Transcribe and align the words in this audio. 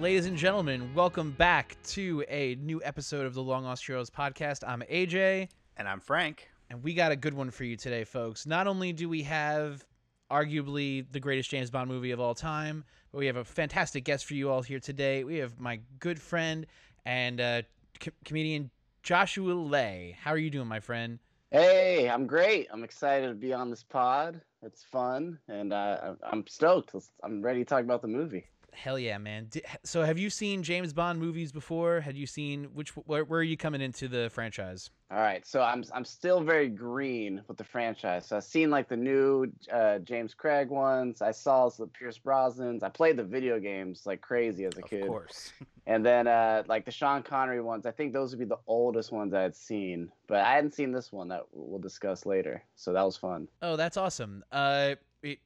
ladies 0.00 0.26
and 0.26 0.36
gentlemen, 0.36 0.90
welcome 0.94 1.32
back 1.32 1.76
to 1.82 2.24
a 2.28 2.54
new 2.56 2.80
episode 2.84 3.26
of 3.26 3.34
the 3.34 3.42
Long 3.42 3.64
Lost 3.64 3.84
Heroes 3.86 4.10
podcast. 4.10 4.62
I'm 4.66 4.82
AJ, 4.90 5.48
And 5.76 5.88
I'm 5.88 6.00
Frank. 6.00 6.48
and 6.70 6.82
we 6.82 6.94
got 6.94 7.12
a 7.12 7.16
good 7.16 7.34
one 7.34 7.50
for 7.50 7.64
you 7.64 7.76
today, 7.76 8.04
folks. 8.04 8.46
Not 8.46 8.66
only 8.66 8.92
do 8.92 9.08
we 9.08 9.22
have 9.24 9.84
arguably 10.30 11.04
the 11.10 11.18
greatest 11.20 11.50
James 11.50 11.70
Bond 11.70 11.88
movie 11.90 12.10
of 12.12 12.20
all 12.20 12.34
time, 12.34 12.84
but 13.10 13.18
we 13.18 13.26
have 13.26 13.36
a 13.36 13.44
fantastic 13.44 14.04
guest 14.04 14.26
for 14.26 14.34
you 14.34 14.50
all 14.50 14.62
here 14.62 14.78
today. 14.78 15.24
We 15.24 15.36
have 15.38 15.58
my 15.58 15.80
good 15.98 16.20
friend 16.20 16.66
and 17.06 17.40
uh, 17.40 17.62
co- 18.00 18.10
comedian 18.24 18.70
Joshua 19.02 19.52
Lay. 19.52 20.16
How 20.20 20.30
are 20.32 20.38
you 20.38 20.50
doing, 20.50 20.68
my 20.68 20.80
friend? 20.80 21.18
Hey, 21.50 22.08
I'm 22.10 22.26
great. 22.26 22.68
I'm 22.70 22.84
excited 22.84 23.28
to 23.28 23.34
be 23.34 23.54
on 23.54 23.70
this 23.70 23.82
pod. 23.82 24.40
It's 24.62 24.82
fun, 24.84 25.38
and 25.48 25.72
uh, 25.72 26.14
I- 26.22 26.28
I'm 26.30 26.46
stoked. 26.46 26.94
I'm 27.24 27.40
ready 27.42 27.60
to 27.60 27.64
talk 27.64 27.82
about 27.82 28.02
the 28.02 28.08
movie. 28.08 28.44
Hell 28.72 28.98
yeah, 28.98 29.18
man! 29.18 29.50
So, 29.84 30.02
have 30.04 30.18
you 30.18 30.30
seen 30.30 30.62
James 30.62 30.92
Bond 30.92 31.18
movies 31.18 31.52
before? 31.52 32.00
Had 32.00 32.16
you 32.16 32.26
seen 32.26 32.64
which? 32.74 32.90
Where, 32.90 33.24
where 33.24 33.40
are 33.40 33.44
you 33.44 33.56
coming 33.56 33.80
into 33.80 34.08
the 34.08 34.30
franchise? 34.30 34.90
All 35.10 35.18
right, 35.18 35.46
so 35.46 35.62
I'm 35.62 35.84
I'm 35.92 36.04
still 36.04 36.42
very 36.42 36.68
green 36.68 37.42
with 37.48 37.56
the 37.56 37.64
franchise. 37.64 38.26
So 38.26 38.36
I've 38.36 38.44
seen 38.44 38.70
like 38.70 38.88
the 38.88 38.96
new 38.96 39.50
uh, 39.72 40.00
James 40.00 40.34
Craig 40.34 40.68
ones. 40.68 41.22
I 41.22 41.30
saw 41.30 41.68
the 41.70 41.86
Pierce 41.86 42.18
Brosnans. 42.18 42.82
I 42.82 42.90
played 42.90 43.16
the 43.16 43.24
video 43.24 43.58
games 43.58 44.02
like 44.04 44.20
crazy 44.20 44.64
as 44.64 44.76
a 44.76 44.82
Of 44.82 44.90
kid. 44.90 45.02
Of 45.02 45.08
course. 45.08 45.52
And 45.88 46.04
then 46.04 46.26
uh, 46.26 46.64
like 46.66 46.84
the 46.84 46.90
Sean 46.90 47.22
Connery 47.22 47.62
ones. 47.62 47.86
I 47.86 47.92
think 47.92 48.12
those 48.12 48.32
would 48.32 48.38
be 48.38 48.44
the 48.44 48.58
oldest 48.66 49.10
ones 49.10 49.32
I 49.32 49.40
had 49.40 49.56
seen, 49.56 50.12
but 50.26 50.42
I 50.42 50.52
hadn't 50.52 50.74
seen 50.74 50.92
this 50.92 51.10
one 51.10 51.28
that 51.28 51.44
we'll 51.50 51.78
discuss 51.78 52.26
later. 52.26 52.62
So 52.76 52.92
that 52.92 53.02
was 53.02 53.16
fun. 53.16 53.48
Oh, 53.62 53.74
that's 53.74 53.96
awesome. 53.96 54.44
Uh, 54.52 54.96
it, 55.22 55.38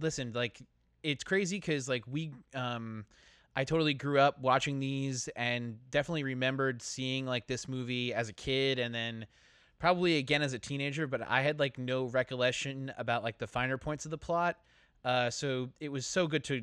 listen, 0.00 0.32
like 0.32 0.62
it's 1.02 1.24
crazy 1.24 1.56
because 1.56 1.88
like 1.88 2.04
we, 2.06 2.32
um, 2.54 3.04
I 3.56 3.64
totally 3.64 3.94
grew 3.94 4.18
up 4.18 4.40
watching 4.40 4.80
these 4.80 5.28
and 5.36 5.78
definitely 5.90 6.22
remembered 6.22 6.82
seeing 6.82 7.26
like 7.26 7.46
this 7.46 7.68
movie 7.68 8.14
as 8.14 8.28
a 8.28 8.32
kid 8.32 8.78
and 8.78 8.94
then 8.94 9.26
probably 9.78 10.18
again 10.18 10.42
as 10.42 10.52
a 10.52 10.58
teenager, 10.58 11.06
but 11.06 11.22
I 11.26 11.42
had 11.42 11.58
like 11.58 11.78
no 11.78 12.04
recollection 12.04 12.92
about 12.96 13.24
like 13.24 13.38
the 13.38 13.46
finer 13.46 13.78
points 13.78 14.04
of 14.04 14.10
the 14.10 14.18
plot. 14.18 14.56
Uh, 15.04 15.30
so 15.30 15.70
it 15.80 15.90
was 15.90 16.06
so 16.06 16.26
good 16.26 16.44
to 16.44 16.62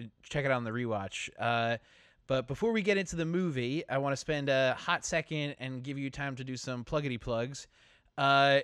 uh, 0.00 0.04
check 0.22 0.44
it 0.44 0.50
out 0.50 0.58
on 0.58 0.64
the 0.64 0.70
rewatch. 0.70 1.30
Uh, 1.38 1.78
but 2.26 2.46
before 2.46 2.72
we 2.72 2.82
get 2.82 2.98
into 2.98 3.16
the 3.16 3.24
movie, 3.24 3.82
I 3.88 3.98
want 3.98 4.12
to 4.12 4.16
spend 4.16 4.50
a 4.50 4.76
hot 4.78 5.04
second 5.04 5.56
and 5.58 5.82
give 5.82 5.98
you 5.98 6.10
time 6.10 6.36
to 6.36 6.44
do 6.44 6.56
some 6.56 6.84
pluggity 6.84 7.18
plugs. 7.18 7.66
Uh, 8.18 8.60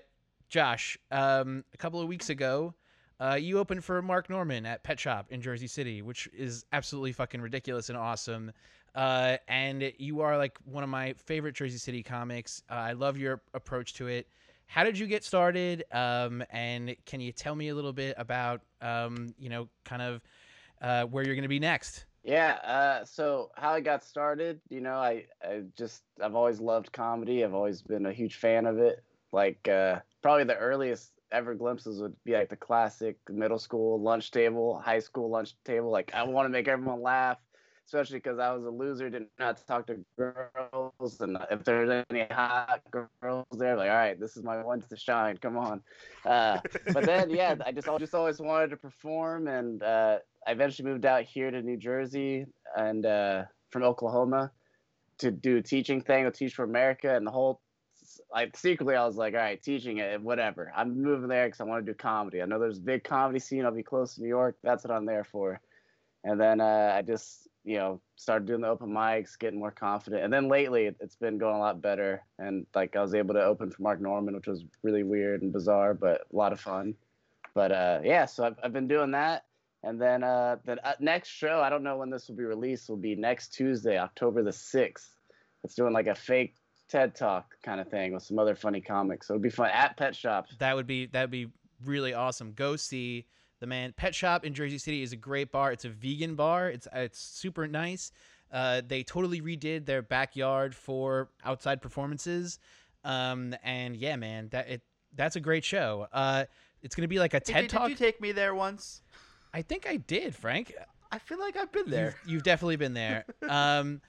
Josh, 0.51 0.99
um, 1.11 1.65
a 1.73 1.77
couple 1.79 2.01
of 2.01 2.07
weeks 2.07 2.29
ago, 2.29 2.75
uh, 3.21 3.39
you 3.41 3.59
opened 3.59 3.85
for 3.85 4.03
Mark 4.03 4.29
Normand 4.29 4.67
at 4.67 4.83
Pet 4.83 4.99
Shop 4.99 5.27
in 5.31 5.41
Jersey 5.41 5.67
City, 5.67 6.03
which 6.03 6.29
is 6.37 6.65
absolutely 6.73 7.13
fucking 7.13 7.41
ridiculous 7.41 7.89
and 7.89 7.99
awesome. 7.99 8.53
Uh, 8.95 9.37
and 9.49 9.93
you 9.99 10.21
are 10.21 10.37
like 10.39 10.59
one 10.65 10.85
of 10.85 10.91
my 10.91 11.15
favorite 11.15 11.55
Jersey 11.55 11.79
City 11.79 12.03
comics. 12.03 12.63
Uh, 12.71 12.75
I 12.75 12.93
love 12.93 13.17
your 13.19 13.43
approach 13.55 13.95
to 13.95 14.09
it. 14.09 14.29
How 14.67 14.85
did 14.85 14.99
you 14.99 15.07
get 15.07 15.25
started? 15.25 15.85
Um, 15.93 16.43
and 16.51 16.97
can 17.07 17.21
you 17.21 17.33
tell 17.33 17.55
me 17.55 17.69
a 17.69 17.75
little 17.75 17.93
bit 17.93 18.15
about, 18.19 18.63
um, 18.81 19.35
you 19.39 19.49
know, 19.49 19.69
kind 19.85 20.03
of 20.03 20.21
uh, 20.81 21.05
where 21.05 21.25
you're 21.25 21.35
going 21.35 21.43
to 21.43 21.49
be 21.49 21.61
next? 21.61 22.07
Yeah, 22.25 22.55
uh, 22.65 23.05
so 23.05 23.51
how 23.55 23.73
I 23.73 23.81
got 23.81 24.03
started, 24.03 24.59
you 24.71 24.81
know, 24.81 24.95
I, 24.95 25.27
I 25.43 25.65
just 25.77 26.03
I've 26.23 26.35
always 26.35 26.59
loved 26.59 26.91
comedy. 26.91 27.45
I've 27.45 27.53
always 27.53 27.83
been 27.83 28.07
a 28.07 28.13
huge 28.13 28.37
fan 28.37 28.65
of 28.65 28.79
it. 28.79 29.05
Like 29.31 29.69
uh, 29.69 30.01
probably 30.23 30.45
the 30.45 30.57
earliest 30.57 31.13
ever 31.35 31.55
glimpses 31.55 32.01
would 32.01 32.15
be 32.25 32.33
like 32.33 32.49
the 32.49 32.57
classic 32.57 33.17
middle 33.29 33.59
school 33.59 34.01
lunch 34.01 34.31
table, 34.31 34.79
high 34.79 35.01
school 35.01 35.29
lunch 35.29 35.55
table. 35.65 35.91
Like 35.91 36.13
I 36.15 36.23
want 36.23 36.47
to 36.47 36.51
make 36.51 36.69
everyone 36.69 37.03
laugh, 37.03 37.39
especially 37.87 38.19
because 38.19 38.39
I 38.39 38.53
was 38.53 38.65
a 38.65 38.71
loser, 38.71 39.11
didn't 39.11 39.31
know 39.39 39.47
how 39.47 39.53
to 39.53 39.67
talk 39.67 39.87
to 39.89 39.99
girls, 40.17 41.21
and 41.21 41.37
if 41.51 41.65
there's 41.65 42.05
any 42.09 42.27
hot 42.31 42.81
girls 42.91 43.47
there, 43.53 43.77
like 43.77 43.91
all 43.91 43.97
right, 43.97 44.19
this 44.19 44.37
is 44.37 44.45
my 44.45 44.63
one 44.63 44.81
to 44.81 44.97
shine. 44.97 45.37
Come 45.39 45.57
on. 45.57 45.83
Uh, 46.25 46.61
but 46.93 47.05
then 47.05 47.31
yeah, 47.31 47.57
I 47.67 47.73
just 47.73 47.89
just 47.99 48.15
always 48.15 48.41
wanted 48.41 48.71
to 48.71 48.77
perform, 48.77 49.49
and 49.49 49.83
uh, 49.83 50.19
I 50.47 50.53
eventually 50.53 50.89
moved 50.89 51.05
out 51.05 51.25
here 51.25 51.51
to 51.51 51.61
New 51.61 51.77
Jersey 51.77 52.47
and 52.77 53.05
uh, 53.05 53.43
from 53.71 53.83
Oklahoma 53.83 54.53
to 55.19 55.31
do 55.31 55.59
a 55.59 55.63
teaching 55.63 56.01
thing 56.01 56.25
with 56.25 56.37
Teach 56.37 56.55
for 56.55 56.65
America, 56.65 57.15
and 57.15 57.27
the 57.27 57.31
whole 57.31 57.61
like 58.35 58.57
secretly 58.57 58.97
I 58.97 59.07
was 59.07 59.17
like, 59.17 59.35
all 59.35 59.41
right, 59.41 59.63
teaching 59.63 59.99
it, 59.99 60.21
whatever. 60.21 60.73
I'm 60.75 61.01
moving 61.01 61.29
there 61.29 61.47
because 61.47 61.61
I 61.61 61.65
want 61.65 61.87
to 61.87 61.93
do 61.93 61.97
comedy. 61.97 62.43
I 62.43 62.47
know 62.47 62.59
there's 62.59 62.79
a 62.79 62.83
big 62.83 63.05
comedy 63.05 63.39
scene. 63.39 63.65
I'll 63.65 63.73
be 63.73 63.85
close 63.85 64.17
to 64.17 64.23
New 64.23 64.29
York. 64.29 64.57
That's 64.63 64.85
what 64.85 64.93
I'm 64.93 65.07
there 65.07 65.25
for. 65.25 65.61
And 66.25 66.41
then 66.41 66.61
uh, 66.61 66.93
I 66.97 67.03
just 67.03 67.49
you 67.65 67.77
know 67.77 68.01
started 68.17 68.47
doing 68.47 68.61
the 68.61 68.69
open 68.69 68.91
mics, 68.91 69.39
getting 69.39 69.61
more 69.61 69.71
confident. 69.71 70.25
And 70.25 70.33
then 70.33 70.49
lately 70.49 70.87
it, 70.87 70.97
it's 71.01 71.15
been 71.15 71.39
going 71.39 71.55
a 71.55 71.61
lot 71.61 71.81
better. 71.81 72.25
And 72.39 72.67
like 72.75 72.97
I 72.97 73.03
was 73.03 73.15
able 73.15 73.35
to 73.35 73.45
open 73.45 73.71
for 73.71 73.83
Mark 73.83 74.01
Normand, 74.01 74.37
which 74.37 74.49
was 74.49 74.65
really 74.83 75.05
weird 75.05 75.43
and 75.43 75.53
bizarre, 75.53 75.95
but 75.95 76.23
a 76.33 76.37
lot 76.37 76.53
of 76.53 76.61
fun. 76.61 76.97
But 77.55 77.71
uh, 77.71 78.01
yeah, 78.03 78.27
so 78.27 78.45
I've, 78.45 78.57
I've 78.65 78.73
been 78.73 78.89
doing 78.89 79.13
that. 79.13 79.45
And 79.85 80.01
then 80.01 80.25
uh, 80.25 80.57
the 80.65 80.85
uh, 80.85 80.95
next 80.99 81.29
show, 81.29 81.61
I 81.61 81.71
don't 81.71 81.83
know 81.85 81.99
when 81.99 82.11
this 82.11 82.27
will 82.27 82.37
be 82.37 82.45
released, 82.45 82.89
will 82.89 82.97
be 82.97 83.15
next 83.15 83.51
Tuesday, 83.51 83.99
October 83.99 84.43
the 84.43 84.51
6th. 84.51 85.09
It's 85.63 85.75
doing 85.75 85.93
like 85.93 86.07
a 86.07 86.15
fake 86.15 86.55
TED 86.89 87.15
Talk 87.15 87.55
kind 87.63 87.81
of 87.81 87.89
thing 87.89 88.13
with 88.13 88.23
some 88.23 88.39
other 88.39 88.55
funny 88.55 88.81
comics. 88.81 89.29
So 89.29 89.35
it'd 89.35 89.43
be 89.43 89.51
fun 89.51 89.71
at 89.73 89.97
Pet 89.97 90.15
Shop. 90.15 90.47
That 90.59 90.77
would 90.77 90.87
be 90.87 91.07
that 91.07 91.23
would 91.23 91.31
be 91.31 91.49
really 91.85 92.15
awesome. 92.15 92.53
Go 92.53 92.77
see 92.77 93.27
the 93.61 93.67
man. 93.67 93.93
Pet 93.97 94.15
Shop 94.15 94.45
in 94.45 94.55
Jersey 94.55 94.79
City 94.79 95.03
is 95.03 95.13
a 95.13 95.17
great 95.17 95.51
bar. 95.51 95.73
It's 95.73 95.85
a 95.85 95.89
vegan 95.89 96.35
bar. 96.35 96.69
It's 96.71 96.87
it's 96.93 97.19
super 97.19 97.67
nice. 97.67 98.13
Uh, 98.53 98.83
they 98.87 99.03
totally 99.03 99.41
redid 99.41 99.85
their 99.87 100.03
backyard 100.03 100.75
for 100.75 101.31
outside 101.45 101.83
performances. 101.83 102.59
Um, 103.03 103.55
and 103.65 103.97
yeah, 103.97 104.17
man, 104.17 104.49
that 104.51 104.69
it 104.69 104.83
that's 105.15 105.37
a 105.37 105.41
great 105.41 105.65
show. 105.65 106.07
Uh, 106.13 106.45
it's 106.83 106.95
gonna 106.95 107.09
be 107.09 107.19
like 107.19 107.35
a 107.35 107.39
Hey, 107.45 107.53
TED 107.53 107.61
did, 107.63 107.71
Talk. 107.71 107.83
did 107.89 107.91
you 107.91 107.97
take 108.07 108.21
me 108.21 108.33
there 108.33 108.55
once? 108.55 109.03
I 109.53 109.63
think 109.63 109.87
I 109.89 109.97
did, 109.97 110.35
Frank. 110.35 110.75
I 111.11 111.19
feel 111.19 111.39
like 111.39 111.57
I've 111.57 111.71
been 111.71 111.89
there. 111.89 112.17
You've, 112.25 112.33
you've 112.33 112.43
definitely 112.43 112.77
been 112.77 112.95
there. 112.95 113.25
Um, 113.49 114.01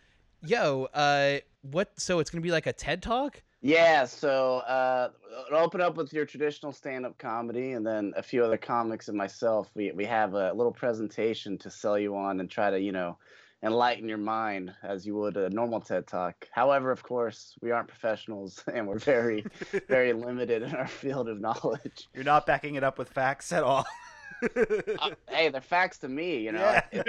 yo, 0.42 0.88
uh, 0.94 1.38
what? 1.71 1.99
So 1.99 2.19
it's 2.19 2.29
gonna 2.29 2.41
be 2.41 2.51
like 2.51 2.67
a 2.67 2.73
TED 2.73 3.01
Talk? 3.01 3.41
Yeah, 3.61 4.05
so 4.05 4.57
uh, 4.59 5.09
it'll 5.47 5.59
open 5.59 5.81
up 5.81 5.97
with 5.97 6.13
your 6.13 6.25
traditional 6.25 6.71
stand-up 6.71 7.17
comedy, 7.17 7.71
and 7.71 7.85
then 7.85 8.13
a 8.15 8.21
few 8.21 8.45
other 8.45 8.57
comics 8.57 9.07
and 9.07 9.17
myself. 9.17 9.69
We 9.73 9.91
we 9.91 10.05
have 10.05 10.33
a 10.33 10.53
little 10.53 10.71
presentation 10.71 11.57
to 11.59 11.71
sell 11.71 11.97
you 11.97 12.15
on 12.15 12.39
and 12.39 12.49
try 12.49 12.69
to 12.69 12.79
you 12.79 12.91
know 12.91 13.17
enlighten 13.63 14.07
your 14.07 14.19
mind 14.19 14.71
as 14.83 15.07
you 15.07 15.15
would 15.15 15.37
a 15.37 15.49
normal 15.49 15.81
TED 15.81 16.05
Talk. 16.05 16.47
However, 16.51 16.91
of 16.91 17.01
course, 17.01 17.55
we 17.61 17.71
aren't 17.71 17.87
professionals, 17.87 18.63
and 18.73 18.88
we're 18.88 19.00
very 19.00 19.45
very 19.88 20.13
limited 20.27 20.61
in 20.61 20.75
our 20.75 20.88
field 20.88 21.27
of 21.27 21.39
knowledge. 21.39 22.07
You're 22.13 22.23
not 22.23 22.45
backing 22.45 22.75
it 22.75 22.83
up 22.83 23.00
with 23.00 23.09
facts 23.09 23.51
at 23.51 23.63
all. 23.63 23.85
Uh, 25.01 25.09
hey, 25.29 25.49
they're 25.49 25.61
facts 25.61 25.97
to 25.99 26.07
me, 26.07 26.37
you 26.39 26.51
know. 26.51 26.59
Yeah. 26.59 27.03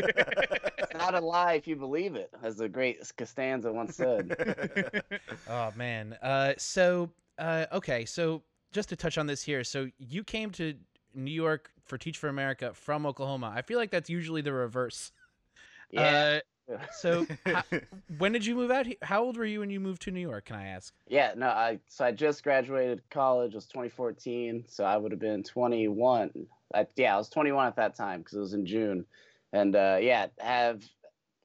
It's 0.78 0.94
not 0.94 1.14
a 1.14 1.20
lie 1.20 1.55
if 1.55 1.67
you 1.67 1.76
believe 1.76 2.14
it, 2.17 2.31
as 2.43 2.56
the 2.56 2.69
great 2.69 2.99
Costanza 3.17 3.73
once 3.73 3.96
said. 3.96 5.02
Oh 5.49 5.73
man. 5.76 6.17
Uh, 6.23 6.55
so 6.58 7.11
uh, 7.38 7.67
okay. 7.73 8.05
So 8.05 8.43
just 8.73 8.88
to 8.90 8.96
touch 8.96 9.19
on 9.19 9.26
this 9.26 9.43
here. 9.43 9.64
So 9.64 9.88
you 9.99 10.25
came 10.25 10.50
to 10.52 10.75
New 11.14 11.31
York 11.31 11.70
for 11.84 11.99
Teach 11.99 12.19
for 12.19 12.28
America 12.28 12.73
from 12.75 13.06
Oklahoma. 13.06 13.52
I 13.55 13.62
feel 13.62 13.78
like 13.78 13.90
that's 13.90 14.11
usually 14.11 14.43
the 14.43 14.52
reverse. 14.52 15.12
Yeah. 15.90 16.40
Uh, 16.70 16.78
so 16.99 17.26
how, 17.44 17.62
when 18.19 18.32
did 18.32 18.44
you 18.44 18.56
move 18.56 18.70
out? 18.73 18.87
he- 18.87 18.99
How 19.02 19.23
old 19.23 19.37
were 19.37 19.44
you 19.44 19.61
when 19.61 19.70
you 19.70 19.78
moved 19.78 20.02
to 20.02 20.11
New 20.11 20.20
York? 20.20 20.46
Can 20.46 20.56
I 20.56 20.67
ask? 20.69 20.93
Yeah, 21.06 21.32
no, 21.37 21.46
I 21.46 21.78
so 21.88 22.05
I 22.05 22.11
just 22.12 22.43
graduated 22.43 23.02
college. 23.08 23.52
It 23.52 23.56
was 23.56 23.67
2014, 23.67 24.64
so 24.67 24.82
I 24.84 24.96
would 24.96 25.12
have 25.12 25.20
been 25.20 25.44
21. 25.44 26.46
I, 26.75 26.87
yeah, 26.97 27.15
I 27.15 27.19
was 27.19 27.29
21 27.29 27.67
at 27.67 27.77
that 27.77 27.97
time 27.97 28.21
because 28.21 28.35
it 28.35 28.41
was 28.41 28.55
in 28.55 28.67
June, 28.67 29.05
and 29.53 29.75
uh, 29.75 29.99
yeah, 30.01 30.27
have 30.39 30.83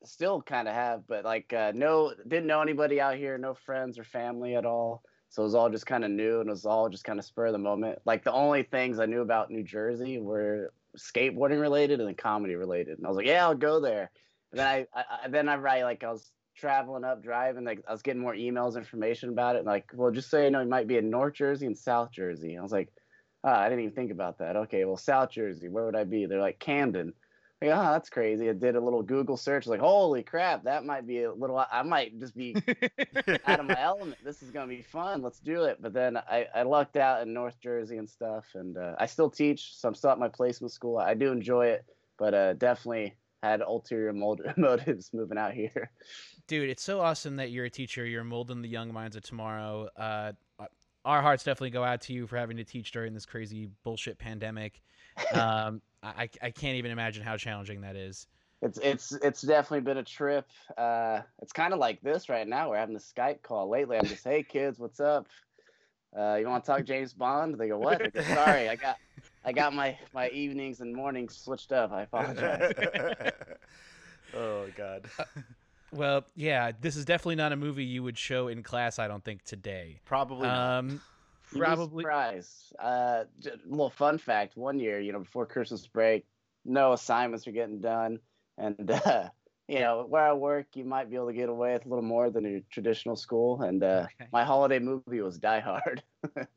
still 0.04 0.42
kind 0.42 0.68
of 0.68 0.74
have, 0.74 1.08
but 1.08 1.26
like 1.26 1.54
uh, 1.54 1.72
no, 1.76 2.14
didn't 2.28 2.48
know 2.48 2.62
anybody 2.62 3.00
out 3.00 3.16
here, 3.16 3.38
no 3.38 3.54
friends 3.54 4.00
or 4.00 4.04
family 4.04 4.56
at 4.56 4.66
all. 4.66 5.04
So 5.30 5.44
it 5.44 5.46
was 5.46 5.56
all 5.56 5.70
just 5.70 5.86
kind 5.86 6.04
of 6.04 6.12
new, 6.12 6.42
and 6.42 6.50
it 6.50 6.52
was 6.52 6.66
all 6.66 6.90
just 6.90 7.04
kind 7.04 7.20
of 7.20 7.26
spur 7.26 7.48
of 7.48 7.54
the 7.54 7.60
moment. 7.60 8.00
Like 8.06 8.24
the 8.24 8.34
only 8.34 8.64
things 8.64 9.00
I 9.00 9.06
knew 9.06 9.22
about 9.22 9.52
New 9.52 9.64
Jersey 9.64 10.20
were 10.20 10.74
skateboarding 10.98 11.62
related 11.62 12.00
and 12.00 12.08
then 12.08 12.16
comedy 12.16 12.56
related, 12.56 12.98
and 12.98 13.06
I 13.06 13.10
was 13.10 13.18
like, 13.18 13.28
yeah, 13.28 13.46
I'll 13.46 13.56
go 13.56 13.80
there. 13.80 14.12
And 14.52 14.60
then 14.60 14.68
I, 14.68 14.88
I, 14.94 15.04
I 15.24 15.28
then 15.30 15.48
I 15.48 15.56
write 15.56 15.84
like 15.84 16.04
I 16.04 16.12
was 16.12 16.32
traveling 16.58 17.04
up, 17.04 17.24
driving, 17.24 17.64
like 17.64 17.84
I 17.88 17.92
was 17.92 18.02
getting 18.02 18.22
more 18.22 18.36
emails, 18.36 18.76
information 18.76 19.30
about 19.30 19.56
it. 19.56 19.60
And 19.60 19.68
like, 19.68 19.90
well, 19.94 20.12
just 20.12 20.30
so 20.30 20.42
you 20.42 20.52
know, 20.52 20.60
it 20.60 20.68
might 20.68 20.88
be 20.88 20.98
in 20.98 21.10
North 21.10 21.36
Jersey 21.36 21.66
and 21.66 21.78
South 21.78 22.12
Jersey. 22.12 22.52
And 22.52 22.60
I 22.60 22.64
was 22.64 22.72
like, 22.72 22.90
oh, 23.44 23.50
I 23.50 23.70
didn't 23.70 23.84
even 23.84 23.96
think 23.96 24.12
about 24.12 24.40
that. 24.40 24.56
Okay, 24.56 24.86
well, 24.86 24.98
South 24.98 25.32
Jersey, 25.32 25.70
where 25.70 25.86
would 25.86 25.96
I 25.96 26.04
be? 26.04 26.26
They're 26.26 26.42
like 26.42 26.60
Camden. 26.60 27.14
Like, 27.62 27.72
oh, 27.72 27.92
that's 27.92 28.10
crazy. 28.10 28.50
I 28.50 28.54
did 28.54 28.76
a 28.76 28.80
little 28.80 29.04
Google 29.04 29.38
search, 29.38 29.68
like, 29.68 29.80
holy 29.80 30.24
crap, 30.24 30.64
that 30.64 30.84
might 30.84 31.06
be 31.06 31.24
a 31.24 31.32
little. 31.32 31.64
I 31.72 31.84
might 31.84 32.20
just 32.20 32.36
be 32.36 32.56
out 33.46 33.60
of 33.60 33.68
my 33.68 33.80
element. 33.80 34.18
This 34.24 34.42
is 34.42 34.50
gonna 34.50 34.68
be 34.68 34.82
fun. 34.82 35.22
Let's 35.22 35.40
do 35.40 35.66
it. 35.66 35.80
But 35.80 35.94
then 35.94 36.18
I, 36.18 36.48
I 36.56 36.64
lucked 36.64 36.98
out 36.98 37.22
in 37.22 37.34
North 37.34 37.60
Jersey 37.62 37.98
and 37.98 38.10
stuff, 38.10 38.46
and 38.56 38.78
uh, 38.78 38.96
I 38.98 39.06
still 39.06 39.30
teach, 39.30 39.76
so 39.76 39.88
I'm 39.88 39.94
still 39.94 40.10
at 40.10 40.18
my 40.18 40.28
placement 40.28 40.74
school. 40.74 40.98
I 40.98 41.14
do 41.14 41.32
enjoy 41.32 41.68
it, 41.68 41.86
but 42.18 42.34
uh, 42.34 42.54
definitely 42.54 43.16
had 43.44 43.62
ulterior 43.62 44.14
mold- 44.14 44.42
motives 44.58 45.12
moving 45.14 45.38
out 45.38 45.54
here. 45.54 45.92
Dude, 46.48 46.70
it's 46.70 46.84
so 46.84 47.00
awesome 47.00 47.36
that 47.36 47.52
you're 47.52 47.66
a 47.66 47.70
teacher. 47.70 48.06
You're 48.06 48.24
molding 48.24 48.62
the 48.62 48.70
young 48.70 48.92
minds 48.92 49.16
of 49.16 49.24
tomorrow. 49.24 49.88
Uh, 49.96 50.34
our 51.06 51.22
hearts 51.22 51.44
definitely 51.44 51.72
go 51.72 51.84
out 51.84 52.02
to 52.02 52.14
you 52.14 52.28
for 52.28 52.38
having 52.38 52.58
to 52.58 52.64
teach 52.64 52.92
during 52.92 53.14
this 53.14 53.26
crazy 53.26 53.70
bullshit 53.84 54.18
pandemic. 54.18 54.82
Um, 55.34 55.82
I, 56.04 56.30
I 56.42 56.52
can't 56.52 56.78
even 56.78 56.92
imagine 56.92 57.24
how 57.24 57.38
challenging 57.38 57.82
that 57.82 57.96
is. 57.96 58.28
It's 58.64 58.78
it's 58.78 59.12
it's 59.12 59.42
definitely 59.42 59.82
been 59.82 59.98
a 59.98 60.04
trip. 60.04 60.46
Uh, 60.78 61.22
it's 61.42 61.52
kind 61.52 61.74
of 61.74 61.80
like 61.80 62.00
this 62.02 62.30
right 62.30 62.48
now. 62.48 62.70
We're 62.70 62.78
having 62.78 62.96
a 62.96 63.00
Skype 63.00 63.42
call 63.42 63.68
lately. 63.70 63.98
I'm 63.98 64.06
just, 64.06 64.24
hey 64.24 64.44
kids, 64.44 64.78
what's 64.78 65.00
up? 65.00 65.28
Uh, 66.16 66.36
you 66.40 66.48
want 66.48 66.64
to 66.64 66.72
talk 66.72 66.84
James 66.84 67.14
Bond? 67.14 67.58
They 67.58 67.70
go, 67.70 67.80
what? 67.80 68.02
I 68.04 68.08
go, 68.10 68.22
Sorry, 68.22 68.70
I 68.70 68.76
got 68.76 68.98
I 69.44 69.52
got 69.52 69.74
my 69.74 69.98
my 70.14 70.30
evenings 70.30 70.80
and 70.82 70.96
mornings 70.96 71.38
switched 71.38 71.72
up. 71.72 71.92
I 71.92 72.04
apologize. 72.04 72.74
oh 74.36 74.68
God. 74.78 75.10
Well, 75.94 76.26
yeah, 76.36 76.72
this 76.80 76.96
is 76.96 77.06
definitely 77.06 77.36
not 77.36 77.52
a 77.52 77.56
movie 77.56 77.84
you 77.84 78.04
would 78.04 78.18
show 78.18 78.48
in 78.48 78.64
class. 78.64 78.98
I 79.00 79.08
don't 79.08 79.24
think 79.24 79.44
today. 79.44 80.00
Probably. 80.06 80.48
not. 80.48 80.80
Um, 80.80 81.02
You'd 81.54 81.64
probably. 81.64 82.04
surprised. 82.04 82.74
Uh, 82.80 83.24
j- 83.40 83.52
little 83.66 83.90
fun 83.90 84.18
fact: 84.18 84.56
one 84.56 84.80
year, 84.80 85.00
you 85.02 85.12
know, 85.12 85.20
before 85.20 85.46
Christmas 85.46 85.86
break, 85.88 86.26
no 86.64 86.94
assignments 86.94 87.46
are 87.48 87.52
getting 87.52 87.82
done, 87.82 88.20
and 88.58 88.90
uh, 89.06 89.30
you 89.68 89.80
know, 89.80 90.06
where 90.08 90.24
I 90.24 90.34
work, 90.34 90.68
you 90.76 90.86
might 90.86 91.10
be 91.10 91.18
able 91.18 91.28
to 91.28 91.34
get 91.34 91.50
away 91.50 91.74
with 91.74 91.86
a 91.86 91.90
little 91.90 92.04
more 92.04 92.30
than 92.30 92.46
your 92.46 92.62
traditional 92.70 93.16
school. 93.18 93.62
And 93.62 93.84
uh, 93.84 94.06
Okay. 94.20 94.30
my 94.32 94.44
holiday 94.46 94.80
movie 94.80 95.22
was 95.22 95.38
Die 95.40 95.60
Hard. 95.60 96.04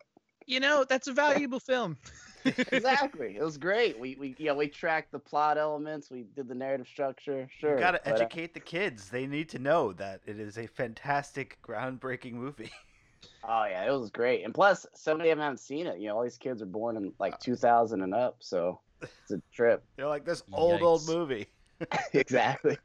You 0.46 0.60
know, 0.60 0.84
that's 0.86 1.08
a 1.08 1.12
valuable 1.14 1.58
film. 1.58 1.96
exactly, 2.72 3.36
it 3.36 3.42
was 3.42 3.58
great. 3.58 3.98
We 3.98 4.16
we 4.16 4.34
yeah 4.38 4.52
we 4.52 4.68
tracked 4.68 5.12
the 5.12 5.18
plot 5.18 5.58
elements. 5.58 6.10
We 6.10 6.24
did 6.24 6.48
the 6.48 6.54
narrative 6.54 6.86
structure. 6.88 7.48
Sure, 7.50 7.70
you 7.70 7.74
gotta 7.74 8.06
but, 8.06 8.20
uh, 8.20 8.28
educate 8.28 8.54
the 8.54 8.60
kids. 8.60 9.10
They 9.10 9.26
need 9.26 9.48
to 9.50 9.58
know 9.58 9.92
that 9.94 10.22
it 10.26 10.38
is 10.38 10.58
a 10.58 10.66
fantastic, 10.66 11.58
groundbreaking 11.62 12.32
movie. 12.32 12.72
Oh 13.42 13.64
yeah, 13.64 13.84
it 13.86 13.96
was 13.98 14.10
great. 14.10 14.44
And 14.44 14.54
plus, 14.54 14.86
so 14.94 15.14
many 15.16 15.30
of 15.30 15.36
them 15.36 15.42
haven't 15.44 15.58
seen 15.58 15.86
it. 15.86 15.98
You 16.00 16.08
know, 16.08 16.16
all 16.16 16.22
these 16.22 16.38
kids 16.38 16.62
are 16.62 16.66
born 16.66 16.96
in 16.96 17.14
Uh. 17.30 17.36
like 17.36 17.38
2000 17.38 18.02
and 18.02 18.14
up, 18.14 18.38
so 18.40 18.80
it's 19.02 19.32
a 19.32 19.42
trip. 19.52 19.84
They're 19.96 20.06
like 20.06 20.24
this 20.24 20.42
old, 20.52 20.82
old 20.82 21.06
movie. 21.06 21.46
exactly. 22.12 22.78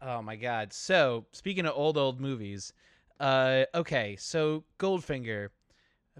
Oh 0.00 0.22
my 0.22 0.36
god. 0.36 0.72
So, 0.72 1.26
speaking 1.32 1.66
of 1.66 1.74
old 1.76 1.96
old 1.96 2.20
movies, 2.20 2.72
uh 3.20 3.64
okay, 3.74 4.16
so 4.16 4.64
Goldfinger. 4.78 5.50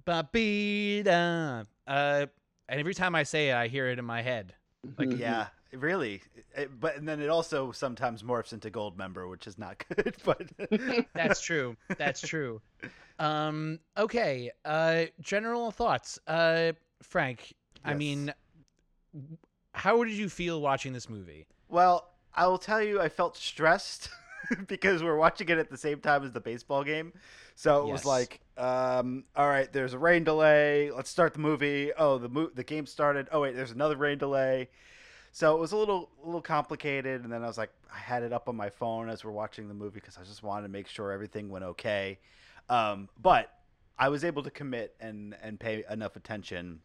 Ba-be-da. 0.05 1.65
Uh 1.87 2.27
and 2.69 2.81
every 2.81 2.95
time 2.95 3.15
I 3.15 3.25
say 3.25 3.51
it, 3.51 3.55
I 3.55 3.69
hear 3.69 3.89
it 3.89 3.99
in 3.99 4.05
my 4.05 4.23
head. 4.23 4.55
Like 4.99 5.19
Yeah, 5.19 5.49
really. 5.73 6.23
It- 6.57 6.81
but 6.81 6.97
and 6.97 7.07
then 7.09 7.21
it 7.21 7.29
also 7.29 7.73
sometimes 7.73 8.23
morphs 8.23 8.53
into 8.53 8.71
Gold 8.71 8.97
Member, 8.97 9.29
which 9.29 9.47
is 9.47 9.59
not 9.59 9.83
good. 9.97 10.17
But 10.25 10.49
That's 11.15 11.41
true. 11.41 11.77
That's 11.99 12.21
true. 12.27 12.61
Um 13.19 13.81
okay, 13.97 14.51
uh 14.65 15.05
general 15.21 15.71
thoughts. 15.71 16.19
Uh 16.27 16.73
Frank, 17.03 17.53
Yes. 17.85 17.93
I 17.93 17.95
mean 17.95 18.33
how 19.73 20.03
did 20.05 20.15
you 20.15 20.29
feel 20.29 20.61
watching 20.61 20.93
this 20.93 21.09
movie? 21.09 21.47
well, 21.69 22.11
I 22.35 22.47
will 22.47 22.59
tell 22.59 22.83
you, 22.83 23.01
I 23.01 23.09
felt 23.09 23.37
stressed 23.37 24.09
because 24.67 25.03
we're 25.03 25.17
watching 25.17 25.49
it 25.49 25.59
at 25.59 25.71
the 25.71 25.77
same 25.77 26.01
time 26.01 26.25
as 26.25 26.33
the 26.33 26.41
baseball 26.41 26.85
game. 26.85 27.13
So 27.55 27.87
it 27.89 27.93
was 27.93 28.05
like, 28.05 28.41
um, 28.57 29.25
all 29.37 29.49
right, 29.49 29.73
there's 29.73 29.95
a 29.95 29.99
rain 29.99 30.25
delay. 30.25 30.91
Let's 30.91 31.11
start 31.11 31.35
the 31.35 31.41
movie. 31.41 31.93
Oh, 31.97 32.19
the 32.19 32.29
mo- 32.29 32.51
the 32.55 32.65
game 32.65 32.87
started. 32.87 33.29
Oh 33.31 33.41
wait, 33.41 33.55
there's 33.55 33.71
another 33.71 33.97
rain 33.97 34.19
delay. 34.19 34.69
So 35.33 35.57
it 35.57 35.61
was 35.61 35.73
a 35.73 35.77
little 35.77 36.11
a 36.23 36.27
little 36.27 36.43
complicated, 36.43 37.23
and 37.25 37.33
then 37.33 37.43
I 37.43 37.47
was 37.47 37.59
like, 37.59 37.71
I 37.93 37.99
had 37.99 38.23
it 38.23 38.33
up 38.33 38.49
on 38.49 38.57
my 38.57 38.71
phone 38.71 39.09
as 39.09 39.25
we're 39.25 39.33
watching 39.33 39.69
the 39.69 39.75
movie 39.75 39.95
because 40.01 40.17
I 40.17 40.23
just 40.23 40.43
wanted 40.43 40.63
to 40.63 40.69
make 40.69 40.87
sure 40.87 41.11
everything 41.11 41.49
went 41.49 41.65
okay. 41.65 42.19
Um, 42.69 43.09
but 43.21 43.53
I 43.99 44.09
was 44.09 44.25
able 44.25 44.43
to 44.43 44.51
commit 44.51 44.95
and 45.01 45.37
and 45.43 45.59
pay 45.59 45.85
enough 45.91 46.17
attention. 46.17 46.81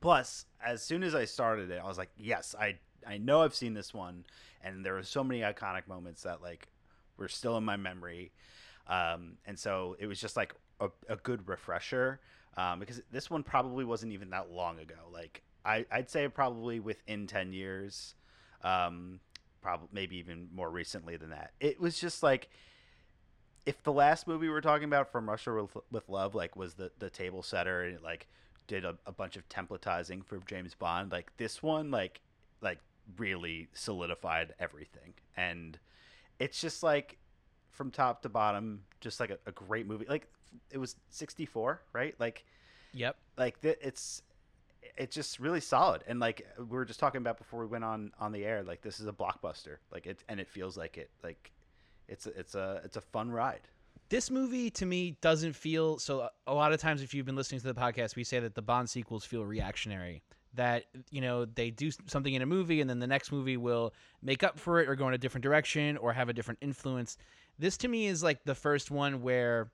Plus, 0.00 0.46
as 0.64 0.82
soon 0.82 1.02
as 1.02 1.14
I 1.14 1.24
started 1.24 1.70
it, 1.70 1.80
I 1.82 1.86
was 1.86 1.98
like, 1.98 2.10
yes, 2.16 2.54
I 2.58 2.78
I 3.06 3.18
know 3.18 3.42
I've 3.42 3.54
seen 3.54 3.74
this 3.74 3.92
one, 3.94 4.24
and 4.62 4.84
there 4.84 4.94
were 4.94 5.02
so 5.02 5.24
many 5.24 5.40
iconic 5.40 5.86
moments 5.88 6.22
that 6.22 6.42
like 6.42 6.68
were 7.20 7.28
still 7.28 7.56
in 7.56 7.64
my 7.64 7.76
memory. 7.76 8.32
Um, 8.86 9.36
and 9.46 9.58
so 9.58 9.96
it 10.00 10.06
was 10.06 10.20
just 10.20 10.36
like 10.36 10.54
a, 10.80 10.88
a 11.08 11.16
good 11.16 11.46
refresher 11.48 12.20
um, 12.56 12.80
because 12.80 13.00
this 13.12 13.30
one 13.30 13.42
probably 13.42 13.84
wasn't 13.84 14.12
even 14.12 14.30
that 14.30 14.50
long 14.50 14.80
ago. 14.80 14.96
Like 15.12 15.42
I, 15.64 15.86
I'd 15.92 16.10
say 16.10 16.26
probably 16.28 16.80
within 16.80 17.26
ten 17.26 17.52
years, 17.52 18.14
um, 18.62 19.20
probably 19.60 19.88
maybe 19.92 20.16
even 20.16 20.48
more 20.52 20.70
recently 20.70 21.16
than 21.16 21.30
that. 21.30 21.52
It 21.60 21.80
was 21.80 21.98
just 21.98 22.22
like 22.22 22.48
if 23.66 23.82
the 23.82 23.92
last 23.92 24.26
movie 24.26 24.46
we 24.46 24.52
were 24.52 24.60
talking 24.60 24.84
about 24.84 25.12
from 25.12 25.28
Russia 25.28 25.52
with, 25.54 25.76
with 25.92 26.08
Love 26.08 26.34
like 26.34 26.56
was 26.56 26.74
the 26.74 26.90
the 26.98 27.10
table 27.10 27.42
setter 27.42 27.82
and 27.82 27.96
it 27.96 28.02
like 28.02 28.26
did 28.66 28.84
a, 28.84 28.96
a 29.06 29.12
bunch 29.12 29.36
of 29.36 29.48
templatizing 29.48 30.24
for 30.24 30.38
James 30.46 30.74
Bond, 30.74 31.12
like 31.12 31.36
this 31.36 31.62
one 31.62 31.90
like 31.90 32.20
like 32.60 32.78
really 33.16 33.68
solidified 33.72 34.54
everything 34.60 35.14
and 35.36 35.78
it's 36.40 36.60
just 36.60 36.82
like 36.82 37.18
from 37.68 37.92
top 37.92 38.22
to 38.22 38.28
bottom 38.28 38.82
just 39.00 39.20
like 39.20 39.30
a, 39.30 39.38
a 39.46 39.52
great 39.52 39.86
movie. 39.86 40.06
Like 40.08 40.26
it 40.72 40.78
was 40.78 40.96
64 41.10 41.80
right? 41.92 42.14
Like 42.18 42.44
Yep. 42.92 43.16
like 43.38 43.60
th- 43.60 43.78
it's 43.80 44.22
it's 44.96 45.14
just 45.14 45.38
really 45.38 45.60
solid. 45.60 46.02
And 46.08 46.18
like 46.18 46.44
we 46.58 46.64
were 46.64 46.84
just 46.84 46.98
talking 46.98 47.18
about 47.20 47.38
before 47.38 47.60
we 47.60 47.66
went 47.66 47.84
on 47.84 48.10
on 48.18 48.32
the 48.32 48.44
air 48.44 48.64
like 48.64 48.82
this 48.82 48.98
is 48.98 49.06
a 49.06 49.12
blockbuster. 49.12 49.76
Like 49.92 50.06
it 50.06 50.24
and 50.28 50.40
it 50.40 50.48
feels 50.48 50.76
like 50.76 50.98
it. 50.98 51.10
Like 51.22 51.52
it's 52.08 52.26
a, 52.26 52.30
it's 52.38 52.54
a 52.56 52.80
it's 52.84 52.96
a 52.96 53.00
fun 53.00 53.30
ride. 53.30 53.60
This 54.08 54.28
movie 54.28 54.70
to 54.70 54.86
me 54.86 55.16
doesn't 55.20 55.52
feel 55.52 55.98
so 56.00 56.28
a 56.48 56.52
lot 56.54 56.72
of 56.72 56.80
times 56.80 57.00
if 57.02 57.14
you've 57.14 57.26
been 57.26 57.36
listening 57.36 57.60
to 57.60 57.66
the 57.68 57.74
podcast 57.80 58.16
we 58.16 58.24
say 58.24 58.40
that 58.40 58.56
the 58.56 58.62
bond 58.62 58.90
sequels 58.90 59.24
feel 59.24 59.44
reactionary 59.44 60.22
that 60.54 60.84
you 61.10 61.20
know 61.20 61.44
they 61.44 61.70
do 61.70 61.90
something 62.06 62.34
in 62.34 62.42
a 62.42 62.46
movie 62.46 62.80
and 62.80 62.90
then 62.90 62.98
the 62.98 63.06
next 63.06 63.30
movie 63.30 63.56
will 63.56 63.94
make 64.22 64.42
up 64.42 64.58
for 64.58 64.80
it 64.80 64.88
or 64.88 64.96
go 64.96 65.06
in 65.06 65.14
a 65.14 65.18
different 65.18 65.42
direction 65.42 65.96
or 65.96 66.12
have 66.12 66.28
a 66.28 66.32
different 66.32 66.58
influence 66.60 67.16
this 67.60 67.76
to 67.76 67.88
me 67.88 68.06
is 68.06 68.22
like 68.22 68.42
the 68.44 68.54
first 68.54 68.90
one 68.90 69.22
where 69.22 69.70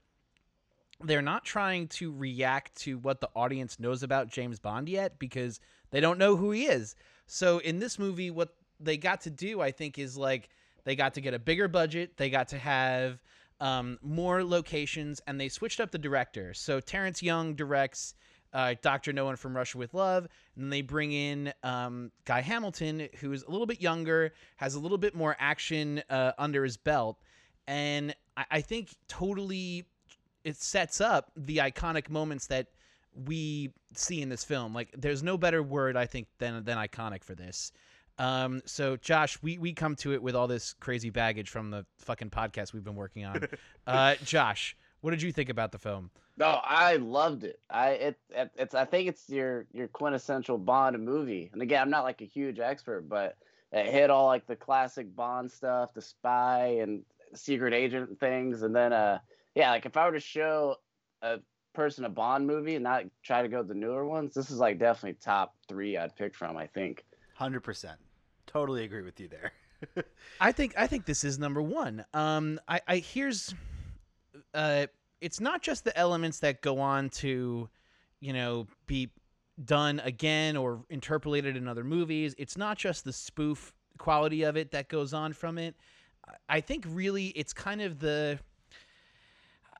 they're 1.04 1.23
not 1.23 1.45
trying 1.45 1.87
to 1.88 2.12
react 2.12 2.75
to 2.75 2.99
what 2.99 3.21
the 3.21 3.28
audience 3.37 3.78
knows 3.78 4.02
about 4.02 4.28
James 4.28 4.59
Bond 4.59 4.88
yet 4.88 5.18
because 5.18 5.61
they 5.90 6.00
don't 6.00 6.18
know 6.18 6.37
who 6.37 6.50
he 6.50 6.64
is. 6.64 6.97
So 7.26 7.59
in 7.59 7.78
this 7.78 7.99
movie 7.99 8.30
what 8.30 8.54
they 8.80 8.97
got 8.97 9.21
to 9.23 9.30
do 9.30 9.61
I 9.61 9.71
think 9.71 9.99
is 9.99 10.16
like 10.16 10.49
they 10.85 10.97
got 10.97 11.14
to 11.14 11.21
get 11.21 11.35
a 11.35 11.38
bigger 11.38 11.68
budget, 11.68 12.16
they 12.16 12.30
got 12.30 12.49
to 12.49 12.59
have 12.59 13.23
um, 13.61 13.99
more 14.02 14.45
locations 14.45 15.21
and 15.26 15.40
they 15.40 15.49
switched 15.49 15.80
up 15.80 15.90
the 15.90 15.99
director. 15.99 16.54
So 16.54 16.80
Terrence 16.80 17.23
Young 17.23 17.54
directs 17.54 18.14
uh, 18.53 18.75
Dr. 18.83 19.12
No 19.12 19.25
One 19.26 19.37
from 19.37 19.57
Russia 19.57 19.79
with 19.79 19.95
Love, 19.95 20.26
and 20.55 20.65
then 20.65 20.71
they 20.71 20.83
bring 20.83 21.12
in 21.12 21.53
um, 21.62 22.11
Guy 22.25 22.41
Hamilton, 22.41 23.09
who 23.21 23.33
is 23.33 23.43
a 23.43 23.50
little 23.50 23.67
bit 23.67 23.81
younger, 23.81 24.33
has 24.57 24.75
a 24.75 24.81
little 24.81 24.99
bit 24.99 25.15
more 25.15 25.37
action 25.38 26.03
uh, 26.11 26.33
under 26.38 26.65
his 26.65 26.76
belt, 26.76 27.19
and 27.67 28.15
I, 28.37 28.45
I 28.50 28.61
think 28.61 28.95
totally 29.09 29.87
it 30.45 30.57
sets 30.57 31.00
up 31.00 31.33
the 31.37 31.59
iconic 31.59 32.09
moments 32.09 32.47
that 32.47 32.69
we 33.25 33.73
see 33.95 34.23
in 34.23 34.29
this 34.29 34.45
film. 34.45 34.75
Like, 34.75 34.95
there's 34.97 35.23
no 35.23 35.37
better 35.37 35.62
word 35.62 35.97
I 35.97 36.07
think 36.07 36.29
than 36.38 36.65
than 36.65 36.79
iconic 36.79 37.25
for 37.25 37.35
this. 37.35 37.73
Um, 38.19 38.62
so 38.65 38.97
Josh, 38.97 39.38
we 39.43 39.59
we 39.59 39.73
come 39.73 39.95
to 39.97 40.12
it 40.15 40.23
with 40.23 40.35
all 40.35 40.47
this 40.47 40.73
crazy 40.75 41.11
baggage 41.11 41.50
from 41.50 41.71
the 41.71 41.85
fucking 41.99 42.31
podcast 42.31 42.73
we've 42.73 42.85
been 42.85 42.95
working 42.95 43.25
on. 43.25 43.47
uh, 43.87 44.15
Josh, 44.25 44.76
what 45.00 45.11
did 45.11 45.23
you 45.23 45.33
think 45.33 45.49
about 45.49 45.73
the 45.73 45.79
film? 45.79 46.11
No, 46.38 46.61
I 46.62 46.97
loved 46.97 47.45
it. 47.45 47.61
I 47.71 47.91
it, 47.91 48.19
it 48.31 48.50
it's 48.57 48.75
I 48.75 48.85
think 48.85 49.09
it's 49.09 49.29
your 49.29 49.67
your 49.73 49.88
quintessential 49.88 50.59
Bond 50.59 51.03
movie. 51.03 51.50
And 51.53 51.62
again, 51.62 51.83
I'm 51.83 51.91
not 51.91 52.05
like 52.05 52.21
a 52.21 52.26
huge 52.26 52.59
expert, 52.59 53.09
but 53.09 53.37
it 53.73 53.87
hit 53.87 54.11
all 54.11 54.26
like 54.26 54.47
the 54.47 54.57
classic 54.57 55.15
Bond 55.15 55.50
stuff, 55.50 55.95
the 55.95 56.03
spy 56.03 56.79
and 56.81 57.03
secret 57.35 57.73
agent 57.73 58.21
things, 58.21 58.62
and 58.62 58.75
then 58.75 58.93
uh 58.93 59.19
yeah, 59.55 59.71
like 59.71 59.87
if 59.87 59.97
I 59.97 60.07
were 60.07 60.12
to 60.12 60.21
show 60.21 60.76
a 61.23 61.38
person 61.73 62.05
a 62.05 62.11
Bond 62.11 62.47
movie 62.47 62.75
and 62.75 62.85
not 62.85 63.05
try 63.23 63.43
to 63.43 63.49
go 63.49 63.59
with 63.59 63.69
the 63.69 63.75
newer 63.75 64.07
ones, 64.07 64.35
this 64.35 64.50
is 64.50 64.59
like 64.59 64.79
definitely 64.79 65.19
top 65.23 65.55
three 65.69 65.97
I'd 65.97 66.15
pick 66.17 66.35
from. 66.35 66.57
I 66.57 66.67
think. 66.67 67.05
100% 67.41 67.97
totally 68.47 68.85
agree 68.85 69.03
with 69.03 69.21
you 69.21 69.29
there 69.29 69.53
I 70.41 70.53
think 70.53 70.75
I 70.76 70.87
think 70.87 71.07
this 71.07 71.25
is 71.25 71.38
number 71.38 71.62
one. 71.62 72.05
Um, 72.15 72.61
I, 72.69 72.81
I 72.87 72.97
here's, 72.99 73.55
uh, 74.57 74.87
it's 75.21 75.41
not 75.41 75.63
just 75.63 75.85
the 75.85 75.97
elements 75.97 76.41
that 76.41 76.63
go 76.63 76.81
on 76.81 77.09
to, 77.11 77.69
you 78.21 78.33
know, 78.33 78.67
be 78.87 79.11
done 79.65 80.01
again 80.05 80.57
or 80.57 80.85
interpolated 80.91 81.57
in 81.57 81.69
other 81.69 81.85
movies. 81.85 82.35
It's 82.39 82.57
not 82.57 82.77
just 82.79 83.05
the 83.05 83.13
spoof 83.13 83.73
quality 83.99 84.43
of 84.43 84.57
it 84.57 84.73
that 84.73 84.89
goes 84.89 85.15
on 85.15 85.33
from 85.33 85.59
it. 85.59 85.75
I- 86.49 86.61
think 86.61 86.85
really 86.89 87.29
it's 87.29 87.53
kind 87.53 87.81
of 87.81 87.99
the. 88.01 88.39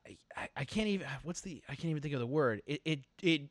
I, 0.07 0.17
I- 0.35 0.49
I 0.57 0.65
can't 0.65 0.87
even. 0.87 1.07
What's 1.23 1.41
the? 1.41 1.61
I 1.67 1.75
can't 1.75 1.91
even 1.91 2.01
think 2.01 2.13
of 2.13 2.19
the 2.19 2.27
word. 2.27 2.61
It 2.65 2.81
it 2.85 2.99
it 3.21 3.41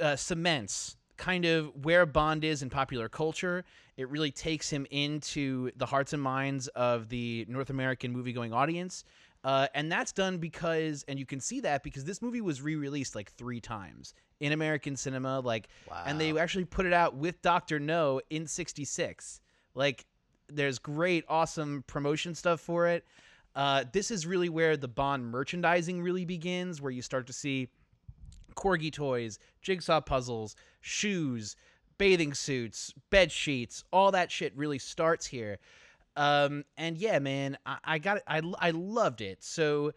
uh, 0.00 0.16
cements 0.16 0.96
kind 1.16 1.44
of 1.44 1.66
where 1.84 2.04
Bond 2.06 2.42
is 2.44 2.62
in 2.62 2.70
popular 2.70 3.08
culture. 3.08 3.64
It 3.96 4.08
really 4.08 4.32
takes 4.32 4.68
him 4.68 4.86
into 4.90 5.70
the 5.76 5.86
hearts 5.86 6.12
and 6.12 6.20
minds 6.20 6.66
of 6.68 7.08
the 7.08 7.46
North 7.48 7.70
American 7.70 8.12
movie 8.12 8.32
going 8.32 8.52
audience. 8.52 9.04
Uh, 9.44 9.66
and 9.74 9.92
that's 9.92 10.10
done 10.10 10.38
because, 10.38 11.04
and 11.06 11.18
you 11.18 11.26
can 11.26 11.38
see 11.38 11.60
that 11.60 11.82
because 11.82 12.04
this 12.04 12.22
movie 12.22 12.40
was 12.40 12.62
re-released 12.62 13.14
like 13.14 13.30
three 13.32 13.60
times 13.60 14.14
in 14.40 14.52
American 14.52 14.96
cinema, 14.96 15.40
like, 15.40 15.68
and 16.06 16.18
they 16.18 16.36
actually 16.38 16.64
put 16.64 16.86
it 16.86 16.94
out 16.94 17.14
with 17.14 17.42
Doctor 17.42 17.78
No 17.78 18.22
in 18.30 18.46
'66. 18.46 19.40
Like, 19.74 20.06
there's 20.48 20.78
great, 20.78 21.24
awesome 21.28 21.84
promotion 21.86 22.34
stuff 22.34 22.60
for 22.60 22.86
it. 22.88 23.04
Uh, 23.54 23.84
this 23.92 24.10
is 24.10 24.26
really 24.26 24.48
where 24.48 24.76
the 24.76 24.88
Bond 24.88 25.26
merchandising 25.30 26.02
really 26.02 26.24
begins, 26.24 26.80
where 26.80 26.90
you 26.90 27.02
start 27.02 27.26
to 27.26 27.32
see 27.32 27.68
corgi 28.56 28.90
toys, 28.92 29.38
jigsaw 29.62 30.00
puzzles, 30.00 30.56
shoes, 30.80 31.54
bathing 31.98 32.34
suits, 32.34 32.92
bed 33.10 33.30
sheets, 33.30 33.84
all 33.92 34.10
that 34.10 34.30
shit 34.32 34.56
really 34.56 34.78
starts 34.78 35.26
here. 35.26 35.58
Um, 36.16 36.64
and 36.76 36.96
yeah, 36.96 37.18
man, 37.18 37.58
I, 37.66 37.78
I 37.84 37.98
got 37.98 38.18
it. 38.18 38.22
I, 38.26 38.40
I 38.58 38.70
loved 38.70 39.20
it. 39.20 39.42
So 39.42 39.92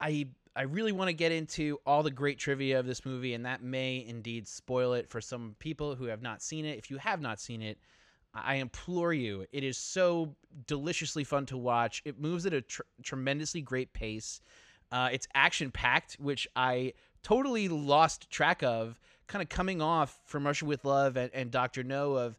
I 0.00 0.28
I 0.54 0.62
really 0.62 0.92
want 0.92 1.08
to 1.08 1.14
get 1.14 1.32
into 1.32 1.78
all 1.86 2.02
the 2.02 2.10
great 2.10 2.38
trivia 2.38 2.78
of 2.78 2.86
this 2.86 3.06
movie, 3.06 3.32
and 3.32 3.46
that 3.46 3.62
may 3.62 4.04
indeed 4.06 4.46
spoil 4.46 4.92
it 4.92 5.08
for 5.08 5.20
some 5.20 5.56
people 5.58 5.94
who 5.94 6.04
have 6.06 6.20
not 6.20 6.42
seen 6.42 6.66
it. 6.66 6.78
If 6.78 6.90
you 6.90 6.98
have 6.98 7.22
not 7.22 7.40
seen 7.40 7.62
it, 7.62 7.78
I 8.34 8.56
implore 8.56 9.14
you. 9.14 9.46
It 9.52 9.64
is 9.64 9.78
so 9.78 10.34
deliciously 10.66 11.24
fun 11.24 11.46
to 11.46 11.56
watch. 11.56 12.02
It 12.04 12.20
moves 12.20 12.44
at 12.44 12.52
a 12.52 12.60
tr- 12.60 12.82
tremendously 13.02 13.62
great 13.62 13.92
pace. 13.94 14.40
Uh, 14.90 15.08
it's 15.10 15.26
action 15.34 15.70
packed, 15.70 16.14
which 16.14 16.46
I 16.54 16.92
totally 17.22 17.68
lost 17.68 18.30
track 18.30 18.62
of, 18.62 19.00
kind 19.26 19.42
of 19.42 19.48
coming 19.48 19.80
off 19.80 20.18
from 20.26 20.44
Russia 20.44 20.66
with 20.66 20.84
Love 20.84 21.16
and, 21.16 21.30
and 21.32 21.50
Doctor 21.50 21.82
No 21.82 22.14
of 22.14 22.38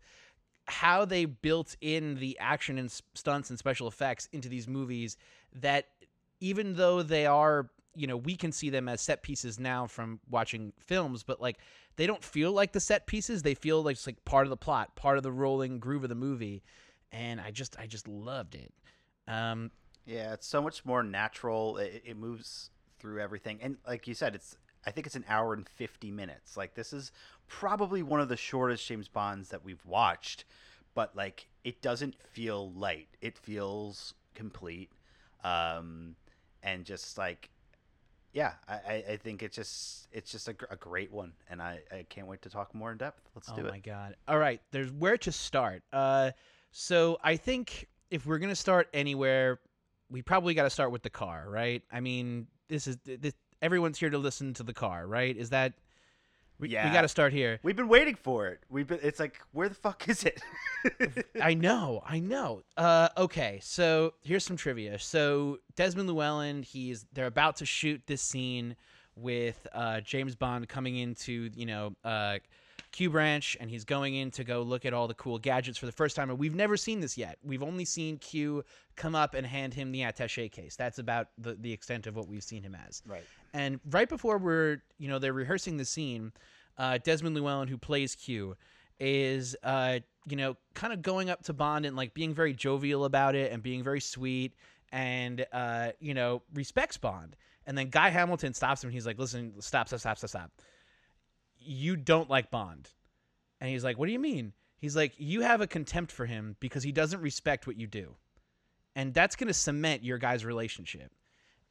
how 0.68 1.06
they 1.06 1.26
built 1.26 1.76
in 1.82 2.16
the 2.16 2.38
action 2.40 2.78
and 2.78 2.92
stunts 3.14 3.50
and 3.50 3.60
special 3.60 3.88
effects 3.88 4.30
into 4.32 4.48
these 4.50 4.68
movies 4.68 5.18
that 5.54 5.88
even 6.40 6.76
though 6.76 7.04
they 7.04 7.26
are 7.26 7.70
you 7.96 8.08
know 8.08 8.18
we 8.18 8.36
can 8.36 8.52
see 8.52 8.70
them 8.70 8.88
as 8.88 9.02
set 9.02 9.24
pieces 9.24 9.60
now 9.60 9.86
from 9.88 10.20
watching 10.30 10.74
films 10.80 11.24
but 11.24 11.42
like 11.42 11.58
they 11.96 12.08
don't 12.08 12.24
feel 12.24 12.52
like 12.52 12.72
the 12.72 12.80
set 12.80 13.06
pieces 13.08 13.44
they 13.44 13.54
feel 13.54 13.84
like 13.84 13.96
it's 13.96 14.08
like 14.08 14.24
part 14.26 14.46
of 14.46 14.50
the 14.50 14.58
plot 14.58 14.96
part 14.96 15.18
of 15.18 15.24
the 15.24 15.32
rolling 15.32 15.80
groove 15.80 16.04
of 16.04 16.10
the 16.10 16.16
movie 16.16 16.64
and 17.12 17.40
i 17.42 17.52
just 17.52 17.78
i 17.80 17.86
just 17.86 18.08
loved 18.08 18.56
it 18.56 18.74
um 19.28 19.70
Yeah, 20.06 20.34
it's 20.34 20.48
so 20.48 20.62
much 20.62 20.84
more 20.86 21.04
natural. 21.04 21.78
It, 21.78 22.04
it 22.06 22.18
moves 22.18 22.72
through 23.00 23.22
everything, 23.22 23.60
and 23.62 23.78
like 23.88 24.08
you 24.08 24.14
said, 24.14 24.36
it's. 24.36 24.58
I 24.86 24.92
think 24.92 25.08
it's 25.08 25.16
an 25.16 25.26
hour 25.28 25.54
and 25.54 25.68
fifty 25.68 26.12
minutes. 26.12 26.58
Like 26.58 26.74
this 26.76 26.94
is 26.94 27.12
probably 27.48 28.04
one 28.04 28.20
of 28.20 28.30
the 28.30 28.38
shortest 28.38 28.86
James 28.88 29.08
Bonds 29.08 29.50
that 29.50 29.64
we've 29.64 29.86
watched, 29.86 30.46
but 30.94 31.16
like 31.16 31.48
it 31.64 31.82
doesn't 31.82 32.16
feel 32.22 32.72
light. 32.74 33.08
It 33.22 33.38
feels 33.38 34.14
complete, 34.36 34.92
um, 35.44 36.16
and 36.62 36.86
just 36.86 37.18
like, 37.18 37.50
yeah, 38.34 38.54
I, 38.68 38.74
I- 38.74 39.04
I 39.12 39.18
think 39.18 39.44
it's 39.44 39.56
just 39.56 40.08
it's 40.12 40.32
just 40.32 40.48
a, 40.48 40.56
a 40.70 40.76
great 40.76 41.12
one, 41.12 41.34
and 41.50 41.62
I, 41.62 41.80
I 41.92 42.06
can't 42.10 42.28
wait 42.28 42.42
to 42.44 42.50
talk 42.50 42.74
more 42.74 42.92
in 42.92 42.98
depth. 42.98 43.22
Let's 43.36 43.50
oh 43.50 43.56
do 43.56 43.62
it. 43.66 43.68
Oh 43.68 43.72
my 43.72 43.80
god 43.80 44.16
all 44.28 44.38
right 44.38 44.62
there's 44.72 44.92
where 44.92 45.18
to 45.18 45.32
start 45.32 45.84
uh 45.92 46.32
so 46.72 47.18
i 47.24 47.36
think 47.36 47.88
if 48.10 48.26
we're 48.26 48.38
gonna 48.40 48.56
start 48.56 48.88
anywhere 48.94 49.60
we 50.10 50.22
probably 50.22 50.54
got 50.54 50.64
to 50.64 50.70
start 50.70 50.92
with 50.92 51.02
the 51.04 51.10
car 51.10 51.46
right 51.50 51.82
i 51.92 52.00
mean 52.00 52.48
this 52.70 52.88
is 52.88 52.98
this, 53.06 53.34
everyone's 53.64 53.98
here 53.98 54.10
to 54.12 54.18
listen 54.20 54.54
to 54.54 54.64
the 54.64 54.74
car 54.74 55.08
right 55.08 55.36
is 55.38 55.50
that 55.50 55.74
we, 56.60 56.68
we 56.68 56.74
got 56.74 57.02
to 57.02 57.08
start 57.08 57.34
here 57.34 57.60
We've 57.64 57.76
been 57.76 57.88
waiting 57.90 58.16
for 58.16 58.48
it. 58.48 58.60
We've 58.70 58.88
been. 58.88 59.00
It's 59.02 59.20
like, 59.20 59.40
where 59.52 59.68
the 59.68 59.76
fuck 59.76 60.08
is 60.08 60.24
it? 60.24 60.42
I 61.42 61.56
know, 61.56 62.04
I 62.06 62.20
know. 62.20 62.62
Uh, 62.78 63.10
okay, 63.18 63.60
so 63.62 64.14
here's 64.22 64.46
some 64.46 64.56
trivia. 64.56 65.00
So 65.00 65.60
Desmond 65.76 66.08
Llewellyn, 66.08 66.64
he's 66.64 67.06
they're 67.12 67.26
about 67.26 67.58
to 67.58 67.66
shoot 67.66 68.02
this 68.06 68.22
scene 68.22 68.76
with 69.16 69.68
uh, 69.74 70.02
James 70.02 70.36
Bond 70.36 70.70
coming 70.70 70.98
into 70.98 71.50
you 71.56 71.66
know 71.66 71.96
uh, 72.06 72.38
Q 72.94 73.10
Branch, 73.10 73.58
and 73.60 73.70
he's 73.70 73.84
going 73.84 74.16
in 74.16 74.32
to 74.32 74.44
go 74.44 74.62
look 74.62 74.86
at 74.86 74.94
all 74.94 75.08
the 75.08 75.16
cool 75.16 75.40
gadgets 75.40 75.78
for 75.78 75.88
the 75.88 75.92
first 75.92 76.16
time. 76.16 76.30
And 76.30 76.40
we've 76.40 76.56
never 76.56 76.78
seen 76.78 77.02
this 77.02 77.18
yet. 77.18 77.40
We've 77.44 77.64
only 77.64 77.86
seen 77.86 78.18
Q 78.20 78.64
come 78.96 79.16
up 79.16 79.34
and 79.34 79.46
hand 79.46 79.74
him 79.74 79.92
the 79.92 80.02
attaché 80.02 80.50
case. 80.50 80.76
That's 80.76 81.00
about 81.00 81.28
the 81.38 81.56
the 81.56 81.74
extent 81.74 82.08
of 82.08 82.16
what 82.16 82.28
we've 82.28 82.44
seen 82.44 82.64
him 82.64 82.78
as. 82.88 83.02
right. 83.06 83.24
And 83.54 83.80
right 83.90 84.08
before 84.08 84.38
we're, 84.38 84.82
you 84.98 85.10
know, 85.10 85.20
they're 85.20 85.34
rehearsing 85.34 85.78
the 85.78 85.86
scene, 85.86 86.32
uh, 86.78 87.00
Desmond 87.04 87.36
Llewellyn, 87.36 87.68
who 87.68 87.78
plays 87.78 88.16
Q, 88.16 88.56
is, 89.00 89.56
uh, 89.64 90.00
you 90.28 90.38
know, 90.38 90.56
kind 90.76 90.94
of 90.94 91.02
going 91.02 91.30
up 91.30 91.44
to 91.44 91.54
Bond 91.54 91.86
and 91.86 91.96
like 91.96 92.14
being 92.14 92.34
very 92.34 92.54
jovial 92.54 93.06
about 93.06 93.36
it 93.36 93.52
and 93.52 93.62
being 93.62 93.84
very 93.84 94.00
sweet 94.00 94.54
and, 94.92 95.46
uh, 95.52 95.90
you 96.00 96.14
know, 96.14 96.44
respects 96.54 96.98
Bond. 96.98 97.36
And 97.66 97.78
then 97.78 97.90
Guy 97.90 98.10
Hamilton 98.10 98.54
stops 98.54 98.84
him. 98.84 98.90
And 98.90 98.94
he's 98.94 99.06
like, 99.06 99.18
"Listen, 99.18 99.54
stop, 99.60 99.88
stop, 99.88 100.00
stop, 100.00 100.18
stop, 100.18 100.30
stop. 100.30 100.52
You 101.66 101.96
don't 101.96 102.30
like 102.30 102.52
Bond." 102.52 102.90
And 103.60 103.70
he's 103.70 103.84
like, 103.84 103.98
"What 103.98 104.08
do 104.08 104.12
you 104.12 104.20
mean?" 104.20 104.54
He's 104.78 104.96
like, 104.96 105.14
"You 105.18 105.42
have 105.42 105.62
a 105.62 105.68
contempt 105.68 106.12
for 106.12 106.26
him 106.26 106.58
because 106.60 106.84
he 106.84 106.92
doesn't 106.92 107.22
respect 107.22 107.68
what 107.68 107.78
you 107.78 107.88
do." 107.88 108.16
And 108.96 109.14
that's 109.14 109.36
going 109.36 109.48
to 109.48 109.54
cement 109.54 110.04
your 110.04 110.18
guys' 110.18 110.46
relationship. 110.46 111.12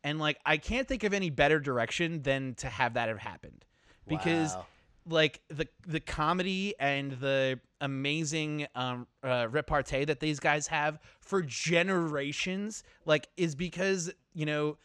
And 0.05 0.19
like 0.19 0.39
I 0.45 0.57
can't 0.57 0.89
think 0.89 1.05
of 1.05 1.13
any 1.15 1.31
better 1.31 1.61
direction 1.61 2.23
than 2.23 2.55
to 2.57 2.69
have 2.69 2.95
that 2.95 3.09
have 3.09 3.19
happened. 3.19 3.65
Because 4.09 4.55
Wow. 4.55 4.67
like 5.09 5.41
the 5.49 5.69
the 5.87 6.01
comedy 6.01 6.75
and 6.81 7.13
the 7.13 7.61
amazing 7.81 8.67
um 8.75 9.07
uh, 9.23 9.47
repartee 9.51 10.05
that 10.05 10.21
these 10.21 10.41
guys 10.41 10.67
have 10.69 10.99
for 11.21 11.43
generations 11.43 12.83
like 13.05 13.29
is 13.37 13.55
because, 13.55 14.11
you 14.35 14.47
know, 14.47 14.79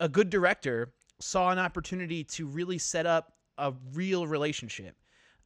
a 0.00 0.08
good 0.08 0.30
director 0.30 0.92
saw 1.20 1.50
an 1.50 1.58
opportunity 1.58 2.24
to 2.24 2.46
really 2.46 2.78
set 2.78 3.06
up 3.06 3.34
a 3.58 3.72
real 3.94 4.26
relationship. 4.26 4.96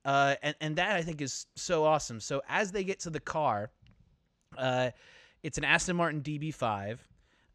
Uh, 0.05 0.37
and, 0.43 0.55
and 0.61 0.77
that 0.77 0.97
I 0.97 1.03
think 1.03 1.21
is 1.21 1.47
so 1.57 1.85
awesome. 1.85 2.21
So 2.21 2.43
as 2.49 2.71
they 2.71 2.85
get 2.85 3.01
to 3.01 3.11
the 3.11 3.21
car, 3.21 3.71
uh, 4.57 4.91
it's 5.43 5.59
an 5.59 5.65
Aston 5.65 5.97
Martin 5.97 6.23
DB5. 6.23 6.99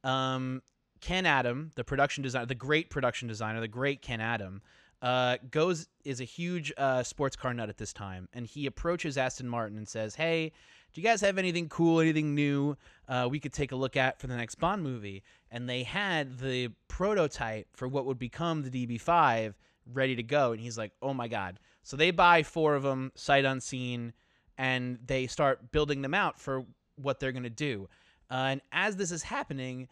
Um, 0.04 0.62
Ken 1.00 1.26
Adam, 1.26 1.72
the 1.76 1.84
production 1.84 2.24
designer, 2.24 2.46
the 2.46 2.56
great 2.56 2.90
production 2.90 3.28
designer, 3.28 3.60
the 3.60 3.68
great 3.68 4.02
Ken 4.02 4.22
Adam, 4.22 4.62
uh, 5.02 5.38
goes 5.50 5.88
is 6.06 6.22
a 6.22 6.26
huge 6.26 6.72
uh, 6.78 7.02
sports 7.04 7.36
car 7.36 7.54
nut 7.54 7.70
at 7.70 7.78
this 7.78 7.92
time, 7.92 8.30
and 8.34 8.46
he 8.46 8.68
approaches 8.68 9.18
Aston 9.18 9.50
Martin 9.50 9.78
and 9.78 9.88
says, 9.88 10.14
"Hey, 10.14 10.52
do 10.94 11.02
you 11.02 11.08
guys 11.08 11.22
have 11.22 11.40
anything 11.40 11.70
cool, 11.70 12.00
anything 12.00 12.36
new 12.36 12.78
uh, 13.08 13.28
we 13.30 13.40
could 13.40 13.54
take 13.54 13.72
a 13.72 13.76
look 13.76 13.98
at 13.98 14.20
for 14.20 14.28
the 14.28 14.38
next 14.38 14.56
Bond 14.56 14.84
movie?" 14.84 15.24
And 15.50 15.68
they 15.68 15.84
had 15.84 16.38
the 16.38 16.70
prototype 16.88 17.68
for 17.74 17.88
what 17.88 18.06
would 18.06 18.20
become 18.20 18.62
the 18.62 18.70
DB5 18.70 19.56
ready 19.94 20.16
to 20.16 20.24
go, 20.24 20.52
and 20.52 20.62
he's 20.62 20.78
like, 20.78 20.92
"Oh 21.02 21.14
my 21.14 21.28
god!" 21.28 21.60
So 21.84 21.98
they 21.98 22.12
buy 22.12 22.44
four 22.44 22.76
of 22.76 22.84
them, 22.84 23.12
sight 23.16 23.46
unseen, 23.46 24.14
and 24.58 25.00
they 25.06 25.28
start 25.28 25.72
building 25.72 26.02
them 26.02 26.14
out 26.14 26.40
for 26.40 26.66
what 26.96 27.20
they're 27.20 27.32
gonna 27.32 27.50
do. 27.50 27.88
Uh, 28.30 28.48
and 28.52 28.62
as 28.72 28.96
this 28.96 29.12
is 29.12 29.24
happening, 29.24 29.88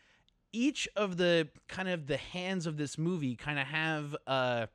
each 0.52 0.88
of 0.96 1.18
the 1.18 1.48
kind 1.68 1.90
of 1.90 2.08
the 2.08 2.18
hands 2.18 2.66
of 2.66 2.78
this 2.78 2.98
movie 2.98 3.36
kind 3.36 3.60
of 3.60 3.68
have 3.68 4.16
uh, 4.28 4.68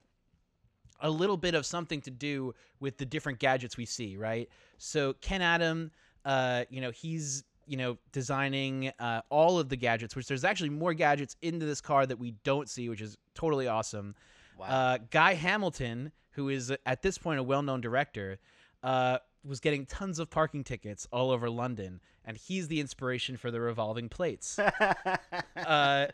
a 1.00 1.10
little 1.10 1.36
bit 1.36 1.54
of 1.54 1.66
something 1.66 2.00
to 2.02 2.10
do 2.10 2.54
with 2.80 2.98
the 2.98 3.06
different 3.06 3.38
gadgets 3.38 3.76
we 3.76 3.84
see, 3.84 4.16
right? 4.16 4.48
So 4.78 5.14
Ken 5.14 5.42
Adam, 5.42 5.90
uh, 6.24 6.64
you 6.70 6.80
know, 6.80 6.90
he's 6.90 7.44
you 7.66 7.76
know 7.76 7.96
designing 8.12 8.92
uh, 8.98 9.22
all 9.30 9.58
of 9.58 9.68
the 9.68 9.76
gadgets, 9.76 10.14
which 10.14 10.26
there's 10.26 10.44
actually 10.44 10.70
more 10.70 10.94
gadgets 10.94 11.36
into 11.42 11.66
this 11.66 11.80
car 11.80 12.06
that 12.06 12.18
we 12.18 12.32
don't 12.44 12.68
see, 12.68 12.88
which 12.88 13.00
is 13.00 13.16
totally 13.34 13.66
awesome. 13.66 14.14
Wow. 14.58 14.66
Uh, 14.66 14.98
Guy 15.10 15.34
Hamilton, 15.34 16.12
who 16.30 16.48
is 16.48 16.70
uh, 16.70 16.76
at 16.86 17.02
this 17.02 17.18
point 17.18 17.40
a 17.40 17.42
well-known 17.42 17.80
director, 17.80 18.38
uh, 18.82 19.18
was 19.44 19.60
getting 19.60 19.84
tons 19.86 20.18
of 20.18 20.30
parking 20.30 20.64
tickets 20.64 21.06
all 21.12 21.30
over 21.30 21.50
London, 21.50 22.00
and 22.24 22.36
he's 22.36 22.68
the 22.68 22.80
inspiration 22.80 23.36
for 23.36 23.50
the 23.50 23.60
revolving 23.60 24.08
plates. 24.08 24.58
uh, 25.56 26.06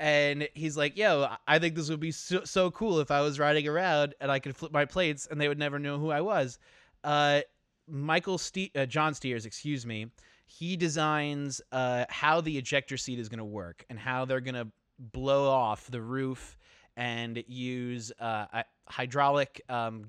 and 0.00 0.48
he's 0.54 0.76
like, 0.76 0.96
"Yo, 0.96 1.28
I 1.46 1.58
think 1.58 1.74
this 1.74 1.88
would 1.90 2.00
be 2.00 2.10
so, 2.10 2.44
so 2.44 2.70
cool 2.70 2.98
if 3.00 3.10
I 3.10 3.20
was 3.20 3.38
riding 3.38 3.68
around 3.68 4.14
and 4.20 4.30
I 4.30 4.38
could 4.40 4.56
flip 4.56 4.72
my 4.72 4.84
plates 4.84 5.28
and 5.30 5.40
they 5.40 5.48
would 5.48 5.58
never 5.58 5.78
know 5.78 5.98
who 5.98 6.10
I 6.10 6.20
was." 6.20 6.58
Uh, 7.04 7.42
Michael 7.88 8.38
Ste- 8.38 8.74
uh, 8.76 8.86
John 8.86 9.14
Stears, 9.14 9.46
excuse 9.46 9.84
me, 9.84 10.06
he 10.46 10.76
designs 10.76 11.60
uh, 11.72 12.04
how 12.08 12.40
the 12.40 12.58
ejector 12.58 12.96
seat 12.96 13.18
is 13.18 13.28
going 13.28 13.38
to 13.38 13.44
work 13.44 13.84
and 13.90 13.98
how 13.98 14.24
they're 14.24 14.40
going 14.40 14.54
to 14.54 14.68
blow 14.98 15.48
off 15.48 15.90
the 15.90 16.00
roof 16.00 16.56
and 16.96 17.42
use 17.46 18.12
uh, 18.20 18.46
a 18.52 18.64
hydraulic, 18.86 19.62
um, 19.68 20.04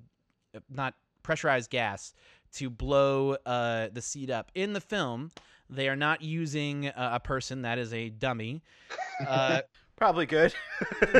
not 0.70 0.94
pressurized 1.24 1.70
gas, 1.70 2.14
to 2.54 2.70
blow 2.70 3.38
uh, 3.46 3.88
the 3.92 4.02
seat 4.02 4.30
up. 4.30 4.52
In 4.54 4.74
the 4.74 4.82
film, 4.82 5.32
they 5.70 5.90
are 5.90 5.96
not 5.96 6.22
using 6.22 6.88
uh, 6.88 7.12
a 7.14 7.20
person 7.20 7.64
that 7.64 7.78
is 7.78 7.94
a 7.94 8.10
dummy. 8.10 8.62
Uh, 9.28 9.62
Probably 9.96 10.26
good. 10.26 10.54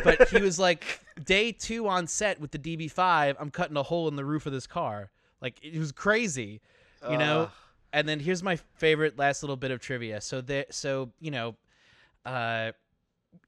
but 0.02 0.28
he 0.28 0.38
was 0.42 0.58
like, 0.58 1.00
day 1.24 1.52
two 1.52 1.86
on 1.86 2.06
set 2.08 2.40
with 2.40 2.50
the 2.50 2.58
DB5, 2.58 3.36
I'm 3.38 3.50
cutting 3.50 3.76
a 3.76 3.84
hole 3.84 4.08
in 4.08 4.16
the 4.16 4.24
roof 4.24 4.46
of 4.46 4.52
this 4.52 4.66
car. 4.66 5.10
Like 5.40 5.60
it 5.62 5.78
was 5.78 5.92
crazy, 5.92 6.60
you 7.08 7.16
know. 7.16 7.50
And 7.92 8.08
then 8.08 8.18
here's 8.18 8.42
my 8.42 8.56
favorite 8.74 9.16
last 9.16 9.42
little 9.42 9.56
bit 9.56 9.70
of 9.70 9.80
trivia. 9.80 10.20
So 10.20 10.40
there, 10.40 10.66
so 10.70 11.12
you 11.20 11.30
know, 11.30 11.54
uh, 12.26 12.72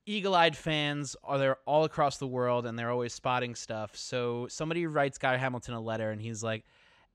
eagle-eyed 0.07 0.57
fans 0.57 1.17
are 1.25 1.39
there 1.39 1.59
all 1.67 1.85
across 1.85 2.17
the 2.17 2.27
world, 2.27 2.65
and 2.65 2.79
they're 2.79 2.91
always 2.91 3.13
spotting 3.13 3.55
stuff. 3.55 3.97
So 3.97 4.47
somebody 4.49 4.87
writes 4.87 5.19
Guy 5.19 5.37
Hamilton 5.37 5.75
a 5.75 5.81
letter, 5.81 6.11
and 6.11 6.21
he's 6.21 6.43
like, 6.43 6.65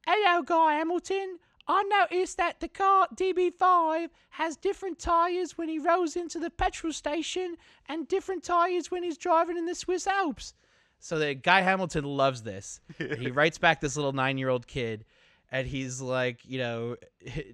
"Hello, 0.06 0.44
Guy 0.44 0.74
Hamilton. 0.76 1.40
I 1.68 1.84
noticed 1.84 2.38
that 2.38 2.60
the 2.60 2.68
car 2.68 3.08
DB5 3.16 4.10
has 4.32 4.58
different 4.58 5.00
tires 5.00 5.58
when 5.58 5.70
he 5.70 5.80
rolls 5.80 6.16
into 6.16 6.40
the 6.40 6.50
petrol 6.50 6.92
station, 6.92 7.56
and 7.88 8.08
different 8.08 8.44
tires 8.44 8.92
when 8.92 9.04
he's 9.04 9.18
driving 9.18 9.58
in 9.58 9.66
the 9.66 9.76
Swiss 9.76 10.06
Alps." 10.06 10.54
So 11.00 11.18
that 11.18 11.42
Guy 11.42 11.62
Hamilton 11.62 12.04
loves 12.04 12.44
this. 12.44 12.80
he 12.98 13.32
writes 13.32 13.58
back 13.58 13.82
this 13.82 13.96
little 13.96 14.14
nine-year-old 14.14 14.68
kid, 14.68 15.06
and 15.52 15.68
he's 15.68 16.00
like, 16.00 16.40
you 16.46 16.60
know, 16.60 16.96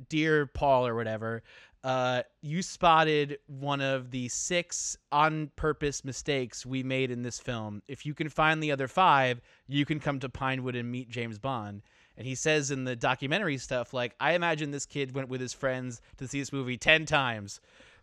dear 0.10 0.46
Paul 0.46 0.86
or 0.86 0.96
whatever, 0.96 1.44
uh, 1.88 2.22
you 2.42 2.62
spotted 2.62 3.38
one 3.48 3.80
of 3.80 4.12
the 4.12 4.28
six 4.28 4.98
on 5.10 5.50
purpose 5.56 6.04
mistakes 6.04 6.66
we 6.66 6.84
made 6.84 7.12
in 7.12 7.22
this 7.22 7.40
film. 7.40 7.82
If 7.88 8.06
you 8.06 8.14
can 8.14 8.28
find 8.28 8.62
the 8.62 8.74
other 8.74 8.90
five, 8.90 9.40
you 9.70 9.86
can 9.86 10.02
come 10.02 10.20
to 10.20 10.28
Pinewood 10.28 10.76
and 10.76 10.92
meet 10.92 11.10
James 11.10 11.40
Bond. 11.40 11.84
And 12.18 12.28
he 12.28 12.36
says 12.36 12.72
in 12.72 12.84
the 12.84 12.98
documentary 12.98 13.58
stuff, 13.58 13.94
like, 13.94 14.16
I 14.20 14.34
imagine 14.34 14.72
this 14.72 14.86
kid 14.86 15.16
went 15.16 15.30
with 15.30 15.40
his 15.40 15.54
friends 15.54 16.02
to 16.18 16.28
see 16.28 16.40
this 16.40 16.52
movie 16.52 16.76
10 16.76 17.06
times. 17.06 17.62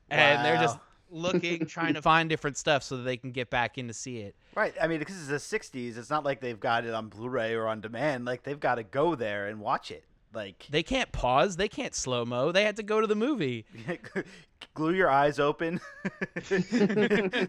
And 0.08 0.42
they're 0.42 0.56
just 0.56 0.78
looking, 1.10 1.66
trying 1.66 1.92
to 1.92 2.00
find 2.00 2.30
different 2.30 2.56
stuff 2.56 2.84
so 2.84 2.96
that 2.96 3.02
they 3.02 3.18
can 3.18 3.32
get 3.32 3.50
back 3.50 3.76
in 3.76 3.88
to 3.88 3.92
see 3.92 4.20
it. 4.20 4.34
Right. 4.54 4.72
I 4.80 4.86
mean, 4.86 4.98
because 4.98 5.16
it's 5.18 5.28
the 5.50 5.58
'60s, 5.58 5.98
it's 5.98 6.08
not 6.08 6.24
like 6.24 6.40
they've 6.40 6.58
got 6.58 6.86
it 6.86 6.94
on 6.94 7.08
Blu-ray 7.08 7.52
or 7.52 7.66
on 7.66 7.82
demand. 7.82 8.24
Like 8.24 8.44
they've 8.44 8.58
got 8.58 8.76
to 8.76 8.82
go 8.82 9.14
there 9.14 9.48
and 9.48 9.60
watch 9.60 9.90
it. 9.90 10.04
Like 10.34 10.66
They 10.70 10.82
can't 10.82 11.12
pause, 11.12 11.56
they 11.56 11.68
can't 11.68 11.94
slow 11.94 12.24
mo. 12.24 12.52
They 12.52 12.64
had 12.64 12.76
to 12.76 12.82
go 12.82 13.00
to 13.00 13.06
the 13.06 13.14
movie. 13.14 13.66
glue 14.74 14.94
your 14.94 15.10
eyes 15.10 15.38
open. 15.38 15.80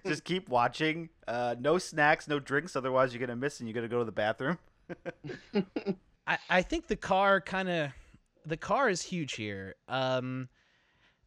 Just 0.06 0.24
keep 0.24 0.50
watching. 0.50 1.10
Uh, 1.27 1.56
no 1.60 1.77
snacks, 1.77 2.27
no 2.27 2.39
drinks. 2.39 2.75
Otherwise, 2.75 3.13
you're 3.13 3.25
gonna 3.25 3.36
miss 3.36 3.60
and 3.60 3.68
you're 3.68 3.74
gonna 3.74 3.88
go 3.88 4.00
to 4.00 4.06
the 4.06 4.12
bathroom. 4.12 4.58
I, 6.27 6.38
I 6.50 6.62
think 6.62 6.88
the 6.88 6.96
car 6.96 7.42
kind 7.42 7.70
of 7.70 7.92
the 8.46 8.58
car 8.58 8.89
is 8.89 9.01
huge 9.01 9.34
here. 9.34 9.75
Um, 9.88 10.50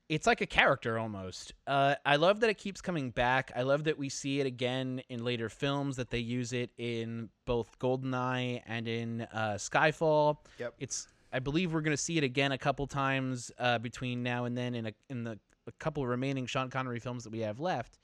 it's 0.09 0.27
like 0.27 0.41
a 0.41 0.47
character 0.47 0.99
almost. 0.99 1.53
Uh, 1.67 1.95
I 2.07 2.17
love 2.17 2.41
that 2.41 2.49
it 2.49 2.57
keeps 2.57 2.81
coming 2.81 3.11
back. 3.11 3.53
I 3.55 3.63
love 3.63 3.85
that 3.85 3.99
we 3.99 4.09
see 4.09 4.41
it 4.41 4.47
again 4.47 5.03
in 5.11 5.23
later 5.23 5.49
films. 5.51 5.97
That 5.97 6.11
they 6.11 6.19
use 6.19 6.53
it 6.53 6.71
in 6.79 7.29
both 7.45 7.79
Goldeneye 7.79 8.63
and 8.67 8.89
in 8.89 9.23
uh, 9.33 9.57
Skyfall. 9.59 10.39
Yep. 10.59 10.75
It's 10.79 11.09
I 11.33 11.39
believe 11.41 11.73
we're 11.73 11.83
going 11.83 11.97
to 11.97 12.03
see 12.03 12.19
it 12.19 12.25
again 12.25 12.53
a 12.53 12.59
couple 12.59 12.87
times 12.87 13.51
uh, 13.59 13.79
between 13.79 14.23
now 14.23 14.45
and 14.45 14.57
then 14.57 14.75
in 14.75 14.87
a 14.87 14.93
in 15.09 15.25
the 15.25 15.39
a 15.67 15.73
couple 15.73 16.07
remaining 16.07 16.47
Sean 16.47 16.71
Connery 16.71 16.99
films 16.99 17.25
that 17.25 17.31
we 17.31 17.41
have 17.41 17.61
left. 17.61 17.99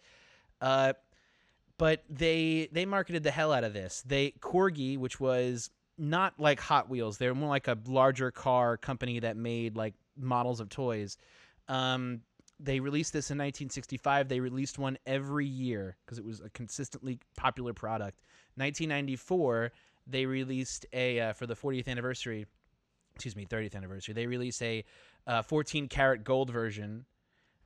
Uh, 0.61 0.93
but 1.79 2.05
they 2.09 2.69
they 2.73 2.85
marketed 2.87 3.23
the 3.23 3.31
hell 3.31 3.53
out 3.53 3.65
of 3.65 3.73
this. 3.73 4.03
They 4.07 4.33
Corgi, 4.41 4.99
which 4.99 5.19
was 5.19 5.71
not 5.99 6.35
like 6.39 6.61
Hot 6.61 6.89
Wheels, 6.89 7.19
they're 7.19 7.35
more 7.35 7.49
like 7.49 7.69
a 7.69 7.79
larger 7.87 8.31
car 8.31 8.77
company 8.77 9.21
that 9.21 9.37
made 9.37 9.77
like 9.77 9.95
models 10.17 10.61
of 10.61 10.69
toys. 10.69 11.17
Um, 11.69 12.21
they 12.61 12.81
released 12.81 13.13
this 13.13 13.31
in 13.31 13.39
1965. 13.39 14.29
They 14.29 14.41
released 14.41 14.79
one 14.79 14.97
every 15.07 15.47
year 15.47 15.97
because 16.05 16.19
it 16.19 16.25
was 16.25 16.41
a 16.41 16.51
consistently 16.51 17.19
popular 17.37 17.73
product. 17.73 18.23
1994, 18.57 19.73
they 20.07 20.27
released 20.27 20.87
a 20.93 21.21
uh, 21.21 21.33
for 21.33 21.47
the 21.47 21.57
40th 21.57 21.89
anniversary. 21.89 22.47
Excuse 23.17 23.37
me, 23.37 23.47
30th 23.47 23.75
anniversary. 23.77 24.15
They 24.15 24.27
released 24.27 24.63
a 24.63 24.85
uh, 25.27 25.43
14 25.43 25.89
karat 25.89 26.25
gold 26.25 26.51
version. 26.51 27.05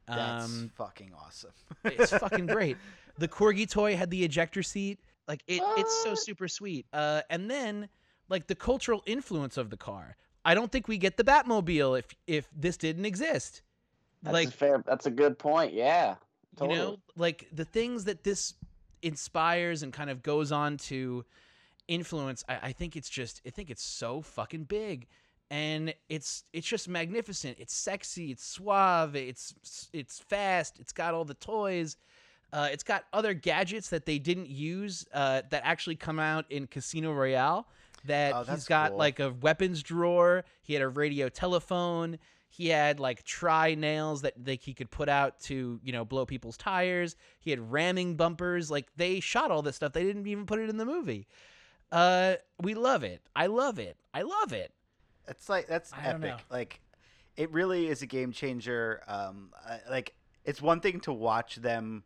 That's 0.07 0.45
Um, 0.45 0.71
fucking 0.75 1.13
awesome. 1.19 1.53
it's 1.85 2.11
fucking 2.13 2.47
great. 2.47 2.77
The 3.19 3.29
corgi 3.29 3.69
toy 3.69 3.97
had 3.97 4.11
the 4.11 4.25
ejector 4.25 4.63
seat. 4.63 4.99
Like 5.27 5.43
it, 5.47 5.63
it's 5.77 6.03
so 6.03 6.15
super 6.15 6.49
sweet. 6.49 6.87
Uh, 6.93 7.23
and 7.31 7.51
then 7.51 7.89
like 8.29 8.47
the 8.47 8.55
cultural 8.55 9.03
influence 9.07 9.57
of 9.57 9.71
the 9.71 9.77
car. 9.77 10.17
I 10.45 10.55
don't 10.55 10.71
think 10.73 10.89
we 10.89 10.97
get 10.99 11.17
the 11.17 11.25
Batmobile 11.25 11.99
if 11.99 12.07
if 12.27 12.49
this 12.57 12.77
didn't 12.77 13.05
exist. 13.05 13.63
That's 14.23 14.33
like 14.33 14.49
a 14.49 14.53
fair. 14.53 14.83
That's 14.87 15.07
a 15.07 15.11
good 15.11 15.39
point. 15.39 15.73
Yeah. 15.73 16.17
Totally. 16.57 16.79
you 16.79 16.85
know, 16.85 16.97
like 17.17 17.49
the 17.53 17.65
things 17.65 18.05
that 18.05 18.25
this 18.25 18.55
inspires 19.03 19.83
and 19.83 19.93
kind 19.93 20.11
of 20.11 20.23
goes 20.23 20.51
on 20.53 20.77
to 20.77 21.25
influence. 21.87 22.45
I, 22.49 22.59
I 22.63 22.73
think 22.73 22.97
it's 22.97 23.09
just 23.09 23.41
I 23.47 23.51
think 23.51 23.71
it's 23.71 23.83
so 23.83 24.23
fucking 24.23 24.65
big. 24.65 25.07
And 25.51 25.95
it's 26.11 26.45
it's 26.53 26.67
just 26.67 26.89
magnificent. 26.89 27.57
It's 27.59 27.75
sexy. 27.75 28.31
It's 28.31 28.45
suave. 28.45 29.17
It's 29.17 29.89
it's 29.95 30.19
fast. 30.21 30.79
It's 30.79 30.93
got 30.93 31.15
all 31.15 31.25
the 31.25 31.35
toys. 31.35 31.97
Uh, 32.53 32.69
it's 32.71 32.83
got 32.83 33.05
other 33.13 33.35
gadgets 33.35 33.89
that 33.91 34.07
they 34.07 34.19
didn't 34.19 34.49
use 34.49 35.07
uh, 35.13 35.43
that 35.51 35.63
actually 35.65 35.97
come 35.97 36.19
out 36.19 36.45
in 36.51 36.67
Casino 36.67 37.13
Royale. 37.13 37.67
That 38.05 38.33
Oh, 38.35 38.45
he's 38.45 38.65
got 38.67 38.91
cool. 38.91 38.99
like 38.99 39.21
a 39.21 39.31
weapons 39.31 39.83
drawer. 39.83 40.45
He 40.63 40.73
had 40.75 40.83
a 40.83 40.89
radio 40.89 41.29
telephone. 41.29 42.19
He 42.51 42.69
had 42.69 43.01
like 43.01 43.25
tri 43.25 43.75
nails 43.75 44.23
that 44.23 44.33
they, 44.43 44.57
he 44.57 44.73
could 44.73 44.91
put 44.91 45.09
out 45.09 45.41
to 45.41 45.81
you 45.83 45.93
know 45.93 46.05
blow 46.05 46.25
people's 46.27 46.57
tires. 46.57 47.17
He 47.41 47.51
had 47.51 47.73
ramming 47.73 48.17
bumpers. 48.17 48.71
Like 48.71 48.89
they 48.97 49.21
shot 49.21 49.51
all 49.51 49.63
this 49.63 49.77
stuff. 49.77 49.93
They 49.93 50.05
didn't 50.05 50.27
even 50.27 50.47
put 50.47 50.59
it 50.61 50.69
in 50.71 50.77
the 50.77 50.87
movie. 50.87 51.27
Uh, 51.91 52.35
we 52.63 52.75
love 52.75 53.03
it. 53.03 53.23
I 53.35 53.47
love 53.47 53.79
it. 53.79 53.97
I 54.13 54.23
love 54.23 54.53
it. 54.53 54.73
It's 55.29 55.49
like 55.49 55.67
that's 55.67 55.93
I 55.93 56.05
epic. 56.07 56.45
Like 56.51 56.81
it 57.37 57.51
really 57.53 57.89
is 57.89 58.03
a 58.03 58.07
game 58.07 58.33
changer. 58.33 59.03
Um, 59.07 59.51
like 59.91 60.15
it's 60.45 60.61
one 60.63 60.81
thing 60.81 61.01
to 61.01 61.13
watch 61.13 61.57
them 61.57 62.05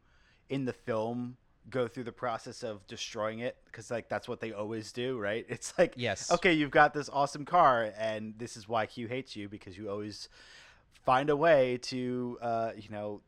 in 0.49 0.65
the 0.65 0.73
film 0.73 1.37
go 1.71 1.87
through 1.87 2.05
the 2.05 2.13
process 2.13 2.63
of 2.65 2.85
destroying 2.89 3.39
it 3.39 3.57
because 3.67 3.91
like 3.91 4.09
that's 4.09 4.29
what 4.29 4.41
they 4.41 4.53
always 4.53 4.93
do, 4.93 5.19
right? 5.19 5.47
It's 5.49 5.73
like 5.79 5.95
Yes. 5.97 6.31
okay, 6.31 6.53
you've 6.53 6.71
got 6.71 6.93
this 6.93 7.09
awesome 7.13 7.45
car, 7.45 7.93
and 7.97 8.35
this 8.39 8.57
is 8.57 8.69
why 8.69 8.87
Q 8.87 9.07
hates 9.09 9.37
you 9.37 9.49
because 9.49 9.77
you 9.79 9.89
always 9.89 10.29
find 11.05 11.31
a 11.31 11.37
way 11.37 11.79
to, 11.83 12.39
uh, 12.41 12.73
you 12.77 12.89
know, 12.91 13.23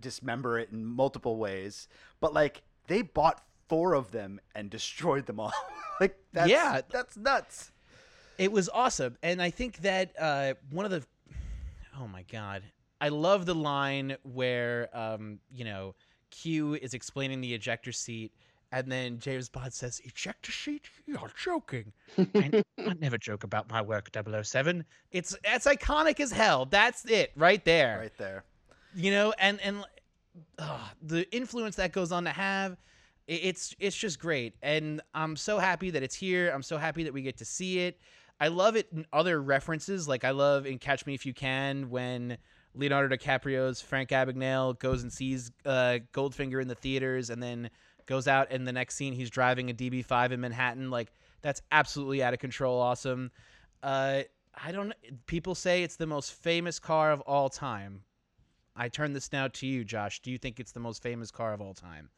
dismember 0.00 0.58
it 0.58 0.70
in 0.70 0.84
multiple 0.84 1.36
ways. 1.36 1.88
But 2.20 2.34
like 2.34 2.62
they 2.88 3.02
bought 3.02 3.42
four 3.68 3.94
of 3.94 4.10
them 4.10 4.40
and 4.54 4.68
destroyed 4.78 5.26
them 5.26 5.40
all. 5.40 5.52
like 6.00 6.18
that's, 6.32 6.50
Yeah. 6.50 6.82
that's 6.90 7.16
nuts. 7.16 7.71
It 8.42 8.50
was 8.50 8.68
awesome, 8.68 9.16
and 9.22 9.40
I 9.40 9.50
think 9.50 9.76
that 9.82 10.12
uh, 10.18 10.54
one 10.70 10.84
of 10.84 10.90
the 10.90 11.04
oh 12.00 12.08
my 12.08 12.24
god, 12.24 12.64
I 13.00 13.08
love 13.08 13.46
the 13.46 13.54
line 13.54 14.16
where 14.24 14.88
um, 14.92 15.38
you 15.48 15.64
know 15.64 15.94
Q 16.32 16.74
is 16.74 16.92
explaining 16.92 17.40
the 17.40 17.54
ejector 17.54 17.92
seat, 17.92 18.32
and 18.72 18.90
then 18.90 19.20
James 19.20 19.48
Bond 19.48 19.72
says, 19.72 20.00
"Ejector 20.04 20.50
seat? 20.50 20.86
You're 21.06 21.30
joking." 21.40 21.92
I, 22.18 22.64
I 22.78 22.94
never 22.98 23.16
joke 23.16 23.44
about 23.44 23.70
my 23.70 23.80
work, 23.80 24.10
007. 24.12 24.84
It's 25.12 25.36
that's 25.44 25.66
iconic 25.66 26.18
as 26.18 26.32
hell. 26.32 26.64
That's 26.66 27.04
it 27.04 27.30
right 27.36 27.64
there 27.64 27.98
Right 28.00 28.18
there. 28.18 28.42
you 28.92 29.12
know 29.12 29.32
and 29.38 29.60
and 29.60 29.84
uh, 30.58 30.88
the 31.00 31.30
influence 31.32 31.76
that 31.76 31.92
goes 31.92 32.10
on 32.10 32.24
to 32.24 32.30
have 32.30 32.76
it's 33.28 33.76
it's 33.78 33.96
just 33.96 34.18
great 34.18 34.52
and 34.62 35.00
i'm 35.14 35.36
so 35.36 35.58
happy 35.60 35.90
that 35.90 36.02
it's 36.02 36.14
here 36.16 36.50
i'm 36.50 36.62
so 36.62 36.76
happy 36.76 37.04
that 37.04 37.12
we 37.14 37.22
get 37.22 37.36
to 37.36 37.44
see 37.44 37.78
it 37.78 38.00
i 38.40 38.48
love 38.48 38.76
it 38.76 38.88
in 38.92 39.06
other 39.12 39.40
references 39.40 40.08
like 40.08 40.24
i 40.24 40.30
love 40.30 40.66
in 40.66 40.78
catch 40.78 41.06
me 41.06 41.14
if 41.14 41.24
you 41.26 41.34
can 41.34 41.90
when 41.90 42.36
leonardo 42.74 43.14
dicaprio's 43.14 43.80
frank 43.80 44.10
abagnale 44.10 44.78
goes 44.78 45.02
and 45.02 45.12
sees 45.12 45.50
uh, 45.66 45.98
goldfinger 46.12 46.60
in 46.60 46.68
the 46.68 46.74
theaters 46.74 47.30
and 47.30 47.42
then 47.42 47.70
goes 48.06 48.26
out 48.26 48.48
and 48.50 48.66
the 48.66 48.72
next 48.72 48.96
scene 48.96 49.12
he's 49.12 49.30
driving 49.30 49.70
a 49.70 49.74
db5 49.74 50.32
in 50.32 50.40
manhattan 50.40 50.90
like 50.90 51.12
that's 51.40 51.62
absolutely 51.70 52.22
out 52.22 52.32
of 52.32 52.40
control 52.40 52.80
awesome 52.80 53.30
uh, 53.82 54.22
i 54.62 54.72
don't 54.72 54.92
people 55.26 55.54
say 55.54 55.82
it's 55.82 55.96
the 55.96 56.06
most 56.06 56.32
famous 56.32 56.78
car 56.78 57.12
of 57.12 57.20
all 57.22 57.48
time 57.48 58.02
I 58.74 58.88
turn 58.88 59.12
this 59.12 59.32
now 59.32 59.48
to 59.48 59.66
you, 59.66 59.84
Josh. 59.84 60.20
Do 60.20 60.30
you 60.30 60.38
think 60.38 60.58
it's 60.58 60.72
the 60.72 60.80
most 60.80 61.02
famous 61.02 61.30
car 61.30 61.52
of 61.52 61.60
all 61.60 61.74
time? 61.74 62.10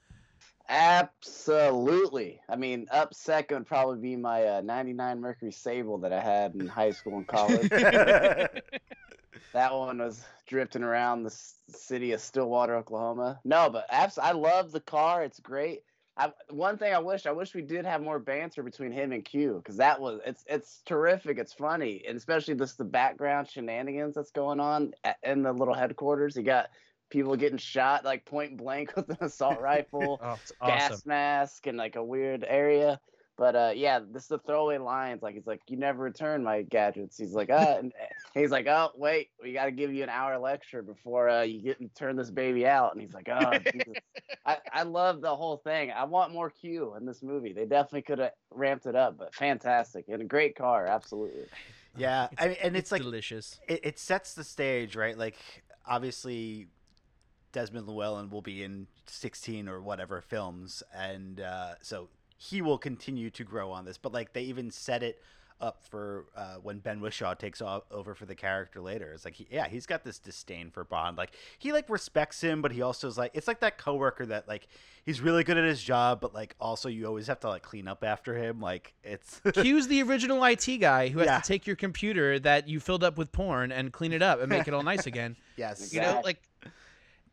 Absolutely. 0.69 2.41
I 2.49 2.57
mean, 2.57 2.87
up 2.91 3.15
second 3.15 3.59
would 3.59 3.67
probably 3.67 3.99
be 3.99 4.17
my 4.17 4.45
uh, 4.47 4.61
99 4.63 5.21
Mercury 5.21 5.53
Sable 5.53 5.99
that 5.99 6.13
I 6.13 6.21
had 6.21 6.55
in 6.55 6.67
high 6.67 6.93
school 6.93 7.19
and 7.19 7.27
college. 7.27 7.69
that 9.53 9.73
one 9.73 9.99
was 9.99 10.25
drifting 10.47 10.83
around 10.83 11.23
the 11.23 11.37
city 11.69 12.13
of 12.13 12.21
Stillwater, 12.21 12.77
Oklahoma. 12.77 13.41
No, 13.45 13.69
but 13.69 13.87
abs- 13.91 14.19
I 14.19 14.33
love 14.33 14.73
the 14.73 14.81
car. 14.81 15.23
It's 15.23 15.41
great. 15.41 15.83
I, 16.17 16.33
one 16.49 16.79
thing 16.79 16.95
I 16.95 16.99
wish 16.99 17.27
I 17.27 17.33
wish 17.33 17.55
we 17.55 17.63
did 17.63 17.85
have 17.85 18.01
more 18.01 18.21
banter 18.21 18.63
between 18.63 18.93
him 18.93 19.11
and 19.11 19.25
Q 19.25 19.57
because 19.57 19.79
that 19.79 20.01
was 20.01 20.21
it's 20.25 20.45
it's 20.47 20.81
terrific. 20.87 21.39
It's 21.39 21.53
funny, 21.53 22.05
and 22.07 22.17
especially 22.17 22.55
this 22.55 22.75
the 22.75 22.85
background 22.85 23.49
shenanigans 23.49 24.15
that's 24.15 24.31
going 24.31 24.61
on 24.61 24.95
at, 25.03 25.17
in 25.25 25.43
the 25.43 25.53
little 25.53 25.75
headquarters. 25.75 26.37
You 26.37 26.45
got 26.45 26.71
people 27.15 27.37
getting 27.37 27.59
shot 27.59 28.05
like 28.05 28.25
point 28.25 28.57
blank 28.57 28.93
with 28.97 29.09
an 29.09 29.19
assault 29.21 29.61
rifle 29.61 30.21
Oh, 30.23 30.37
it's 30.43 30.53
gas 30.67 31.07
mask 31.07 31.67
and 31.69 31.79
like 31.79 31.97
a 31.97 32.05
weird 32.05 32.45
area. 32.47 33.01
But 33.37 33.57
uh, 33.57 33.73
yeah, 33.75 33.99
this 33.99 34.25
is 34.25 34.29
the 34.29 34.39
throwaway 34.39 34.79
lines. 34.79 35.21
Like 35.21 35.35
he's 35.35 35.47
like, 35.47 35.61
"You 35.67 35.77
never 35.77 36.05
return 36.05 36.45
my 36.45 36.63
gadgets." 36.63 37.19
He's 37.19 37.33
like, 37.33 37.51
"Uh," 37.51 37.77
and 37.79 37.93
he's 38.35 38.53
like, 38.53 38.69
"Oh, 38.69 38.91
wait, 38.95 39.31
we 39.43 39.53
got 39.53 39.65
to 39.65 39.73
give 39.73 39.93
you 39.93 40.05
an 40.05 40.09
hour 40.09 40.39
lecture 40.39 40.83
before 40.83 41.29
uh, 41.29 41.43
you 41.43 41.61
get 41.61 41.81
and 41.81 41.93
turn 41.97 42.15
this 42.15 42.31
baby 42.31 42.65
out." 42.65 42.93
And 42.93 43.03
he's 43.03 43.13
like, 43.13 43.29
"Oh, 43.29 43.59
Jesus. 43.59 43.95
I 44.47 44.59
I 44.73 44.83
love 44.85 45.21
the 45.21 45.35
whole 45.35 45.57
thing. 45.57 45.91
I 45.91 46.05
want 46.05 46.33
more 46.33 46.49
Q 46.49 46.95
in 46.95 47.07
this 47.07 47.25
movie. 47.25 47.53
They 47.53 47.67
definitely 47.67 48.03
could 48.03 48.21
have 48.21 48.33
ramped 48.53 48.87
it 48.87 48.95
up, 48.95 49.19
but 49.19 49.35
fantastic 49.35 50.05
and 50.07 50.23
a 50.23 50.27
great 50.27 50.55
car, 50.55 50.87
absolutely." 50.87 51.47
Yeah, 51.97 52.29
I 52.39 52.49
mean, 52.49 52.57
and 52.63 52.77
it's, 52.77 52.93
like 52.93 53.03
delicious. 53.03 53.59
it, 53.69 53.81
it 53.83 53.99
sets 53.99 54.35
the 54.35 54.45
stage, 54.45 54.95
right? 54.95 55.19
Like 55.19 55.39
obviously, 55.87 56.69
Desmond 57.55 57.87
Llewellyn 57.89 58.29
will 58.29 58.43
be 58.43 58.63
in 58.63 58.87
sixteen 59.07 59.69
or 59.69 59.81
whatever 59.81 60.21
films, 60.21 60.83
and 60.95 61.41
uh, 61.41 61.77
so 61.81 62.09
he 62.37 62.61
will 62.61 62.77
continue 62.79 63.31
to 63.31 63.45
grow 63.45 63.71
on 63.71 63.87
this. 63.87 63.97
But 63.97 64.13
like 64.13 64.35
they 64.35 64.43
even 64.43 64.71
set 64.71 65.03
it 65.03 65.23
up 65.61 65.85
for 65.89 66.27
uh, 66.37 66.57
when 66.65 66.81
Ben 66.81 67.01
Whishaw 67.01 67.39
takes 67.39 67.63
o- 67.63 67.85
over 67.93 68.15
for 68.17 68.27
the 68.27 68.35
character 68.35 68.81
later. 68.81 69.13
It's 69.13 69.25
like, 69.25 69.35
he, 69.35 69.47
yeah, 69.53 69.69
he's 69.69 69.87
got 69.87 70.03
this 70.03 70.19
disdain 70.19 70.69
for 70.73 70.83
Bond. 70.83 71.17
Like 71.17 71.31
he 71.61 71.73
like 71.73 71.89
respects 71.89 72.41
him, 72.41 72.61
but 72.61 72.73
he 72.73 72.83
also 72.83 73.07
is 73.07 73.17
like, 73.17 73.31
it's 73.35 73.47
like 73.47 73.61
that 73.61 73.79
coworker 73.79 74.27
that 74.27 74.49
like 74.49 74.67
he's 75.07 75.21
really 75.21 75.45
good 75.45 75.57
at 75.57 75.65
his 75.65 75.81
job, 75.81 76.21
but 76.21 76.35
like 76.35 76.57
also 76.61 76.89
you 76.89 77.07
always 77.07 77.29
have 77.29 77.39
to 77.41 77.49
like 77.49 77.63
clean 77.63 77.87
up 77.87 78.03
after 78.03 78.37
him. 78.37 78.61
Like 78.61 78.95
it's 79.05 79.41
Q's 79.55 79.87
the 79.87 80.03
original 80.03 80.43
IT 80.45 80.67
guy 80.81 81.09
who 81.09 81.21
has 81.21 81.27
Yeah. 81.27 81.39
to 81.39 81.47
take 81.49 81.69
your 81.69 81.77
computer 81.77 82.37
that 82.41 82.69
you 82.69 82.81
filled 82.81 83.05
up 83.05 83.17
with 83.17 83.31
porn 83.31 83.71
and 83.71 83.93
clean 83.93 84.13
it 84.13 84.23
up 84.23 84.41
and 84.41 84.49
make 84.49 84.67
it 84.67 84.75
all 84.75 84.83
nice 84.83 85.07
again. 85.13 85.37
yes. 85.57 85.95
You 85.95 86.01
know, 86.01 86.21
like, 86.25 86.43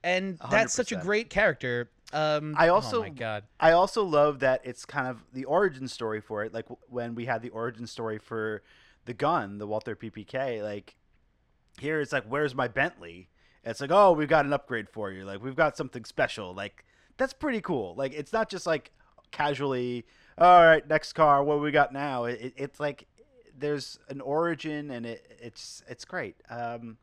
and 0.04 0.40
that's 0.50 0.74
such 0.74 0.92
a 0.92 0.98
great 0.98 1.30
character. 1.30 1.90
Um, 2.14 2.56
I 2.58 2.68
oh 2.68 2.76
also- 2.76 3.02
my 3.02 3.10
god, 3.10 3.44
I 3.60 3.72
also 3.72 4.04
love 4.04 4.40
that 4.40 4.62
it's 4.64 4.86
kind 4.86 5.08
of 5.08 5.24
the 5.34 5.46
origin 5.46 5.88
story 5.88 6.22
for 6.22 6.44
it. 6.44 6.54
Like 6.54 6.66
when 6.90 7.16
we 7.16 7.26
had 7.26 7.42
the 7.42 7.50
origin 7.50 7.88
story 7.88 8.18
for 8.18 8.64
the 9.06 9.14
gun, 9.14 9.58
the 9.58 9.68
Walther 9.68 9.96
PPK. 9.96 10.62
Like 10.62 10.96
here, 11.80 12.02
it's 12.02 12.12
like, 12.12 12.26
"Where's 12.26 12.54
my 12.56 12.68
Bentley?" 12.68 13.30
And 13.64 13.72
it's 13.72 13.82
like, 13.82 13.92
"Oh, 13.92 14.12
we've 14.12 14.28
got 14.28 14.46
an 14.46 14.54
upgrade 14.54 14.90
for 14.90 15.12
you. 15.12 15.26
Like 15.26 15.44
we've 15.44 15.56
got 15.56 15.78
something 15.78 16.06
special." 16.06 16.54
Like 16.54 16.86
that's 17.18 17.34
pretty 17.34 17.62
cool. 17.62 17.96
Like 17.96 18.14
it's 18.14 18.34
not 18.34 18.50
just 18.50 18.66
like 18.66 18.92
casually, 19.32 20.06
"All 20.38 20.64
right, 20.64 20.88
next 20.88 21.14
car. 21.14 21.44
What 21.44 21.62
we 21.62 21.72
got 21.72 21.94
now?" 21.94 22.26
It, 22.26 22.42
it, 22.42 22.54
it's 22.58 22.80
like 22.80 23.08
there's 23.58 24.00
an 24.10 24.22
origin, 24.22 24.92
and 24.92 25.06
it 25.06 25.38
it's 25.42 25.84
it's 25.88 26.06
great. 26.06 26.36
Um, 26.50 26.98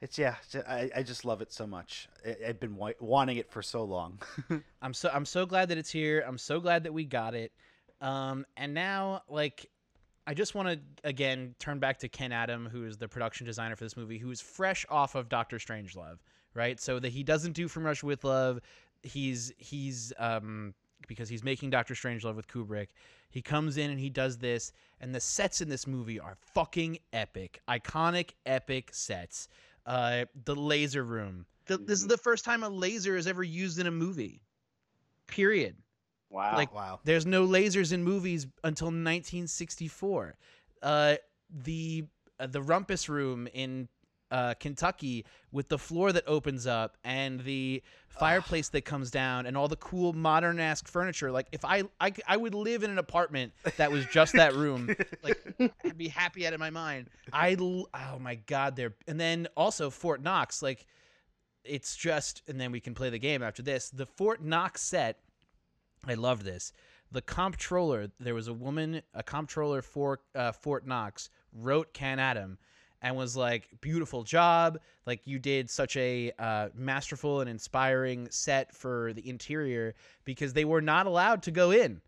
it's 0.00 0.18
yeah, 0.18 0.36
I, 0.68 0.90
I 0.96 1.02
just 1.02 1.24
love 1.24 1.40
it 1.40 1.52
so 1.52 1.66
much. 1.66 2.08
I, 2.26 2.36
I've 2.48 2.60
been 2.60 2.76
wa- 2.76 2.92
wanting 3.00 3.38
it 3.38 3.50
for 3.50 3.62
so 3.62 3.84
long. 3.84 4.20
I'm 4.82 4.94
so 4.94 5.10
I'm 5.12 5.24
so 5.24 5.46
glad 5.46 5.68
that 5.70 5.78
it's 5.78 5.90
here. 5.90 6.24
I'm 6.26 6.38
so 6.38 6.60
glad 6.60 6.84
that 6.84 6.92
we 6.92 7.04
got 7.04 7.34
it. 7.34 7.52
Um, 8.00 8.44
and 8.56 8.74
now 8.74 9.22
like. 9.28 9.70
I 10.26 10.32
just 10.32 10.54
want 10.54 10.68
to 10.68 10.80
again 11.06 11.54
turn 11.58 11.78
back 11.80 11.98
to 11.98 12.08
Ken 12.08 12.32
Adam, 12.32 12.66
who 12.72 12.86
is 12.86 12.96
the 12.96 13.06
production 13.06 13.44
designer 13.44 13.76
for 13.76 13.84
this 13.84 13.94
movie, 13.94 14.16
who 14.16 14.30
is 14.30 14.40
fresh 14.40 14.86
off 14.88 15.14
of 15.16 15.28
Doctor 15.28 15.58
Strangelove, 15.58 16.16
right? 16.54 16.80
So 16.80 16.98
that 16.98 17.12
he 17.12 17.22
doesn't 17.22 17.52
do 17.52 17.68
From 17.68 17.84
Russia 17.84 18.06
with 18.06 18.24
Love, 18.24 18.60
he's 19.02 19.52
he's 19.58 20.14
um 20.18 20.72
because 21.06 21.28
he's 21.28 21.44
making 21.44 21.70
Doctor 21.70 21.92
Strangelove 21.92 22.36
with 22.36 22.48
Kubrick. 22.48 22.88
He 23.28 23.42
comes 23.42 23.76
in 23.76 23.90
and 23.90 24.00
he 24.00 24.08
does 24.10 24.38
this, 24.38 24.72
and 25.00 25.14
the 25.14 25.20
sets 25.20 25.60
in 25.60 25.68
this 25.68 25.86
movie 25.86 26.18
are 26.18 26.36
fucking 26.54 26.98
epic, 27.12 27.60
iconic, 27.68 28.30
epic 28.46 28.90
sets. 28.92 29.48
Uh, 29.86 30.24
the 30.44 30.54
laser 30.54 31.04
room. 31.04 31.46
The, 31.66 31.78
this 31.78 32.00
is 32.00 32.06
the 32.06 32.18
first 32.18 32.44
time 32.44 32.62
a 32.62 32.68
laser 32.68 33.16
is 33.16 33.26
ever 33.26 33.42
used 33.42 33.78
in 33.78 33.86
a 33.86 33.90
movie. 33.90 34.42
Period. 35.26 35.76
Wow. 36.30 36.56
Like, 36.56 36.74
wow. 36.74 37.00
There's 37.04 37.26
no 37.26 37.46
lasers 37.46 37.92
in 37.92 38.02
movies 38.02 38.46
until 38.62 38.86
1964. 38.86 40.36
Uh, 40.82 41.16
the 41.50 42.04
uh, 42.40 42.46
the 42.46 42.60
rumpus 42.60 43.08
room 43.08 43.48
in 43.54 43.88
uh, 44.34 44.52
Kentucky 44.54 45.24
with 45.52 45.68
the 45.68 45.78
floor 45.78 46.10
that 46.10 46.24
opens 46.26 46.66
up 46.66 46.96
and 47.04 47.38
the 47.44 47.80
fireplace 48.08 48.68
that 48.70 48.84
comes 48.84 49.12
down 49.12 49.46
and 49.46 49.56
all 49.56 49.68
the 49.68 49.76
cool 49.76 50.12
modern 50.12 50.58
esque 50.58 50.88
furniture. 50.88 51.30
Like 51.30 51.46
if 51.52 51.64
I 51.64 51.84
I 52.00 52.36
would 52.36 52.52
live 52.52 52.82
in 52.82 52.90
an 52.90 52.98
apartment 52.98 53.52
that 53.76 53.92
was 53.92 54.04
just 54.06 54.32
that 54.32 54.54
room. 54.54 54.92
Like 55.22 55.40
I'd 55.84 55.96
be 55.96 56.08
happy 56.08 56.48
out 56.48 56.52
of 56.52 56.58
my 56.58 56.70
mind. 56.70 57.10
I 57.32 57.54
oh 57.60 58.18
my 58.18 58.34
god, 58.34 58.74
there 58.74 58.94
and 59.06 59.20
then 59.20 59.46
also 59.56 59.88
Fort 59.88 60.20
Knox. 60.20 60.62
Like 60.62 60.84
it's 61.62 61.96
just 61.96 62.42
and 62.48 62.60
then 62.60 62.72
we 62.72 62.80
can 62.80 62.92
play 62.92 63.10
the 63.10 63.20
game 63.20 63.40
after 63.40 63.62
this. 63.62 63.88
The 63.88 64.06
Fort 64.06 64.42
Knox 64.42 64.82
set. 64.82 65.20
I 66.08 66.14
love 66.14 66.42
this. 66.42 66.72
The 67.12 67.22
comptroller, 67.22 68.10
there 68.18 68.34
was 68.34 68.48
a 68.48 68.52
woman, 68.52 69.00
a 69.14 69.22
comptroller 69.22 69.80
for 69.80 70.18
uh, 70.34 70.50
Fort 70.50 70.84
Knox, 70.84 71.30
wrote 71.52 71.94
Ken 71.94 72.18
Adam 72.18 72.58
and 73.04 73.14
was 73.14 73.36
like, 73.36 73.68
beautiful 73.82 74.24
job. 74.24 74.80
Like, 75.06 75.20
you 75.26 75.38
did 75.38 75.68
such 75.68 75.94
a 75.98 76.32
uh, 76.38 76.70
masterful 76.74 77.42
and 77.42 77.50
inspiring 77.50 78.26
set 78.30 78.74
for 78.74 79.12
the 79.12 79.28
interior 79.28 79.94
because 80.24 80.54
they 80.54 80.64
were 80.64 80.80
not 80.80 81.06
allowed 81.06 81.42
to 81.42 81.50
go 81.50 81.70
in. 81.70 82.00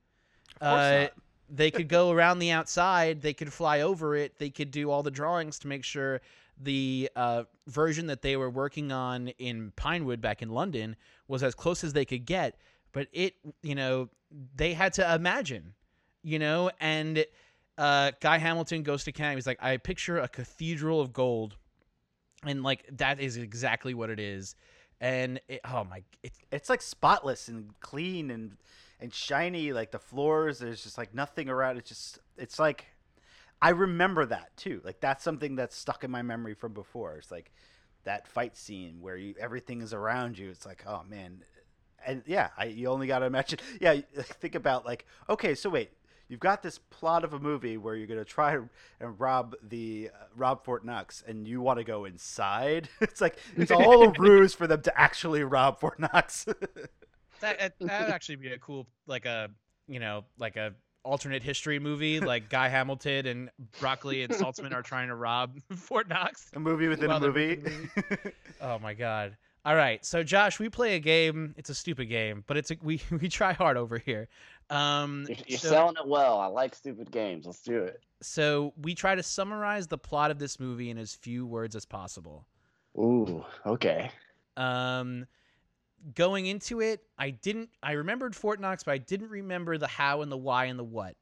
Uh, 0.59 1.01
not. 1.03 1.13
they 1.51 1.71
could 1.71 1.89
go 1.89 2.11
around 2.11 2.39
the 2.39 2.51
outside, 2.51 3.21
they 3.21 3.35
could 3.35 3.53
fly 3.53 3.83
over 3.83 4.17
it, 4.17 4.39
they 4.39 4.49
could 4.49 4.71
do 4.71 4.91
all 4.91 5.03
the 5.03 5.11
drawings 5.11 5.59
to 5.61 5.69
make 5.69 5.85
sure 5.85 6.23
the 6.59 7.11
uh, 7.15 7.45
version 7.67 8.07
that 8.07 8.23
they 8.23 8.39
were 8.39 8.49
working 8.49 8.91
on 8.91 9.29
in 9.39 9.73
Pinewood 9.77 10.23
back 10.23 10.41
in 10.41 10.49
London 10.49 10.97
was 11.29 11.43
as 11.43 11.55
close 11.55 11.85
as 11.85 11.93
they 11.93 12.07
could 12.07 12.25
get. 12.25 12.59
But 12.93 13.09
it, 13.13 13.35
you 13.63 13.75
know, 13.75 14.09
they 14.55 14.73
had 14.73 14.95
to 14.95 15.15
imagine, 15.15 15.75
you 16.23 16.39
know, 16.39 16.71
and 16.81 17.27
uh, 17.79 18.13
Guy 18.21 18.39
Hamilton 18.39 18.83
goes 18.83 19.05
to 19.05 19.13
Ken 19.13 19.27
Adam. 19.27 19.37
He's 19.37 19.47
like, 19.47 19.63
I 19.63 19.77
picture 19.77 20.19
a 20.19 20.29
cathedral 20.29 21.01
of 21.01 21.13
gold, 21.13 21.57
and 22.45 22.63
like 22.63 22.85
that 22.93 23.21
is 23.21 23.37
exactly 23.37 23.95
what 23.95 24.11
it 24.11 24.21
is. 24.21 24.55
And 25.01 25.41
it, 25.49 25.61
oh 25.65 25.85
my, 25.85 26.03
it, 26.23 26.33
it's 26.51 26.71
like 26.71 26.81
spotless 26.81 27.49
and 27.49 27.79
clean 27.81 28.31
and 28.31 28.57
and 28.99 29.13
shiny 29.13 29.75
like 29.75 29.91
the 29.91 29.99
floors 29.99 30.59
there's 30.59 30.83
just 30.83 30.97
like 30.97 31.15
nothing 31.15 31.49
around. 31.49 31.77
It's 31.77 31.89
just 31.89 32.19
it's 32.37 32.59
like 32.59 32.87
i 33.61 33.71
remember 33.71 34.27
that 34.27 34.57
too. 34.57 34.81
Like 34.85 35.01
that's 35.01 35.23
something 35.23 35.57
that's 35.57 35.77
stuck 35.77 36.05
in 36.05 36.11
my 36.11 36.23
memory 36.23 36.55
from 36.55 36.73
before. 36.73 37.17
It's 37.17 37.31
like 37.31 37.53
that 38.05 38.27
fight 38.27 38.57
scene 38.57 38.99
where 39.01 39.17
you 39.17 39.35
everything 39.39 39.83
is 39.83 39.93
around 39.93 40.39
you. 40.39 40.49
It's 40.49 40.65
like 40.65 40.85
oh 40.87 41.03
man. 41.09 41.43
And 42.07 42.23
yeah 42.27 42.51
I, 42.57 42.67
you 42.67 42.89
only 42.89 43.07
got 43.07 43.19
to 43.19 43.27
imagine 43.27 43.59
yeah 43.81 44.01
think 44.17 44.55
about 44.55 44.87
like 44.87 45.05
okay 45.29 45.55
so 45.55 45.69
wait 45.69 45.91
you've 46.29 46.41
got 46.41 46.63
this 46.63 46.79
plot 46.79 47.25
of 47.25 47.33
a 47.35 47.39
movie 47.39 47.77
where 47.77 47.95
you're 47.95 48.07
going 48.07 48.19
to 48.19 48.25
try 48.25 48.55
and 49.01 49.21
rob 49.21 49.55
the 49.63 50.11
uh, 50.15 50.25
rob 50.35 50.65
fort 50.65 50.85
knox 50.85 51.23
and 51.27 51.47
you 51.47 51.61
want 51.61 51.79
to 51.79 51.85
go 51.85 52.05
inside 52.05 52.89
it's 53.01 53.21
like 53.21 53.39
it's 53.57 53.71
all 53.71 54.05
a 54.05 54.13
ruse 54.19 54.55
for 54.55 54.67
them 54.67 54.83
to 54.83 55.01
actually 55.01 55.43
rob 55.43 55.79
fort 55.81 55.99
knox 55.99 56.45
that 57.41 57.59
that 57.59 57.75
would 57.81 57.91
actually 57.91 58.37
be 58.37 58.49
a 58.49 58.59
cool 58.59 58.87
like 59.07 59.27
a 59.27 59.51
you 59.89 60.01
know 60.01 60.25
like 60.39 60.57
a 60.57 60.75
alternate 61.05 61.43
history 61.43 61.79
movie 61.79 62.19
like 62.19 62.49
Guy 62.51 62.69
Hamilton 62.69 63.27
and 63.27 63.51
Broccoli 63.79 64.23
and 64.23 64.33
Saltzman 64.33 64.75
are 64.75 64.83
trying 64.83 65.07
to 65.07 65.15
rob 65.15 65.57
Fort 65.77 66.09
Knox. 66.09 66.51
A 66.55 66.59
movie 66.59 66.89
within 66.89 67.07
Well, 67.09 67.19
a 67.19 67.21
they're 67.21 67.33
movie. 67.33 67.63
Oh 68.61 68.81
my 68.81 68.93
god. 68.93 69.37
All 69.65 69.75
right, 69.75 70.05
so 70.05 70.23
Josh, 70.23 70.61
we 70.61 70.69
play 70.69 70.95
a 70.95 71.01
game. 71.01 71.53
It's 71.57 71.71
a 71.71 71.75
stupid 71.75 72.07
game, 72.07 72.45
but 72.47 72.57
it's 72.57 72.71
a, 72.71 72.77
we 72.83 73.01
we 73.11 73.29
try 73.29 73.53
hard 73.53 73.77
over 73.77 73.99
here. 73.99 74.29
Um, 74.71 75.27
You're, 75.47 75.59
so, 75.59 75.69
selling 75.69 75.97
it 75.97 76.07
well. 76.07 76.41
I 76.41 76.47
like 76.47 76.75
stupid 76.75 77.11
games. 77.11 77.47
Let's 77.47 77.63
do 77.63 77.83
it. 77.85 78.03
so 78.21 78.73
we 78.81 78.95
try 78.95 79.15
to 79.15 79.23
summarize 79.23 79.87
the 79.87 79.99
plot 79.99 80.31
of 80.31 80.39
this 80.39 80.59
movie 80.59 80.91
in 80.91 80.99
as 80.99 81.15
few 81.15 81.47
words 81.47 81.77
as 81.77 81.85
possible. 81.85 82.47
Ooh, 82.99 83.45
okay. 83.65 84.11
Um, 84.57 85.27
going 86.15 86.47
into 86.47 86.81
it, 86.81 87.03
I 87.19 87.31
didn't. 87.31 87.71
I 87.83 87.93
remembered 87.93 88.35
Fort 88.35 88.61
Knox, 88.61 88.83
but 88.83 88.93
I 88.93 88.99
didn't 88.99 89.31
remember 89.31 89.79
the 89.79 89.87
how 89.87 90.23
and 90.23 90.33
the 90.33 90.37
why 90.37 90.67
and 90.67 90.79
the 90.79 90.85
what. 90.85 91.17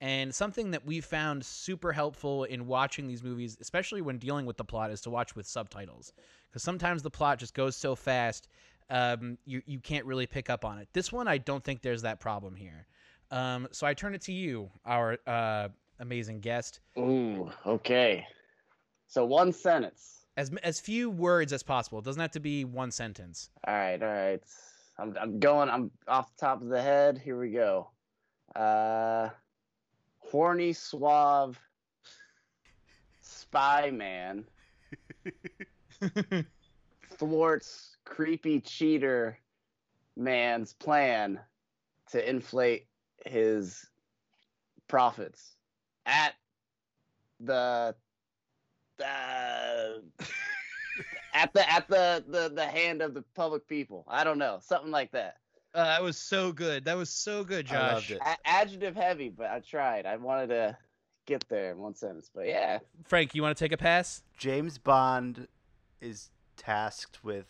And 0.00 0.32
something 0.32 0.70
that 0.70 0.86
we 0.86 1.00
found 1.00 1.44
super 1.44 1.92
helpful 1.92 2.44
in 2.44 2.66
watching 2.66 3.08
these 3.08 3.22
movies, 3.22 3.58
especially 3.60 4.00
when 4.00 4.18
dealing 4.18 4.46
with 4.46 4.56
the 4.56 4.64
plot, 4.64 4.92
is 4.92 5.00
to 5.02 5.10
watch 5.10 5.34
with 5.34 5.46
subtitles. 5.46 6.12
Because 6.48 6.62
sometimes 6.62 7.02
the 7.02 7.10
plot 7.10 7.40
just 7.40 7.52
goes 7.52 7.74
so 7.76 7.96
fast, 7.96 8.48
um, 8.90 9.38
you 9.44 9.62
you 9.66 9.80
can't 9.80 10.04
really 10.06 10.26
pick 10.26 10.50
up 10.50 10.64
on 10.64 10.78
it. 10.78 10.88
This 10.92 11.12
one, 11.12 11.28
I 11.28 11.38
don't 11.38 11.62
think 11.62 11.82
there's 11.82 12.02
that 12.02 12.20
problem 12.20 12.54
here. 12.54 12.86
Um, 13.30 13.68
so 13.72 13.86
I 13.86 13.94
turn 13.94 14.14
it 14.14 14.22
to 14.22 14.32
you, 14.32 14.70
our 14.86 15.18
uh, 15.26 15.68
amazing 16.00 16.40
guest. 16.40 16.80
Ooh, 16.98 17.50
okay. 17.66 18.26
So 19.06 19.24
one 19.24 19.52
sentence. 19.52 20.26
As 20.36 20.50
as 20.62 20.80
few 20.80 21.10
words 21.10 21.52
as 21.52 21.62
possible. 21.62 21.98
It 21.98 22.04
doesn't 22.04 22.20
have 22.20 22.30
to 22.32 22.40
be 22.40 22.64
one 22.64 22.90
sentence. 22.90 23.50
All 23.66 23.74
right, 23.74 24.02
all 24.02 24.08
right. 24.08 24.42
I'm 24.98 25.16
I'm 25.20 25.38
going. 25.38 25.68
I'm 25.68 25.90
off 26.06 26.34
the 26.36 26.46
top 26.46 26.62
of 26.62 26.68
the 26.68 26.80
head. 26.80 27.20
Here 27.22 27.38
we 27.38 27.50
go. 27.50 27.90
Uh, 28.54 29.28
horny, 30.20 30.72
suave, 30.72 31.58
spy 33.20 33.90
man 33.90 34.44
thwarts 37.18 37.96
creepy 38.04 38.60
cheater 38.60 39.38
man's 40.16 40.72
plan 40.72 41.38
to 42.10 42.28
inflate 42.28 42.86
his 43.26 43.86
profits 44.88 45.56
at 46.06 46.34
the 47.40 47.94
uh, 49.04 49.88
at 51.34 51.52
the 51.52 51.70
at 51.70 51.88
the, 51.88 52.24
the 52.28 52.50
the 52.54 52.66
hand 52.66 53.02
of 53.02 53.14
the 53.14 53.22
public 53.34 53.66
people. 53.68 54.04
I 54.08 54.24
don't 54.24 54.38
know, 54.38 54.58
something 54.62 54.90
like 54.90 55.12
that. 55.12 55.36
Uh, 55.74 55.84
that 55.84 56.02
was 56.02 56.16
so 56.16 56.50
good. 56.50 56.84
That 56.86 56.96
was 56.96 57.10
so 57.10 57.44
good, 57.44 57.70
I 57.70 57.92
loved 57.92 58.06
Josh. 58.06 58.16
it. 58.16 58.22
A- 58.24 58.48
adjective 58.48 58.96
heavy, 58.96 59.28
but 59.28 59.46
I 59.50 59.60
tried. 59.60 60.06
I 60.06 60.16
wanted 60.16 60.48
to 60.48 60.76
get 61.26 61.46
there 61.50 61.72
in 61.72 61.78
one 61.78 61.94
sentence, 61.94 62.30
but 62.34 62.46
yeah, 62.46 62.78
Frank, 63.04 63.34
you 63.34 63.42
want 63.42 63.56
to 63.56 63.62
take 63.62 63.72
a 63.72 63.76
pass? 63.76 64.22
James 64.36 64.78
Bond 64.78 65.46
is 66.00 66.30
tasked 66.58 67.24
with 67.24 67.46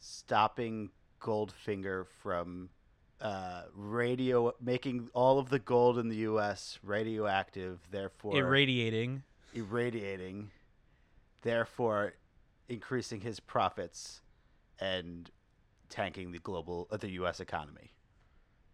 stopping 0.00 0.90
Goldfinger 1.20 2.06
from 2.22 2.68
uh, 3.20 3.62
radio 3.74 4.52
making 4.60 5.08
all 5.14 5.38
of 5.38 5.48
the 5.48 5.60
gold 5.60 5.98
in 5.98 6.08
the 6.08 6.16
U.S. 6.16 6.78
radioactive, 6.82 7.78
therefore 7.90 8.36
Irradiating. 8.36 9.22
irradiating, 9.54 10.50
therefore 11.42 12.14
increasing 12.68 13.20
his 13.20 13.38
profits 13.38 14.20
and 14.80 15.30
tanking 15.88 16.32
the 16.32 16.40
global 16.40 16.88
uh, 16.90 16.96
the 16.96 17.10
U.S. 17.10 17.38
economy. 17.38 17.92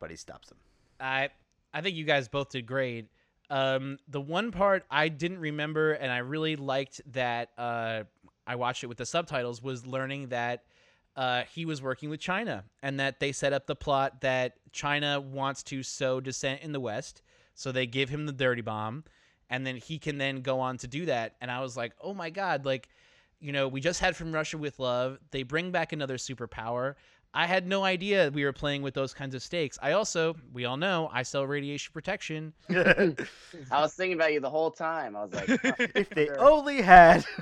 But 0.01 0.11
he 0.11 0.17
stops 0.17 0.49
them. 0.49 0.59
I 0.99 1.29
I 1.75 1.83
think 1.83 1.97
you 1.97 2.05
guys 2.05 2.29
both 2.29 2.51
did 2.51 2.67
great. 2.67 3.09
Um, 3.51 3.99
the 4.09 4.21
one 4.21 4.51
part 4.51 4.85
I 4.91 5.09
didn't 5.09 5.39
remember 5.39 5.93
and 5.93 6.13
I 6.13 6.19
really 6.19 6.57
liked 6.57 7.01
that 7.13 7.51
uh, 7.57 8.05
I 8.49 8.57
watched 8.57 8.83
it 8.83 8.87
with 8.87 8.97
the 8.97 9.07
subtitles 9.07 9.63
was 9.63 9.87
learning 9.87 10.29
that 10.29 10.65
uh, 11.15 11.43
he 11.53 11.67
was 11.67 11.83
working 11.83 12.09
with 12.09 12.19
China 12.19 12.65
and 12.83 12.99
that 12.99 13.21
they 13.21 13.31
set 13.31 13.53
up 13.53 13.67
the 13.67 13.77
plot 13.77 14.23
that 14.23 14.55
China 14.73 15.21
wants 15.21 15.63
to 15.65 15.83
sow 15.83 16.19
dissent 16.21 16.63
in 16.63 16.73
the 16.73 16.81
West, 16.81 17.23
so 17.55 17.71
they 17.71 17.87
give 17.87 18.09
him 18.09 18.25
the 18.25 18.33
dirty 18.33 18.63
bomb, 18.63 19.05
and 19.51 19.67
then 19.67 19.77
he 19.77 19.99
can 19.99 20.17
then 20.17 20.41
go 20.41 20.61
on 20.61 20.79
to 20.79 20.87
do 20.87 21.05
that. 21.07 21.35
And 21.41 21.51
I 21.51 21.61
was 21.61 21.77
like, 21.77 21.93
oh 22.01 22.15
my 22.15 22.31
god, 22.31 22.65
like 22.65 22.89
you 23.41 23.53
know, 23.53 23.69
we 23.69 23.81
just 23.81 24.01
had 24.01 24.17
from 24.17 24.33
Russia 24.33 24.59
with 24.59 24.81
Love. 24.81 25.19
They 25.31 25.45
bring 25.45 25.71
back 25.71 25.93
another 25.93 26.17
superpower. 26.17 26.95
I 27.35 27.47
had 27.47 27.67
no 27.67 27.85
idea 27.85 28.31
we 28.33 28.45
were 28.45 28.53
playing 28.53 28.83
with 28.83 28.95
those 28.95 29.13
kinds 29.13 29.35
of 29.35 29.43
stakes. 29.43 29.79
I 29.83 29.93
also, 29.93 30.35
we 30.53 30.65
all 30.65 30.77
know, 30.77 31.11
I 31.13 31.23
sell 31.23 31.47
radiation 31.47 31.93
protection. 31.93 32.55
I 32.71 33.15
was 33.71 33.95
thinking 33.95 34.15
about 34.15 34.33
you 34.33 34.41
the 34.41 34.51
whole 34.51 34.71
time. 34.71 35.15
I 35.15 35.25
was 35.25 35.35
like, 35.35 35.49
huh, 35.63 35.73
if 35.95 36.11
they 36.11 36.27
sure. 36.27 36.41
only 36.41 36.81
had. 36.81 37.25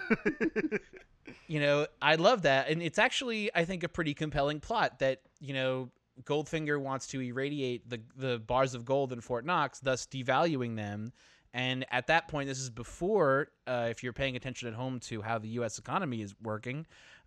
You 1.49 1.61
know, 1.61 1.87
I 2.03 2.17
love 2.17 2.43
that. 2.43 2.69
And 2.69 2.83
it's 2.83 2.99
actually, 2.99 3.51
I 3.55 3.65
think, 3.65 3.85
a 3.85 3.89
pretty 3.89 4.15
compelling 4.15 4.61
plot 4.61 4.99
that, 4.99 5.21
you 5.41 5.55
know, 5.55 5.91
Goldfinger 6.25 6.81
wants 6.81 7.07
to 7.09 7.21
irradiate 7.21 7.89
the, 7.89 8.01
the 8.17 8.39
bars 8.39 8.75
of 8.75 8.85
gold 8.85 9.13
in 9.13 9.21
Fort 9.21 9.45
Knox, 9.45 9.79
thus 9.81 10.07
devaluing 10.07 10.77
them. 10.77 11.13
And 11.55 11.87
at 11.91 12.09
that 12.09 12.29
point, 12.29 12.49
this 12.49 12.59
is 12.59 12.69
before, 12.69 13.49
uh, 13.67 13.89
if 13.91 14.03
you're 14.03 14.13
paying 14.13 14.37
attention 14.37 14.69
at 14.69 14.75
home 14.75 15.01
to 15.01 15.23
how 15.23 15.39
the 15.39 15.49
U.S. 15.49 15.79
economy 15.79 16.21
is 16.21 16.35
working. 16.43 16.87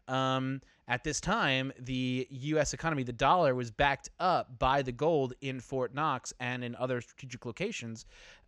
Um, 0.10 0.62
at 0.88 1.04
this 1.04 1.22
time, 1.22 1.72
the 1.80 2.28
U.S. 2.32 2.74
economy, 2.74 3.04
the 3.04 3.14
dollar, 3.14 3.54
was 3.54 3.70
backed 3.70 4.10
up 4.20 4.58
by 4.58 4.82
the 4.82 4.92
gold 4.92 5.34
in 5.40 5.60
Fort 5.60 5.94
Knox 5.94 6.34
and 6.40 6.64
in 6.64 6.76
other 6.76 7.00
strategic 7.00 7.46
locations. 7.46 8.06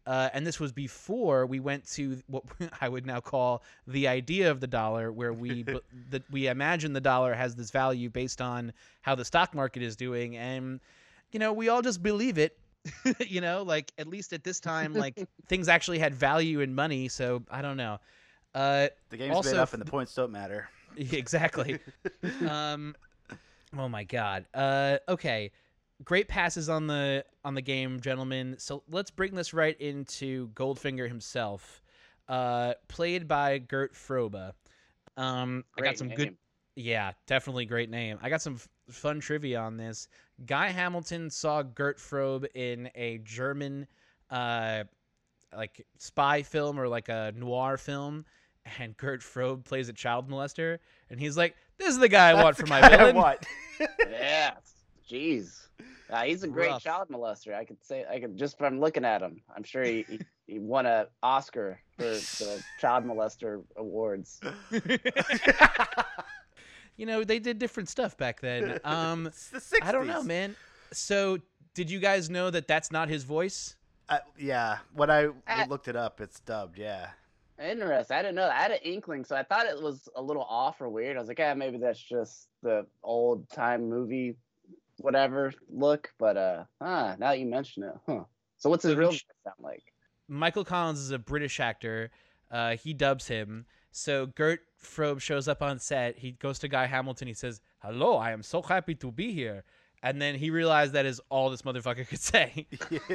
Uh, 0.08 0.30
and 0.34 0.46
this 0.48 0.60
was 0.60 0.72
before 0.72 1.46
we 1.46 1.60
went 1.60 1.88
to 1.92 2.20
what 2.26 2.44
I 2.82 2.90
would 2.90 3.06
now 3.06 3.20
call 3.20 3.62
the 3.86 4.08
idea 4.08 4.50
of 4.50 4.60
the 4.60 4.66
dollar, 4.66 5.12
where 5.12 5.34
we 5.34 5.62
b- 5.62 5.80
that 6.10 6.24
we 6.32 6.48
imagine 6.48 6.94
the 6.94 7.02
dollar 7.02 7.36
has 7.36 7.56
this 7.56 7.70
value 7.70 8.10
based 8.10 8.42
on 8.42 8.74
how 9.02 9.14
the 9.14 9.24
stock 9.24 9.54
market 9.54 9.84
is 9.84 9.96
doing, 9.96 10.36
and 10.36 10.80
you 11.32 11.40
know 11.40 11.54
we 11.54 11.70
all 11.70 11.84
just 11.84 12.02
believe 12.02 12.40
it. 12.40 12.58
you 13.20 13.42
know, 13.42 13.62
like 13.62 13.92
at 14.00 14.08
least 14.08 14.34
at 14.34 14.44
this 14.44 14.60
time, 14.60 14.94
like 14.94 15.20
things 15.48 15.68
actually 15.68 16.00
had 16.00 16.16
value 16.16 16.62
in 16.62 16.74
money. 16.74 17.08
So 17.08 17.44
I 17.52 17.62
don't 17.62 17.78
know. 17.78 18.00
Uh, 18.56 18.88
the 19.12 19.18
game's 19.18 19.36
Also, 19.36 19.52
made 19.52 19.60
up 19.60 19.74
and 19.74 19.82
the 19.82 19.86
points 19.86 20.16
don't 20.16 20.32
matter. 20.32 20.68
exactly. 21.12 21.80
um, 22.48 22.96
oh 23.78 23.90
my 23.90 24.04
god. 24.04 24.46
Uh, 24.54 24.98
okay, 25.08 25.52
great 26.04 26.28
passes 26.28 26.70
on 26.70 26.88
the 26.88 27.26
on 27.44 27.56
the 27.56 27.62
game, 27.62 28.00
gentlemen. 28.00 28.56
So 28.58 28.84
let's 28.90 29.12
bring 29.12 29.36
this 29.36 29.54
right 29.54 29.80
into 29.80 30.50
Goldfinger 30.50 31.08
himself, 31.08 31.82
uh, 32.28 32.74
played 32.88 33.28
by 33.28 33.58
Gert 33.60 33.94
Frobe. 33.94 34.54
Um, 35.18 35.64
I 35.78 35.82
got 35.82 35.98
some 35.98 36.08
name. 36.08 36.18
good. 36.18 36.38
Yeah, 36.76 37.12
definitely 37.28 37.66
great 37.66 37.90
name. 37.90 38.18
I 38.22 38.30
got 38.30 38.42
some 38.42 38.56
f- 38.56 38.70
fun 38.90 39.20
trivia 39.20 39.60
on 39.60 39.78
this. 39.78 40.08
Guy 40.46 40.70
Hamilton 40.70 41.30
saw 41.30 41.62
Gert 41.64 41.98
Frobe 41.98 42.46
in 42.56 42.90
a 42.96 43.20
German, 43.20 43.88
uh, 44.30 44.86
like 45.56 45.86
spy 45.98 46.44
film 46.44 46.80
or 46.80 46.88
like 46.88 47.10
a 47.10 47.34
noir 47.36 47.78
film, 47.78 48.26
and 48.80 48.96
Gert 48.98 49.22
Frobe 49.22 49.64
plays 49.64 49.90
a 49.90 49.94
child 49.94 50.30
molester, 50.30 50.80
and 51.10 51.20
he's 51.20 51.38
like, 51.38 51.56
"This 51.78 51.90
is 51.90 52.00
the 52.00 52.10
guy 52.10 52.30
I 52.30 52.34
want 52.44 52.56
for 52.56 52.64
the 52.64 52.70
my 52.70 52.82
guy 52.82 52.94
I 52.94 52.98
villain." 52.98 53.16
want. 53.16 53.40
yeah, 54.10 54.52
jeez. 55.10 55.58
Uh, 56.10 56.24
he's 56.24 56.44
a 56.44 56.48
great 56.48 56.70
Rough. 56.70 56.84
child 56.84 57.08
molester. 57.10 57.54
I 57.56 57.64
could 57.64 57.82
say, 57.84 58.06
I 58.10 58.20
could 58.20 58.36
just 58.38 58.58
from 58.58 58.80
looking 58.82 59.06
at 59.06 59.22
him. 59.22 59.42
I'm 59.56 59.64
sure 59.64 59.82
he, 59.84 60.06
he, 60.10 60.20
he 60.46 60.60
won 60.60 60.86
a 60.86 61.08
Oscar 61.24 61.80
for 61.98 62.04
the 62.04 62.62
child 62.82 63.06
molester 63.06 63.64
awards. 63.78 64.42
you 66.98 67.06
know, 67.06 67.24
they 67.24 67.40
did 67.40 67.60
different 67.60 67.90
stuff 67.90 68.18
back 68.18 68.42
then. 68.42 68.80
Um, 68.84 69.28
It's 69.28 69.48
the 69.50 69.60
60s. 69.60 69.78
I 69.84 69.92
don't 69.94 70.08
know, 70.08 70.22
man. 70.24 70.56
So, 70.92 71.40
did 71.74 71.90
you 71.90 72.00
guys 72.00 72.30
know 72.30 72.50
that 72.50 72.68
that's 72.68 72.92
not 72.92 73.08
his 73.08 73.24
voice? 73.24 73.76
Uh, 74.10 74.18
yeah, 74.38 74.80
when 74.94 75.10
I 75.10 75.28
Uh, 75.48 75.66
looked 75.70 75.88
it 75.88 75.96
up, 75.96 76.20
it's 76.20 76.42
dubbed. 76.42 76.78
Yeah. 76.78 77.08
Interesting. 77.64 78.18
I 78.18 78.22
didn't 78.22 78.36
know 78.36 78.48
that. 78.48 78.58
I 78.58 78.62
had 78.62 78.72
an 78.72 78.80
inkling, 78.84 79.24
so 79.24 79.36
I 79.36 79.44
thought 79.44 79.66
it 79.66 79.82
was 79.82 80.10
a 80.16 80.22
little 80.22 80.44
off 80.44 80.82
or 80.82 80.90
weird. 80.90 81.18
I 81.18 81.20
was 81.20 81.28
like, 81.28 81.40
yeah, 81.40 81.54
maybe 81.54 81.78
that's 81.78 82.00
just 82.00 82.48
the 82.64 82.86
old 83.04 83.50
time 83.50 83.90
movie, 83.90 84.36
whatever 84.98 85.54
look. 85.70 86.12
But 86.18 86.38
uh, 86.38 86.64
ah, 86.80 87.16
now 87.20 87.30
that 87.30 87.40
you 87.40 87.46
mention 87.46 87.84
it, 87.84 87.94
huh? 88.08 88.24
So 88.58 88.70
what's 88.70 88.84
his 88.84 88.96
real 88.96 89.10
voice 89.10 89.24
sound 89.44 89.56
like? 89.60 89.84
Michael 90.28 90.64
Collins 90.64 91.00
is 91.00 91.12
a 91.12 91.20
British 91.20 91.60
actor. 91.60 92.12
Uh, 92.50 92.76
he 92.76 92.94
dubs 92.94 93.28
him. 93.28 93.66
So 93.92 94.28
Gert 94.28 94.62
Frobe 94.82 95.22
shows 95.22 95.48
up 95.48 95.62
on 95.62 95.80
set. 95.80 96.18
He 96.18 96.32
goes 96.32 96.60
to 96.60 96.68
Guy 96.68 96.86
Hamilton. 96.86 97.28
He 97.28 97.34
says, 97.34 97.62
"Hello, 97.80 98.18
I 98.18 98.32
am 98.32 98.44
so 98.44 98.62
happy 98.62 98.96
to 98.96 99.12
be 99.12 99.34
here." 99.34 99.64
And 100.04 100.22
then 100.22 100.36
he 100.36 100.50
realized 100.50 100.94
that 100.94 101.06
is 101.06 101.22
all 101.30 101.50
this 101.50 101.62
motherfucker 101.62 102.08
could 102.08 102.20
say. 102.20 102.68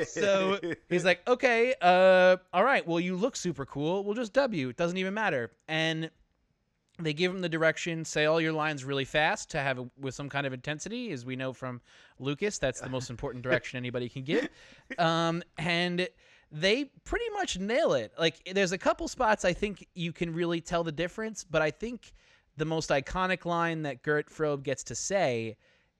So 0.06 0.60
he's 0.88 1.04
like, 1.04 1.26
okay, 1.28 1.74
uh, 1.80 2.36
all 2.52 2.64
right, 2.64 2.86
well, 2.86 3.00
you 3.00 3.16
look 3.16 3.36
super 3.36 3.66
cool. 3.66 4.04
We'll 4.04 4.14
just 4.14 4.32
dub 4.32 4.54
you. 4.54 4.68
It 4.68 4.76
doesn't 4.76 4.96
even 4.96 5.14
matter. 5.14 5.50
And 5.68 6.10
they 6.98 7.12
give 7.12 7.34
him 7.34 7.40
the 7.40 7.48
direction, 7.48 8.04
say 8.04 8.24
all 8.24 8.40
your 8.40 8.52
lines 8.52 8.84
really 8.84 9.04
fast 9.04 9.50
to 9.50 9.58
have 9.58 9.78
it 9.78 9.86
with 10.00 10.14
some 10.14 10.28
kind 10.28 10.46
of 10.46 10.52
intensity, 10.52 11.10
as 11.12 11.26
we 11.26 11.36
know 11.36 11.52
from 11.52 11.80
Lucas. 12.18 12.58
That's 12.58 12.80
the 12.80 12.88
most 12.88 13.10
important 13.10 13.42
direction 13.42 13.76
anybody 13.76 14.08
can 14.08 14.22
give. 14.22 14.48
Um, 14.98 15.42
and 15.58 16.08
they 16.52 16.84
pretty 17.04 17.28
much 17.34 17.58
nail 17.58 17.94
it. 17.94 18.12
Like, 18.16 18.36
there's 18.54 18.70
a 18.70 18.78
couple 18.78 19.08
spots 19.08 19.44
I 19.44 19.52
think 19.52 19.88
you 19.94 20.12
can 20.12 20.32
really 20.32 20.60
tell 20.60 20.84
the 20.84 20.92
difference, 20.92 21.42
but 21.42 21.60
I 21.60 21.72
think 21.72 22.14
the 22.56 22.64
most 22.64 22.90
iconic 22.90 23.44
line 23.44 23.82
that 23.82 24.02
Gert 24.02 24.30
Frobe 24.30 24.62
gets 24.62 24.84
to 24.84 24.94
say 24.94 25.56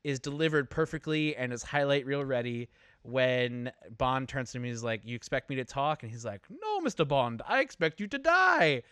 is 0.07 0.21
delivered 0.21 0.71
perfectly 0.71 1.35
and 1.35 1.53
is 1.53 1.65
highlight 1.65 2.07
reel 2.07 2.25
ready 2.25 2.69
when 3.03 3.73
Bond 3.99 4.29
turns 4.29 4.53
to 4.53 4.59
him 4.59 4.63
he's 4.65 4.85
like, 4.85 5.01
You 5.05 5.17
expect 5.17 5.51
me 5.51 5.57
to 5.57 5.65
talk? 5.65 6.05
And 6.05 6.13
he's 6.13 6.25
like, 6.25 6.43
No, 6.49 6.81
Mr. 6.81 7.07
Bond, 7.07 7.43
I 7.47 7.61
expect 7.61 7.99
you 7.99 8.07
to 8.07 8.19
die. 8.19 8.83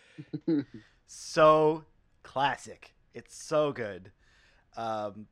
so 1.07 1.85
classic. 2.24 2.94
It's 3.14 3.37
so 3.37 3.70
good. 3.72 4.11
Um, 4.77 5.27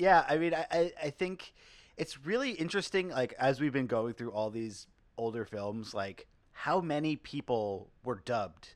yeah, 0.00 0.24
I 0.28 0.36
mean, 0.36 0.52
I, 0.52 0.66
I, 0.70 0.92
I 1.04 1.10
think 1.10 1.52
it's 1.96 2.24
really 2.26 2.50
interesting. 2.50 3.10
Like 3.10 3.34
as 3.38 3.60
we've 3.60 3.72
been 3.72 3.86
going 3.86 4.14
through 4.14 4.32
all 4.32 4.50
these 4.50 4.88
older 5.16 5.44
films, 5.44 5.94
like 5.94 6.26
how 6.52 6.80
many 6.80 7.14
people 7.14 7.88
were 8.04 8.20
dubbed. 8.24 8.74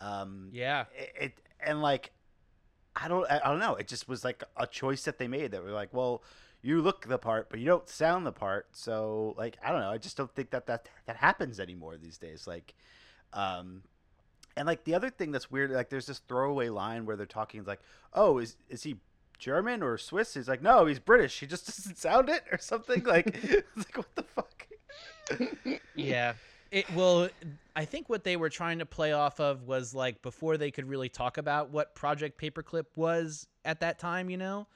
Um, 0.00 0.48
Yeah. 0.50 0.86
it, 0.96 1.12
it 1.20 1.32
and 1.60 1.82
like 1.82 2.10
I 2.96 3.08
don't 3.08 3.30
I, 3.30 3.38
don't 3.44 3.58
know. 3.58 3.74
It 3.76 3.88
just 3.88 4.08
was 4.08 4.24
like 4.24 4.42
a 4.56 4.66
choice 4.66 5.04
that 5.04 5.18
they 5.18 5.28
made 5.28 5.52
that 5.52 5.62
were 5.62 5.70
like, 5.70 5.92
well, 5.92 6.22
you 6.62 6.82
look 6.82 7.06
the 7.06 7.18
part, 7.18 7.48
but 7.48 7.58
you 7.58 7.66
don't 7.66 7.88
sound 7.88 8.26
the 8.26 8.32
part. 8.32 8.68
So 8.72 9.34
like 9.38 9.56
I 9.64 9.70
don't 9.70 9.80
know. 9.80 9.90
I 9.90 9.98
just 9.98 10.16
don't 10.16 10.32
think 10.34 10.50
that 10.50 10.66
that 10.66 10.88
that 11.06 11.16
happens 11.16 11.60
anymore 11.60 11.96
these 11.96 12.18
days. 12.18 12.46
Like, 12.46 12.74
um, 13.32 13.82
and 14.56 14.66
like 14.66 14.84
the 14.84 14.94
other 14.94 15.10
thing 15.10 15.30
that's 15.30 15.50
weird, 15.50 15.70
like 15.70 15.90
there's 15.90 16.06
this 16.06 16.18
throwaway 16.18 16.68
line 16.68 17.06
where 17.06 17.16
they're 17.16 17.26
talking 17.26 17.64
like, 17.64 17.80
oh, 18.12 18.38
is 18.38 18.56
is 18.68 18.82
he 18.82 18.96
German 19.38 19.82
or 19.82 19.96
Swiss? 19.96 20.34
He's 20.34 20.48
like, 20.48 20.62
no, 20.62 20.86
he's 20.86 20.98
British. 20.98 21.40
He 21.40 21.46
just 21.46 21.66
doesn't 21.76 21.98
sound 21.98 22.28
it 22.28 22.44
or 22.52 22.58
something. 22.58 23.04
Like, 23.04 23.28
it's 23.42 23.76
like 23.76 23.96
what 23.96 24.14
the 24.14 24.22
fuck? 24.22 24.66
Yeah. 25.94 26.34
It 26.70 26.90
well, 26.90 27.28
I 27.74 27.84
think 27.84 28.08
what 28.08 28.22
they 28.24 28.36
were 28.36 28.48
trying 28.50 28.78
to 28.78 28.86
play 28.86 29.12
off 29.12 29.40
of 29.40 29.64
was 29.64 29.94
like 29.94 30.22
before 30.22 30.56
they 30.56 30.70
could 30.70 30.86
really 30.88 31.08
talk 31.08 31.36
about 31.36 31.70
what 31.70 31.94
Project 31.94 32.40
Paperclip 32.40 32.86
was 32.96 33.46
at 33.64 33.80
that 33.80 33.98
time, 33.98 34.30
you 34.30 34.36
know. 34.36 34.68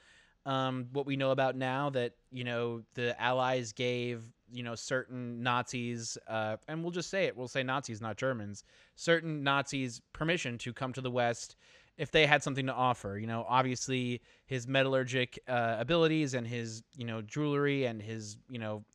um, 0.45 0.87
what 0.93 1.05
we 1.07 1.17
know 1.17 1.31
about 1.31 1.57
now 1.57 1.91
that 1.91 2.13
you 2.31 2.45
know 2.45 2.83
the 2.95 3.21
Allies 3.21 3.73
gave 3.73 4.23
you 4.51 4.63
know 4.63 4.75
certain 4.75 5.43
Nazis, 5.43 6.17
uh, 6.27 6.57
and 6.69 6.83
we'll 6.83 6.91
just 6.91 7.11
say 7.11 7.25
it, 7.25 7.37
we'll 7.37 7.49
say 7.49 7.63
Nazis, 7.63 8.01
not 8.01 8.17
Germans, 8.17 8.63
certain 8.95 9.43
Nazis 9.43 10.01
permission 10.13 10.57
to 10.59 10.73
come 10.73 10.93
to 10.93 11.01
the 11.01 11.11
West 11.11 11.57
if 11.97 12.11
they 12.11 12.25
had 12.27 12.43
something 12.43 12.67
to 12.67 12.73
offer. 12.73 13.17
You 13.19 13.27
know, 13.27 13.45
obviously 13.49 14.21
his 14.47 14.67
metallurgic 14.67 15.37
uh, 15.49 15.77
abilities 15.79 16.33
and 16.35 16.47
his 16.47 16.83
you 16.97 17.05
know 17.05 17.21
jewelry 17.21 17.85
and 17.85 18.01
his 18.01 18.37
you 18.49 18.59
know 18.59 18.85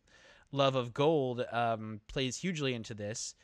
love 0.53 0.75
of 0.75 0.93
gold 0.93 1.45
um, 1.53 2.01
plays 2.09 2.37
hugely 2.37 2.75
into 2.75 2.95
this. 2.95 3.35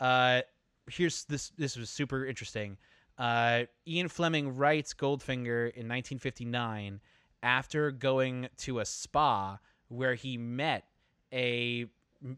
Uh, 0.00 0.42
here's 0.90 1.24
this. 1.24 1.52
This 1.56 1.76
was 1.76 1.90
super 1.90 2.26
interesting. 2.26 2.76
Uh, 3.18 3.62
Ian 3.86 4.08
Fleming 4.08 4.56
writes 4.56 4.92
Goldfinger 4.92 5.70
in 5.72 5.88
1959 5.88 7.00
after 7.42 7.90
going 7.90 8.48
to 8.58 8.80
a 8.80 8.84
spa 8.84 9.58
where 9.88 10.14
he 10.14 10.36
met 10.36 10.84
a 11.32 11.86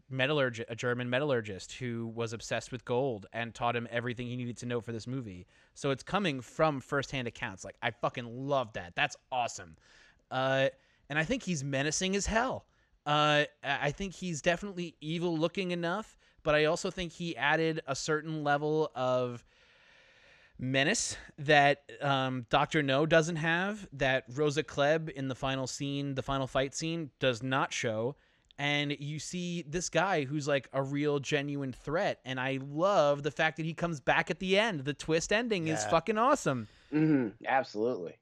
metallurgist, 0.09 0.69
a 0.69 0.75
German 0.75 1.09
metallurgist 1.09 1.73
who 1.73 2.07
was 2.07 2.33
obsessed 2.33 2.71
with 2.71 2.85
gold 2.85 3.25
and 3.33 3.53
taught 3.53 3.75
him 3.75 3.87
everything 3.91 4.27
he 4.27 4.35
needed 4.35 4.57
to 4.57 4.65
know 4.65 4.81
for 4.81 4.91
this 4.91 5.07
movie. 5.07 5.47
So 5.73 5.91
it's 5.91 6.03
coming 6.03 6.41
from 6.41 6.79
firsthand 6.79 7.27
accounts. 7.27 7.63
Like 7.63 7.75
I 7.81 7.91
fucking 7.91 8.47
love 8.47 8.73
that. 8.73 8.93
That's 8.95 9.15
awesome. 9.31 9.75
Uh, 10.29 10.69
and 11.09 11.17
I 11.17 11.23
think 11.23 11.43
he's 11.43 11.63
menacing 11.63 12.15
as 12.15 12.25
hell. 12.25 12.65
Uh, 13.05 13.45
I 13.63 13.91
think 13.91 14.13
he's 14.13 14.41
definitely 14.41 14.95
evil 15.01 15.37
looking 15.37 15.71
enough, 15.71 16.17
but 16.43 16.55
I 16.55 16.65
also 16.65 16.91
think 16.91 17.11
he 17.11 17.35
added 17.35 17.81
a 17.87 17.95
certain 17.95 18.43
level 18.43 18.91
of 18.95 19.43
menace 20.59 21.15
that 21.37 21.83
um, 22.01 22.45
Doctor 22.49 22.83
No 22.83 23.05
doesn't 23.05 23.37
have, 23.37 23.87
that 23.93 24.25
Rosa 24.35 24.63
Klebb 24.63 25.09
in 25.09 25.27
the 25.27 25.35
final 25.35 25.67
scene, 25.67 26.15
the 26.15 26.21
final 26.21 26.47
fight 26.47 26.75
scene, 26.75 27.09
does 27.19 27.41
not 27.41 27.73
show. 27.73 28.15
And 28.57 28.95
you 28.99 29.19
see 29.19 29.63
this 29.65 29.89
guy 29.89 30.25
who's 30.25 30.45
like 30.45 30.67
a 30.73 30.83
real 30.83 31.19
genuine 31.19 31.71
threat, 31.71 32.19
and 32.25 32.37
I 32.37 32.59
love 32.61 33.23
the 33.23 33.31
fact 33.31 33.55
that 33.55 33.65
he 33.65 33.73
comes 33.73 34.01
back 34.01 34.29
at 34.29 34.39
the 34.39 34.59
end. 34.59 34.81
The 34.81 34.93
twist 34.93 35.31
ending 35.31 35.69
is 35.69 35.85
fucking 35.85 36.17
awesome. 36.17 36.67
hmm 36.91 37.29
absolutely. 37.47 38.17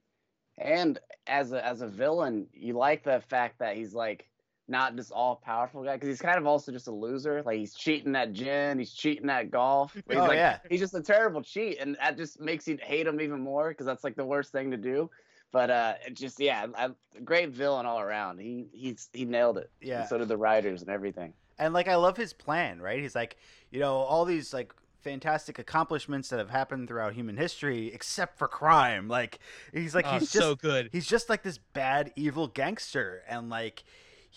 And 0.60 1.00
as 1.26 1.54
a 1.54 1.66
as 1.66 1.82
a 1.82 1.88
villain, 1.88 2.48
you 2.54 2.74
like 2.74 3.04
the 3.04 3.20
fact 3.28 3.58
that 3.60 3.76
he's 3.76 3.96
like 3.96 4.28
not 4.68 4.96
this 4.96 5.12
all 5.12 5.36
powerful 5.36 5.84
guy 5.84 5.96
because 5.96 6.10
he's 6.10 6.22
kind 6.22 6.38
of 6.38 6.46
also 6.46 6.72
just 6.72 6.88
a 6.88 6.92
loser. 6.92 7.42
Like 7.44 7.58
he's 7.58 7.74
cheating 7.74 8.16
at 8.16 8.34
gin, 8.34 8.80
he's 8.80 8.94
cheating 8.94 9.30
at 9.30 9.50
golf. 9.52 9.94
He's 9.94 10.04
Oh, 10.18 10.26
like, 10.26 10.36
yeah. 10.38 10.60
he's 10.70 10.80
just 10.80 10.94
a 10.94 11.02
terrible 11.02 11.42
cheat, 11.42 11.78
and 11.80 11.96
that 12.02 12.18
just 12.18 12.40
makes 12.40 12.68
you 12.68 12.78
hate 12.82 13.08
him 13.08 13.22
even 13.22 13.40
more 13.42 13.70
because 13.70 13.86
that's 13.86 14.04
like 14.04 14.16
the 14.16 14.26
worst 14.26 14.52
thing 14.52 14.72
to 14.72 14.78
do. 14.78 15.10
But 15.54 15.70
uh, 15.70 15.94
it 16.06 16.14
just 16.16 16.40
yeah, 16.40 16.68
I, 16.78 16.90
great 17.24 17.50
villain 17.52 17.86
all 17.86 18.00
around. 18.02 18.40
He 18.40 18.68
he's 18.74 19.10
he 19.14 19.24
nailed 19.26 19.58
it. 19.58 19.72
Yeah. 19.82 20.02
And 20.02 20.10
so 20.10 20.18
did 20.18 20.28
the 20.28 20.36
writers 20.38 20.82
and 20.82 20.90
everything. 20.92 21.34
And 21.58 21.74
like 21.74 21.88
I 21.88 21.96
love 21.96 22.18
his 22.18 22.34
plan, 22.34 22.82
right? 22.82 23.00
He's 23.00 23.16
like, 23.16 23.38
you 23.72 23.80
know, 23.80 23.96
all 23.96 24.26
these 24.26 24.54
like 24.54 24.74
fantastic 25.02 25.58
accomplishments 25.58 26.28
that 26.30 26.40
have 26.40 26.50
happened 26.50 26.90
throughout 26.90 27.14
human 27.14 27.38
history, 27.38 27.94
except 27.94 28.38
for 28.38 28.48
crime. 28.50 29.08
Like 29.08 29.40
he's 29.74 29.96
like 29.96 30.06
Oh, 30.06 30.20
he's 30.20 30.30
so 30.30 30.56
good. 30.56 30.90
he's 30.92 31.06
just 31.08 31.30
like 31.30 31.44
this 31.44 31.58
bad 31.58 32.12
evil 32.18 32.48
gangster, 32.48 33.24
and 33.30 33.50
like 33.50 33.86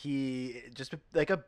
he 0.03 0.63
just 0.75 0.95
like 1.13 1.31
a 1.31 1.45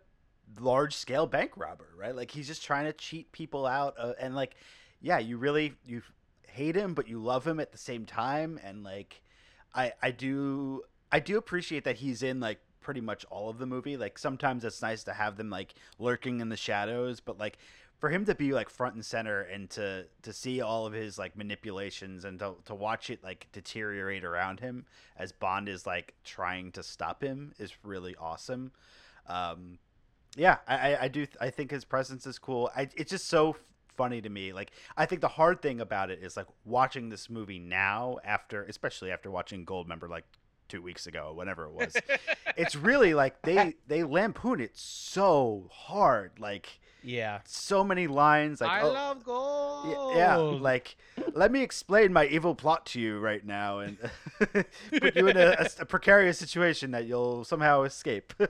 large 0.60 0.94
scale 0.94 1.26
bank 1.26 1.52
robber, 1.56 1.88
right? 1.96 2.14
Like 2.14 2.30
he's 2.30 2.46
just 2.46 2.62
trying 2.62 2.84
to 2.84 2.92
cheat 2.92 3.32
people 3.32 3.66
out, 3.66 3.94
uh, 3.98 4.12
and 4.20 4.34
like 4.34 4.56
yeah, 5.00 5.18
you 5.18 5.38
really 5.38 5.74
you 5.86 6.02
hate 6.48 6.76
him, 6.76 6.94
but 6.94 7.08
you 7.08 7.18
love 7.18 7.46
him 7.46 7.60
at 7.60 7.72
the 7.72 7.78
same 7.78 8.04
time, 8.04 8.60
and 8.62 8.84
like 8.84 9.22
I 9.74 9.92
I 10.02 10.10
do 10.10 10.82
I 11.10 11.20
do 11.20 11.38
appreciate 11.38 11.84
that 11.84 11.96
he's 11.96 12.22
in 12.22 12.40
like 12.40 12.58
pretty 12.80 13.00
much 13.00 13.24
all 13.26 13.48
of 13.48 13.58
the 13.58 13.66
movie. 13.66 13.96
Like 13.96 14.18
sometimes 14.18 14.64
it's 14.64 14.82
nice 14.82 15.04
to 15.04 15.14
have 15.14 15.36
them 15.36 15.48
like 15.48 15.74
lurking 15.98 16.40
in 16.40 16.48
the 16.50 16.56
shadows, 16.56 17.20
but 17.20 17.38
like 17.38 17.58
for 18.02 18.10
him 18.10 18.24
to 18.24 18.34
be 18.34 18.52
like 18.52 18.68
front 18.68 18.96
and 18.96 19.04
center 19.04 19.42
and 19.42 19.70
to 19.70 20.04
to 20.22 20.32
see 20.32 20.60
all 20.60 20.86
of 20.86 20.92
his 20.92 21.18
like 21.18 21.36
manipulations 21.36 22.24
and 22.24 22.40
to, 22.40 22.54
to 22.64 22.74
watch 22.74 23.10
it 23.10 23.22
like 23.22 23.46
deteriorate 23.52 24.24
around 24.24 24.58
him 24.58 24.84
as 25.16 25.30
Bond 25.30 25.68
is 25.68 25.86
like 25.86 26.12
trying 26.24 26.72
to 26.72 26.82
stop 26.82 27.22
him 27.22 27.52
is 27.60 27.72
really 27.84 28.16
awesome. 28.16 28.72
Um, 29.28 29.78
yeah, 30.34 30.56
I, 30.66 30.74
I, 30.94 31.02
I 31.02 31.08
do 31.08 31.28
I 31.40 31.50
think 31.50 31.70
his 31.70 31.84
presence 31.84 32.26
is 32.26 32.40
cool. 32.40 32.72
I, 32.76 32.88
it's 32.96 33.12
just 33.12 33.28
so 33.28 33.54
funny 33.96 34.20
to 34.20 34.28
me. 34.28 34.52
Like 34.52 34.72
I 34.96 35.06
think 35.06 35.20
the 35.20 35.28
hard 35.28 35.62
thing 35.62 35.80
about 35.80 36.10
it 36.10 36.18
is 36.24 36.36
like 36.36 36.48
watching 36.64 37.08
this 37.08 37.30
movie 37.30 37.60
now 37.60 38.16
after, 38.24 38.64
especially 38.64 39.12
after 39.12 39.30
watching 39.30 39.64
Goldmember 39.64 40.10
like 40.10 40.24
two 40.66 40.82
weeks 40.82 41.06
ago, 41.06 41.32
whatever 41.36 41.66
it 41.66 41.72
was. 41.72 41.96
it's 42.56 42.74
really 42.74 43.14
like 43.14 43.42
they 43.42 43.76
they 43.86 44.02
lampoon 44.02 44.60
it 44.60 44.76
so 44.76 45.68
hard, 45.70 46.32
like 46.40 46.80
Yeah. 47.02 47.40
so 47.44 47.82
many 47.84 48.06
lines. 48.06 48.60
Like 48.60 48.70
I 48.70 48.82
oh, 48.82 48.92
love 48.92 49.24
gold. 49.24 50.14
yeah, 50.14 50.16
yeah, 50.16 50.36
like 50.36 50.96
let 51.32 51.50
me 51.52 51.62
explain 51.62 52.12
my 52.12 52.26
evil 52.26 52.54
plot 52.54 52.86
to 52.86 53.00
you 53.00 53.18
right 53.18 53.44
now 53.44 53.78
and 53.80 53.98
put 54.90 55.16
you 55.16 55.26
in 55.28 55.36
a, 55.36 55.56
a- 55.58 55.82
a 55.82 55.84
precarious 55.86 56.38
situation 56.38 56.92
that 56.92 57.06
you'll 57.06 57.44
somehow 57.44 57.82
escape. 57.82 58.32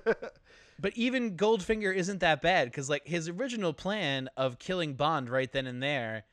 But 0.80 0.96
even 0.96 1.36
Goldfinger 1.36 1.94
isn't 1.94 2.18
that 2.20 2.42
bad 2.42 2.66
because 2.66 2.90
like 2.90 3.06
his 3.06 3.28
original 3.28 3.72
plan 3.72 4.28
of 4.36 4.58
killing 4.58 4.94
Bond 4.94 5.30
right 5.30 5.50
then 5.50 5.68
and 5.68 5.80
there 5.80 6.24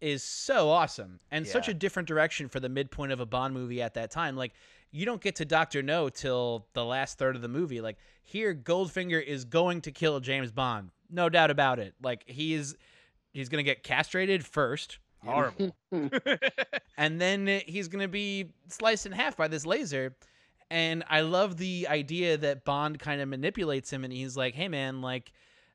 is 0.00 0.24
so 0.24 0.68
awesome 0.70 1.20
and 1.30 1.46
such 1.46 1.68
a 1.68 1.74
different 1.74 2.08
direction 2.08 2.48
for 2.48 2.58
the 2.58 2.68
midpoint 2.68 3.12
of 3.12 3.20
a 3.20 3.26
Bond 3.26 3.54
movie 3.54 3.80
at 3.80 3.94
that 3.94 4.10
time. 4.10 4.34
Like 4.36 4.54
you 4.92 5.06
don't 5.06 5.20
get 5.20 5.36
to 5.36 5.44
Doctor 5.44 5.82
No 5.82 6.08
till 6.08 6.66
the 6.74 6.84
last 6.84 7.18
third 7.18 7.34
of 7.34 7.42
the 7.42 7.48
movie. 7.48 7.80
Like 7.80 7.96
here, 8.22 8.54
Goldfinger 8.54 9.22
is 9.24 9.44
going 9.44 9.80
to 9.82 9.90
kill 9.90 10.20
James 10.20 10.52
Bond, 10.52 10.90
no 11.10 11.28
doubt 11.28 11.50
about 11.50 11.78
it. 11.78 11.94
Like 12.00 12.22
he 12.26 12.54
is, 12.54 12.76
he's 13.32 13.48
gonna 13.48 13.62
get 13.62 13.82
castrated 13.82 14.44
first. 14.44 14.98
Horrible. 15.24 15.74
and 16.96 17.20
then 17.20 17.62
he's 17.66 17.88
gonna 17.88 18.08
be 18.08 18.52
sliced 18.68 19.06
in 19.06 19.12
half 19.12 19.36
by 19.36 19.48
this 19.48 19.66
laser. 19.66 20.14
And 20.70 21.04
I 21.10 21.20
love 21.20 21.58
the 21.58 21.86
idea 21.88 22.38
that 22.38 22.64
Bond 22.64 22.98
kind 22.98 23.20
of 23.20 23.28
manipulates 23.28 23.92
him, 23.92 24.04
and 24.04 24.12
he's 24.12 24.38
like, 24.38 24.54
"Hey, 24.54 24.68
man, 24.68 25.02
like, 25.02 25.30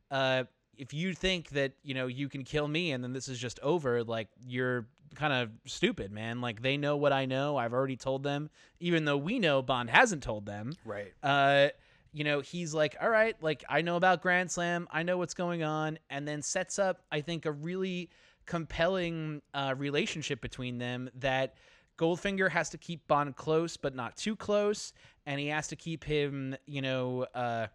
uh, 0.09 0.45
if 0.77 0.93
you 0.93 1.13
think 1.13 1.49
that 1.49 1.73
you 1.83 1.93
know 1.93 2.07
you 2.07 2.29
can 2.29 2.43
kill 2.43 2.67
me, 2.67 2.91
and 2.91 3.03
then 3.03 3.13
this 3.13 3.27
is 3.27 3.39
just 3.39 3.59
over, 3.61 4.03
like, 4.03 4.27
you're 4.45 4.87
kind 5.15 5.33
of 5.33 5.49
stupid, 5.65 6.11
man. 6.11 6.41
Like, 6.41 6.61
they 6.61 6.77
know 6.77 6.97
what 6.97 7.13
I 7.13 7.25
know. 7.25 7.57
I've 7.57 7.73
already 7.73 7.95
told 7.95 8.23
them, 8.23 8.49
even 8.79 9.05
though 9.05 9.17
we 9.17 9.39
know 9.39 9.61
Bond 9.61 9.89
hasn't 9.89 10.23
told 10.23 10.45
them. 10.45 10.73
right. 10.85 11.13
Uh, 11.23 11.69
you 12.13 12.23
know, 12.23 12.41
he's 12.41 12.73
like, 12.73 12.95
all 13.01 13.09
right, 13.09 13.35
like 13.41 13.63
I 13.69 13.81
know 13.81 13.95
about 13.95 14.21
Grand 14.21 14.49
Slam, 14.49 14.87
I 14.91 15.03
know 15.03 15.17
what's 15.17 15.33
going 15.35 15.63
on, 15.63 15.99
and 16.09 16.27
then 16.27 16.41
sets 16.41 16.79
up, 16.79 17.01
I 17.11 17.21
think, 17.21 17.45
a 17.45 17.51
really 17.51 18.09
compelling 18.45 19.41
uh, 19.53 19.75
relationship 19.77 20.41
between 20.41 20.79
them 20.79 21.09
that 21.19 21.55
Goldfinger 21.97 22.49
has 22.49 22.69
to 22.69 22.77
keep 22.77 23.07
Bond 23.07 23.35
close, 23.35 23.77
but 23.77 23.93
not 23.93 24.15
too 24.15 24.35
close, 24.35 24.93
and 25.25 25.39
he 25.39 25.47
has 25.47 25.67
to 25.67 25.75
keep 25.75 26.03
him, 26.03 26.55
you 26.65 26.81
know, 26.81 27.27
uh, 27.35 27.67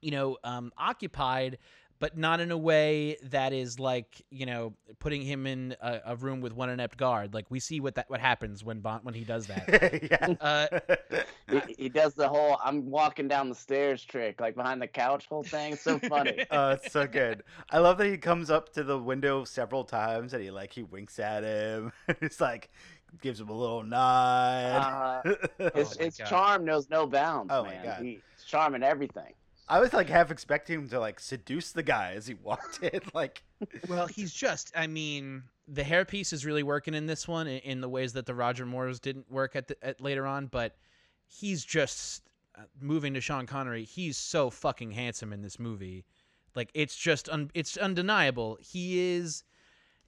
you 0.00 0.10
know, 0.10 0.36
um, 0.44 0.72
occupied, 0.76 1.58
but 2.04 2.18
not 2.18 2.38
in 2.38 2.50
a 2.50 2.58
way 2.58 3.16
that 3.22 3.54
is 3.54 3.80
like, 3.80 4.20
you 4.28 4.44
know, 4.44 4.74
putting 4.98 5.22
him 5.22 5.46
in 5.46 5.74
a, 5.80 6.00
a 6.04 6.16
room 6.16 6.42
with 6.42 6.52
one 6.52 6.68
inept 6.68 6.98
guard. 6.98 7.32
Like 7.32 7.46
we 7.48 7.58
see 7.58 7.80
what 7.80 7.94
that 7.94 8.10
what 8.10 8.20
happens 8.20 8.62
when 8.62 8.80
Bond 8.80 9.04
when 9.04 9.14
he 9.14 9.24
does 9.24 9.46
that. 9.46 10.02
yeah. 10.10 10.34
Uh, 10.38 11.22
he, 11.50 11.84
he 11.84 11.88
does 11.88 12.12
the 12.12 12.28
whole 12.28 12.58
I'm 12.62 12.90
walking 12.90 13.26
down 13.26 13.48
the 13.48 13.54
stairs 13.54 14.04
trick, 14.04 14.38
like 14.38 14.54
behind 14.54 14.82
the 14.82 14.86
couch 14.86 15.24
whole 15.30 15.44
thing. 15.44 15.76
So 15.76 15.98
funny. 15.98 16.44
Oh, 16.50 16.72
it's 16.72 16.92
so 16.92 17.06
good. 17.06 17.42
I 17.70 17.78
love 17.78 17.96
that 17.96 18.06
he 18.06 18.18
comes 18.18 18.50
up 18.50 18.70
to 18.74 18.84
the 18.84 18.98
window 18.98 19.44
several 19.44 19.82
times 19.82 20.34
and 20.34 20.42
he 20.42 20.50
like 20.50 20.74
he 20.74 20.82
winks 20.82 21.18
at 21.18 21.42
him. 21.42 21.90
It's 22.20 22.38
like 22.38 22.68
gives 23.22 23.40
him 23.40 23.48
a 23.48 23.54
little 23.54 23.82
nod. 23.82 25.22
Uh, 25.24 25.34
his 25.74 25.96
Oh 25.96 26.04
his 26.04 26.18
charm 26.18 26.66
knows 26.66 26.90
no 26.90 27.06
bounds, 27.06 27.50
Oh 27.50 27.64
my 27.64 27.70
man. 27.70 27.84
God. 27.84 28.02
He's 28.02 28.20
charming 28.46 28.82
everything. 28.82 29.32
I 29.68 29.80
was 29.80 29.92
like 29.92 30.08
half 30.08 30.30
expecting 30.30 30.80
him 30.80 30.88
to 30.90 31.00
like 31.00 31.18
seduce 31.20 31.72
the 31.72 31.82
guy 31.82 32.12
as 32.16 32.26
he 32.26 32.34
walked 32.34 32.82
in. 32.82 33.00
Like, 33.14 33.42
Well, 33.88 34.06
he's 34.06 34.32
just. 34.32 34.72
I 34.76 34.86
mean, 34.86 35.44
the 35.66 35.82
hairpiece 35.82 36.32
is 36.32 36.44
really 36.44 36.62
working 36.62 36.94
in 36.94 37.06
this 37.06 37.26
one 37.26 37.46
in, 37.46 37.58
in 37.60 37.80
the 37.80 37.88
ways 37.88 38.12
that 38.14 38.26
the 38.26 38.34
Roger 38.34 38.66
Moores 38.66 39.00
didn't 39.00 39.30
work 39.30 39.56
at, 39.56 39.68
the, 39.68 39.76
at 39.82 40.00
later 40.00 40.26
on. 40.26 40.46
But 40.46 40.76
he's 41.26 41.64
just 41.64 42.22
uh, 42.56 42.62
moving 42.80 43.14
to 43.14 43.20
Sean 43.20 43.46
Connery. 43.46 43.84
He's 43.84 44.16
so 44.18 44.50
fucking 44.50 44.90
handsome 44.90 45.32
in 45.32 45.42
this 45.42 45.58
movie. 45.58 46.04
Like 46.54 46.70
it's 46.74 46.96
just 46.96 47.28
un, 47.28 47.50
it's 47.54 47.76
undeniable. 47.76 48.58
He 48.60 49.14
is 49.14 49.44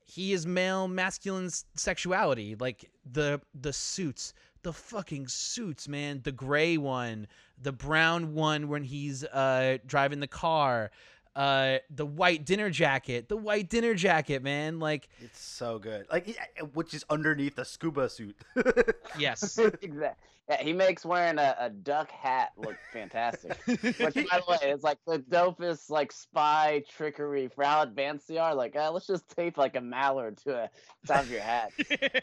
he 0.05 0.33
is 0.33 0.47
male 0.47 0.87
masculine 0.87 1.51
sexuality. 1.75 2.57
Like 2.59 2.91
the 3.11 3.41
the 3.55 3.73
suits, 3.73 4.35
the 4.67 4.73
fucking 4.73 5.29
suits, 5.29 5.87
man. 5.87 6.23
The 6.25 6.33
gray 6.33 6.77
one, 6.77 7.29
the 7.63 7.71
brown 7.71 8.35
one 8.35 8.67
when 8.67 8.83
he's 8.83 9.23
uh 9.23 9.79
driving 9.87 10.19
the 10.19 10.27
car. 10.27 10.91
Uh, 11.37 11.79
the 11.91 12.07
white 12.07 12.47
dinner 12.47 12.71
jacket, 12.71 13.29
the 13.29 13.37
white 13.37 13.69
dinner 13.69 13.93
jacket, 13.95 14.43
man. 14.43 14.79
Like, 14.81 15.09
It's 15.21 15.39
so 15.39 15.79
good. 15.79 16.07
Like, 16.11 16.35
which 16.73 16.95
is 16.95 17.05
underneath 17.11 17.57
the 17.57 17.65
scuba 17.67 18.09
suit. 18.09 18.37
yes. 19.19 19.59
exactly. 19.83 20.09
Yeah, 20.49 20.63
he 20.63 20.73
makes 20.73 21.05
wearing 21.05 21.39
a, 21.39 21.57
a 21.59 21.69
duck 21.71 22.09
hat 22.11 22.53
look 22.57 22.77
fantastic. 22.93 23.57
Which, 23.67 23.99
by 23.99 24.13
the 24.15 24.45
way, 24.49 24.71
is 24.71 24.85
like 24.85 24.99
the 25.05 25.19
dopest 25.19 25.91
like 25.91 26.13
spy 26.13 26.85
trickery 26.89 27.49
for 27.49 27.65
how 27.65 27.83
advanced 27.83 28.29
they 28.29 28.39
are. 28.39 28.55
Like, 28.55 28.77
uh, 28.77 28.93
let's 28.93 29.09
just 29.09 29.29
tape 29.29 29.59
like 29.59 29.75
a 29.75 29.81
mallard 29.81 30.37
to 30.45 30.55
a 30.57 30.71
top 31.05 31.25
of 31.25 31.31
your 31.33 31.41
hat. 31.41 31.73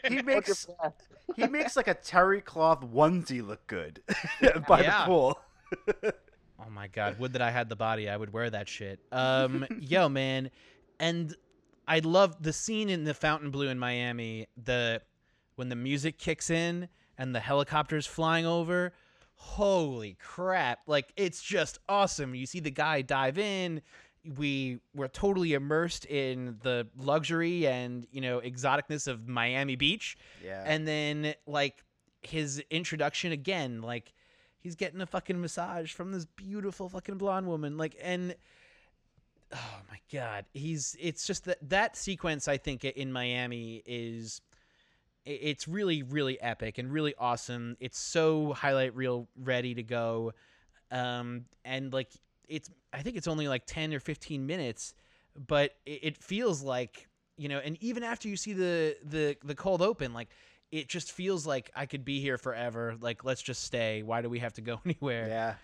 he 0.08 0.22
makes 0.22 0.66
he 1.36 1.46
makes 1.46 1.76
like 1.76 1.86
a 1.86 1.92
terry 1.94 2.40
cloth 2.40 2.80
onesie 2.80 3.46
look 3.46 3.66
good 3.66 4.00
by 4.66 4.80
Yeah. 4.84 5.00
the 5.00 5.06
pool. 5.06 5.38
Oh 6.60 6.70
my 6.70 6.88
god, 6.88 7.18
would 7.18 7.32
that 7.34 7.42
I 7.42 7.50
had 7.50 7.68
the 7.68 7.76
body, 7.76 8.08
I 8.08 8.16
would 8.16 8.32
wear 8.32 8.48
that 8.50 8.68
shit. 8.68 9.00
Um 9.12 9.66
yo 9.80 10.08
man, 10.08 10.50
and 11.00 11.34
I 11.86 11.98
love 11.98 12.42
the 12.42 12.52
scene 12.52 12.88
in 12.88 13.04
the 13.04 13.14
Fontainebleau 13.14 13.68
in 13.68 13.78
Miami, 13.78 14.46
the 14.62 15.02
when 15.56 15.68
the 15.68 15.76
music 15.76 16.18
kicks 16.18 16.50
in 16.50 16.88
and 17.18 17.34
the 17.34 17.40
helicopters 17.40 18.06
flying 18.06 18.46
over. 18.46 18.92
Holy 19.36 20.16
crap. 20.20 20.80
Like 20.86 21.12
it's 21.16 21.42
just 21.42 21.78
awesome. 21.88 22.34
You 22.34 22.46
see 22.46 22.60
the 22.60 22.70
guy 22.70 23.02
dive 23.02 23.38
in, 23.38 23.82
we 24.36 24.78
were 24.94 25.08
totally 25.08 25.52
immersed 25.52 26.06
in 26.06 26.56
the 26.62 26.86
luxury 26.96 27.66
and, 27.66 28.06
you 28.10 28.20
know, 28.20 28.40
exoticness 28.40 29.06
of 29.06 29.28
Miami 29.28 29.76
Beach 29.76 30.16
Yeah. 30.42 30.62
and 30.66 30.86
then 30.88 31.34
like 31.46 31.82
his 32.22 32.62
introduction 32.70 33.32
again 33.32 33.82
like 33.82 34.14
he's 34.64 34.74
getting 34.74 35.00
a 35.00 35.06
fucking 35.06 35.40
massage 35.40 35.92
from 35.92 36.10
this 36.10 36.24
beautiful 36.24 36.88
fucking 36.88 37.16
blonde 37.16 37.46
woman 37.46 37.78
like 37.78 37.96
and 38.02 38.34
oh 39.52 39.76
my 39.88 40.00
god 40.12 40.44
he's 40.52 40.96
it's 40.98 41.24
just 41.24 41.44
that 41.44 41.58
that 41.62 41.96
sequence 41.96 42.48
i 42.48 42.56
think 42.56 42.84
in 42.84 43.12
miami 43.12 43.80
is 43.86 44.40
it's 45.26 45.66
really 45.66 46.02
really 46.02 46.40
epic 46.40 46.78
and 46.78 46.92
really 46.92 47.14
awesome. 47.18 47.76
It's 47.80 47.98
so 47.98 48.52
highlight 48.52 48.94
reel 48.94 49.28
ready 49.36 49.74
to 49.74 49.82
go. 49.82 50.32
Um 50.90 51.46
and 51.64 51.92
like 51.92 52.10
it's 52.46 52.70
i 52.92 53.00
think 53.00 53.16
it's 53.16 53.26
only 53.26 53.48
like 53.48 53.64
10 53.64 53.94
or 53.94 54.00
15 54.00 54.46
minutes 54.46 54.92
but 55.46 55.76
it, 55.86 56.00
it 56.02 56.18
feels 56.18 56.62
like 56.62 57.08
you 57.38 57.48
know 57.48 57.58
and 57.58 57.78
even 57.82 58.02
after 58.02 58.28
you 58.28 58.36
see 58.36 58.52
the 58.52 58.94
the 59.02 59.34
the 59.42 59.54
cold 59.54 59.80
open 59.80 60.12
like 60.12 60.28
it 60.74 60.88
just 60.88 61.12
feels 61.12 61.46
like 61.46 61.70
i 61.76 61.86
could 61.86 62.04
be 62.04 62.20
here 62.20 62.38
forever 62.38 62.96
like 63.00 63.24
let's 63.24 63.42
just 63.42 63.62
stay 63.62 64.02
why 64.02 64.22
do 64.22 64.28
we 64.28 64.38
have 64.38 64.52
to 64.52 64.60
go 64.60 64.80
anywhere 64.84 65.56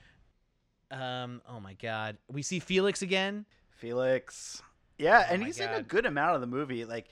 yeah. 0.93 1.21
um 1.23 1.43
oh 1.49 1.61
my 1.61 1.75
god 1.75 2.17
we 2.29 2.43
see 2.43 2.59
felix 2.59 3.03
again 3.03 3.45
Felix. 3.81 4.63
Yeah, 4.99 5.25
Oh 5.27 5.33
and 5.33 5.41
my 5.41 5.47
he's 5.47 5.59
in 5.59 5.71
a 5.71 5.83
good 5.83 6.05
amount 6.05 6.35
of 6.35 6.43
the 6.43 6.47
movie. 6.47 6.85
Like, 6.85 7.09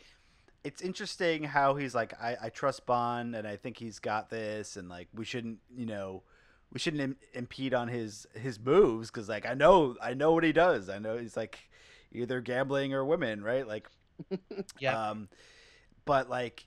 it's 0.62 0.82
interesting 0.82 1.42
how 1.44 1.74
he's 1.74 1.94
like, 1.94 2.12
I, 2.22 2.36
I 2.42 2.48
trust 2.50 2.84
Bond, 2.84 3.34
and 3.34 3.48
I 3.48 3.56
think 3.56 3.78
he's 3.78 3.98
got 3.98 4.28
this, 4.28 4.76
and 4.76 4.88
like, 4.88 5.08
we 5.14 5.24
shouldn't, 5.24 5.58
you 5.74 5.86
know, 5.86 6.22
we 6.70 6.78
shouldn't 6.78 7.02
Im- 7.02 7.16
impede 7.32 7.72
on 7.72 7.88
his 7.88 8.26
his 8.34 8.60
moves 8.60 9.10
because, 9.10 9.28
like, 9.28 9.46
I 9.46 9.54
know, 9.54 9.96
I 10.02 10.12
know 10.12 10.32
what 10.32 10.44
he 10.44 10.52
does. 10.52 10.90
I 10.90 10.98
know 10.98 11.16
he's 11.16 11.36
like 11.36 11.58
either 12.12 12.42
gambling 12.42 12.92
or 12.92 13.04
women, 13.04 13.42
right? 13.42 13.66
Like, 13.66 13.88
yeah 14.78 15.10
um, 15.10 15.28
but 16.04 16.28
like, 16.28 16.66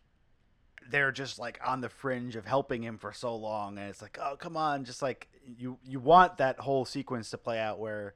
they're 0.92 1.12
just 1.12 1.39
like 1.39 1.60
on 1.66 1.82
the 1.82 1.89
fringe 1.89 2.36
of 2.36 2.46
helping 2.46 2.84
him 2.84 2.98
for 2.98 3.14
so 3.14 3.36
long, 3.36 3.78
and 3.78 3.89
it's 3.89 4.02
like, 4.02 4.18
oh, 4.22 4.36
come 4.38 4.56
on, 4.58 4.86
just 4.86 5.02
like 5.02 5.28
you 5.46 5.78
you 5.84 6.00
want 6.00 6.38
that 6.38 6.60
whole 6.60 6.86
sequence 6.86 7.30
to 7.32 7.38
play 7.38 7.60
out 7.60 7.80
where 7.80 8.14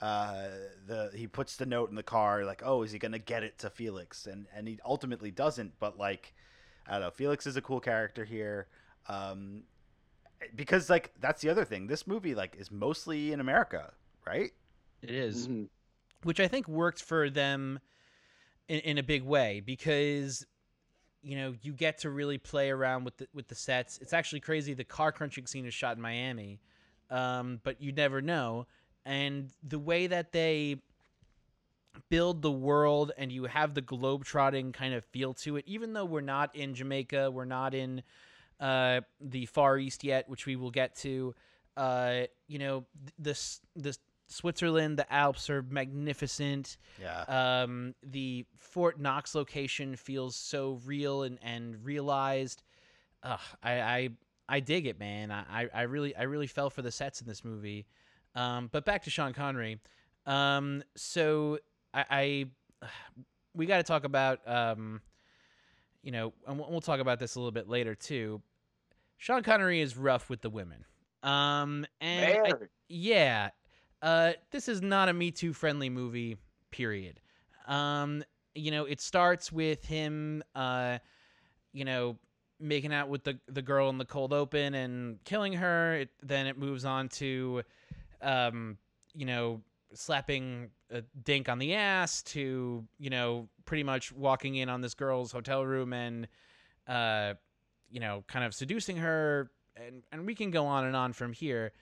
uh, 0.00 0.48
the 0.86 1.10
he 1.14 1.26
puts 1.26 1.56
the 1.56 1.66
note 1.66 1.90
in 1.90 1.96
the 1.96 2.02
car, 2.02 2.44
like, 2.44 2.62
oh, 2.64 2.82
is 2.82 2.92
he 2.92 2.98
gonna 2.98 3.18
get 3.18 3.42
it 3.42 3.58
to 3.58 3.70
Felix? 3.70 4.26
And 4.26 4.46
and 4.54 4.68
he 4.68 4.78
ultimately 4.84 5.30
doesn't. 5.30 5.72
But 5.80 5.98
like, 5.98 6.34
I 6.86 6.92
don't 6.92 7.00
know, 7.00 7.10
Felix 7.10 7.46
is 7.46 7.56
a 7.56 7.62
cool 7.62 7.80
character 7.80 8.24
here, 8.24 8.68
um, 9.08 9.64
because 10.54 10.88
like 10.88 11.12
that's 11.20 11.40
the 11.42 11.48
other 11.48 11.64
thing. 11.64 11.86
This 11.88 12.06
movie 12.06 12.34
like 12.34 12.56
is 12.56 12.70
mostly 12.70 13.32
in 13.32 13.40
America, 13.40 13.92
right? 14.26 14.50
it 15.00 15.10
is 15.10 15.46
Mhm. 15.46 15.68
which 16.24 16.40
I 16.40 16.48
think 16.48 16.66
worked 16.66 17.00
for 17.02 17.30
them 17.30 17.78
in, 18.66 18.80
in 18.80 18.98
a 18.98 19.02
big 19.02 19.22
way 19.22 19.60
because 19.60 20.44
you 21.22 21.36
know 21.36 21.54
you 21.62 21.72
get 21.72 21.98
to 21.98 22.10
really 22.10 22.38
play 22.38 22.70
around 22.70 23.04
with 23.04 23.16
the 23.16 23.28
with 23.34 23.48
the 23.48 23.54
sets. 23.54 23.98
It's 23.98 24.12
actually 24.12 24.40
crazy. 24.40 24.74
The 24.74 24.84
car 24.84 25.12
crunching 25.12 25.46
scene 25.46 25.66
is 25.66 25.74
shot 25.74 25.96
in 25.96 26.02
Miami, 26.02 26.60
um, 27.10 27.60
but 27.64 27.80
you 27.80 27.92
never 27.92 28.20
know. 28.20 28.66
And 29.04 29.52
the 29.66 29.78
way 29.78 30.06
that 30.06 30.32
they 30.32 30.82
build 32.10 32.42
the 32.42 32.50
world 32.50 33.12
and 33.16 33.32
you 33.32 33.44
have 33.44 33.74
the 33.74 33.80
globe-trotting 33.80 34.72
kind 34.72 34.94
of 34.94 35.04
feel 35.06 35.34
to 35.34 35.56
it, 35.56 35.64
even 35.66 35.92
though 35.92 36.04
we're 36.04 36.20
not 36.20 36.54
in 36.54 36.74
Jamaica, 36.74 37.30
we're 37.30 37.44
not 37.44 37.74
in 37.74 38.02
uh, 38.60 39.00
the 39.20 39.46
Far 39.46 39.78
East 39.78 40.04
yet, 40.04 40.28
which 40.28 40.46
we 40.46 40.56
will 40.56 40.70
get 40.70 40.94
to. 40.96 41.34
Uh, 41.76 42.22
you 42.48 42.58
know, 42.58 42.84
this 43.18 43.60
this 43.76 43.98
Switzerland, 44.28 44.98
the 44.98 45.10
Alps 45.12 45.48
are 45.50 45.62
magnificent. 45.62 46.76
Yeah. 47.00 47.22
Um, 47.62 47.94
the 48.02 48.44
Fort 48.56 49.00
Knox 49.00 49.34
location 49.34 49.96
feels 49.96 50.36
so 50.36 50.80
real 50.84 51.22
and, 51.22 51.38
and 51.42 51.84
realized. 51.84 52.62
Ugh, 53.22 53.40
I, 53.62 53.80
I 53.80 54.08
I 54.48 54.60
dig 54.60 54.86
it, 54.86 54.98
man. 54.98 55.30
I, 55.30 55.68
I- 55.74 55.82
really 55.82 56.14
I 56.14 56.22
really 56.24 56.46
fell 56.46 56.70
for 56.70 56.82
the 56.82 56.92
sets 56.92 57.20
in 57.20 57.26
this 57.26 57.44
movie. 57.44 57.86
Um, 58.34 58.68
but 58.70 58.84
back 58.84 59.02
to 59.04 59.10
Sean 59.10 59.32
Connery. 59.32 59.80
Um, 60.26 60.82
so 60.94 61.58
I, 61.92 62.04
I 62.10 62.44
we 63.54 63.66
got 63.66 63.78
to 63.78 63.82
talk 63.82 64.04
about 64.04 64.46
um, 64.46 65.00
you 66.02 66.12
know, 66.12 66.32
and 66.46 66.58
we'll 66.58 66.70
we'll 66.70 66.80
talk 66.80 67.00
about 67.00 67.18
this 67.18 67.34
a 67.34 67.38
little 67.40 67.50
bit 67.52 67.68
later 67.68 67.94
too. 67.94 68.40
Sean 69.16 69.42
Connery 69.42 69.80
is 69.80 69.96
rough 69.96 70.30
with 70.30 70.42
the 70.42 70.50
women. 70.50 70.84
Um, 71.22 71.84
and 72.00 72.46
I- 72.46 72.52
yeah, 72.88 73.50
uh, 74.02 74.32
this 74.50 74.68
is 74.68 74.82
not 74.82 75.08
a 75.08 75.12
Me 75.12 75.30
Too 75.30 75.52
friendly 75.52 75.90
movie. 75.90 76.36
Period. 76.70 77.20
Um, 77.66 78.22
you 78.54 78.70
know, 78.70 78.84
it 78.84 79.00
starts 79.00 79.52
with 79.52 79.84
him, 79.84 80.42
uh, 80.54 80.98
you 81.72 81.84
know, 81.84 82.18
making 82.60 82.92
out 82.92 83.08
with 83.08 83.24
the 83.24 83.38
the 83.46 83.62
girl 83.62 83.88
in 83.88 83.98
the 83.98 84.04
cold 84.04 84.32
open 84.32 84.74
and 84.74 85.22
killing 85.24 85.52
her. 85.54 85.94
It, 85.94 86.10
then 86.22 86.46
it 86.46 86.58
moves 86.58 86.84
on 86.84 87.08
to, 87.10 87.62
um, 88.20 88.78
you 89.14 89.26
know, 89.26 89.62
slapping 89.94 90.70
a 90.90 91.02
dink 91.22 91.48
on 91.48 91.58
the 91.58 91.74
ass 91.74 92.22
to 92.22 92.84
you 92.98 93.10
know 93.10 93.48
pretty 93.64 93.84
much 93.84 94.12
walking 94.12 94.56
in 94.56 94.68
on 94.68 94.80
this 94.80 94.94
girl's 94.94 95.30
hotel 95.30 95.64
room 95.64 95.92
and, 95.92 96.26
uh, 96.86 97.34
you 97.90 98.00
know, 98.00 98.24
kind 98.26 98.44
of 98.44 98.54
seducing 98.54 98.96
her. 98.96 99.50
And, 99.76 100.02
and 100.10 100.26
we 100.26 100.34
can 100.34 100.50
go 100.50 100.66
on 100.66 100.86
and 100.86 100.96
on 100.96 101.12
from 101.12 101.32
here. 101.34 101.72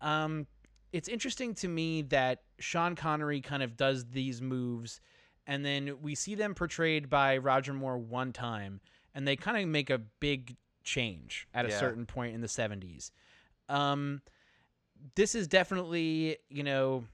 Um, 0.00 0.46
it's 0.92 1.08
interesting 1.08 1.54
to 1.56 1.68
me 1.68 2.02
that 2.02 2.42
Sean 2.58 2.94
Connery 2.94 3.40
kind 3.40 3.62
of 3.62 3.76
does 3.76 4.06
these 4.06 4.40
moves, 4.40 5.00
and 5.46 5.64
then 5.64 5.96
we 6.00 6.14
see 6.14 6.34
them 6.34 6.54
portrayed 6.54 7.08
by 7.08 7.36
Roger 7.38 7.72
Moore 7.72 7.98
one 7.98 8.32
time, 8.32 8.80
and 9.14 9.26
they 9.26 9.36
kind 9.36 9.56
of 9.56 9.68
make 9.68 9.90
a 9.90 9.98
big 9.98 10.56
change 10.84 11.46
at 11.52 11.66
a 11.66 11.70
Yeah. 11.70 11.78
certain 11.78 12.06
point 12.06 12.34
in 12.34 12.40
the 12.40 12.48
70s. 12.48 13.10
Um, 13.68 14.22
this 15.14 15.34
is 15.34 15.48
definitely, 15.48 16.38
you 16.48 16.62
know, 16.62 17.04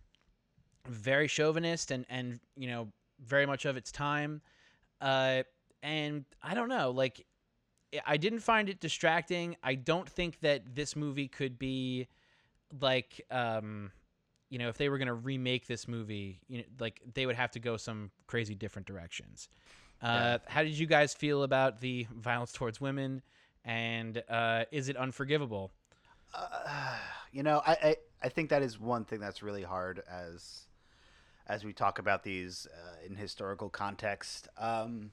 very 0.88 1.28
chauvinist 1.28 1.90
and, 1.90 2.04
and, 2.08 2.40
you 2.56 2.68
know, 2.68 2.88
very 3.20 3.46
much 3.46 3.64
of 3.64 3.76
its 3.76 3.90
time. 3.90 4.42
Uh, 5.00 5.42
and 5.82 6.24
I 6.42 6.54
don't 6.54 6.68
know, 6.68 6.90
like, 6.90 7.26
I 8.06 8.16
didn't 8.16 8.40
find 8.40 8.68
it 8.68 8.80
distracting. 8.80 9.56
I 9.62 9.74
don't 9.74 10.08
think 10.08 10.40
that 10.40 10.74
this 10.74 10.96
movie 10.96 11.28
could 11.28 11.58
be 11.58 12.08
like 12.80 13.20
um 13.30 13.90
you 14.48 14.58
know 14.58 14.68
if 14.68 14.76
they 14.76 14.88
were 14.88 14.98
going 14.98 15.08
to 15.08 15.14
remake 15.14 15.66
this 15.66 15.88
movie 15.88 16.40
you 16.48 16.58
know 16.58 16.64
like 16.78 17.00
they 17.14 17.26
would 17.26 17.36
have 17.36 17.50
to 17.50 17.58
go 17.60 17.76
some 17.76 18.10
crazy 18.26 18.54
different 18.54 18.86
directions 18.86 19.48
uh 20.02 20.38
how 20.46 20.62
did 20.62 20.72
you 20.78 20.86
guys 20.86 21.14
feel 21.14 21.42
about 21.42 21.80
the 21.80 22.06
violence 22.14 22.52
towards 22.52 22.80
women 22.80 23.22
and 23.64 24.22
uh 24.28 24.64
is 24.72 24.88
it 24.88 24.96
unforgivable 24.96 25.72
Uh, 26.34 26.98
you 27.32 27.42
know, 27.42 27.62
I, 27.66 27.72
I 27.82 27.96
I 28.24 28.28
think 28.28 28.50
that 28.50 28.62
is 28.62 28.78
one 28.80 29.04
thing 29.04 29.20
that's 29.20 29.42
really 29.42 29.62
hard 29.62 30.02
as 30.10 30.66
as 31.46 31.64
we 31.64 31.72
talk 31.72 31.98
about 31.98 32.22
these 32.22 32.66
uh, 32.72 33.06
in 33.06 33.16
historical 33.16 33.68
context. 33.68 34.48
Um, 34.58 35.12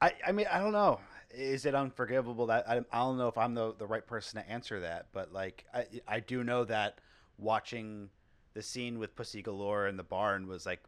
I 0.00 0.14
I 0.26 0.32
mean 0.32 0.46
I 0.50 0.58
don't 0.58 0.72
know. 0.72 1.00
Is 1.36 1.66
it 1.66 1.74
unforgivable? 1.74 2.46
That 2.46 2.68
I, 2.68 2.80
I 2.92 2.98
don't 2.98 3.18
know 3.18 3.28
if 3.28 3.38
I'm 3.38 3.54
the 3.54 3.74
the 3.74 3.86
right 3.86 4.06
person 4.06 4.40
to 4.40 4.48
answer 4.48 4.80
that. 4.80 5.06
But 5.12 5.32
like 5.32 5.64
I 5.72 5.86
I 6.06 6.20
do 6.20 6.44
know 6.44 6.64
that 6.64 6.98
watching 7.38 8.10
the 8.54 8.62
scene 8.62 8.98
with 8.98 9.16
Pussy 9.16 9.42
Galore 9.42 9.88
in 9.88 9.96
the 9.96 10.02
barn 10.02 10.46
was 10.46 10.64
like 10.66 10.82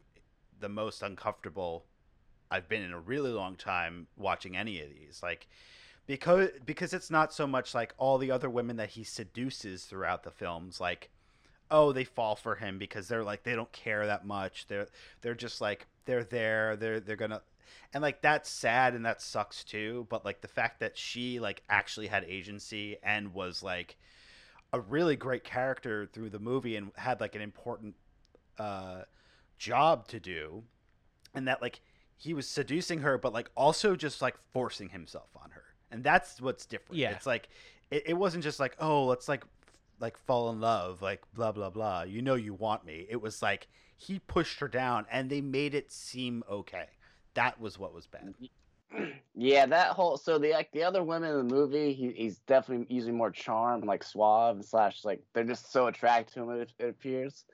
the 0.60 0.68
most 0.68 1.02
uncomfortable 1.02 1.84
I've 2.50 2.68
been 2.68 2.82
in 2.82 2.92
a 2.92 3.00
really 3.00 3.30
long 3.30 3.56
time 3.56 4.06
watching 4.16 4.56
any 4.56 4.80
of 4.80 4.88
these. 4.88 5.20
Like 5.22 5.48
because 6.06 6.50
because 6.64 6.92
it's 6.92 7.10
not 7.10 7.32
so 7.32 7.46
much 7.46 7.74
like 7.74 7.94
all 7.98 8.18
the 8.18 8.30
other 8.30 8.48
women 8.48 8.76
that 8.76 8.90
he 8.90 9.04
seduces 9.04 9.84
throughout 9.84 10.22
the 10.22 10.30
films 10.30 10.80
like 10.80 11.10
oh 11.70 11.92
they 11.92 12.04
fall 12.04 12.36
for 12.36 12.54
him 12.54 12.78
because 12.78 13.08
they're 13.08 13.24
like 13.24 13.42
they 13.42 13.54
don't 13.54 13.72
care 13.72 14.06
that 14.06 14.24
much. 14.24 14.66
They're 14.68 14.86
they're 15.20 15.34
just 15.34 15.60
like 15.60 15.86
they're 16.04 16.24
there. 16.24 16.76
They're 16.76 17.00
they're 17.00 17.16
gonna 17.16 17.42
and 17.92 18.02
like 18.02 18.22
that's 18.22 18.50
sad 18.50 18.94
and 18.94 19.04
that 19.04 19.20
sucks 19.22 19.64
too. 19.64 20.06
But 20.08 20.24
like 20.24 20.40
the 20.40 20.48
fact 20.48 20.80
that 20.80 20.96
she 20.96 21.40
like 21.40 21.62
actually 21.68 22.06
had 22.06 22.24
agency 22.24 22.96
and 23.02 23.34
was 23.34 23.62
like 23.62 23.96
a 24.72 24.80
really 24.80 25.16
great 25.16 25.44
character 25.44 26.06
through 26.06 26.30
the 26.30 26.38
movie 26.38 26.76
and 26.76 26.90
had 26.96 27.20
like 27.20 27.34
an 27.34 27.42
important 27.42 27.94
uh, 28.58 29.02
job 29.58 30.08
to 30.08 30.20
do, 30.20 30.64
and 31.34 31.48
that 31.48 31.62
like 31.62 31.80
he 32.16 32.34
was 32.34 32.48
seducing 32.48 33.00
her, 33.00 33.18
but 33.18 33.32
like 33.32 33.50
also 33.56 33.96
just 33.96 34.22
like 34.22 34.36
forcing 34.52 34.88
himself 34.90 35.28
on 35.42 35.50
her, 35.50 35.64
and 35.90 36.02
that's 36.02 36.40
what's 36.40 36.66
different. 36.66 36.98
Yeah. 36.98 37.10
it's 37.10 37.26
like 37.26 37.48
it, 37.90 38.04
it 38.06 38.14
wasn't 38.14 38.44
just 38.44 38.60
like 38.60 38.76
oh 38.80 39.06
let's 39.06 39.28
like 39.28 39.44
like 39.98 40.18
fall 40.18 40.50
in 40.50 40.60
love 40.60 41.00
like 41.02 41.22
blah 41.34 41.52
blah 41.52 41.70
blah. 41.70 42.02
You 42.02 42.22
know 42.22 42.34
you 42.34 42.54
want 42.54 42.84
me. 42.84 43.06
It 43.08 43.20
was 43.20 43.42
like 43.42 43.68
he 43.96 44.18
pushed 44.18 44.60
her 44.60 44.68
down, 44.68 45.06
and 45.10 45.30
they 45.30 45.40
made 45.40 45.74
it 45.74 45.90
seem 45.90 46.42
okay. 46.50 46.86
That 47.36 47.60
was 47.60 47.78
what 47.78 47.94
was 47.94 48.06
bad. 48.06 48.34
yeah, 49.34 49.66
that 49.66 49.90
whole 49.90 50.16
so 50.16 50.38
the 50.38 50.50
like 50.50 50.72
the 50.72 50.82
other 50.82 51.04
women 51.04 51.30
in 51.30 51.46
the 51.46 51.54
movie, 51.54 51.92
he, 51.92 52.10
he's 52.10 52.38
definitely 52.40 52.86
using 52.94 53.16
more 53.16 53.30
charm 53.30 53.82
like 53.82 54.02
suave 54.02 54.64
slash 54.64 55.04
like 55.04 55.22
they're 55.32 55.44
just 55.44 55.70
so 55.70 55.86
attracted 55.86 56.34
to 56.34 56.42
him. 56.42 56.50
It, 56.62 56.72
it 56.78 56.88
appears. 56.88 57.44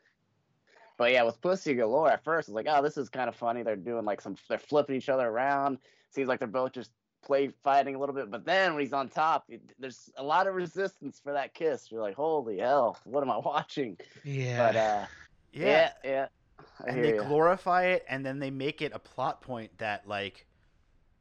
But 0.97 1.13
yeah, 1.13 1.25
with 1.25 1.41
Pussy 1.41 1.75
Galore 1.75 2.11
at 2.11 2.23
first, 2.23 2.49
it's 2.49 2.55
like, 2.55 2.67
oh, 2.69 2.83
this 2.83 2.97
is 2.97 3.09
kind 3.09 3.29
of 3.29 3.35
funny. 3.35 3.63
They're 3.63 3.77
doing 3.77 4.05
like 4.05 4.21
some, 4.21 4.37
they're 4.49 4.59
flipping 4.59 4.97
each 4.97 5.09
other 5.09 5.27
around. 5.27 5.79
Seems 6.11 6.29
like 6.29 6.39
they're 6.39 6.49
both 6.49 6.73
just 6.73 6.93
play 7.23 7.51
fighting 7.65 7.95
a 7.95 7.99
little 7.99 8.15
bit. 8.15 8.31
But 8.31 8.45
then 8.45 8.75
when 8.75 8.83
he's 8.83 8.93
on 8.93 9.09
top, 9.09 9.45
it, 9.49 9.63
there's 9.79 10.11
a 10.17 10.23
lot 10.23 10.47
of 10.47 10.55
resistance 10.55 11.21
for 11.23 11.33
that 11.33 11.55
kiss. 11.55 11.91
You're 11.91 12.03
like, 12.03 12.15
holy 12.15 12.59
hell, 12.59 12.99
what 13.05 13.23
am 13.23 13.31
I 13.31 13.39
watching? 13.45 13.97
Yeah. 14.23 14.59
But 14.59 14.77
uh, 14.77 15.07
yeah, 15.53 15.91
yeah. 16.05 16.27
I 16.27 16.42
and 16.87 17.03
they 17.05 17.13
ya. 17.13 17.13
glorify 17.13 17.85
it 17.85 18.05
and 18.09 18.25
then 18.25 18.39
they 18.39 18.51
make 18.51 18.83
it 18.83 18.93
a 18.95 18.99
plot 18.99 19.41
point 19.41 19.77
that 19.79 20.07
like 20.07 20.47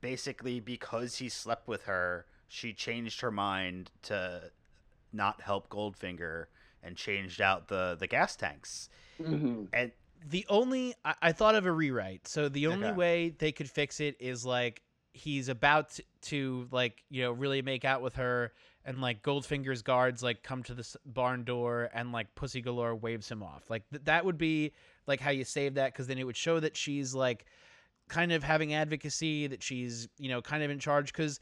basically 0.02 0.60
because 0.60 1.18
he 1.18 1.30
slept 1.30 1.68
with 1.68 1.84
her 1.84 2.26
she 2.48 2.74
changed 2.74 3.22
her 3.22 3.32
mind 3.32 3.92
to 4.04 4.52
not 5.14 5.42
help 5.42 5.70
goldfinger 5.70 6.46
and 6.84 6.96
changed 6.96 7.42
out 7.42 7.68
the 7.68 7.96
the 8.00 8.08
gas 8.08 8.36
tanks 8.36 8.90
Mhm. 9.20 9.68
and 9.74 9.92
the 10.28 10.46
only 10.50 10.94
I, 11.04 11.16
I 11.22 11.32
thought 11.32 11.56
of 11.56 11.66
a 11.66 11.72
rewrite. 11.72 12.28
So 12.28 12.50
the 12.50 12.68
only 12.68 12.88
Okay. 12.88 12.96
way 12.96 13.30
they 13.30 13.52
could 13.52 13.70
fix 13.70 14.00
it 14.00 14.16
is 14.20 14.46
like 14.46 14.82
he's 15.14 15.50
about 15.50 15.90
to, 15.92 16.04
to 16.22 16.68
like 16.72 17.04
you 17.10 17.24
know 17.24 17.32
really 17.32 17.62
make 17.62 17.86
out 17.86 18.02
with 18.02 18.16
her, 18.16 18.54
and 18.86 19.02
like 19.02 19.24
Goldfinger's 19.24 19.82
guards 19.82 20.22
like 20.24 20.44
come 20.44 20.64
to 20.64 20.74
the 20.74 20.88
barn 21.06 21.44
door, 21.44 21.90
and 21.94 22.12
like 22.12 22.34
Pussy 22.36 22.62
Galore 22.62 22.96
waves 22.96 23.30
him 23.30 23.44
off. 23.44 23.70
Like 23.70 23.90
th- 23.90 24.04
that 24.06 24.26
would 24.26 24.38
be 24.38 24.74
like 25.08 25.20
how 25.20 25.32
you 25.32 25.44
save 25.44 25.76
that 25.76 25.92
because 25.94 26.08
then 26.08 26.18
it 26.18 26.24
would 26.26 26.38
show 26.38 26.60
that 26.60 26.76
she's 26.78 27.14
like 27.14 27.46
kind 28.08 28.32
of 28.32 28.44
having 28.44 28.74
advocacy, 28.74 29.48
that 29.48 29.64
she's 29.64 30.08
you 30.18 30.30
know 30.30 30.42
kind 30.42 30.64
of 30.64 30.70
in 30.72 30.80
charge. 30.80 31.12
Because 31.12 31.40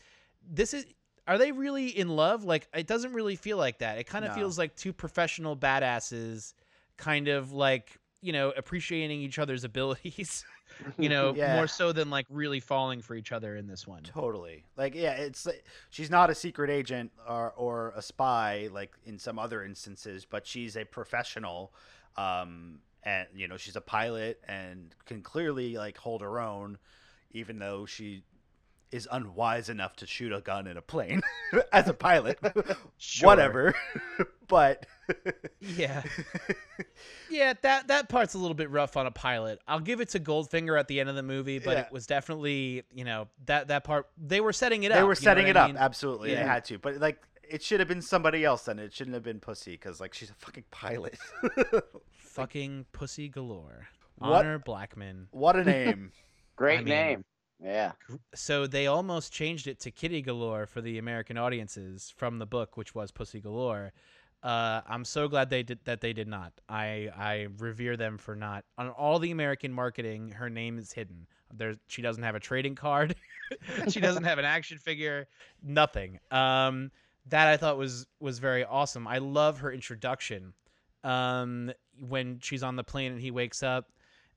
this 0.47 0.73
is 0.73 0.85
are 1.27 1.37
they 1.37 1.51
really 1.51 1.87
in 1.87 2.09
love? 2.09 2.43
Like 2.43 2.67
it 2.73 2.87
doesn't 2.87 3.13
really 3.13 3.35
feel 3.35 3.57
like 3.57 3.79
that. 3.79 3.97
It 3.97 4.05
kind 4.05 4.25
of 4.25 4.31
No. 4.31 4.35
feels 4.37 4.57
like 4.57 4.75
two 4.75 4.93
professional 4.93 5.55
badasses 5.55 6.53
kind 6.97 7.27
of 7.27 7.51
like 7.53 7.97
you 8.21 8.33
know 8.33 8.51
appreciating 8.57 9.21
each 9.21 9.39
other's 9.39 9.63
abilities 9.71 10.43
you 10.97 11.07
know 11.13 11.33
Yeah. 11.33 11.55
more 11.55 11.67
so 11.67 11.93
than 11.93 12.09
like 12.09 12.25
really 12.29 12.59
falling 12.59 13.01
for 13.01 13.15
each 13.15 13.31
other 13.31 13.55
in 13.55 13.67
this 13.67 13.87
one 13.87 14.03
totally 14.03 14.65
like 14.75 14.93
yeah 14.95 15.13
it's 15.13 15.45
like- 15.45 15.63
she's 15.89 16.09
not 16.09 16.29
a 16.29 16.35
secret 16.35 16.69
agent 16.69 17.13
or 17.25 17.53
or 17.55 17.93
a 17.95 18.01
spy 18.01 18.67
like 18.73 18.93
in 19.05 19.17
some 19.17 19.39
other 19.39 19.63
instances 19.63 20.25
but 20.25 20.45
she's 20.45 20.75
a 20.75 20.83
professional 20.83 21.73
um 22.17 22.79
and 23.09 23.27
you 23.35 23.47
know 23.47 23.57
she's 23.57 23.75
a 23.75 23.81
pilot 23.81 24.39
and 24.47 24.93
can 25.05 25.21
clearly 25.21 25.75
like 25.77 25.97
hold 25.97 26.21
her 26.21 26.39
own 26.39 26.77
even 27.31 27.57
though 27.59 27.85
she 27.85 28.23
is 28.91 29.07
unwise 29.11 29.69
enough 29.69 29.95
to 29.95 30.07
shoot 30.07 30.33
a 30.33 30.41
gun 30.41 30.65
in 30.67 30.75
a 30.75 30.81
plane 30.81 31.21
as 31.71 31.87
a 31.87 31.93
pilot. 31.93 32.39
Whatever. 33.21 33.73
But 34.47 34.87
yeah. 35.61 36.01
Yeah 37.29 37.53
that 37.61 37.87
that 37.89 38.09
part's 38.09 38.33
a 38.33 38.39
little 38.39 38.55
bit 38.55 38.71
rough 38.71 38.97
on 38.97 39.05
a 39.05 39.11
pilot. 39.11 39.59
I'll 39.67 39.79
give 39.79 40.01
it 40.01 40.09
to 40.09 40.19
goldfinger 40.19 40.79
at 40.79 40.87
the 40.87 40.99
end 40.99 41.07
of 41.09 41.15
the 41.15 41.21
movie 41.23 41.59
but 41.59 41.73
Yeah. 41.77 41.81
it 41.85 41.91
was 41.91 42.07
definitely 42.07 42.81
you 42.91 43.05
know 43.05 43.27
that 43.45 43.67
that 43.67 43.83
part 43.83 44.07
they 44.17 44.41
were 44.41 44.53
setting 44.53 44.83
it 44.83 44.91
up 44.91 44.97
they 44.97 45.03
were 45.03 45.13
setting 45.15 45.47
it 45.47 45.55
I 45.55 45.61
up. 45.61 45.67
mean? 45.69 45.77
absolutely. 45.77 46.33
They 46.33 46.41
had 46.41 46.65
to. 46.65 46.79
But 46.79 46.95
like 46.97 47.19
it 47.47 47.61
should 47.63 47.79
have 47.79 47.87
been 47.89 48.01
somebody 48.01 48.43
else 48.43 48.63
then. 48.63 48.77
It 48.79 48.91
shouldn't 48.93 49.13
have 49.15 49.23
been 49.23 49.39
pussy 49.39 49.71
because 49.71 49.99
like 49.99 50.13
she's 50.15 50.31
a 50.31 50.35
fucking 50.35 50.65
pilot 50.71 51.17
fucking 52.39 52.85
pussy 52.91 53.29
galore 53.29 53.87
What- 54.17 54.45
honor 54.45 54.59
blackman 54.59 55.27
what 55.31 55.55
a 55.55 55.63
name 55.75 56.11
Great 56.55 56.79
I 56.79 56.83
mean- 56.83 56.85
name. 56.89 57.25
Yeah. 57.61 57.91
so 58.35 58.67
they 58.67 58.87
almost 58.87 59.33
changed 59.33 59.67
it 59.67 59.81
to 59.81 59.91
Kitty 59.91 60.21
Galore 60.21 60.65
for 60.65 60.79
the 60.79 60.97
American 60.97 61.37
audiences 61.37 62.13
from 62.15 62.39
the 62.39 62.45
book, 62.45 62.77
which 62.77 62.95
was 62.95 63.11
Pussy 63.11 63.41
Galore. 63.41 63.91
Uh, 64.41 64.79
I'm 64.87 65.03
so 65.03 65.27
glad 65.27 65.49
they 65.49 65.63
did 65.63 65.79
that. 65.83 65.99
They 65.99 66.13
did 66.13 66.29
not. 66.29 66.53
I 66.69 67.09
I 67.13 67.47
revere 67.57 67.97
them 67.97 68.17
for 68.17 68.33
not 68.33 68.63
on 68.77 68.87
all 68.87 69.19
the 69.19 69.31
American 69.31 69.73
marketing. 69.73 70.31
Her 70.31 70.49
name 70.49 70.77
is 70.77 70.93
hidden. 70.93 71.27
There's 71.53 71.75
she 71.87 72.01
doesn't 72.01 72.23
have 72.23 72.35
a 72.35 72.39
trading 72.39 72.75
card. 72.75 73.15
she 73.89 73.99
doesn't 73.99 74.23
have 74.23 74.39
an 74.39 74.45
action 74.45 74.77
figure. 74.77 75.27
Nothing. 75.61 76.19
Um, 76.31 76.91
that 77.25 77.49
I 77.49 77.57
thought 77.57 77.77
was 77.77 78.07
was 78.21 78.39
very 78.39 78.63
awesome. 78.63 79.05
I 79.05 79.17
love 79.17 79.59
her 79.59 79.71
introduction. 79.73 80.53
Um, 81.03 81.71
when 82.07 82.39
she's 82.41 82.63
on 82.63 82.75
the 82.75 82.83
plane 82.83 83.11
and 83.13 83.21
he 83.21 83.31
wakes 83.31 83.63
up. 83.63 83.89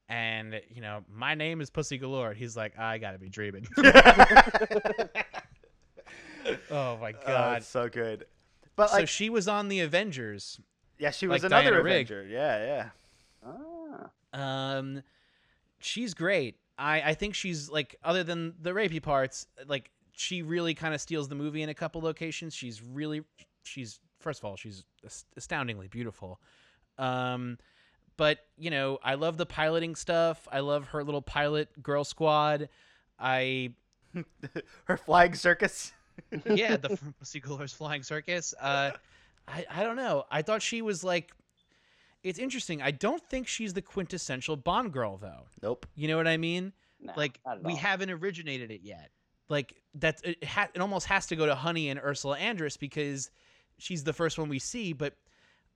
And 0.08 0.60
you 0.68 0.80
know, 0.82 1.04
my 1.12 1.34
name 1.34 1.60
is 1.60 1.70
Pussy 1.70 1.96
Galore. 1.98 2.34
He's 2.34 2.56
like, 2.56 2.78
I 2.78 2.98
gotta 2.98 3.18
be 3.18 3.28
dreaming. 3.28 3.66
oh 6.70 6.96
my 6.98 7.12
Oh, 7.12 7.26
god! 7.26 7.58
it's 7.58 7.68
so 7.68 7.88
good. 7.88 8.26
But 8.76 8.90
so 8.90 8.96
like, 8.98 9.08
she 9.08 9.30
was 9.30 9.48
on 9.48 9.68
the 9.68 9.80
Avengers. 9.80 10.60
yeah, 10.98 11.10
she 11.10 11.26
was 11.26 11.42
like 11.42 11.50
another 11.50 11.70
Diana 11.70 11.82
Rigg. 11.82 12.10
Avenger. 12.10 12.26
Yeah, 12.28 12.90
yeah. 13.44 13.50
Ah. 14.34 14.76
Um, 14.76 15.02
she's 15.78 16.14
great. 16.14 16.56
I 16.78 17.02
I 17.02 17.14
think 17.14 17.34
she's 17.34 17.68
like 17.70 17.96
other 18.02 18.24
than 18.24 18.54
the 18.60 18.70
rapey 18.70 19.02
parts, 19.02 19.46
like 19.66 19.90
she 20.12 20.42
really 20.42 20.74
kind 20.74 20.94
of 20.94 21.00
steals 21.00 21.28
the 21.28 21.34
movie 21.34 21.62
in 21.62 21.68
a 21.68 21.74
couple 21.74 22.00
locations. 22.00 22.54
She's 22.54 22.82
really 22.82 23.22
she's 23.62 24.00
first 24.22 24.40
of 24.40 24.44
all 24.44 24.56
she's 24.56 24.84
astoundingly 25.36 25.88
beautiful. 25.88 26.40
Um, 26.98 27.58
but 28.16 28.38
you 28.56 28.70
know 28.70 28.98
I 29.02 29.14
love 29.14 29.36
the 29.36 29.46
piloting 29.46 29.94
stuff. 29.94 30.46
I 30.50 30.60
love 30.60 30.88
her 30.88 31.02
little 31.04 31.22
pilot 31.22 31.82
girl 31.82 32.04
squad. 32.04 32.68
I 33.18 33.74
Her 34.84 34.96
flying 34.96 35.34
circus. 35.34 35.92
yeah, 36.46 36.76
the 36.76 36.98
Pussy 37.18 37.40
Galore's 37.40 37.72
Flying 37.72 38.02
Circus. 38.02 38.54
Uh, 38.60 38.92
I 39.48 39.64
I 39.70 39.82
don't 39.82 39.96
know. 39.96 40.24
I 40.30 40.42
thought 40.42 40.62
she 40.62 40.82
was 40.82 41.02
like, 41.02 41.32
it's 42.22 42.38
interesting. 42.38 42.82
I 42.82 42.90
don't 42.90 43.22
think 43.28 43.48
she's 43.48 43.72
the 43.72 43.82
quintessential 43.82 44.56
Bond 44.56 44.92
girl 44.92 45.16
though. 45.16 45.46
Nope. 45.62 45.86
You 45.94 46.08
know 46.08 46.16
what 46.16 46.28
I 46.28 46.36
mean? 46.36 46.72
No, 47.00 47.12
like 47.16 47.40
we 47.62 47.74
haven't 47.74 48.10
originated 48.10 48.70
it 48.70 48.82
yet. 48.82 49.10
Like 49.48 49.74
that's 49.94 50.22
it. 50.22 50.42
Ha- 50.44 50.68
it 50.74 50.80
almost 50.80 51.06
has 51.06 51.26
to 51.28 51.36
go 51.36 51.46
to 51.46 51.54
Honey 51.54 51.88
and 51.88 51.98
Ursula 51.98 52.38
Andress 52.38 52.78
because 52.78 53.30
she's 53.83 54.05
the 54.05 54.12
first 54.12 54.39
one 54.39 54.49
we 54.49 54.59
see. 54.59 54.93
But 54.93 55.14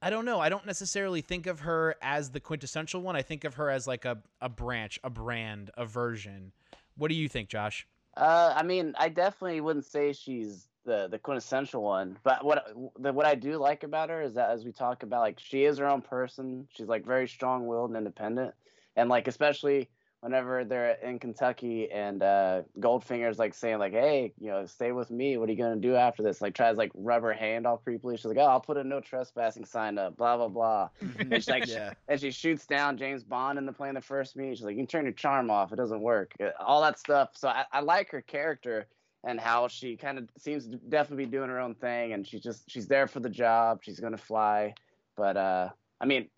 I 0.01 0.11
don't 0.11 0.25
know. 0.25 0.41
I 0.41 0.49
don't 0.49 0.67
necessarily 0.67 1.21
think 1.21 1.47
of 1.47 1.61
her 1.61 1.97
as 2.01 2.31
the 2.31 2.41
quintessential 2.41 3.03
one. 3.03 3.17
I 3.17 3.23
think 3.23 3.45
of 3.45 3.55
her 3.55 3.71
as 3.71 3.87
like 3.87 4.05
a 4.05 4.19
a 4.41 4.49
branch, 4.49 4.99
a 5.05 5.11
brand, 5.11 5.71
a 5.77 5.85
version. 5.85 6.53
What 6.97 7.09
do 7.09 7.15
you 7.15 7.29
think, 7.29 7.49
Josh? 7.49 7.87
Uh, 8.17 8.55
I 8.57 8.63
mean, 8.63 8.95
I 8.99 9.09
definitely 9.11 9.61
wouldn't 9.61 9.85
say 9.85 10.13
she's 10.13 10.69
the 10.85 11.09
the 11.09 11.19
quintessential 11.19 11.83
one, 11.83 12.17
but 12.23 12.45
what 12.45 12.73
the, 12.99 13.13
what 13.13 13.27
I 13.27 13.35
do 13.35 13.59
like 13.59 13.83
about 13.83 14.09
her 14.09 14.23
is 14.23 14.35
that 14.35 14.51
as 14.51 14.65
we 14.65 14.73
talk 14.73 15.03
about, 15.03 15.21
like 15.21 15.39
she 15.39 15.65
is 15.65 15.79
her 15.79 15.87
own 15.87 16.01
person. 16.01 16.69
She's 16.73 16.87
like 16.87 17.05
very 17.05 17.29
strong 17.29 17.67
willed 17.67 17.91
and 17.91 17.97
independent, 17.97 18.55
and 18.95 19.09
like 19.09 19.29
especially 19.29 19.91
whenever 20.27 20.65
they're 20.65 20.97
in 21.05 21.21
Kentucky 21.21 21.89
and 21.89 22.21
uh, 22.21 22.63
Goldfinger's 22.81 23.39
like 23.39 23.55
saying 23.55 23.79
like, 23.79 23.93
"Hey, 23.93 24.33
you 24.41 24.51
know, 24.51 24.67
stay 24.67 24.91
with 24.91 25.09
me. 25.09 25.37
What 25.37 25.49
are 25.49 25.53
you 25.53 25.59
gonna 25.59 25.77
do 25.77 25.95
after 25.95 26.25
this?" 26.25 26.41
Like 26.41 26.53
tries 26.53 26.77
like 26.77 26.91
rub 26.95 27.23
her 27.23 27.33
hand 27.33 27.65
all 27.65 27.81
creepily. 27.87 28.17
She's 28.17 28.25
like, 28.25 28.37
"Oh, 28.37 28.47
I'll 28.47 28.61
put 28.61 28.77
a 28.77 28.83
no 28.83 29.01
trespassing 29.01 29.65
sign 29.65 29.99
up." 29.99 30.17
Blah 30.17 30.37
blah 30.37 30.49
blah. 30.49 30.89
It's 31.37 31.49
like 31.49 31.69
yeah. 31.69 31.93
and 32.09 32.21
she 32.21 32.33
shoots 32.33 32.67
down 32.67 32.97
James 32.97 33.23
Bond 33.23 33.57
in 33.57 33.67
the 33.67 33.73
plane 33.73 33.95
the 33.95 34.01
first 34.01 34.35
meet. 34.37 34.57
She's 34.57 34.65
like, 34.65 34.75
"You 34.75 34.81
can 34.81 34.89
turn 34.89 35.05
your 35.05 35.13
charm 35.13 35.49
off; 35.49 35.73
it 35.73 35.77
doesn't 35.77 36.01
work." 36.01 36.33
Uh, 36.43 36.51
All 36.59 36.83
that 36.83 36.99
stuff. 36.99 37.31
So 37.35 37.47
I, 37.47 37.65
I 37.71 37.81
like 37.81 38.11
her 38.11 38.21
character 38.21 38.89
and 39.23 39.39
how 39.39 39.69
she 39.69 39.97
kind 39.97 40.19
of 40.19 40.29
seems 40.39 40.67
to 40.67 40.77
definitely 40.77 41.27
be 41.27 41.31
doing 41.31 41.51
her 41.51 41.61
own 41.61 41.77
thing, 41.77 42.15
and 42.15 42.27
she's 42.27 42.43
just 42.43 42.69
she's 42.69 42.89
there 42.89 43.07
for 43.07 43.21
the 43.21 43.31
job. 43.31 43.79
She's 43.85 44.01
gonna 44.01 44.19
fly, 44.19 44.75
but 45.17 45.37
uh, 45.37 45.69
I 46.01 46.07
mean, 46.07 46.29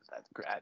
I- 0.46 0.60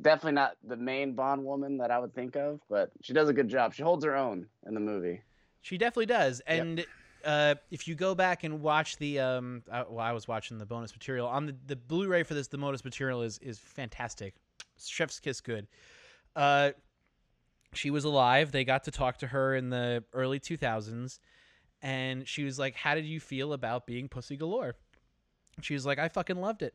definitely 0.00 0.32
not 0.32 0.56
the 0.64 0.76
main 0.76 1.14
Bond 1.14 1.44
woman 1.44 1.76
that 1.78 1.90
I 1.90 1.98
would 1.98 2.14
think 2.14 2.36
of, 2.36 2.60
but 2.68 2.90
she 3.02 3.12
does 3.12 3.28
a 3.28 3.32
good 3.32 3.48
job. 3.48 3.74
She 3.74 3.82
holds 3.82 4.04
her 4.04 4.16
own 4.16 4.46
in 4.66 4.74
the 4.74 4.80
movie. 4.80 5.22
She 5.60 5.78
definitely 5.78 6.06
does. 6.06 6.40
Yep. 6.48 6.60
And 6.60 6.86
uh, 7.24 7.54
if 7.70 7.86
you 7.86 7.94
go 7.94 8.14
back 8.14 8.44
and 8.44 8.60
watch 8.62 8.96
the 8.96 9.20
um, 9.20 9.62
uh, 9.70 9.84
well, 9.88 10.04
I 10.04 10.12
was 10.12 10.26
watching 10.26 10.58
the 10.58 10.66
bonus 10.66 10.92
material 10.92 11.28
on 11.28 11.46
the, 11.46 11.56
the 11.66 11.76
Blu-ray 11.76 12.22
for 12.22 12.34
this. 12.34 12.48
The 12.48 12.58
bonus 12.58 12.84
material 12.84 13.22
is 13.22 13.38
is 13.38 13.58
fantastic. 13.58 14.34
Chef's 14.84 15.20
kiss 15.20 15.40
good. 15.40 15.66
Uh, 16.34 16.70
she 17.74 17.90
was 17.90 18.04
alive. 18.04 18.52
They 18.52 18.64
got 18.64 18.84
to 18.84 18.90
talk 18.90 19.18
to 19.18 19.26
her 19.28 19.54
in 19.54 19.70
the 19.70 20.04
early 20.12 20.40
2000s, 20.40 21.18
and 21.80 22.26
she 22.26 22.44
was 22.44 22.58
like, 22.58 22.74
"How 22.74 22.94
did 22.94 23.04
you 23.04 23.20
feel 23.20 23.52
about 23.52 23.86
being 23.86 24.08
Pussy 24.08 24.36
Galore?" 24.36 24.74
She 25.60 25.74
was 25.74 25.86
like, 25.86 25.98
"I 25.98 26.08
fucking 26.08 26.36
loved 26.36 26.62
it." 26.62 26.74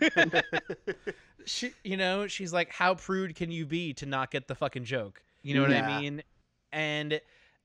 she, 1.46 1.72
you 1.84 1.96
know, 1.96 2.26
she's 2.26 2.52
like, 2.52 2.70
"How 2.70 2.94
prude 2.94 3.34
can 3.34 3.50
you 3.50 3.66
be 3.66 3.94
to 3.94 4.06
not 4.06 4.30
get 4.30 4.48
the 4.48 4.54
fucking 4.54 4.84
joke?" 4.84 5.22
You 5.42 5.54
know 5.54 5.62
what 5.62 5.70
Yeah. 5.70 5.88
I 5.88 6.00
mean? 6.00 6.22
And 6.72 7.20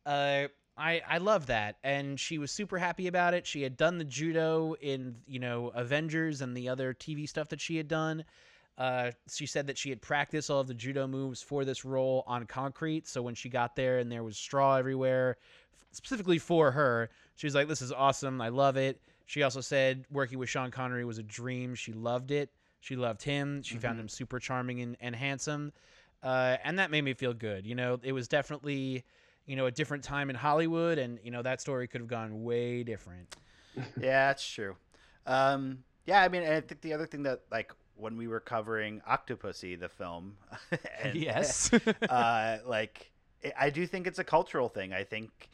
uh, 0.05 0.47
I 0.77 1.01
I 1.07 1.17
love 1.17 1.47
that, 1.47 1.77
and 1.83 2.19
she 2.19 2.37
was 2.37 2.51
super 2.51 2.77
happy 2.77 3.07
about 3.07 3.33
it. 3.33 3.45
She 3.45 3.61
had 3.63 3.77
done 3.77 3.97
the 3.97 4.05
judo 4.05 4.75
in 4.81 5.17
you 5.27 5.39
know 5.39 5.69
Avengers 5.69 6.41
and 6.41 6.55
the 6.55 6.69
other 6.69 6.93
TV 6.93 7.27
stuff 7.27 7.49
that 7.49 7.59
she 7.59 7.77
had 7.77 7.87
done. 7.87 8.23
Uh, 8.77 9.11
she 9.29 9.45
said 9.45 9.67
that 9.67 9.77
she 9.77 9.89
had 9.89 10.01
practiced 10.01 10.49
all 10.49 10.61
of 10.61 10.67
the 10.67 10.73
judo 10.73 11.05
moves 11.05 11.41
for 11.41 11.65
this 11.65 11.83
role 11.85 12.23
on 12.25 12.45
concrete. 12.45 13.07
So 13.07 13.21
when 13.21 13.35
she 13.35 13.49
got 13.49 13.75
there 13.75 13.99
and 13.99 14.11
there 14.11 14.23
was 14.23 14.37
straw 14.37 14.75
everywhere, 14.77 15.37
specifically 15.91 16.39
for 16.39 16.71
her, 16.71 17.09
she 17.35 17.45
was 17.47 17.53
like, 17.55 17.67
"This 17.67 17.81
is 17.81 17.91
awesome. 17.91 18.41
I 18.41 18.49
love 18.49 18.77
it." 18.77 19.01
She 19.25 19.43
also 19.43 19.61
said 19.61 20.05
working 20.11 20.39
with 20.39 20.49
Sean 20.49 20.71
Connery 20.71 21.05
was 21.05 21.17
a 21.17 21.23
dream. 21.23 21.75
She 21.75 21.93
loved 21.93 22.31
it. 22.31 22.49
She 22.81 22.95
loved 22.97 23.23
him. 23.23 23.61
She 23.63 23.77
found 23.77 23.97
Mhm. 23.97 24.01
him 24.01 24.09
super 24.09 24.39
charming 24.39 24.81
and, 24.81 24.97
and 24.99 25.15
handsome, 25.15 25.71
uh, 26.21 26.57
and 26.63 26.77
that 26.79 26.91
made 26.91 27.03
me 27.03 27.13
feel 27.13 27.33
good. 27.33 27.65
You 27.65 27.75
know, 27.75 27.99
it 28.03 28.11
was 28.11 28.27
definitely 28.27 29.05
you 29.45 29.55
know 29.55 29.67
a 29.67 29.71
different 29.71 30.03
time 30.03 30.29
in 30.29 30.35
Hollywood, 30.35 30.97
and 30.97 31.19
you 31.23 31.31
know 31.31 31.41
that 31.43 31.61
story 31.61 31.87
could 31.87 32.01
have 32.01 32.09
gone 32.09 32.43
way 32.43 32.83
different. 32.83 33.35
yeah, 33.99 34.27
that's 34.27 34.45
true. 34.45 34.75
Um, 35.25 35.83
yeah, 36.05 36.21
I 36.21 36.27
mean, 36.27 36.43
I 36.43 36.59
think 36.61 36.81
the 36.81 36.93
other 36.93 37.05
thing 37.05 37.23
that 37.23 37.41
like 37.51 37.71
when 37.95 38.17
we 38.17 38.27
were 38.27 38.39
covering 38.39 39.01
Octopussy, 39.07 39.79
the 39.79 39.89
film, 39.89 40.35
and, 41.03 41.15
yes. 41.15 41.69
uh, 42.09 42.57
like 42.65 43.11
I 43.57 43.69
do 43.69 43.85
think 43.85 44.07
it's 44.07 44.19
a 44.19 44.23
cultural 44.23 44.69
thing. 44.69 44.91
I 44.91 45.03
think 45.03 45.49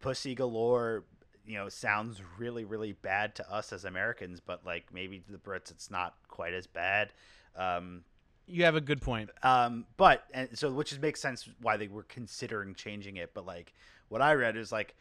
Pussy 0.00 0.34
Galore, 0.34 1.04
you 1.46 1.54
know, 1.56 1.68
sounds 1.68 2.20
really, 2.38 2.64
really 2.64 2.92
bad 2.92 3.34
to 3.36 3.52
us 3.52 3.72
as 3.72 3.84
Americans, 3.84 4.40
but 4.40 4.64
like 4.66 4.86
maybe 4.92 5.20
to 5.20 5.32
the 5.32 5.38
Brits, 5.38 5.70
it's 5.70 5.90
not 5.90 6.14
quite 6.28 6.54
as 6.54 6.66
bad. 6.66 7.12
Um, 7.56 8.02
you 8.46 8.64
have 8.64 8.76
a 8.76 8.80
good 8.80 9.00
point. 9.00 9.30
um, 9.42 9.86
but 9.96 10.24
and 10.32 10.48
so 10.56 10.70
which 10.72 10.92
is, 10.92 10.98
makes 11.00 11.20
sense 11.20 11.48
why 11.60 11.76
they 11.76 11.88
were 11.88 12.04
considering 12.04 12.74
changing 12.74 13.16
it. 13.16 13.32
But 13.34 13.46
like 13.46 13.72
what 14.08 14.22
I 14.22 14.34
read 14.34 14.56
is 14.56 14.70
like 14.72 14.94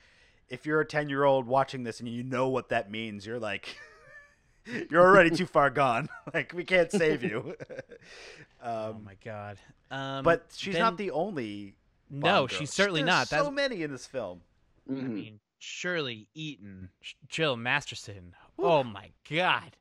if 0.50 0.66
you're 0.66 0.82
a 0.82 0.86
ten 0.86 1.10
year 1.10 1.24
old 1.24 1.48
watching 1.48 1.84
this 1.84 2.00
and 2.00 2.10
you 2.10 2.24
know 2.24 2.50
what 2.50 2.70
that 2.70 2.89
means, 2.91 3.26
you're 3.26 3.39
like 3.39 3.78
you're 4.89 5.02
already 5.02 5.30
too 5.30 5.46
far 5.46 5.70
gone. 5.70 6.10
like 6.34 6.54
we 6.54 6.64
can't 6.64 6.91
save 6.91 7.24
you. 7.24 7.56
oh 8.64 8.89
um, 8.91 9.04
my 9.04 9.16
god. 9.24 9.58
Um, 9.91 10.24
but 10.24 10.46
she's 10.56 10.74
then- 10.74 10.82
not 10.82 10.98
the 10.98 11.12
only. 11.12 11.76
No, 12.10 12.46
girl. 12.46 12.48
she's 12.48 12.72
certainly 12.72 13.02
There's 13.02 13.08
not. 13.08 13.28
So 13.30 13.43
That's 13.43 13.52
many 13.56 13.82
in 13.82 13.91
this 13.91 14.06
film. 14.06 14.41
I 14.88 14.93
Mhm. 14.93 15.10
mean, 15.10 15.39
Shirley 15.66 16.28
Eaton, 16.36 16.89
Jill 17.28 17.57
Masterson. 17.57 18.36
Whew. 18.55 18.66
Oh 18.68 18.84
my 18.84 19.11
god. 19.30 19.76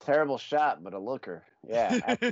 Terrible 0.00 0.38
shot, 0.38 0.82
but 0.82 0.94
a 0.94 0.98
looker. 0.98 1.42
Yeah. 1.68 2.16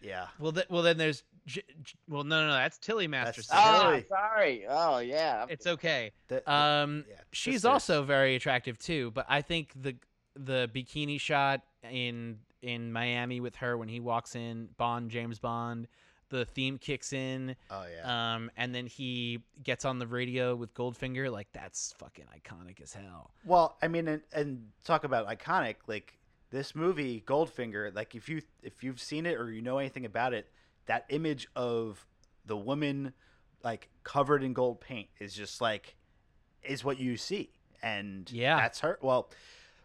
Yeah. 0.00 0.28
well, 0.38 0.52
th- 0.52 0.66
well 0.70 0.82
then 0.82 0.96
there's 0.96 1.24
J- 1.44 1.64
J- 1.82 1.98
well 2.08 2.22
no 2.22 2.42
no 2.42 2.46
no 2.48 2.52
that's 2.52 2.78
Tilly 2.78 3.08
That's 3.08 3.36
Masterson. 3.36 3.56
Tilly. 3.56 4.06
oh, 4.08 4.14
sorry. 4.14 4.64
Oh, 4.68 4.98
yeah. 4.98 5.46
It's 5.48 5.66
okay. 5.66 6.12
The- 6.28 6.36
the- 6.46 6.52
Um, 6.52 7.04
yeah, 7.08 7.16
she's 7.32 7.54
sisters. 7.56 7.64
also 7.64 8.02
very 8.04 8.36
attractive 8.36 8.78
too. 8.78 9.10
But 9.10 9.26
I 9.28 9.42
think 9.42 9.72
the 9.74 9.96
the 10.36 10.70
bikini 10.72 11.20
shot 11.20 11.62
in 11.90 12.38
in 12.62 12.92
Miami 12.92 13.40
with 13.40 13.56
her 13.56 13.76
when 13.76 13.88
he 13.88 13.98
walks 13.98 14.36
in, 14.36 14.68
Bond 14.76 15.10
James 15.10 15.40
Bond, 15.40 15.88
the 16.30 16.44
theme 16.44 16.78
kicks 16.78 17.12
in, 17.12 17.56
Oh 17.70 17.84
yeah. 17.92 18.34
um, 18.34 18.50
and 18.56 18.74
then 18.74 18.86
he 18.86 19.40
gets 19.62 19.84
on 19.84 19.98
the 19.98 20.06
radio 20.06 20.54
with 20.54 20.74
Goldfinger. 20.74 21.30
Like 21.30 21.48
that's 21.52 21.94
fucking 21.98 22.26
iconic 22.36 22.80
as 22.82 22.92
hell. 22.92 23.30
Well, 23.44 23.76
I 23.82 23.88
mean, 23.88 24.08
and, 24.08 24.22
and 24.32 24.68
talk 24.84 25.04
about 25.04 25.28
iconic. 25.28 25.76
Like 25.86 26.18
this 26.50 26.74
movie, 26.74 27.22
Goldfinger. 27.26 27.94
Like 27.94 28.14
if 28.14 28.28
you 28.28 28.42
if 28.62 28.82
you've 28.84 29.00
seen 29.00 29.26
it 29.26 29.38
or 29.38 29.50
you 29.50 29.62
know 29.62 29.78
anything 29.78 30.04
about 30.04 30.34
it, 30.34 30.48
that 30.86 31.04
image 31.08 31.48
of 31.56 32.04
the 32.46 32.56
woman 32.56 33.12
like 33.64 33.88
covered 34.04 34.42
in 34.42 34.52
gold 34.52 34.80
paint 34.80 35.08
is 35.18 35.34
just 35.34 35.60
like 35.60 35.96
is 36.62 36.84
what 36.84 36.98
you 36.98 37.16
see, 37.16 37.50
and 37.82 38.30
Yeah. 38.32 38.56
that's 38.56 38.80
her. 38.80 38.98
Well, 39.02 39.30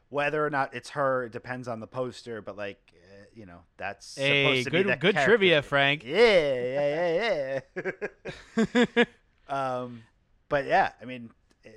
whether 0.09 0.45
or 0.45 0.49
not 0.49 0.73
it's 0.75 0.89
her, 0.91 1.25
it 1.25 1.31
depends 1.31 1.67
on 1.67 1.79
the 1.79 1.87
poster. 1.87 2.41
But 2.41 2.57
like 2.57 2.93
you 3.35 3.45
know, 3.45 3.59
that's 3.77 4.15
Hey, 4.15 4.43
supposed 4.43 4.65
to 4.65 4.71
be 4.71 4.83
good 4.83 4.87
that 4.87 4.99
good 4.99 5.15
character. 5.15 5.31
trivia, 5.31 5.61
Frank. 5.61 6.03
Yeah, 6.03 6.53
yeah, 6.63 7.59
yeah, 7.75 7.83
yeah. 8.65 9.03
Um, 9.47 10.03
but 10.49 10.65
yeah, 10.65 10.93
I 11.01 11.05
mean, 11.05 11.29
eh, 11.65 11.69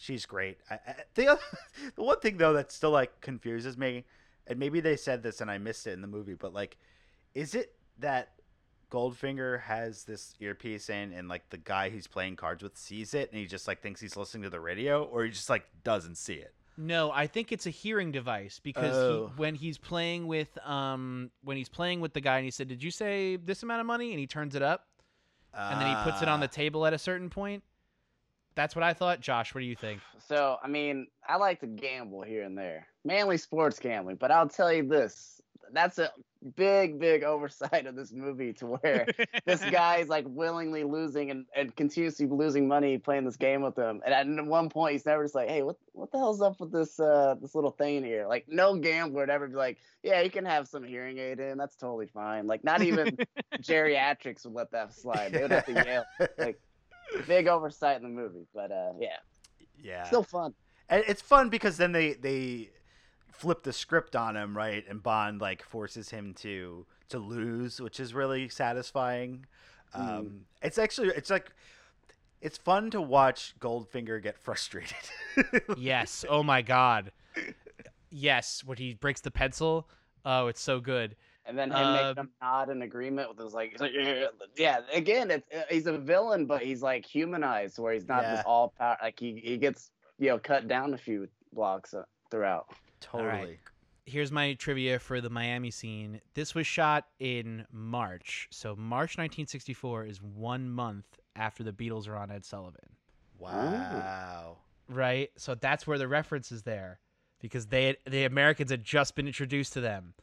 she's 0.00 0.26
great. 0.26 0.58
I, 0.70 0.74
I, 0.74 0.94
the 1.14 1.28
other, 1.28 1.40
the 1.96 2.02
one 2.02 2.18
thing 2.20 2.38
though 2.38 2.54
that 2.54 2.72
still 2.72 2.90
like 2.90 3.20
confuses 3.20 3.76
me, 3.76 4.04
and 4.46 4.58
maybe 4.58 4.80
they 4.80 4.96
said 4.96 5.22
this 5.22 5.40
and 5.40 5.50
I 5.50 5.58
missed 5.58 5.86
it 5.86 5.92
in 5.92 6.00
the 6.00 6.06
movie, 6.08 6.34
but 6.34 6.52
like, 6.54 6.76
is 7.34 7.54
it 7.54 7.74
that 7.98 8.32
Goldfinger 8.90 9.60
has 9.62 10.04
this 10.04 10.34
earpiece 10.40 10.88
in, 10.88 11.12
and 11.12 11.28
like 11.28 11.50
the 11.50 11.58
guy 11.58 11.90
he's 11.90 12.06
playing 12.06 12.36
cards 12.36 12.62
with 12.62 12.76
sees 12.76 13.12
it, 13.14 13.30
and 13.30 13.38
he 13.38 13.46
just 13.46 13.68
like 13.68 13.82
thinks 13.82 14.00
he's 14.00 14.16
listening 14.16 14.44
to 14.44 14.50
the 14.50 14.60
radio, 14.60 15.04
or 15.04 15.24
he 15.24 15.30
just 15.30 15.50
like 15.50 15.66
doesn't 15.84 16.16
see 16.16 16.34
it? 16.34 16.54
No, 16.76 17.10
I 17.12 17.26
think 17.26 17.52
it's 17.52 17.66
a 17.66 17.70
hearing 17.70 18.10
device 18.10 18.58
because 18.62 18.96
Oh. 18.96 19.26
he, 19.28 19.32
when 19.40 19.54
he's 19.54 19.78
playing 19.78 20.26
with 20.26 20.56
um 20.66 21.30
when 21.42 21.56
he's 21.56 21.68
playing 21.68 22.00
with 22.00 22.12
the 22.14 22.20
guy 22.20 22.36
and 22.38 22.44
he 22.44 22.50
said, 22.50 22.68
"Did 22.68 22.82
you 22.82 22.90
say 22.90 23.36
this 23.36 23.62
amount 23.62 23.80
of 23.80 23.86
money?" 23.86 24.10
and 24.10 24.18
he 24.18 24.26
turns 24.26 24.54
it 24.54 24.62
up 24.62 24.86
and 25.56 25.80
then 25.80 25.88
he 25.88 25.94
puts 26.02 26.20
it 26.20 26.28
on 26.28 26.40
the 26.40 26.46
Ah. 26.46 26.50
table 26.50 26.84
at 26.86 26.92
a 26.92 26.98
certain 26.98 27.30
point. 27.30 27.62
That's 28.56 28.74
what 28.74 28.82
I 28.82 28.92
thought. 28.92 29.20
Josh, 29.20 29.54
what 29.54 29.60
do 29.60 29.66
you 29.66 29.76
think? 29.76 30.00
So, 30.26 30.56
I 30.62 30.68
mean, 30.68 31.08
I 31.28 31.36
like 31.36 31.60
to 31.60 31.66
gamble 31.66 32.22
here 32.22 32.44
and 32.44 32.56
there, 32.56 32.86
mainly 33.04 33.36
sports 33.36 33.78
gambling. 33.78 34.16
But 34.16 34.30
I'll 34.30 34.48
tell 34.48 34.72
you 34.72 34.82
this: 34.88 35.40
that's 35.72 35.98
a 35.98 36.10
big, 36.44 36.98
big 36.98 37.22
oversight 37.22 37.86
of 37.86 37.96
this 37.96 38.12
movie 38.12 38.52
to 38.54 38.66
where 38.66 39.06
this 39.46 39.64
guy 39.64 39.96
is 39.96 40.08
like 40.08 40.24
willingly 40.28 40.84
losing 40.84 41.30
and, 41.30 41.46
and 41.56 41.74
continuously 41.76 42.26
losing 42.26 42.68
money 42.68 42.98
playing 42.98 43.24
this 43.24 43.36
game 43.36 43.62
with 43.62 43.76
him. 43.76 44.02
And 44.04 44.38
at 44.38 44.46
one 44.46 44.68
point, 44.68 44.92
he's 44.92 45.06
never 45.06 45.24
just 45.24 45.34
like, 45.34 45.48
"Hey, 45.48 45.62
what 45.62 45.76
what 45.92 46.12
the 46.12 46.18
hell's 46.18 46.42
up 46.42 46.60
with 46.60 46.72
this 46.72 47.00
uh 47.00 47.34
this 47.40 47.54
little 47.54 47.70
thing 47.70 48.04
here?" 48.04 48.26
Like, 48.26 48.46
no 48.48 48.76
gambler 48.76 49.22
would 49.22 49.30
ever 49.30 49.48
be 49.48 49.56
like, 49.56 49.78
"Yeah, 50.02 50.20
you 50.20 50.30
can 50.30 50.44
have 50.44 50.68
some 50.68 50.84
hearing 50.84 51.18
aid 51.18 51.40
in. 51.40 51.58
That's 51.58 51.76
totally 51.76 52.06
fine." 52.06 52.46
Like, 52.46 52.64
not 52.64 52.82
even 52.82 53.16
geriatrics 53.58 54.44
would 54.44 54.54
let 54.54 54.70
that 54.72 54.92
slide. 54.94 55.32
They 55.32 55.42
would 55.42 55.50
have 55.50 55.66
to 55.66 55.72
yell. 55.86 56.04
Like, 56.38 56.60
big 57.26 57.48
oversight 57.48 57.96
in 57.96 58.02
the 58.02 58.08
movie. 58.08 58.46
But 58.54 58.70
uh, 58.70 58.92
yeah, 59.00 59.16
yeah, 59.82 60.04
still 60.04 60.22
fun. 60.22 60.54
And 60.88 61.02
it's 61.08 61.22
fun 61.22 61.48
because 61.48 61.76
then 61.78 61.92
they 61.92 62.12
they 62.12 62.70
flip 63.36 63.62
the 63.62 63.72
script 63.72 64.14
on 64.16 64.36
him, 64.36 64.56
right? 64.56 64.84
And 64.88 65.02
Bond 65.02 65.40
like 65.40 65.62
forces 65.62 66.10
him 66.10 66.34
to 66.40 66.86
to 67.10 67.18
lose, 67.18 67.80
which 67.80 68.00
is 68.00 68.14
really 68.14 68.48
satisfying. 68.48 69.46
Um, 69.94 70.46
It's 70.62 70.78
actually 70.78 71.08
it's 71.08 71.30
like 71.30 71.50
it's 72.40 72.58
fun 72.58 72.90
to 72.90 73.00
watch 73.00 73.54
Goldfinger 73.60 74.22
get 74.22 74.36
frustrated. 74.38 74.96
yes. 75.76 76.24
Oh 76.30 76.42
my 76.42 76.62
god. 76.62 77.12
Yes, 78.10 78.62
when 78.64 78.78
he 78.78 78.94
breaks 78.94 79.20
the 79.20 79.30
pencil. 79.30 79.88
Oh, 80.24 80.46
it's 80.46 80.60
so 80.60 80.80
good. 80.80 81.16
And 81.46 81.58
then 81.58 81.70
him 81.70 81.76
Um, 81.76 81.92
making 81.92 82.16
him 82.16 82.30
nod 82.40 82.70
in 82.70 82.82
agreement 82.82 83.28
with 83.28 83.38
his 83.38 83.52
like, 83.52 83.78
like, 83.78 83.92
yeah, 83.94 84.26
yeah. 84.56 84.80
Again, 84.92 85.30
it's 85.30 85.46
uh, 85.54 85.62
he's 85.68 85.86
a 85.86 85.98
villain, 85.98 86.46
but 86.46 86.62
he's 86.62 86.80
like 86.82 87.04
humanized, 87.04 87.78
where 87.78 87.92
he's 87.92 88.08
not 88.08 88.22
Yeah. 88.22 88.36
just 88.36 88.46
all 88.46 88.72
power. 88.78 88.96
Like 89.02 89.18
he 89.18 89.40
he 89.44 89.58
gets 89.58 89.90
you 90.18 90.28
know 90.28 90.38
cut 90.38 90.68
down 90.68 90.94
a 90.94 90.98
few 90.98 91.28
blocks 91.52 91.92
uh, 91.92 92.04
throughout. 92.30 92.68
Totally. 93.04 93.58
Here's 94.06 94.30
my 94.30 94.52
trivia 94.54 94.98
for 94.98 95.20
the 95.20 95.30
Miami 95.30 95.70
scene. 95.70 96.20
This 96.34 96.54
was 96.54 96.66
shot 96.66 97.06
in 97.18 97.66
March. 97.72 98.48
So 98.50 98.76
March 98.76 99.16
1964 99.16 100.06
is 100.06 100.22
1 100.22 100.70
month 100.70 101.06
after 101.36 101.62
the 101.62 101.72
Beatles 101.72 102.06
are 102.06 102.16
on 102.16 102.30
Ed 102.30 102.44
Sullivan. 102.44 102.90
Wow. 103.38 104.58
right? 104.88 105.30
So 105.36 105.54
that's 105.54 105.86
where 105.86 105.98
the 105.98 106.08
reference 106.08 106.52
is 106.52 106.62
there, 106.62 107.00
because 107.40 107.66
they 107.66 107.86
had, 107.86 107.96
the 108.06 108.24
Americans 108.24 108.70
had 108.70 108.84
just 108.84 109.14
been 109.14 109.26
introduced 109.26 109.72
to 109.74 109.80
them, 109.80 110.14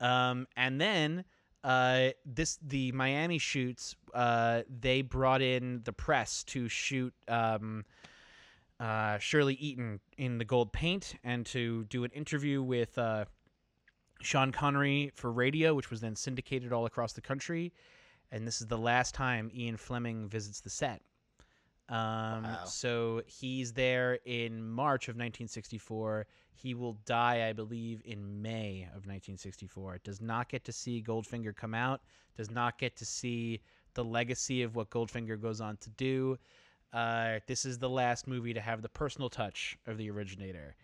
um, 0.00 0.46
and 0.56 0.80
then 0.80 1.24
uh, 1.64 2.08
this 2.24 2.58
the 2.62 2.92
Miami 2.92 3.38
shoots. 3.38 3.94
Uh, 4.12 4.62
they 4.68 5.02
brought 5.02 5.42
in 5.42 5.82
the 5.84 5.92
press 5.92 6.42
to 6.44 6.68
shoot 6.68 7.14
um, 7.28 7.84
uh, 8.80 9.18
Shirley 9.18 9.54
Eaton 9.54 10.00
in 10.18 10.38
the 10.38 10.44
gold 10.44 10.72
paint 10.72 11.14
and 11.24 11.46
to 11.46 11.84
do 11.84 12.04
an 12.04 12.10
interview 12.10 12.62
with 12.62 12.96
uh, 12.98 13.24
Sean 14.22 14.52
Connery 14.52 15.12
for 15.14 15.30
radio, 15.32 15.74
which 15.74 15.90
was 15.90 16.00
then 16.00 16.16
syndicated 16.16 16.72
all 16.72 16.86
across 16.86 17.12
the 17.12 17.20
country. 17.20 17.72
And 18.30 18.46
this 18.46 18.60
is 18.60 18.66
the 18.66 18.78
last 18.78 19.14
time 19.14 19.50
Ian 19.54 19.76
Fleming 19.76 20.28
visits 20.28 20.60
the 20.60 20.70
set. 20.70 21.02
Um, 21.88 22.44
Wow. 22.44 22.64
So 22.64 23.22
he's 23.26 23.72
there 23.72 24.18
in 24.24 24.66
March 24.66 25.08
of 25.08 25.12
1964. 25.14 26.26
He 26.54 26.74
will 26.74 26.94
die, 27.04 27.48
I 27.48 27.52
believe, 27.52 28.02
in 28.04 28.40
May 28.40 28.82
of 28.84 29.06
1964. 29.06 30.00
Does 30.04 30.20
not 30.20 30.48
get 30.48 30.64
to 30.64 30.72
see 30.72 31.02
Goldfinger 31.02 31.54
come 31.54 31.74
out. 31.74 32.00
Does 32.36 32.50
not 32.50 32.78
get 32.78 32.96
to 32.96 33.04
see 33.04 33.60
the 33.94 34.04
legacy 34.04 34.62
of 34.62 34.76
what 34.76 34.90
Goldfinger 34.90 35.40
goes 35.40 35.60
on 35.60 35.76
to 35.78 35.90
do. 35.90 36.38
Uh, 36.92 37.38
this 37.46 37.64
is 37.64 37.78
the 37.78 37.88
last 37.88 38.26
movie 38.26 38.52
to 38.54 38.60
have 38.60 38.82
the 38.82 38.88
personal 38.88 39.30
touch 39.30 39.76
of 39.86 39.96
the 39.98 40.10
originator. 40.10 40.74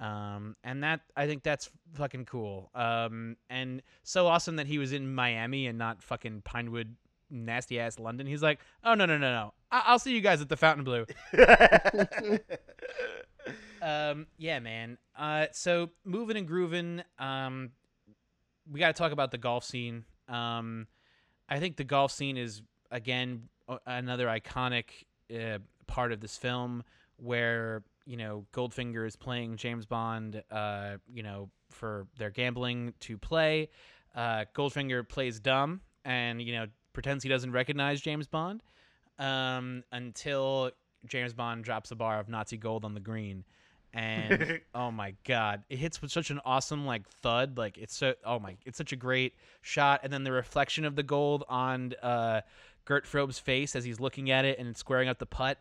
Um, 0.00 0.54
and 0.62 0.82
that 0.84 1.00
I 1.16 1.26
think 1.26 1.42
that's 1.42 1.68
fucking 1.94 2.24
cool. 2.26 2.70
Um, 2.74 3.36
and 3.50 3.82
so 4.04 4.26
awesome 4.28 4.56
that 4.56 4.66
he 4.66 4.78
was 4.78 4.92
in 4.92 5.12
Miami 5.14 5.66
and 5.66 5.76
not 5.76 6.02
fucking 6.02 6.42
Pinewood, 6.44 6.94
nasty 7.30 7.80
ass 7.80 7.98
London. 7.98 8.26
He's 8.26 8.42
like, 8.42 8.60
oh 8.84 8.94
no 8.94 9.06
no 9.06 9.18
no 9.18 9.32
no, 9.32 9.54
I- 9.72 9.82
I'll 9.86 9.98
see 9.98 10.14
you 10.14 10.20
guys 10.20 10.40
at 10.40 10.48
the 10.48 10.56
Fontainebleau. 10.56 11.04
Um, 13.80 14.26
yeah, 14.36 14.58
man. 14.58 14.98
Uh, 15.16 15.46
so 15.52 15.90
moving 16.04 16.36
and 16.36 16.46
grooving. 16.46 17.02
Um, 17.18 17.70
we 18.70 18.80
got 18.80 18.88
to 18.88 18.92
talk 18.92 19.12
about 19.12 19.30
the 19.30 19.38
golf 19.38 19.64
scene. 19.64 20.04
Um, 20.28 20.86
I 21.48 21.60
think 21.60 21.76
the 21.76 21.84
golf 21.84 22.10
scene 22.12 22.36
is 22.36 22.60
again 22.90 23.48
another 23.86 24.26
iconic 24.26 24.84
uh, 25.34 25.58
part 25.86 26.12
of 26.12 26.20
this 26.20 26.36
film, 26.36 26.84
where 27.16 27.82
you 28.06 28.16
know 28.16 28.46
Goldfinger 28.52 29.06
is 29.06 29.16
playing 29.16 29.56
James 29.56 29.86
Bond. 29.86 30.42
Uh, 30.50 30.96
you 31.12 31.22
know 31.22 31.50
for 31.70 32.06
their 32.18 32.30
gambling 32.30 32.94
to 33.00 33.18
play. 33.18 33.68
Uh, 34.14 34.44
Goldfinger 34.54 35.06
plays 35.08 35.38
dumb 35.40 35.80
and 36.04 36.40
you 36.40 36.54
know 36.54 36.66
pretends 36.92 37.22
he 37.22 37.28
doesn't 37.28 37.52
recognize 37.52 38.00
James 38.00 38.26
Bond 38.26 38.62
um, 39.18 39.84
until 39.92 40.70
James 41.06 41.32
Bond 41.32 41.64
drops 41.64 41.90
a 41.90 41.96
bar 41.96 42.18
of 42.18 42.28
Nazi 42.28 42.56
gold 42.56 42.84
on 42.84 42.94
the 42.94 43.00
green. 43.00 43.44
And 43.94 44.60
oh 44.74 44.90
my 44.90 45.14
god, 45.26 45.62
it 45.68 45.78
hits 45.78 46.02
with 46.02 46.10
such 46.10 46.30
an 46.30 46.40
awesome 46.44 46.86
like 46.86 47.08
thud. 47.08 47.56
Like 47.56 47.78
it's 47.78 47.96
so 47.96 48.14
oh 48.24 48.38
my, 48.38 48.56
it's 48.66 48.78
such 48.78 48.92
a 48.92 48.96
great 48.96 49.34
shot. 49.62 50.00
And 50.02 50.12
then 50.12 50.24
the 50.24 50.32
reflection 50.32 50.84
of 50.84 50.96
the 50.96 51.02
gold 51.02 51.44
on 51.48 51.94
uh, 52.02 52.40
Gert 52.88 53.06
Frobe's 53.06 53.38
face 53.38 53.76
as 53.76 53.84
he's 53.84 54.00
looking 54.00 54.30
at 54.30 54.46
it 54.46 54.58
and 54.58 54.74
squaring 54.74 55.10
up 55.10 55.18
the 55.18 55.26
putt. 55.26 55.58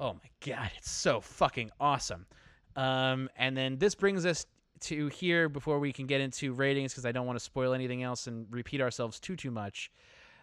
Oh 0.00 0.14
my 0.14 0.30
god, 0.44 0.72
it's 0.76 0.90
so 0.90 1.20
fucking 1.20 1.70
awesome. 1.78 2.26
Um, 2.74 3.30
and 3.36 3.56
then 3.56 3.78
this 3.78 3.94
brings 3.94 4.26
us 4.26 4.46
to 4.80 5.06
here 5.06 5.48
before 5.48 5.78
we 5.78 5.92
can 5.92 6.08
get 6.08 6.20
into 6.20 6.52
ratings 6.52 6.92
because 6.92 7.06
I 7.06 7.12
don't 7.12 7.24
want 7.24 7.38
to 7.38 7.44
spoil 7.44 7.72
anything 7.72 8.02
else 8.02 8.26
and 8.26 8.48
repeat 8.50 8.80
ourselves 8.80 9.20
too 9.20 9.36
too 9.36 9.52
much. 9.52 9.92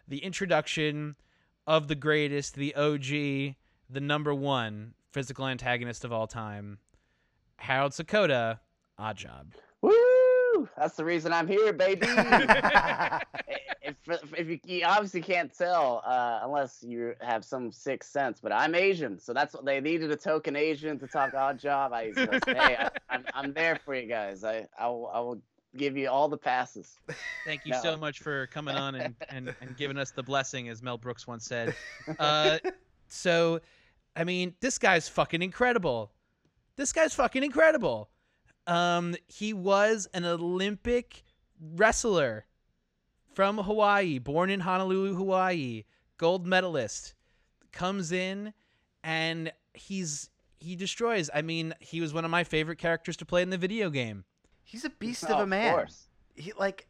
The 0.07 0.19
introduction 0.19 1.17
of 1.67 1.89
the 1.89 1.95
greatest, 1.95 2.55
the 2.55 2.73
OG, 2.73 3.55
the 3.89 4.01
number 4.01 4.33
one 4.33 4.93
physical 5.11 5.45
antagonist 5.45 6.05
of 6.05 6.13
all 6.13 6.25
time, 6.25 6.77
Harold 7.57 7.91
Sakata, 7.91 8.59
Odd 8.97 9.17
Job. 9.17 9.55
Woo! 9.81 10.69
That's 10.77 10.95
the 10.95 11.03
reason 11.03 11.33
I'm 11.33 11.49
here, 11.49 11.73
baby. 11.73 12.07
if, 13.83 13.95
if 14.37 14.47
you, 14.47 14.59
you 14.65 14.85
obviously 14.85 15.21
can't 15.21 15.55
tell 15.55 16.01
uh, 16.05 16.39
unless 16.43 16.83
you 16.87 17.13
have 17.21 17.43
some 17.43 17.71
sixth 17.71 18.11
sense, 18.11 18.39
but 18.41 18.51
I'm 18.51 18.73
Asian, 18.75 19.19
so 19.19 19.33
that's 19.33 19.53
what 19.53 19.65
they 19.65 19.79
needed 19.81 20.11
a 20.11 20.15
token 20.15 20.55
Asian 20.55 20.97
to 20.99 21.07
talk 21.07 21.33
Oddjob. 21.33 21.91
I 21.91 22.11
just, 22.11 22.45
hey, 22.47 22.75
I, 22.79 22.89
I'm, 23.09 23.25
I'm 23.33 23.53
there 23.53 23.79
for 23.83 23.93
you 23.95 24.07
guys. 24.07 24.43
I 24.43 24.65
I 24.79 24.87
will, 24.87 25.09
I 25.13 25.19
will 25.19 25.41
give 25.75 25.97
you 25.97 26.07
all 26.07 26.27
the 26.29 26.37
passes. 26.37 26.97
Thank 27.45 27.61
you 27.65 27.71
No. 27.71 27.81
so 27.81 27.97
much 27.97 28.19
for 28.19 28.47
coming 28.47 28.75
on 28.75 28.95
and, 28.95 29.15
and, 29.29 29.55
and 29.59 29.75
giving 29.75 29.97
us 29.97 30.11
the 30.11 30.23
blessing, 30.23 30.69
as 30.69 30.81
Mel 30.83 30.97
Brooks 30.97 31.25
once 31.27 31.45
said. 31.45 31.75
Uh, 32.19 32.59
so, 33.07 33.59
I 34.15 34.23
mean, 34.23 34.53
this 34.59 34.77
guy's 34.77 35.09
fucking 35.09 35.41
incredible. 35.41 36.11
This 36.75 36.93
guy's 36.93 37.13
fucking 37.15 37.43
incredible. 37.43 38.09
Um, 38.67 39.15
he 39.27 39.53
was 39.53 40.07
an 40.13 40.25
Olympic 40.25 41.23
wrestler 41.75 42.45
from 43.33 43.57
Hawaii, 43.57 44.19
born 44.19 44.49
in 44.49 44.61
Honolulu, 44.61 45.15
Hawaii, 45.15 45.83
gold 46.17 46.45
medalist. 46.45 47.13
Comes 47.71 48.11
in 48.11 48.53
and 49.03 49.51
he's 49.73 50.29
he 50.59 50.75
destroys. 50.75 51.29
I 51.33 51.41
mean, 51.41 51.73
he 51.79 51.99
was 51.99 52.13
one 52.13 52.23
of 52.23 52.31
my 52.31 52.43
favorite 52.43 52.77
characters 52.77 53.17
to 53.17 53.25
play 53.25 53.41
in 53.41 53.49
the 53.49 53.57
video 53.57 53.89
game. 53.89 54.23
He's 54.63 54.85
a 54.85 54.89
beast 54.89 55.25
Oh, 55.27 55.33
of 55.33 55.39
a 55.41 55.47
man. 55.47 55.67
Of 55.73 55.75
course. 55.79 56.07
he 56.35 56.53
like 56.53 56.87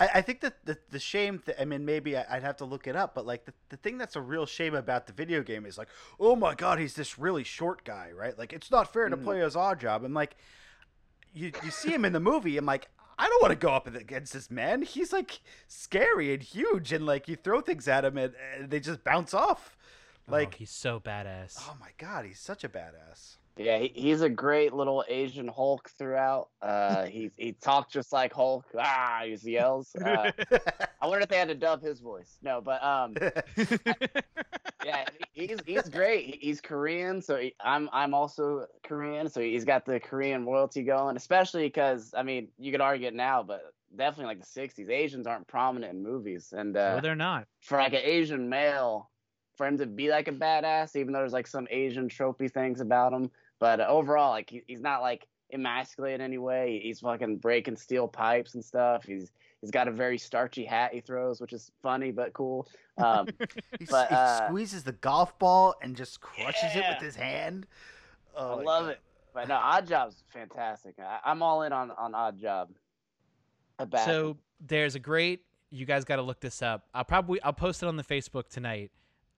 I, 0.00 0.08
I 0.14 0.20
think 0.22 0.40
that 0.40 0.64
the 0.64 0.78
the 0.90 0.98
shame 0.98 1.40
th- 1.44 1.56
I 1.60 1.64
mean 1.64 1.84
maybe 1.84 2.16
I, 2.16 2.24
I'd 2.36 2.42
have 2.42 2.56
to 2.56 2.64
look 2.64 2.86
it 2.86 2.96
up, 2.96 3.14
but 3.14 3.26
like 3.26 3.44
the, 3.44 3.52
the 3.68 3.76
thing 3.76 3.98
that's 3.98 4.16
a 4.16 4.20
real 4.20 4.46
shame 4.46 4.74
about 4.74 5.06
the 5.06 5.12
video 5.12 5.42
game 5.42 5.66
is 5.66 5.76
like, 5.78 5.88
oh 6.18 6.34
my 6.34 6.54
god, 6.54 6.78
he's 6.78 6.94
this 6.94 7.18
really 7.18 7.44
short 7.44 7.84
guy, 7.84 8.10
right? 8.16 8.36
Like 8.38 8.52
it's 8.52 8.70
not 8.70 8.92
fair 8.92 9.08
to 9.10 9.16
Mhm. 9.16 9.24
play 9.24 9.42
as 9.42 9.54
Oddjob. 9.54 10.04
I'm 10.04 10.14
like 10.14 10.36
you 11.34 11.52
you 11.64 11.70
see 11.70 11.92
him 11.92 12.04
in 12.04 12.12
the 12.12 12.20
movie, 12.20 12.56
I'm 12.56 12.66
like, 12.66 12.88
I 13.18 13.28
don't 13.28 13.42
want 13.42 13.52
to 13.52 13.56
go 13.58 13.72
up 13.72 13.86
against 13.86 14.32
this 14.32 14.50
man. 14.50 14.82
He's 14.82 15.12
like 15.12 15.40
scary 15.68 16.32
and 16.34 16.42
huge 16.42 16.92
and 16.92 17.06
like 17.06 17.28
you 17.28 17.36
throw 17.36 17.60
things 17.60 17.86
at 17.88 18.04
him 18.04 18.18
and, 18.18 18.34
and 18.56 18.70
they 18.70 18.80
just 18.80 19.04
bounce 19.04 19.32
off. 19.34 19.76
Oh, 20.28 20.32
Like 20.32 20.54
he's 20.54 20.70
so 20.70 21.00
badass. 21.00 21.56
oh 21.60 21.76
my 21.80 21.90
god, 21.98 22.24
he's 22.24 22.40
such 22.40 22.64
a 22.64 22.68
badass. 22.68 23.36
Yeah, 23.56 23.78
he, 23.78 23.92
he's 23.94 24.20
a 24.20 24.28
great 24.28 24.72
little 24.72 25.04
Asian 25.08 25.46
Hulk 25.46 25.88
throughout. 25.96 26.48
Uh, 26.60 27.04
he 27.04 27.30
he 27.36 27.52
talks 27.52 27.92
just 27.92 28.12
like 28.12 28.32
Hulk. 28.32 28.64
Ah, 28.76 29.20
he 29.24 29.30
just 29.30 29.44
yells. 29.44 29.94
Uh, 29.94 30.32
I 31.00 31.06
wonder 31.06 31.20
if 31.20 31.28
they 31.28 31.36
had 31.36 31.48
to 31.48 31.54
dub 31.54 31.80
his 31.80 32.00
voice. 32.00 32.36
No, 32.42 32.60
but 32.60 32.82
um, 32.82 33.14
yeah, 34.84 35.04
he's 35.32 35.58
he's 35.66 35.88
great. 35.88 36.38
He's 36.40 36.60
Korean, 36.60 37.22
so 37.22 37.36
he, 37.36 37.54
I'm 37.60 37.88
I'm 37.92 38.12
also 38.12 38.66
Korean, 38.82 39.28
so 39.28 39.40
he's 39.40 39.64
got 39.64 39.86
the 39.86 40.00
Korean 40.00 40.44
royalty 40.44 40.82
going. 40.82 41.16
Especially 41.16 41.66
because 41.66 42.12
I 42.16 42.24
mean, 42.24 42.48
you 42.58 42.72
could 42.72 42.80
argue 42.80 43.06
it 43.06 43.14
now, 43.14 43.44
but 43.44 43.72
definitely 43.94 44.34
like 44.34 44.40
the 44.40 44.60
'60s, 44.60 44.90
Asians 44.90 45.28
aren't 45.28 45.46
prominent 45.46 45.92
in 45.92 46.02
movies, 46.02 46.52
and 46.56 46.76
uh, 46.76 46.96
no, 46.96 47.00
they're 47.00 47.14
not. 47.14 47.46
for 47.60 47.78
like 47.78 47.92
an 47.92 48.02
Asian 48.02 48.48
male, 48.48 49.10
for 49.56 49.66
him 49.66 49.78
to 49.78 49.86
be 49.86 50.10
like 50.10 50.26
a 50.26 50.32
badass, 50.32 50.96
even 50.96 51.12
though 51.12 51.20
there's 51.20 51.32
like 51.32 51.46
some 51.46 51.68
Asian 51.70 52.08
tropey 52.08 52.50
things 52.50 52.80
about 52.80 53.12
him, 53.12 53.30
but 53.64 53.80
uh, 53.80 53.86
overall, 53.88 54.28
like 54.28 54.50
he, 54.50 54.62
he's 54.66 54.82
not 54.82 55.00
like 55.00 55.26
emasculated 55.50 56.20
in 56.20 56.24
any 56.26 56.36
way. 56.36 56.80
He's 56.82 57.00
fucking 57.00 57.38
breaking 57.38 57.76
steel 57.76 58.06
pipes 58.06 58.52
and 58.52 58.62
stuff. 58.62 59.06
He's 59.06 59.32
he's 59.62 59.70
got 59.70 59.88
a 59.88 59.90
very 59.90 60.18
starchy 60.18 60.66
hat 60.66 60.92
he 60.92 61.00
throws, 61.00 61.40
which 61.40 61.54
is 61.54 61.70
funny 61.82 62.10
but 62.10 62.34
cool. 62.34 62.68
Um, 62.98 63.26
He, 63.78 63.84
s- 63.84 63.90
But, 63.90 64.08
he 64.10 64.14
uh, 64.14 64.48
squeezes 64.48 64.84
the 64.84 64.92
golf 64.92 65.38
ball 65.38 65.76
and 65.80 65.96
just 65.96 66.20
crushes 66.20 66.76
it 66.76 66.84
with 66.90 67.00
his 67.00 67.16
hand. 67.16 67.66
Oh 68.36 68.58
I 68.58 68.62
love 68.64 68.84
God. 68.84 68.90
it. 68.90 69.00
But 69.32 69.48
no, 69.48 69.54
Oddjob's 69.54 70.22
fantastic. 70.30 70.96
I, 71.00 71.20
I'm 71.24 71.42
all 71.42 71.62
in 71.62 71.72
on 71.72 71.90
on 71.92 72.12
Oddjob. 72.12 72.68
I 73.78 73.84
back 73.86 74.06
him. 74.06 74.12
So 74.12 74.36
there's 74.60 74.94
a 74.94 75.00
great. 75.00 75.40
You 75.70 75.86
guys 75.86 76.04
got 76.04 76.16
to 76.16 76.22
look 76.22 76.40
this 76.40 76.60
up. 76.60 76.84
I'll 76.92 77.02
probably 77.04 77.40
I'll 77.40 77.54
post 77.54 77.82
it 77.82 77.86
on 77.86 77.96
the 77.96 78.04
Facebook 78.04 78.48
tonight. 78.50 78.90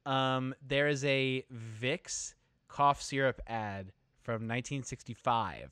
Um, 0.05 0.53
there 0.67 0.89
is 0.89 1.05
a 1.05 1.45
Vicks 1.81 2.35
cough 2.67 3.01
syrup 3.01 3.41
ad 3.47 3.93
from 4.27 4.49
1965 4.49 5.71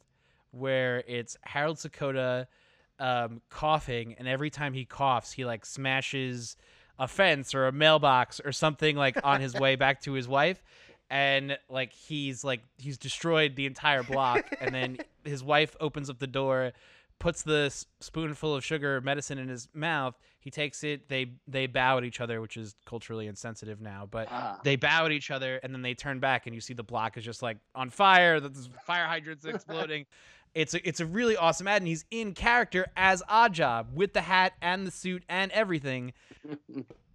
where 0.52 1.02
it's 1.08 1.36
Harold 1.42 1.76
Sakata 1.76 2.46
um, 3.00 3.42
coughing, 3.50 4.14
and 4.16 4.28
every 4.28 4.50
time 4.50 4.72
he 4.72 4.84
coughs, 4.84 5.32
he 5.32 5.44
like 5.44 5.66
smashes 5.66 6.56
a 6.96 7.08
fence 7.08 7.52
or 7.52 7.66
a 7.66 7.72
mailbox 7.72 8.40
or 8.44 8.52
something 8.52 8.94
like 8.94 9.18
on 9.24 9.40
his 9.40 9.54
way 9.54 9.74
back 9.74 10.00
to 10.02 10.12
his 10.12 10.28
wife. 10.28 10.62
And 11.10 11.58
like 11.68 11.92
he's 11.92 12.44
like 12.44 12.62
he's 12.78 12.96
destroyed 12.96 13.56
the 13.56 13.66
entire 13.66 14.04
block, 14.04 14.46
and 14.60 14.72
then 14.72 14.98
his 15.24 15.42
wife 15.42 15.74
opens 15.80 16.08
up 16.08 16.20
the 16.20 16.28
door, 16.28 16.72
puts 17.24 17.42
the 17.42 17.72
spoonful 18.00 18.54
of 18.54 18.62
sugar 18.62 19.00
medicine 19.00 19.38
in 19.38 19.48
his 19.48 19.66
mouth. 19.72 20.14
He 20.40 20.50
takes 20.50 20.84
it. 20.84 21.08
They 21.08 21.32
they 21.48 21.66
bow 21.66 21.96
at 21.96 22.04
each 22.04 22.20
other, 22.20 22.42
which 22.42 22.58
is 22.58 22.74
culturally 22.84 23.26
insensitive 23.28 23.80
now. 23.80 24.06
But 24.10 24.28
Ah. 24.30 24.60
they 24.62 24.76
bow 24.76 25.06
at 25.06 25.12
each 25.12 25.30
other, 25.30 25.58
and 25.62 25.72
then 25.72 25.80
they 25.80 25.94
turn 25.94 26.20
back, 26.20 26.46
and 26.46 26.54
you 26.54 26.60
see 26.60 26.74
the 26.74 26.82
block 26.82 27.16
is 27.16 27.24
just 27.24 27.40
like 27.42 27.56
on 27.74 27.88
fire. 27.88 28.40
The 28.40 28.50
the 28.50 28.68
fire 28.86 29.06
hydrants 29.06 29.44
exploding. 29.44 30.04
It's 30.54 30.72
a, 30.72 30.88
it's 30.88 31.00
a 31.00 31.06
really 31.06 31.36
awesome 31.36 31.66
ad, 31.66 31.82
and 31.82 31.88
he's 31.88 32.04
in 32.12 32.32
character 32.32 32.86
as 32.96 33.24
Oddjob 33.28 33.90
with 33.92 34.12
the 34.12 34.20
hat 34.20 34.52
and 34.62 34.86
the 34.86 34.92
suit 34.92 35.24
and 35.28 35.50
everything. 35.50 36.12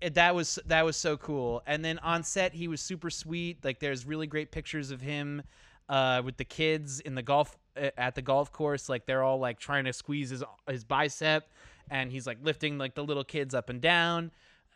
It- 0.01 0.15
that 0.15 0.33
was 0.35 0.59
that 0.65 0.83
was 0.83 0.97
so 0.97 1.15
cool. 1.17 1.61
And 1.67 1.83
then 1.85 1.99
on 1.99 2.23
set, 2.23 2.53
he 2.53 2.67
was 2.67 2.81
super 2.81 3.09
sweet. 3.09 3.63
Like 3.63 3.79
there's 3.79 4.05
really 4.05 4.27
great 4.27 4.51
pictures 4.51 4.91
of 4.91 4.99
him 5.01 5.43
uh, 5.89 6.21
with 6.23 6.37
the 6.37 6.45
kids 6.45 6.99
in 6.99 7.15
the 7.15 7.23
golf 7.23 7.57
uh, 7.75 7.89
at 7.97 8.15
the 8.15 8.21
golf 8.21 8.51
course. 8.51 8.87
Like 8.87 9.05
they're 9.05 9.23
all 9.23 9.39
like 9.39 9.59
trying 9.59 9.85
to 9.85 9.93
squeeze 9.93 10.29
his 10.29 10.43
his 10.69 10.83
bicep, 10.83 11.49
and 11.89 12.11
he's 12.11 12.27
like 12.27 12.37
lifting 12.41 12.77
like 12.77 12.95
the 12.95 13.03
little 13.03 13.23
kids 13.23 13.53
up 13.53 13.69
and 13.69 13.81
down. 13.81 14.31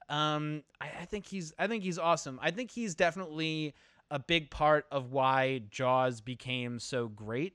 Um, 0.09 0.64
I, 0.82 0.89
I 1.01 1.05
think 1.05 1.28
he's 1.28 1.53
I 1.57 1.68
think 1.68 1.84
he's 1.84 1.99
awesome. 1.99 2.39
I 2.41 2.51
think 2.51 2.72
he's 2.72 2.95
definitely 2.95 3.76
a 4.11 4.20
big 4.20 4.49
part 4.49 4.86
of 4.91 5.11
why 5.11 5.61
Jaws 5.70 6.20
became 6.20 6.80
so 6.80 7.07
great. 7.07 7.53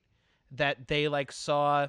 That 0.53 0.89
they 0.89 1.09
like 1.09 1.33
saw. 1.33 1.89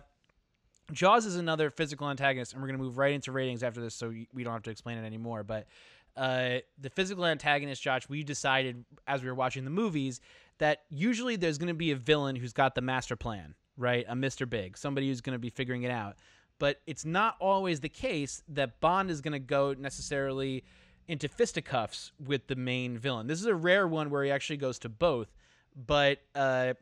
Jaws 0.92 1.28
is 1.28 1.36
another 1.36 1.70
physical 1.70 2.10
antagonist, 2.10 2.54
and 2.54 2.62
we're 2.62 2.68
gonna 2.68 2.80
move 2.80 2.98
right 2.98 3.14
into 3.14 3.32
ratings 3.32 3.62
after 3.62 3.80
this, 3.80 3.94
so 3.94 4.12
we 4.34 4.44
don't 4.44 4.54
have 4.54 4.64
to 4.64 4.72
explain 4.72 4.98
it 4.98 5.06
anymore. 5.06 5.44
But 5.44 5.68
uh, 6.18 6.58
the 6.80 6.90
physical 6.90 7.26
antagonist, 7.26 7.82
Josh, 7.82 8.10
we 8.10 8.24
decided 8.24 8.84
as 9.08 9.22
we 9.22 9.30
were 9.30 9.36
watching 9.36 9.64
the 9.64 9.70
movies 9.70 10.20
that 10.60 10.84
usually 10.90 11.36
there's 11.36 11.58
going 11.58 11.70
to 11.70 11.74
be 11.74 11.92
a 11.92 11.96
villain 11.96 12.36
who's 12.36 12.54
got 12.54 12.76
the 12.76 12.82
master 12.82 13.16
plan, 13.16 13.56
right? 13.78 14.06
A 14.08 14.14
Mr. 14.14 14.50
Big, 14.50 14.78
somebody 14.78 15.08
who's 15.08 15.22
going 15.22 15.36
to 15.36 15.40
be 15.40 15.50
figuring 15.50 15.84
it 15.84 15.92
out. 15.92 16.16
But 16.60 16.82
it's 16.86 17.06
not 17.06 17.36
always 17.40 17.80
the 17.80 17.90
case 17.90 18.44
that 18.50 18.82
Bond 18.82 19.10
is 19.10 19.22
going 19.22 19.32
to 19.32 19.40
go 19.40 19.74
necessarily 19.78 20.64
into 21.08 21.28
fisticuffs 21.28 22.12
with 22.24 22.48
the 22.48 22.56
main 22.56 22.98
villain. 22.98 23.28
This 23.28 23.40
is 23.40 23.48
a 23.48 23.56
rare 23.56 23.88
one 23.88 24.10
where 24.10 24.24
he 24.24 24.30
actually 24.30 24.58
goes 24.58 24.78
to 24.80 24.90
both, 24.90 25.34
but 25.76 26.20
uh, 26.36 26.76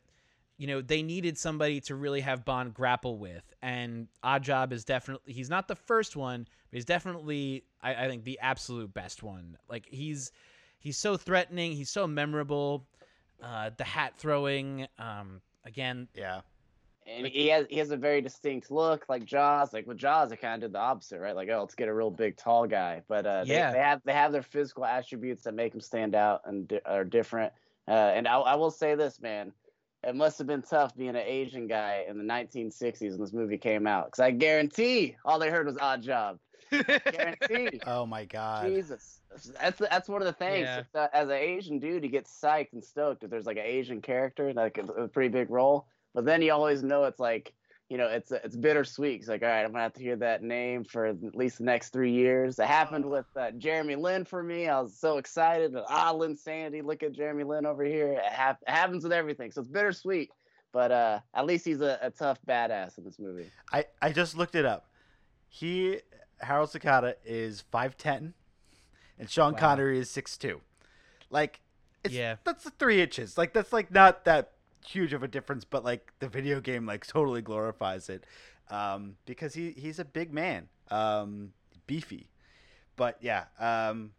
you 0.57 0.67
know 0.67 0.81
they 0.81 1.01
needed 1.01 1.37
somebody 1.37 1.79
to 1.81 1.95
really 1.95 2.21
have 2.21 2.43
Bond 2.43 2.73
grapple 2.73 3.17
with, 3.17 3.43
and 3.61 4.07
Oddjob 4.23 4.73
is 4.73 4.83
definitely 4.83 5.31
he's 5.31 5.49
not 5.49 5.67
the 5.67 5.75
first 5.75 6.15
one, 6.17 6.45
but 6.69 6.75
he's 6.75 6.85
definitely 6.85 7.63
I, 7.81 8.05
I 8.05 8.07
think 8.09 8.25
the 8.25 8.39
absolute 8.41 8.93
best 8.93 9.23
one. 9.23 9.57
Like 9.69 9.85
he's 9.89 10.31
he's 10.79 10.97
so 10.97 11.15
threatening, 11.15 11.71
he's 11.71 11.89
so 11.89 12.05
memorable. 12.05 12.87
Uh, 13.41 13.69
the 13.77 13.83
hat 13.83 14.13
throwing, 14.17 14.87
um, 14.97 15.41
again, 15.65 16.07
Yeah. 16.15 16.41
and 17.05 17.27
he 17.27 17.47
has 17.49 17.67
he 17.69 17.77
has 17.77 17.91
a 17.91 17.97
very 17.97 18.19
distinct 18.21 18.71
look, 18.71 19.05
like 19.07 19.25
Jaws. 19.25 19.73
Like 19.73 19.85
with 19.87 19.97
Jaws, 19.97 20.29
they 20.29 20.37
kind 20.37 20.55
of 20.55 20.67
did 20.69 20.73
the 20.73 20.79
opposite, 20.79 21.19
right? 21.19 21.35
Like, 21.35 21.47
oh, 21.49 21.59
let's 21.61 21.75
get 21.75 21.87
a 21.87 21.93
real 21.93 22.09
big, 22.11 22.35
tall 22.37 22.65
guy. 22.67 23.03
But 23.07 23.25
uh, 23.25 23.43
they, 23.45 23.53
Yeah. 23.53 23.71
they 23.71 23.79
have 23.79 24.01
they 24.03 24.13
have 24.13 24.31
their 24.31 24.41
physical 24.41 24.85
attributes 24.85 25.43
that 25.43 25.53
make 25.53 25.71
them 25.71 25.81
stand 25.81 26.15
out 26.15 26.41
and 26.45 26.67
di- 26.67 26.81
are 26.85 27.03
different. 27.05 27.53
Uh, 27.87 27.91
and 27.91 28.27
I, 28.27 28.37
I 28.39 28.55
will 28.55 28.71
say 28.71 28.95
this, 28.95 29.21
man, 29.21 29.53
it 30.03 30.15
must 30.15 30.37
have 30.39 30.47
been 30.47 30.61
tough 30.61 30.95
being 30.95 31.11
an 31.11 31.15
Asian 31.17 31.67
guy 31.67 32.05
in 32.07 32.17
the 32.17 32.23
1960s 32.23 33.11
when 33.11 33.19
this 33.21 33.33
movie 33.33 33.57
came 33.57 33.87
out, 33.87 34.07
because 34.07 34.19
I 34.19 34.31
guarantee 34.31 35.15
all 35.23 35.39
they 35.39 35.49
heard 35.49 35.67
was 35.67 35.75
Oddjob. 35.77 36.39
Guarantee. 36.71 37.79
Oh 37.85 38.05
my 38.05 38.25
god. 38.25 38.67
Jesus, 38.67 39.21
that's 39.59 39.79
that's 39.79 40.09
one 40.09 40.21
of 40.21 40.25
the 40.25 40.33
things. 40.33 40.65
Yeah. 40.65 40.83
Uh, 40.93 41.07
as 41.13 41.27
an 41.29 41.35
Asian 41.35 41.79
dude, 41.79 42.03
you 42.03 42.09
get 42.09 42.25
psyched 42.25 42.73
and 42.73 42.83
stoked 42.83 43.23
if 43.23 43.29
there's 43.29 43.45
like 43.45 43.57
an 43.57 43.65
Asian 43.65 44.01
character, 44.01 44.53
like 44.53 44.77
a, 44.77 44.83
a 44.83 45.07
pretty 45.07 45.29
big 45.29 45.49
role. 45.49 45.87
But 46.13 46.25
then 46.25 46.41
you 46.41 46.51
always 46.51 46.83
know 46.83 47.03
it's 47.03 47.19
like, 47.19 47.53
you 47.89 47.97
know, 47.97 48.07
it's 48.07 48.31
it's 48.31 48.55
bittersweet. 48.55 49.19
It's 49.19 49.29
like, 49.29 49.43
all 49.43 49.49
right, 49.49 49.63
I'm 49.63 49.71
gonna 49.71 49.83
have 49.83 49.93
to 49.93 50.01
hear 50.01 50.15
that 50.17 50.43
name 50.43 50.83
for 50.83 51.05
at 51.05 51.35
least 51.35 51.59
the 51.59 51.63
next 51.63 51.93
three 51.93 52.11
years. 52.11 52.59
It 52.59 52.65
happened 52.65 53.05
with 53.05 53.25
uh, 53.35 53.51
Jeremy 53.51 53.95
Lin 53.95 54.25
for 54.25 54.43
me. 54.43 54.67
I 54.67 54.81
was 54.81 54.97
so 54.97 55.17
excited. 55.17 55.75
Ah, 55.87 56.11
Linsanity, 56.13 56.83
look 56.83 57.03
at 57.03 57.13
Jeremy 57.13 57.43
Lin 57.43 57.65
over 57.65 57.83
here. 57.83 58.13
It, 58.13 58.23
hap- 58.23 58.63
it 58.67 58.71
happens 58.71 59.03
with 59.03 59.13
everything, 59.13 59.51
so 59.51 59.61
it's 59.61 59.69
bittersweet. 59.69 60.31
But 60.73 60.91
uh, 60.91 61.19
at 61.33 61.45
least 61.45 61.65
he's 61.65 61.81
a, 61.81 61.97
a 62.01 62.11
tough 62.11 62.39
badass 62.47 62.97
in 62.97 63.05
this 63.05 63.19
movie. 63.19 63.49
I, 63.71 63.85
I 64.01 64.11
just 64.11 64.35
looked 64.35 64.55
it 64.55 64.65
up. 64.65 64.89
He 65.47 65.99
Harold 66.39 66.69
Sakata 66.69 67.15
is 67.25 67.61
five 67.61 67.97
ten, 67.97 68.33
and 69.17 69.29
Sean 69.29 69.53
Wow. 69.53 69.59
Connery 69.59 69.99
is 69.99 70.09
six 70.09 70.37
two. 70.37 70.61
Like, 71.29 71.61
it's, 72.03 72.13
Yeah. 72.13 72.35
that's 72.43 72.63
the 72.63 72.71
three 72.71 73.01
inches. 73.01 73.37
Like 73.37 73.53
that's 73.53 73.73
like 73.73 73.91
not 73.91 74.25
that 74.25 74.51
huge 74.85 75.13
of 75.13 75.23
a 75.23 75.27
difference, 75.27 75.65
but 75.65 75.83
like 75.83 76.13
the 76.19 76.27
video 76.29 76.61
game 76.61 76.85
like 76.85 77.05
totally 77.05 77.41
glorifies 77.41 78.09
it, 78.09 78.25
um, 78.69 79.17
because 79.25 79.53
he 79.53 79.71
he's 79.71 79.99
a 79.99 80.05
big 80.05 80.33
man, 80.33 80.69
um, 80.89 81.53
beefy. 81.87 82.29
But 82.95 83.17
yeah, 83.21 83.45
um, 83.59 84.11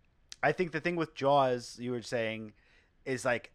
I 0.43 0.53
think 0.53 0.73
the 0.73 0.81
thing 0.81 0.97
with 0.97 1.14
Jaws, 1.14 1.79
you 1.81 1.93
were 1.93 2.03
saying, 2.03 2.53
is 3.05 3.25
like 3.25 3.53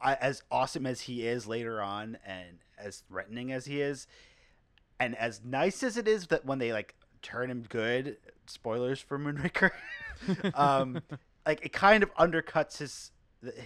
I, 0.00 0.14
as 0.14 0.42
awesome 0.50 0.86
as 0.86 1.02
he 1.02 1.26
is 1.26 1.46
later 1.46 1.80
on, 1.80 2.18
and 2.24 2.58
as 2.78 3.02
threatening 3.08 3.50
as 3.52 3.66
he 3.66 3.80
is, 3.80 4.06
and 5.00 5.16
as 5.16 5.40
nice 5.44 5.82
as 5.82 5.96
it 5.96 6.06
is 6.06 6.28
that 6.28 6.44
when 6.44 6.58
they 6.58 6.72
like 6.72 6.94
turn 7.24 7.50
him 7.50 7.64
good, 7.68 8.16
spoilers 8.46 9.00
for 9.00 9.18
Moonraker, 9.18 9.70
um, 10.54 11.02
like 11.46 11.64
it 11.66 11.72
kind 11.72 12.02
of 12.02 12.14
undercuts 12.14 12.78
his 12.78 13.10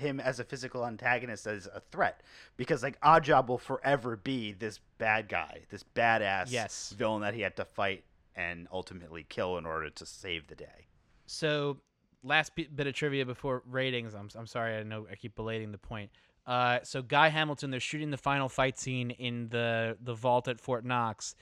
him 0.00 0.18
as 0.18 0.40
a 0.40 0.44
physical 0.44 0.84
antagonist 0.84 1.46
as 1.46 1.66
a 1.72 1.80
threat 1.92 2.22
because 2.56 2.82
like 2.82 3.00
Oddjob 3.00 3.46
will 3.46 3.58
forever 3.58 4.16
be 4.16 4.52
this 4.52 4.80
bad 4.98 5.28
guy, 5.28 5.60
this 5.70 5.84
badass 5.94 6.46
Yes. 6.50 6.94
villain 6.98 7.22
that 7.22 7.34
he 7.34 7.42
had 7.42 7.54
to 7.56 7.64
fight 7.64 8.02
and 8.34 8.66
ultimately 8.72 9.24
kill 9.28 9.56
in 9.58 9.66
order 9.66 9.88
to 9.90 10.04
save 10.06 10.48
the 10.48 10.54
day. 10.56 10.86
So, 11.26 11.78
last 12.24 12.54
bit, 12.56 12.74
bit 12.74 12.86
of 12.88 12.94
trivia 12.94 13.24
before 13.26 13.62
ratings. 13.66 14.14
I'm, 14.14 14.28
I'm 14.34 14.46
sorry, 14.46 14.76
I 14.76 14.82
know 14.82 15.06
I 15.10 15.14
keep 15.14 15.36
belating 15.36 15.70
the 15.70 15.78
point. 15.78 16.10
Uh, 16.46 16.78
so 16.82 17.02
Guy 17.02 17.28
Hamilton, 17.28 17.70
they're 17.70 17.78
shooting 17.78 18.10
the 18.10 18.16
final 18.16 18.48
fight 18.48 18.78
scene 18.78 19.10
in 19.12 19.48
the 19.50 19.96
the 20.00 20.14
vault 20.14 20.48
at 20.48 20.58
Fort 20.58 20.84
Knox. 20.84 21.34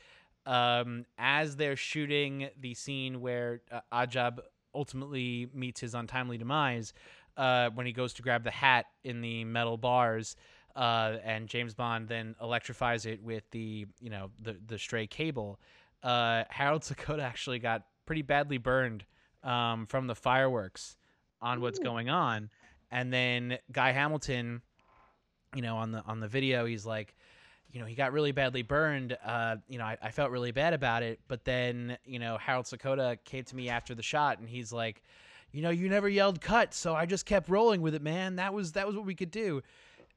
Um, 0.47 1.05
as 1.19 1.57
they're 1.57 1.77
shooting 1.77 2.49
the 2.59 2.75
scene 2.75 3.21
where 3.21 3.63
uh, 3.71 3.81
Oddjob 3.93 4.39
ultimately 4.75 5.49
meets 5.53 5.81
his 5.81 5.95
untimely 5.95 6.39
demise, 6.39 6.93
uh, 7.37 7.71
when 7.75 7.87
he 7.87 7.93
goes 7.93 8.15
to 8.15 8.23
grab 8.23 8.45
the 8.45 8.51
hat 8.51 8.87
in 9.05 9.21
the 9.21 9.45
metal 9.45 9.77
bars, 9.77 10.37
uh, 10.75 11.17
and 11.25 11.49
James 11.49 11.75
Bond 11.75 12.09
then 12.09 12.35
electrifies 12.41 13.07
it 13.07 13.23
with 13.23 13.45
the 13.51 13.87
you 14.01 14.11
know 14.11 14.31
the 14.41 14.57
the 14.67 14.79
stray 14.79 15.07
cable. 15.07 15.61
Uh, 16.03 16.45
Harold 16.49 16.83
Sakata 16.85 17.23
actually 17.23 17.59
got 17.59 17.83
pretty 18.05 18.23
badly 18.23 18.59
burned 18.59 19.05
um, 19.43 19.87
from 19.87 20.07
the 20.07 20.15
fireworks 20.15 20.97
on 21.41 21.61
what's 21.61 21.79
going 21.79 22.09
on, 22.09 22.51
and 22.91 23.13
then 23.13 23.59
Guy 23.71 23.93
Hamilton, 23.93 24.63
you 25.55 25.63
know, 25.63 25.77
on 25.77 25.93
the 25.93 26.03
on 26.07 26.21
the 26.21 26.29
video, 26.29 26.67
he's 26.67 26.87
like, 26.87 27.15
you 27.73 27.81
know, 27.81 27.87
he 27.87 27.95
got 27.95 28.13
really 28.13 28.33
badly 28.33 28.63
burned. 28.63 29.17
Uh, 29.25 29.57
you 29.69 29.79
know, 29.79 29.85
I, 29.85 29.97
I 30.03 30.11
felt 30.11 30.31
really 30.31 30.53
bad 30.53 30.73
about 30.73 31.03
it, 31.03 31.21
but 31.29 31.45
then 31.45 31.99
you 32.05 32.19
know, 32.19 32.39
Harold 32.39 32.67
Sakata 32.67 33.19
came 33.25 33.45
to 33.45 33.57
me 33.57 33.69
after 33.69 33.95
the 33.95 34.03
shot, 34.03 34.39
and 34.39 34.49
he's 34.49 34.73
like, 34.73 35.03
you 35.53 35.63
know, 35.63 35.71
you 35.71 35.89
never 35.89 36.09
yelled 36.09 36.41
cut, 36.41 36.75
so 36.75 36.95
I 36.95 37.07
just 37.07 37.27
kept 37.27 37.49
rolling 37.49 37.83
with 37.83 37.95
it, 37.95 38.03
man. 38.03 38.37
That 38.37 38.53
was 38.55 38.73
that 38.73 38.87
was 38.87 38.97
what 38.97 39.05
we 39.07 39.15
could 39.15 39.31
do. 39.31 39.63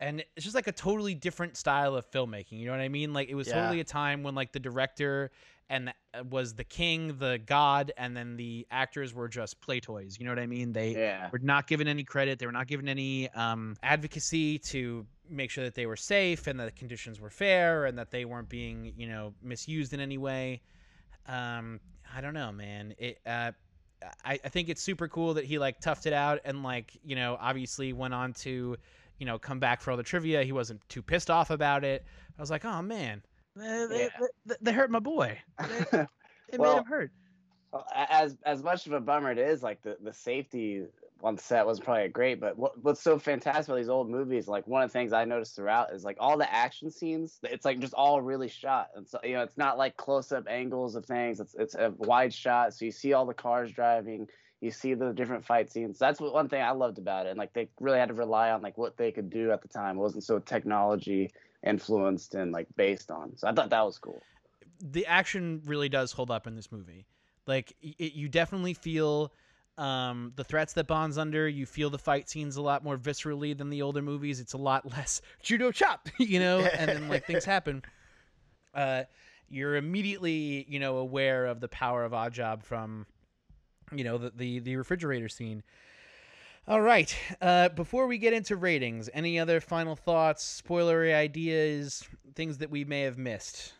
And 0.02 0.24
it's 0.36 0.46
just 0.46 0.56
like 0.56 0.68
a 0.68 0.72
totally 0.72 1.14
different 1.14 1.58
style 1.58 1.96
of 1.96 2.10
filmmaking. 2.10 2.54
You 2.54 2.68
know 2.68 2.72
what 2.72 2.80
I 2.80 2.88
mean? 2.88 3.14
Like 3.14 3.30
it 3.30 3.36
was 3.36 3.48
Yeah. 3.48 3.56
totally 3.56 3.82
a 3.82 3.84
time 3.84 4.24
when 4.24 4.34
like 4.34 4.54
the 4.54 4.60
director 4.60 5.30
and 5.70 5.88
the, 6.14 6.24
was 6.24 6.54
the 6.54 6.64
king, 6.64 7.18
the 7.20 7.40
god, 7.46 7.92
and 7.98 8.16
then 8.16 8.38
the 8.38 8.66
actors 8.72 9.14
were 9.14 9.28
just 9.28 9.60
play 9.62 9.80
toys. 9.80 10.18
You 10.18 10.26
know 10.26 10.32
what 10.32 10.40
I 10.40 10.48
mean? 10.48 10.72
They 10.72 10.92
Yeah. 10.92 11.30
were 11.32 11.40
not 11.40 11.68
given 11.68 11.88
any 11.88 12.04
credit. 12.04 12.40
They 12.40 12.46
were 12.46 12.52
not 12.54 12.68
given 12.68 12.88
any 12.88 13.30
um, 13.32 13.76
advocacy 13.84 14.58
to 14.60 15.06
make 15.30 15.52
sure 15.52 15.64
that 15.64 15.76
they 15.76 15.86
were 15.86 15.96
safe 15.96 16.48
and 16.48 16.60
that 16.60 16.66
the 16.66 16.72
conditions 16.72 17.20
were 17.20 17.30
fair 17.30 17.86
and 17.86 17.98
that 17.98 18.12
they 18.12 18.26
weren't 18.26 18.50
being, 18.50 18.94
you 18.98 19.08
know, 19.08 19.34
misused 19.42 19.94
in 19.94 20.00
any 20.00 20.18
way. 20.18 20.62
Um, 21.28 21.80
I 22.16 22.22
don't 22.22 22.34
know, 22.34 22.52
man. 22.52 22.96
It. 22.98 23.20
Uh, 23.26 23.52
I, 24.24 24.40
I 24.44 24.50
think 24.50 24.70
it's 24.70 24.82
super 24.82 25.08
cool 25.08 25.34
that 25.36 25.46
he 25.46 25.60
like 25.60 25.82
toughed 25.82 26.06
it 26.06 26.14
out 26.14 26.40
and 26.46 26.64
like 26.64 26.98
you 27.04 27.16
know 27.16 27.38
obviously 27.40 27.92
went 27.94 28.14
on 28.14 28.34
to 28.34 28.78
you 29.18 29.26
know 29.26 29.38
come 29.38 29.60
back 29.60 29.82
for 29.82 29.92
all 29.92 29.98
the 29.98 30.04
trivia. 30.04 30.44
He 30.44 30.52
wasn't 30.52 30.88
too 30.90 31.02
pissed 31.02 31.30
off 31.30 31.50
about 31.50 31.84
it. 31.84 32.06
I 32.38 32.42
was 32.42 32.50
like, 32.50 32.66
oh 32.66 32.82
man, 32.82 33.24
they, 33.56 33.86
they, 33.90 34.10
Yeah. 34.12 34.28
they, 34.46 34.56
they 34.62 34.72
hurt 34.72 34.90
my 34.92 35.00
boy. 35.00 35.40
They, 35.68 35.86
they 36.52 36.58
Well, 36.58 36.76
made 36.76 36.78
him 36.78 36.86
hurt. 36.86 37.12
Well, 37.72 37.86
as 37.94 38.38
as 38.46 38.64
much 38.64 38.88
of 38.88 38.94
a 38.94 39.00
bummer 39.00 39.32
it 39.32 39.38
is, 39.38 39.62
like 39.62 39.82
the, 39.82 39.98
the 40.02 40.14
safety 40.14 40.86
on 41.22 41.38
set 41.38 41.66
wasn't 41.66 41.86
probably 41.86 42.08
great. 42.08 42.40
But 42.40 42.58
what, 42.58 42.82
what's 42.84 43.02
so 43.02 43.20
fantastic 43.20 43.68
about 43.68 43.78
these 43.78 43.90
old 43.90 44.10
movies, 44.10 44.48
like 44.48 44.68
one 44.68 44.82
of 44.82 44.90
the 44.90 44.94
things 44.94 45.14
I 45.14 45.26
noticed 45.26 45.56
throughout 45.56 45.94
is 45.94 46.04
like 46.04 46.18
all 46.20 46.38
the 46.38 46.52
action 46.52 46.90
scenes. 46.92 47.40
It's 47.44 47.66
like 47.66 47.80
just 47.80 47.94
all 47.94 48.22
really 48.22 48.48
shot, 48.48 48.90
and 48.96 49.08
so 49.08 49.20
you 49.24 49.34
know 49.34 49.42
it's 49.42 49.58
not 49.58 49.78
like 49.78 49.98
close 49.98 50.32
up 50.32 50.46
angles 50.50 50.96
of 50.96 51.06
things. 51.06 51.40
It's 51.40 51.56
it's 51.56 51.76
a 51.76 51.94
wide 51.98 52.34
shot, 52.34 52.74
so 52.74 52.86
you 52.86 52.92
see 52.92 53.14
all 53.14 53.26
the 53.26 53.34
cars 53.34 53.72
driving. 53.72 54.28
You 54.62 54.72
see 54.72 54.94
the 54.94 55.14
different 55.14 55.46
fight 55.46 55.72
scenes. 55.72 55.98
That's 55.98 56.20
what, 56.20 56.34
one 56.34 56.50
thing 56.50 56.62
I 56.62 56.72
loved 56.72 56.98
about 56.98 57.26
it, 57.26 57.30
and 57.30 57.40
like 57.40 57.54
they 57.54 57.70
really 57.80 58.00
had 58.00 58.10
to 58.10 58.14
rely 58.14 58.52
on 58.52 58.62
like 58.62 58.78
what 58.78 58.98
they 58.98 59.12
could 59.12 59.30
do 59.30 59.52
at 59.52 59.62
the 59.62 59.70
time. 59.70 59.98
It 59.98 60.02
wasn't 60.02 60.24
so 60.24 60.40
technology 60.40 61.32
influenced 61.66 62.36
and 62.36 62.52
like 62.52 62.68
based 62.76 63.12
on. 63.12 63.38
So 63.38 63.48
I 63.48 63.54
thought 63.54 63.70
that 63.70 63.86
was 63.86 63.98
cool. 63.98 64.22
the 64.82 65.06
action 65.06 65.62
really 65.66 65.90
does 65.90 66.12
hold 66.12 66.32
up 66.32 66.48
in 66.48 66.56
this 66.56 66.72
movie. 66.72 67.06
Like 67.48 67.76
it, 67.82 68.14
you 68.14 68.30
definitely 68.30 68.74
feel 68.74 69.34
um, 69.80 70.34
the 70.36 70.44
threats 70.44 70.74
that 70.74 70.88
Bond's 70.88 71.18
under. 71.18 71.48
You 71.48 71.66
feel 71.66 71.90
the 71.90 71.98
fight 71.98 72.30
scenes 72.30 72.58
a 72.58 72.62
lot 72.62 72.84
more 72.84 72.98
viscerally 72.98 73.58
than 73.58 73.70
the 73.70 73.82
older 73.82 74.02
movies. 74.02 74.40
It's 74.40 74.54
a 74.54 74.58
lot 74.58 74.92
less 74.92 75.22
judo 75.42 75.72
chop, 75.72 76.10
you 76.20 76.40
know, 76.40 76.60
and 76.60 76.90
then 76.90 77.08
like 77.08 77.26
things 77.26 77.46
happen. 77.46 77.82
Uh, 78.74 79.04
you're 79.50 79.78
immediately, 79.78 80.66
you 80.70 80.80
know, 80.80 80.98
aware 80.98 81.46
of 81.46 81.60
the 81.60 81.70
power 81.70 82.04
of 82.04 82.12
Oddjob 82.12 82.64
from, 82.64 83.08
you 83.92 84.04
know, 84.04 84.18
the 84.18 84.32
the, 84.36 84.60
the 84.60 84.76
refrigerator 84.76 85.30
scene. 85.30 85.64
All 86.68 86.82
right. 86.82 87.16
Uh, 87.42 87.70
before 87.70 88.06
we 88.06 88.20
get 88.20 88.34
into 88.34 88.56
ratings, 88.56 89.10
any 89.14 89.40
other 89.40 89.60
final 89.60 89.96
thoughts, 89.96 90.62
spoilery 90.62 91.16
ideas, 91.16 92.08
things 92.36 92.60
that 92.60 92.70
we 92.70 92.86
may 92.86 93.02
have 93.02 93.18
missed? 93.18 93.74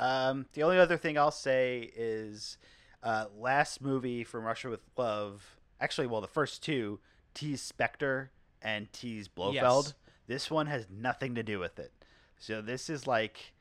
Um, 0.00 0.46
the 0.54 0.64
only 0.64 0.78
other 0.78 0.96
thing 0.96 1.16
I'll 1.16 1.30
say 1.30 1.90
is 1.94 2.58
uh, 3.06 3.26
last 3.38 3.80
movie 3.80 4.24
from 4.24 4.44
Russia 4.44 4.68
with 4.68 4.80
Love. 4.96 5.58
Actually, 5.80 6.08
well, 6.08 6.20
the 6.20 6.26
first 6.26 6.62
two 6.62 6.98
tease 7.34 7.62
Spectre 7.62 8.30
and 8.60 8.92
tease 8.92 9.28
Blofeld. 9.28 9.84
Yes. 9.86 9.94
This 10.26 10.50
one 10.50 10.66
has 10.66 10.86
nothing 10.90 11.34
to 11.36 11.42
do 11.42 11.58
with 11.58 11.78
it. 11.78 11.92
So 12.38 12.60
this 12.60 12.90
is 12.90 13.06
like 13.06 13.52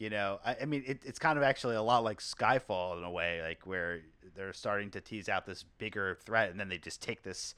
You 0.00 0.08
know, 0.08 0.40
I, 0.44 0.56
I 0.62 0.64
mean, 0.64 0.82
it, 0.86 1.02
it's 1.04 1.18
kind 1.18 1.36
of 1.36 1.44
actually 1.44 1.76
a 1.76 1.82
lot 1.82 2.02
like 2.02 2.20
Skyfall 2.20 2.96
in 2.96 3.04
a 3.04 3.10
way, 3.10 3.42
like 3.42 3.66
where 3.66 4.00
they're 4.34 4.54
starting 4.54 4.90
to 4.92 5.00
tease 5.00 5.28
out 5.28 5.44
this 5.44 5.64
bigger 5.76 6.16
threat, 6.24 6.50
and 6.50 6.58
then 6.58 6.70
they 6.70 6.78
just 6.78 7.02
take 7.02 7.22
this 7.22 7.54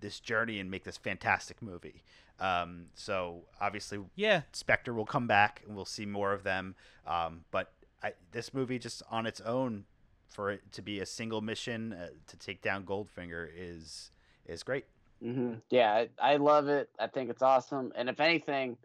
this 0.00 0.20
journey 0.20 0.60
and 0.60 0.70
make 0.70 0.84
this 0.84 0.98
fantastic 0.98 1.62
movie. 1.62 2.02
Um, 2.38 2.88
so 2.94 3.44
obviously, 3.62 3.98
Yeah, 4.14 4.42
Spectre 4.52 4.92
will 4.92 5.06
come 5.06 5.26
back, 5.26 5.62
and 5.66 5.74
we'll 5.74 5.86
see 5.86 6.04
more 6.04 6.34
of 6.34 6.42
them. 6.42 6.74
Um, 7.06 7.46
but 7.50 7.72
I, 8.02 8.12
this 8.30 8.52
movie, 8.52 8.78
just 8.78 9.02
on 9.10 9.24
its 9.24 9.40
own, 9.40 9.86
for 10.28 10.50
it 10.50 10.60
to 10.72 10.82
be 10.82 11.00
a 11.00 11.06
single 11.06 11.40
mission 11.40 11.92
uh, 11.92 12.08
to 12.26 12.36
take 12.36 12.62
down 12.62 12.84
Goldfinger 12.84 13.48
is 13.56 14.10
is 14.46 14.62
great. 14.62 14.84
hmm 15.22 15.54
Yeah, 15.70 16.04
I, 16.20 16.32
I 16.34 16.36
love 16.36 16.68
it. 16.68 16.90
I 16.98 17.06
think 17.06 17.30
it's 17.30 17.42
awesome. 17.42 17.92
And 17.96 18.08
if 18.08 18.20
anything, 18.20 18.76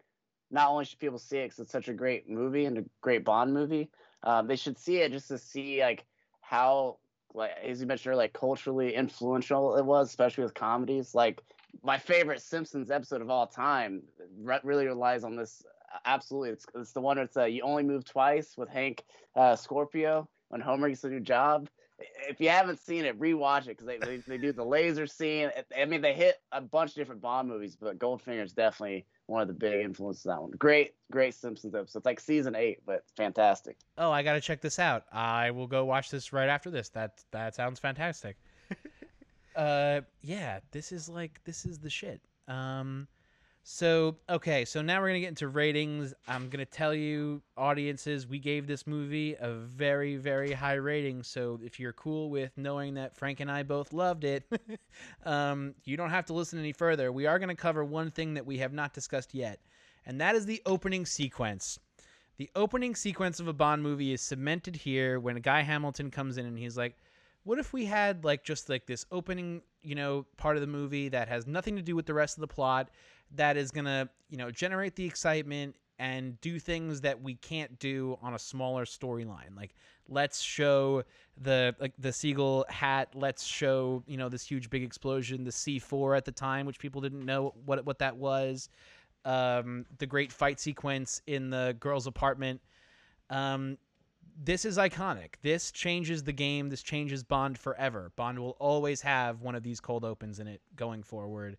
not 0.50 0.70
only 0.70 0.84
should 0.84 0.98
people 0.98 1.18
see 1.18 1.38
it 1.38 1.46
because 1.46 1.60
it's 1.60 1.72
such 1.72 1.88
a 1.88 1.94
great 1.94 2.28
movie 2.28 2.64
and 2.64 2.78
a 2.78 2.84
great 3.00 3.24
Bond 3.24 3.52
movie, 3.52 3.90
um, 4.22 4.46
they 4.46 4.56
should 4.56 4.78
see 4.78 4.98
it 4.98 5.12
just 5.12 5.28
to 5.28 5.38
see 5.38 5.80
like 5.80 6.04
how, 6.40 6.98
like 7.34 7.52
as 7.64 7.80
you 7.80 7.86
mentioned, 7.86 8.16
like 8.16 8.32
culturally 8.32 8.94
influential 8.94 9.76
it 9.76 9.84
was, 9.84 10.08
especially 10.08 10.44
with 10.44 10.54
comedies. 10.54 11.14
Like 11.14 11.42
my 11.82 11.98
favorite 11.98 12.40
Simpsons 12.42 12.90
episode 12.90 13.22
of 13.22 13.30
all 13.30 13.46
time 13.46 14.02
re- 14.38 14.60
really 14.62 14.86
relies 14.86 15.24
on 15.24 15.36
this. 15.36 15.62
Absolutely, 16.06 16.50
it's, 16.50 16.66
it's 16.74 16.92
the 16.92 17.00
one 17.00 17.18
that's 17.18 17.36
uh, 17.36 17.44
you 17.44 17.62
only 17.62 17.82
move 17.82 18.04
twice 18.04 18.56
with 18.56 18.68
Hank 18.70 19.04
uh, 19.36 19.54
Scorpio 19.56 20.28
when 20.52 20.60
Homer 20.60 20.88
gets 20.88 21.04
a 21.04 21.08
new 21.08 21.20
job 21.20 21.68
if 22.28 22.40
you 22.40 22.48
haven't 22.48 22.80
seen 22.80 23.04
it, 23.04 23.18
rewatch 23.18 23.62
it 23.62 23.78
because 23.78 23.86
they, 23.86 23.98
they, 23.98 24.16
they 24.18 24.38
do 24.38 24.52
the 24.52 24.64
laser 24.64 25.06
scene. 25.06 25.50
I 25.76 25.84
mean, 25.84 26.00
they 26.00 26.14
hit 26.14 26.40
a 26.52 26.60
bunch 26.60 26.90
of 26.90 26.96
different 26.96 27.20
Bond 27.20 27.48
movies, 27.48 27.76
but 27.80 27.98
Goldfinger 27.98 28.44
is 28.44 28.52
definitely 28.52 29.06
one 29.26 29.42
of 29.42 29.48
the 29.48 29.54
big 29.54 29.84
influences 29.84 30.26
of 30.26 30.32
that 30.32 30.42
one. 30.42 30.50
Great, 30.52 30.94
great 31.10 31.34
Simpsons 31.34 31.74
episode. 31.74 31.98
It's 31.98 32.06
like 32.06 32.20
season 32.20 32.54
eight, 32.54 32.78
but 32.86 33.04
fantastic. 33.16 33.76
Oh, 33.98 34.10
I 34.10 34.22
gotta 34.22 34.40
check 34.40 34.60
this 34.60 34.78
out. 34.78 35.04
I 35.12 35.50
will 35.50 35.66
go 35.66 35.84
watch 35.84 36.10
this 36.10 36.32
right 36.32 36.48
after 36.48 36.70
this. 36.70 36.88
That 36.90 37.22
that 37.30 37.54
sounds 37.54 37.78
fantastic. 37.78 38.36
uh, 39.56 40.00
yeah, 40.22 40.60
this 40.70 40.92
is 40.92 41.08
like 41.08 41.40
this 41.44 41.64
is 41.64 41.78
the 41.78 41.90
shit. 41.90 42.20
Um, 42.48 43.06
so 43.64 44.16
okay, 44.28 44.64
so 44.64 44.82
now 44.82 45.00
we're 45.00 45.08
gonna 45.08 45.20
get 45.20 45.28
into 45.28 45.46
ratings. 45.46 46.12
I'm 46.26 46.48
gonna 46.48 46.64
tell 46.64 46.92
you, 46.92 47.42
audiences, 47.56 48.26
we 48.26 48.40
gave 48.40 48.66
this 48.66 48.88
movie 48.88 49.36
a 49.38 49.52
very 49.52 50.16
very 50.16 50.52
high 50.52 50.74
rating. 50.74 51.22
So 51.22 51.60
if 51.62 51.78
you're 51.78 51.92
cool 51.92 52.28
with 52.28 52.50
knowing 52.56 52.94
that 52.94 53.16
Frank 53.16 53.38
and 53.38 53.50
I 53.50 53.62
both 53.62 53.92
loved 53.92 54.24
it, 54.24 54.50
um, 55.24 55.74
you 55.84 55.96
don't 55.96 56.10
have 56.10 56.26
to 56.26 56.32
listen 56.32 56.58
any 56.58 56.72
further. 56.72 57.12
We 57.12 57.26
are 57.26 57.38
gonna 57.38 57.54
cover 57.54 57.84
one 57.84 58.10
thing 58.10 58.34
that 58.34 58.44
we 58.44 58.58
have 58.58 58.72
not 58.72 58.94
discussed 58.94 59.32
yet, 59.32 59.60
and 60.06 60.20
that 60.20 60.34
is 60.34 60.44
the 60.44 60.60
opening 60.66 61.06
sequence. 61.06 61.78
The 62.38 62.50
opening 62.56 62.96
sequence 62.96 63.38
of 63.38 63.46
a 63.46 63.52
Bond 63.52 63.80
movie 63.80 64.12
is 64.12 64.22
cemented 64.22 64.74
here 64.74 65.20
when 65.20 65.36
Guy 65.36 65.60
Hamilton 65.60 66.10
comes 66.10 66.36
in 66.36 66.46
and 66.46 66.58
he's 66.58 66.76
like, 66.76 66.96
"What 67.44 67.60
if 67.60 67.72
we 67.72 67.84
had 67.84 68.24
like 68.24 68.42
just 68.42 68.68
like 68.68 68.86
this 68.86 69.06
opening, 69.12 69.62
you 69.82 69.94
know, 69.94 70.26
part 70.36 70.56
of 70.56 70.62
the 70.62 70.66
movie 70.66 71.08
that 71.10 71.28
has 71.28 71.46
nothing 71.46 71.76
to 71.76 71.82
do 71.82 71.94
with 71.94 72.06
the 72.06 72.14
rest 72.14 72.36
of 72.36 72.40
the 72.40 72.48
plot 72.48 72.90
that 73.34 73.56
is 73.56 73.70
going 73.70 73.84
to, 73.84 74.08
you 74.28 74.36
know, 74.36 74.50
generate 74.50 74.96
the 74.96 75.04
excitement 75.04 75.76
and 75.98 76.40
do 76.40 76.58
things 76.58 77.00
that 77.02 77.22
we 77.22 77.34
can't 77.36 77.78
do 77.78 78.18
on 78.22 78.34
a 78.34 78.38
smaller 78.38 78.84
storyline. 78.84 79.56
Like 79.56 79.74
let's 80.08 80.40
show 80.40 81.04
the 81.40 81.74
like 81.78 81.92
the 81.98 82.12
seagull 82.12 82.64
hat, 82.68 83.10
let's 83.14 83.44
show, 83.44 84.02
you 84.06 84.16
know, 84.16 84.28
this 84.28 84.44
huge 84.44 84.68
big 84.70 84.82
explosion, 84.82 85.44
the 85.44 85.50
C4 85.50 86.16
at 86.16 86.24
the 86.24 86.32
time 86.32 86.66
which 86.66 86.78
people 86.78 87.00
didn't 87.00 87.24
know 87.24 87.54
what 87.64 87.84
what 87.86 87.98
that 88.00 88.16
was 88.16 88.68
um, 89.24 89.86
the 89.98 90.06
great 90.06 90.32
fight 90.32 90.60
sequence 90.60 91.22
in 91.26 91.50
the 91.50 91.76
girl's 91.78 92.06
apartment. 92.06 92.60
Um, 93.30 93.78
this 94.42 94.64
is 94.64 94.78
iconic. 94.78 95.34
This 95.42 95.70
changes 95.70 96.24
the 96.24 96.32
game. 96.32 96.68
This 96.68 96.82
changes 96.82 97.22
Bond 97.22 97.58
forever. 97.58 98.12
Bond 98.16 98.38
will 98.38 98.56
always 98.58 99.00
have 99.02 99.42
one 99.42 99.54
of 99.54 99.62
these 99.62 99.80
cold 99.80 100.04
opens 100.04 100.40
in 100.40 100.48
it 100.48 100.60
going 100.74 101.02
forward. 101.02 101.56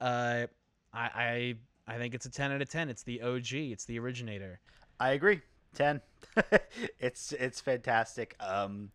Uh, 0.00 0.46
I, 0.92 1.54
I 1.86 1.94
I 1.94 1.98
think 1.98 2.14
it's 2.14 2.26
a 2.26 2.30
ten 2.30 2.52
out 2.52 2.62
of 2.62 2.68
ten. 2.68 2.88
It's 2.88 3.02
the 3.02 3.22
OG. 3.22 3.52
It's 3.52 3.84
the 3.84 3.98
originator. 3.98 4.60
I 4.98 5.10
agree. 5.10 5.40
Ten. 5.74 6.00
it's 6.98 7.32
it's 7.32 7.60
fantastic. 7.60 8.36
Um, 8.40 8.90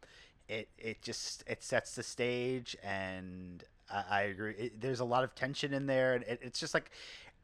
it 0.48 0.70
it 0.78 1.02
just 1.02 1.44
it 1.48 1.64
sets 1.64 1.96
the 1.96 2.04
stage, 2.04 2.76
and 2.84 3.64
I, 3.92 4.04
I 4.10 4.22
agree. 4.24 4.54
It, 4.54 4.82
there's 4.82 5.00
a 5.00 5.06
lot 5.06 5.24
of 5.24 5.36
tension 5.36 5.74
in 5.74 5.86
there, 5.88 6.14
and 6.14 6.24
it, 6.26 6.40
it's 6.42 6.60
just 6.60 6.74
like 6.74 6.92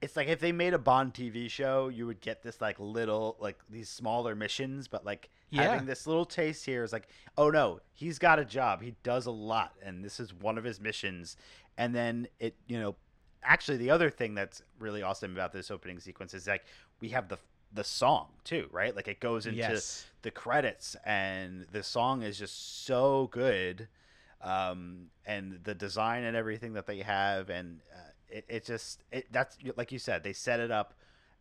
it's 0.01 0.15
like 0.15 0.27
if 0.27 0.39
they 0.39 0.51
made 0.51 0.73
a 0.73 0.79
Bond 0.79 1.13
TV 1.13 1.49
show, 1.49 1.87
you 1.87 2.05
would 2.07 2.21
get 2.21 2.41
this 2.43 2.59
like 2.61 2.79
little 2.79 3.37
like 3.39 3.59
these 3.69 3.89
smaller 3.89 4.35
missions, 4.35 4.87
but 4.87 5.05
like 5.05 5.29
Yeah. 5.49 5.63
having 5.63 5.85
this 5.85 6.05
little 6.07 6.25
taste 6.25 6.65
here 6.65 6.83
is 6.83 6.91
like, 6.93 7.07
oh 7.37 7.49
no, 7.49 7.79
he's 7.93 8.19
got 8.19 8.39
a 8.39 8.45
job. 8.45 8.81
He 8.81 8.95
does 9.03 9.25
a 9.27 9.31
lot, 9.31 9.73
and 9.83 10.03
this 10.03 10.19
is 10.19 10.33
one 10.33 10.57
of 10.57 10.63
his 10.63 10.79
missions. 10.79 11.37
And 11.77 11.95
then 11.95 12.27
it, 12.39 12.55
you 12.67 12.79
know, 12.79 12.95
actually 13.43 13.77
the 13.77 13.89
other 13.89 14.09
thing 14.09 14.35
that's 14.35 14.61
really 14.79 15.01
awesome 15.01 15.33
about 15.33 15.51
this 15.53 15.71
opening 15.71 15.99
sequence 15.99 16.33
is 16.33 16.47
like 16.47 16.63
we 16.99 17.09
have 17.09 17.27
the 17.27 17.37
the 17.73 17.83
song 17.83 18.27
too, 18.43 18.67
right? 18.71 18.95
Like 18.95 19.07
it 19.07 19.19
goes 19.21 19.45
into 19.45 19.59
Yes. 19.59 20.05
the 20.23 20.31
credits, 20.31 20.95
and 21.05 21.65
the 21.71 21.83
song 21.83 22.21
is 22.21 22.37
just 22.37 22.85
so 22.85 23.29
good, 23.31 23.87
um, 24.41 25.07
and 25.25 25.59
the 25.63 25.73
design 25.73 26.23
and 26.23 26.35
everything 26.35 26.73
that 26.73 26.85
they 26.85 26.99
have, 26.99 27.49
and 27.49 27.79
uh, 27.93 28.09
it, 28.29 28.45
it 28.49 28.65
just 28.65 29.03
it 29.11 29.27
that's 29.31 29.57
like 29.77 29.91
you 29.91 29.99
said, 29.99 30.23
they 30.23 30.33
set 30.33 30.59
it 30.59 30.71
up, 30.71 30.93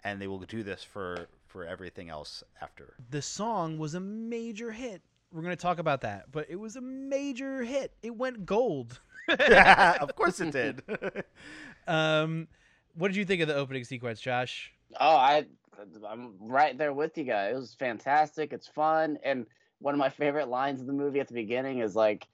and 0.04 0.20
they 0.20 0.26
will 0.28 0.38
do 0.40 0.62
this 0.62 0.84
for 0.84 1.26
for 1.46 1.64
everything 1.64 2.08
else 2.10 2.44
after. 2.60 2.94
The 3.10 3.22
song 3.22 3.78
was 3.78 3.94
a 3.94 4.00
major 4.00 4.70
hit. 4.70 5.02
We're 5.32 5.42
gonna 5.42 5.56
talk 5.56 5.78
about 5.80 6.00
that, 6.02 6.30
but 6.30 6.46
it 6.48 6.56
was 6.60 6.76
a 6.76 6.80
major 6.80 7.64
hit. 7.64 7.92
It 8.02 8.14
went 8.16 8.46
gold. 8.46 9.00
of 10.00 10.14
course 10.14 10.40
it 10.40 10.52
did. 10.52 10.82
Um, 11.86 12.46
what 12.94 13.08
did 13.08 13.16
you 13.16 13.24
think 13.24 13.42
of 13.42 13.48
the 13.48 13.56
opening 13.56 13.82
sequence, 13.82 14.20
Josh? 14.20 14.70
Oh, 15.00 15.16
I 15.16 15.46
I'm 16.08 16.34
right 16.38 16.76
there 16.76 16.92
with 16.92 17.16
you 17.18 17.24
guys. 17.24 17.54
It 17.54 17.58
was 17.58 17.74
fantastic. 17.74 18.52
It's 18.52 18.68
fun, 18.68 19.18
and 19.24 19.46
one 19.80 19.94
of 19.94 19.98
my 19.98 20.10
favorite 20.10 20.48
lines 20.48 20.80
of 20.80 20.86
the 20.86 20.92
movie 20.92 21.20
at 21.20 21.26
the 21.26 21.34
beginning 21.34 21.80
is 21.80 21.96
like 21.96 22.28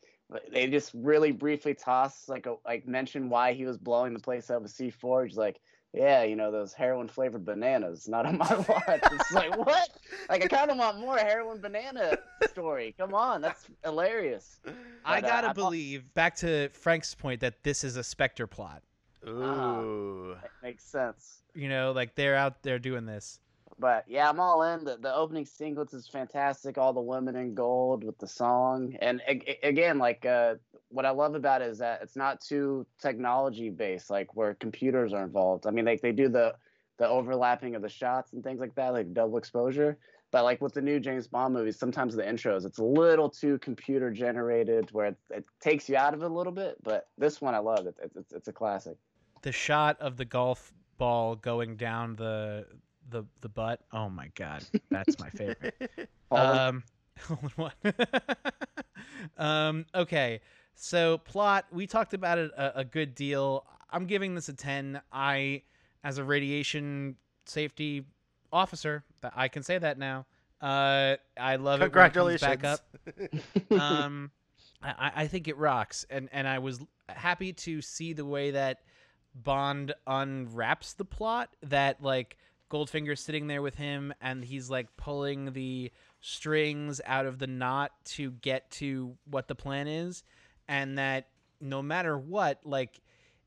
they 0.52 0.66
just 0.66 0.90
really 0.94 1.30
briefly 1.30 1.74
toss 1.74 2.28
like 2.28 2.46
a, 2.46 2.56
like 2.64 2.86
mention 2.86 3.28
why 3.28 3.52
he 3.52 3.64
was 3.64 3.78
blowing 3.78 4.12
the 4.12 4.20
place 4.20 4.50
up 4.50 4.62
with 4.62 4.76
C4. 4.76 5.28
He's 5.28 5.36
like, 5.36 5.60
yeah, 5.96 6.22
you 6.22 6.36
know 6.36 6.50
those 6.52 6.72
heroin 6.74 7.08
flavored 7.08 7.44
bananas, 7.44 8.06
not 8.06 8.26
on 8.26 8.38
my 8.38 8.54
watch. 8.68 9.00
it's 9.12 9.32
like 9.32 9.56
what? 9.56 9.88
Like 10.28 10.44
I 10.44 10.46
kind 10.48 10.70
of 10.70 10.76
want 10.76 11.00
more 11.00 11.16
heroin 11.18 11.60
banana 11.60 12.18
story. 12.50 12.94
Come 12.98 13.14
on, 13.14 13.40
that's 13.40 13.64
hilarious. 13.82 14.60
I 15.04 15.20
But, 15.20 15.24
uh, 15.24 15.28
gotta 15.28 15.46
I 15.46 15.48
thought- 15.48 15.54
believe 15.56 16.12
back 16.14 16.36
to 16.36 16.68
Frank's 16.68 17.14
point 17.14 17.40
that 17.40 17.62
this 17.64 17.82
is 17.82 17.96
a 17.96 18.04
Spectre 18.04 18.46
plot. 18.46 18.82
Ooh. 19.26 20.36
It 20.44 20.50
makes 20.62 20.84
sense. 20.84 21.42
You 21.54 21.68
know, 21.68 21.92
like 21.92 22.14
they're 22.14 22.36
out 22.36 22.62
there 22.62 22.78
doing 22.78 23.06
this. 23.06 23.40
But 23.78 24.04
yeah, 24.08 24.28
I'm 24.28 24.40
all 24.40 24.62
in. 24.62 24.84
The, 24.84 24.96
the 24.96 25.14
opening 25.14 25.44
sequence 25.44 25.92
is 25.92 26.08
fantastic. 26.08 26.78
All 26.78 26.92
the 26.92 27.00
women 27.00 27.36
in 27.36 27.54
gold 27.54 28.04
with 28.04 28.18
the 28.18 28.26
song, 28.26 28.96
and 29.00 29.20
a- 29.28 29.58
again, 29.62 29.98
like 29.98 30.24
uh, 30.24 30.54
what 30.88 31.04
I 31.04 31.10
love 31.10 31.34
about 31.34 31.60
it 31.62 31.68
is 31.68 31.78
that 31.78 32.00
it's 32.02 32.16
not 32.16 32.40
too 32.40 32.86
technology 33.00 33.68
based, 33.68 34.08
like 34.08 34.34
where 34.34 34.54
computers 34.54 35.12
are 35.12 35.24
involved. 35.24 35.66
I 35.66 35.70
mean, 35.70 35.84
like 35.84 36.00
they 36.00 36.12
do 36.12 36.28
the 36.28 36.54
the 36.98 37.06
overlapping 37.06 37.74
of 37.74 37.82
the 37.82 37.88
shots 37.90 38.32
and 38.32 38.42
things 38.42 38.60
like 38.60 38.74
that, 38.76 38.94
like 38.94 39.12
double 39.12 39.36
exposure. 39.36 39.98
But 40.30 40.44
like 40.44 40.60
with 40.62 40.72
the 40.72 40.80
new 40.80 40.98
James 40.98 41.26
Bond 41.28 41.52
movies, 41.54 41.78
sometimes 41.78 42.16
the 42.16 42.22
intros 42.22 42.64
it's 42.64 42.78
a 42.78 42.84
little 42.84 43.28
too 43.28 43.58
computer 43.58 44.10
generated, 44.10 44.90
where 44.92 45.06
it, 45.06 45.16
it 45.30 45.44
takes 45.60 45.88
you 45.88 45.96
out 45.96 46.14
of 46.14 46.22
it 46.22 46.30
a 46.30 46.34
little 46.34 46.52
bit. 46.52 46.76
But 46.82 47.08
this 47.18 47.42
one 47.42 47.54
I 47.54 47.58
love. 47.58 47.86
It, 47.86 47.96
it's 48.14 48.32
it's 48.32 48.48
a 48.48 48.52
classic. 48.52 48.96
The 49.42 49.52
shot 49.52 50.00
of 50.00 50.16
the 50.16 50.24
golf 50.24 50.72
ball 50.96 51.36
going 51.36 51.76
down 51.76 52.16
the 52.16 52.66
the 53.10 53.24
the 53.40 53.48
butt. 53.48 53.80
Oh 53.92 54.08
my 54.08 54.30
god, 54.34 54.64
that's 54.90 55.18
my 55.18 55.30
favorite. 55.30 55.74
um, 56.30 56.82
hold 57.26 57.40
on 57.44 57.50
one. 57.56 57.94
um, 59.38 59.86
okay, 59.94 60.40
so 60.74 61.18
plot. 61.18 61.66
We 61.72 61.86
talked 61.86 62.14
about 62.14 62.38
it 62.38 62.50
a, 62.56 62.80
a 62.80 62.84
good 62.84 63.14
deal. 63.14 63.64
I'm 63.90 64.06
giving 64.06 64.34
this 64.34 64.48
a 64.48 64.52
ten. 64.52 65.00
I, 65.12 65.62
as 66.04 66.18
a 66.18 66.24
radiation 66.24 67.16
safety 67.46 68.04
officer, 68.52 69.04
I 69.34 69.48
can 69.48 69.62
say 69.62 69.78
that 69.78 69.98
now. 69.98 70.26
Uh, 70.60 71.16
I 71.38 71.56
love 71.56 71.80
it. 71.80 71.82
when 71.82 71.82
it 71.82 72.12
Congratulations. 72.12 72.40
Back 72.40 72.64
up. 72.64 72.80
um, 73.80 74.30
I, 74.82 74.88
I- 74.90 75.12
I 75.22 75.26
think 75.26 75.48
it 75.48 75.56
rocks, 75.56 76.04
and 76.10 76.28
and 76.32 76.48
I 76.48 76.58
was 76.58 76.80
happy 77.08 77.52
to 77.52 77.80
see 77.82 78.12
the 78.12 78.24
way 78.24 78.50
that 78.52 78.80
Bond 79.34 79.94
unwraps 80.06 80.94
the 80.94 81.04
plot. 81.04 81.54
That 81.62 82.02
like 82.02 82.36
Goldfinger's 82.70 83.20
sitting 83.20 83.46
there 83.46 83.62
with 83.62 83.76
him, 83.76 84.12
and 84.20 84.44
he's 84.44 84.68
like 84.70 84.96
pulling 84.96 85.52
the 85.52 85.90
strings 86.20 87.00
out 87.06 87.26
of 87.26 87.38
the 87.38 87.46
knot 87.46 87.92
to 88.04 88.32
get 88.32 88.70
to 88.72 89.16
what 89.30 89.48
the 89.48 89.54
plan 89.54 89.86
is, 89.86 90.24
and 90.68 90.98
that 90.98 91.28
no 91.60 91.82
matter 91.82 92.18
what, 92.18 92.60
like 92.64 93.00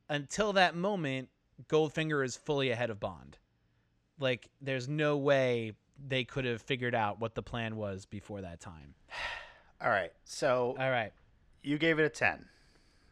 until 0.09 0.53
that 0.53 0.76
moment, 0.76 1.30
Goldfinger 1.67 2.24
is 2.24 2.38
fully 2.38 2.72
ahead 2.72 2.89
of 2.89 2.99
Bond. 2.99 3.38
Like, 4.20 4.49
there's 4.61 4.88
no 4.88 5.17
way 5.17 5.74
they 6.07 6.24
could 6.24 6.45
have 6.45 6.61
figured 6.61 6.95
out 6.95 7.20
what 7.20 7.36
the 7.36 7.43
plan 7.43 7.76
was 7.76 8.05
before 8.05 8.41
that 8.41 8.59
time. 8.59 8.95
All 9.82 9.89
right. 9.89 10.11
So 10.26 10.76
All 10.80 10.91
right, 10.91 11.13
you 11.63 11.78
gave 11.78 11.99
it 11.99 12.05
a 12.05 12.09
10. 12.09 12.45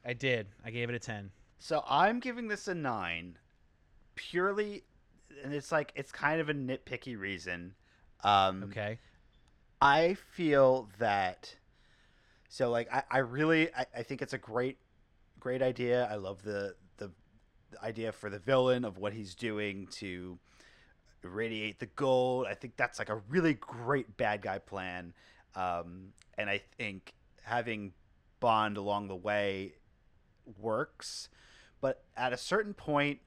I 0.05 0.13
did. 0.13 0.47
I 0.63 0.71
gave 0.71 0.89
it 0.89 0.95
a 0.95 0.99
ten. 0.99 1.31
So 1.59 1.83
I'm 1.87 2.19
giving 2.19 2.47
this 2.47 2.67
a 2.67 2.75
9 2.75 3.37
purely 4.15 4.83
and 5.43 5.53
it's 5.53 5.71
like 5.71 5.91
it's 5.95 6.11
kind 6.11 6.41
of 6.41 6.49
a 6.49 6.53
nitpicky 6.53 7.17
reason. 7.17 7.75
Um 8.23 8.63
Okay. 8.65 8.99
I 9.81 10.15
feel 10.15 10.89
that 10.99 11.55
so 12.49 12.69
like 12.71 12.91
I, 12.93 13.03
I 13.09 13.17
really 13.19 13.73
I, 13.75 13.85
I 13.97 14.03
think 14.03 14.21
it's 14.21 14.33
a 14.33 14.37
great 14.37 14.77
great 15.39 15.61
idea. 15.61 16.07
I 16.11 16.15
love 16.15 16.41
the, 16.43 16.75
the 16.97 17.11
the 17.71 17.83
idea 17.83 18.11
for 18.11 18.29
the 18.29 18.39
villain 18.39 18.85
of 18.85 18.97
what 18.97 19.13
he's 19.13 19.35
doing 19.35 19.87
to 19.91 20.39
irradiate 21.23 21.79
the 21.79 21.85
gold. 21.87 22.47
I 22.47 22.53
think 22.53 22.77
that's 22.77 22.99
like 22.99 23.09
a 23.09 23.21
really 23.29 23.53
great 23.53 24.17
bad 24.17 24.41
guy 24.41 24.59
plan. 24.59 25.13
Um, 25.55 26.13
and 26.37 26.49
I 26.49 26.61
think 26.77 27.13
having 27.43 27.93
Bond 28.39 28.77
along 28.77 29.07
the 29.07 29.15
way 29.15 29.73
works, 30.59 31.29
but 31.81 32.03
at 32.15 32.33
a 32.33 32.37
certain 32.37 32.73
point, 32.73 33.19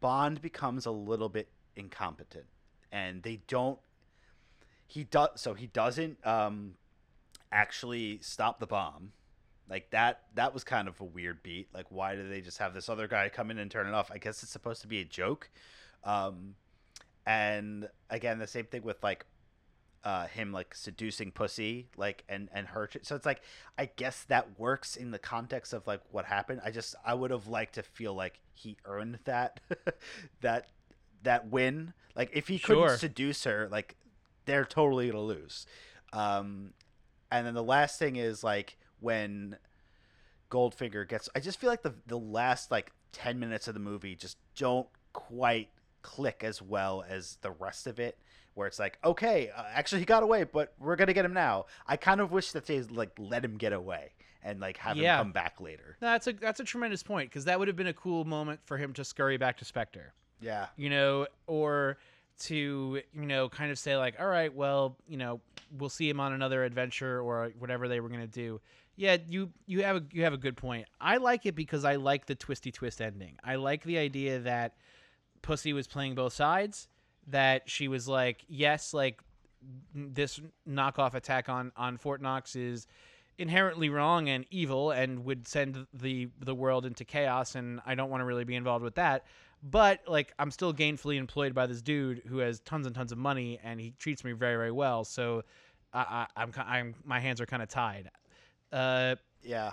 Bond 0.00 0.40
becomes 0.40 0.86
a 0.86 0.90
little 0.90 1.28
bit 1.28 1.48
incompetent, 1.76 2.46
and 2.90 3.22
they 3.22 3.40
don't. 3.46 3.78
He 4.86 5.04
does 5.04 5.28
so 5.36 5.54
he 5.54 5.66
doesn't 5.66 6.24
um, 6.26 6.74
actually 7.52 8.18
stop 8.22 8.60
the 8.60 8.66
bomb. 8.66 9.12
Like 9.68 9.90
that 9.90 10.22
that 10.34 10.52
was 10.52 10.64
kind 10.64 10.88
of 10.88 11.00
a 11.00 11.04
weird 11.04 11.42
beat. 11.42 11.68
Like 11.72 11.86
why 11.90 12.16
do 12.16 12.28
they 12.28 12.40
just 12.40 12.58
have 12.58 12.74
this 12.74 12.88
other 12.88 13.06
guy 13.06 13.28
come 13.28 13.50
in 13.50 13.58
and 13.58 13.70
turn 13.70 13.86
it 13.86 13.94
off? 13.94 14.10
I 14.12 14.18
guess 14.18 14.42
it's 14.42 14.50
supposed 14.50 14.82
to 14.82 14.88
be 14.88 15.00
a 15.00 15.04
joke. 15.04 15.48
Um, 16.02 16.54
and 17.24 17.88
again, 18.08 18.38
the 18.38 18.46
same 18.46 18.64
thing 18.64 18.82
with 18.82 19.02
like 19.04 19.26
uh, 20.02 20.26
him 20.26 20.52
like 20.52 20.74
seducing 20.74 21.30
pussy 21.30 21.88
like 21.96 22.24
and 22.28 22.48
and 22.54 22.68
her 22.68 22.88
so 23.02 23.14
it's 23.14 23.26
like 23.26 23.42
i 23.76 23.84
guess 23.84 24.24
that 24.24 24.58
works 24.58 24.96
in 24.96 25.10
the 25.10 25.18
context 25.18 25.72
of 25.74 25.86
like 25.86 26.00
what 26.10 26.24
happened. 26.24 26.60
I 26.64 26.70
just 26.70 26.94
i 27.04 27.12
would 27.12 27.30
have 27.30 27.46
liked 27.48 27.74
to 27.74 27.82
feel 27.82 28.14
like 28.14 28.40
he 28.54 28.76
earned 28.84 29.18
that 29.24 29.60
that 30.40 30.68
that 31.22 31.48
win. 31.48 31.92
Like 32.16 32.30
if 32.32 32.48
he 32.48 32.58
couldn't 32.58 32.98
seduce 32.98 33.44
her 33.44 33.68
like 33.70 33.96
they're 34.46 34.64
totally 34.64 35.08
gonna 35.10 35.22
lose. 35.22 35.66
Um 36.12 36.72
and 37.30 37.46
then 37.46 37.54
the 37.54 37.62
last 37.62 37.98
thing 37.98 38.16
is 38.16 38.42
like 38.42 38.78
when 39.00 39.56
goldfinger 40.50 41.08
gets 41.08 41.28
i 41.36 41.40
just 41.40 41.60
feel 41.60 41.70
like 41.70 41.82
the 41.82 41.94
the 42.06 42.18
last 42.18 42.70
like 42.72 42.90
10 43.12 43.38
minutes 43.38 43.68
of 43.68 43.74
the 43.74 43.80
movie 43.80 44.16
just 44.16 44.36
don't 44.56 44.88
quite 45.12 45.68
click 46.02 46.42
as 46.42 46.60
well 46.60 47.04
as 47.08 47.38
the 47.42 47.50
rest 47.52 47.86
of 47.86 48.00
it 48.00 48.18
where 48.60 48.68
it's 48.68 48.78
like 48.78 48.98
okay 49.02 49.50
uh, 49.56 49.64
actually 49.72 49.98
he 49.98 50.04
got 50.04 50.22
away 50.22 50.44
but 50.44 50.74
we're 50.78 50.94
gonna 50.96 51.12
get 51.14 51.24
him 51.24 51.32
now 51.32 51.64
i 51.86 51.96
kind 51.96 52.20
of 52.20 52.30
wish 52.30 52.52
that 52.52 52.66
they 52.66 52.80
like 52.82 53.10
let 53.18 53.42
him 53.44 53.56
get 53.56 53.72
away 53.72 54.12
and 54.42 54.60
like 54.60 54.76
have 54.76 54.96
Yeah. 54.96 55.16
him 55.18 55.24
come 55.24 55.32
back 55.32 55.60
later 55.60 55.96
No, 56.00 56.08
that's 56.08 56.26
a 56.26 56.32
that's 56.34 56.60
a 56.60 56.64
tremendous 56.64 57.02
point 57.02 57.30
because 57.30 57.46
that 57.46 57.58
would 57.58 57.68
have 57.68 57.76
been 57.76 57.86
a 57.88 57.92
cool 57.94 58.24
moment 58.24 58.60
for 58.66 58.76
him 58.76 58.92
to 58.92 59.04
scurry 59.04 59.38
back 59.38 59.56
to 59.58 59.64
Spectre. 59.64 60.12
yeah 60.40 60.66
you 60.76 60.90
know, 60.90 61.26
or 61.46 61.96
to, 62.40 63.02
you 63.12 63.26
know, 63.26 63.50
kind 63.50 63.70
of 63.70 63.78
say 63.78 63.98
like, 63.98 64.14
all 64.18 64.26
right, 64.26 64.54
well, 64.54 64.96
you 65.06 65.18
know, 65.18 65.42
we'll 65.76 65.90
see 65.90 66.08
him 66.08 66.18
on 66.20 66.32
another 66.32 66.64
adventure 66.64 67.20
or 67.20 67.52
whatever 67.58 67.86
they 67.86 68.00
were 68.00 68.08
going 68.08 68.22
to 68.22 68.26
do. 68.26 68.58
Yeah, 68.96 69.18
you 69.28 69.50
you 69.66 69.82
have 69.84 69.96
a 69.96 70.02
you 70.10 70.24
have 70.24 70.32
a 70.32 70.38
good 70.38 70.56
point. 70.56 70.86
I 70.98 71.18
like 71.18 71.44
it 71.44 71.54
because 71.54 71.84
I 71.84 71.96
like 71.96 72.24
the 72.24 72.34
twisty 72.34 72.72
twist 72.72 73.02
ending. 73.02 73.34
I 73.44 73.56
like 73.56 73.82
the 73.84 73.98
idea 73.98 74.38
that 74.38 74.72
Pussy 75.42 75.74
was 75.74 75.86
playing 75.86 76.14
both 76.14 76.32
sides, 76.32 76.88
that 77.30 77.68
she 77.68 77.88
was 77.88 78.08
like, 78.08 78.44
yes, 78.48 78.94
like 78.94 79.20
this 79.94 80.40
knockoff 80.68 81.14
attack 81.14 81.48
on 81.48 81.72
on 81.76 81.96
Fort 81.96 82.22
Knox 82.22 82.56
is 82.56 82.86
inherently 83.38 83.88
wrong 83.88 84.28
and 84.28 84.44
evil 84.50 84.90
and 84.90 85.24
would 85.24 85.46
send 85.46 85.86
the 85.92 86.28
the 86.40 86.54
world 86.54 86.86
into 86.86 87.04
chaos 87.04 87.54
and 87.54 87.80
I 87.86 87.94
don't 87.94 88.10
want 88.10 88.20
to 88.20 88.24
really 88.24 88.44
be 88.44 88.54
involved 88.54 88.84
with 88.84 88.94
that. 88.96 89.24
But 89.62 90.00
like 90.06 90.32
I'm 90.38 90.50
still 90.50 90.72
gainfully 90.72 91.16
employed 91.16 91.54
by 91.54 91.66
this 91.66 91.82
dude 91.82 92.22
who 92.26 92.38
has 92.38 92.60
tons 92.60 92.86
and 92.86 92.94
tons 92.94 93.12
of 93.12 93.18
money 93.18 93.58
and 93.62 93.80
he 93.80 93.92
treats 93.98 94.24
me 94.24 94.32
very 94.32 94.56
very 94.56 94.72
well. 94.72 95.04
So 95.04 95.44
I, 95.92 96.26
I, 96.36 96.42
I'm 96.42 96.52
I'm 96.56 96.94
my 97.04 97.20
hands 97.20 97.40
are 97.40 97.46
kind 97.46 97.62
of 97.62 97.68
tied. 97.68 98.10
Uh 98.72 99.16
Yeah, 99.42 99.72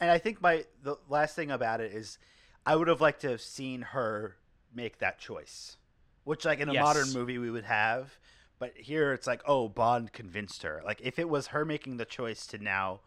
and 0.00 0.10
I 0.10 0.18
think 0.18 0.40
my 0.40 0.64
the 0.82 0.96
last 1.08 1.36
thing 1.36 1.50
about 1.50 1.80
it 1.80 1.92
is, 1.92 2.18
I 2.64 2.76
would 2.76 2.88
have 2.88 3.00
liked 3.00 3.20
to 3.22 3.30
have 3.30 3.40
seen 3.40 3.82
her 3.82 4.36
make 4.74 4.98
that 4.98 5.18
choice, 5.18 5.76
which 6.24 6.44
like 6.44 6.60
in 6.60 6.68
a 6.68 6.74
Yes. 6.74 6.82
modern 6.84 7.12
movie 7.12 7.38
we 7.38 7.50
would 7.50 7.64
have, 7.64 8.18
but 8.58 8.72
here 8.76 9.12
it's 9.12 9.26
like 9.26 9.42
oh 9.46 9.68
Bond 9.68 10.12
convinced 10.12 10.62
her. 10.62 10.82
Like 10.84 11.00
if 11.02 11.18
it 11.18 11.28
was 11.28 11.48
her 11.48 11.64
making 11.64 11.96
the 11.96 12.04
choice 12.04 12.46
to 12.48 12.58
now, 12.58 13.00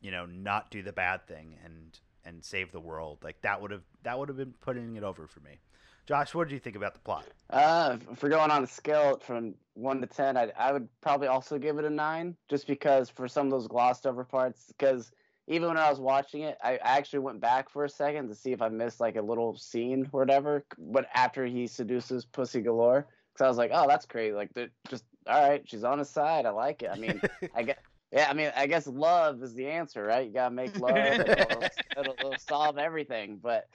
you 0.00 0.10
know, 0.10 0.26
not 0.26 0.70
do 0.70 0.82
the 0.82 0.92
bad 0.92 1.26
thing 1.26 1.56
and 1.64 1.98
and 2.24 2.44
save 2.44 2.72
the 2.72 2.80
world, 2.80 3.18
like 3.22 3.40
that 3.42 3.60
would 3.60 3.70
have 3.70 3.84
that 4.02 4.18
would 4.18 4.28
have 4.28 4.36
been 4.38 4.54
putting 4.60 4.96
it 4.96 5.02
over 5.02 5.26
for 5.26 5.40
me. 5.40 5.60
Josh, 6.06 6.34
what 6.34 6.48
did 6.48 6.54
you 6.54 6.60
think 6.60 6.76
about 6.76 6.94
the 6.94 7.00
plot? 7.00 7.26
Uh, 7.50 7.98
if 8.10 8.22
we're 8.22 8.28
going 8.28 8.50
on 8.50 8.64
a 8.64 8.66
scale 8.66 9.18
from 9.18 9.54
one 9.74 10.00
to 10.00 10.06
ten, 10.06 10.36
I 10.36 10.50
I 10.56 10.72
would 10.72 10.88
probably 11.00 11.28
also 11.28 11.58
give 11.58 11.78
it 11.78 11.84
a 11.84 11.90
nine, 11.90 12.36
just 12.48 12.66
because 12.66 13.10
for 13.10 13.28
some 13.28 13.46
of 13.46 13.50
those 13.52 13.68
glossed 13.68 14.06
over 14.06 14.24
parts. 14.24 14.66
Because 14.68 15.12
even 15.48 15.68
when 15.68 15.76
I 15.76 15.90
was 15.90 15.98
watching 15.98 16.42
it, 16.42 16.56
I, 16.62 16.74
I 16.74 16.96
actually 16.98 17.20
went 17.20 17.40
back 17.40 17.68
for 17.68 17.84
a 17.84 17.88
second 17.88 18.28
to 18.28 18.34
see 18.34 18.52
if 18.52 18.62
I 18.62 18.68
missed 18.68 19.00
like 19.00 19.16
a 19.16 19.22
little 19.22 19.56
scene 19.56 20.08
or 20.12 20.20
whatever. 20.20 20.64
But 20.78 21.06
after 21.14 21.44
he 21.46 21.66
seduces 21.66 22.24
Pussy 22.24 22.60
Galore, 22.60 23.06
because 23.32 23.44
I 23.44 23.48
was 23.48 23.58
like, 23.58 23.70
oh, 23.74 23.86
that's 23.88 24.06
crazy. 24.06 24.34
Like, 24.34 24.50
just 24.88 25.04
all 25.26 25.48
right, 25.48 25.62
she's 25.68 25.84
on 25.84 25.98
his 25.98 26.10
side. 26.10 26.46
I 26.46 26.50
like 26.50 26.82
it. 26.82 26.90
I 26.92 26.96
mean, 26.96 27.20
I 27.54 27.62
guess. 27.64 27.78
Yeah, 28.12 28.28
I 28.28 28.34
mean, 28.34 28.52
I 28.54 28.66
guess 28.66 28.86
love 28.86 29.42
is 29.42 29.54
the 29.54 29.66
answer, 29.66 30.04
right? 30.04 30.26
You 30.26 30.34
gotta 30.34 30.54
make 30.54 30.78
love, 30.78 30.94
it'll, 30.94 31.30
it'll, 31.98 32.14
it'll 32.18 32.36
solve 32.36 32.76
everything. 32.76 33.38
But 33.42 33.68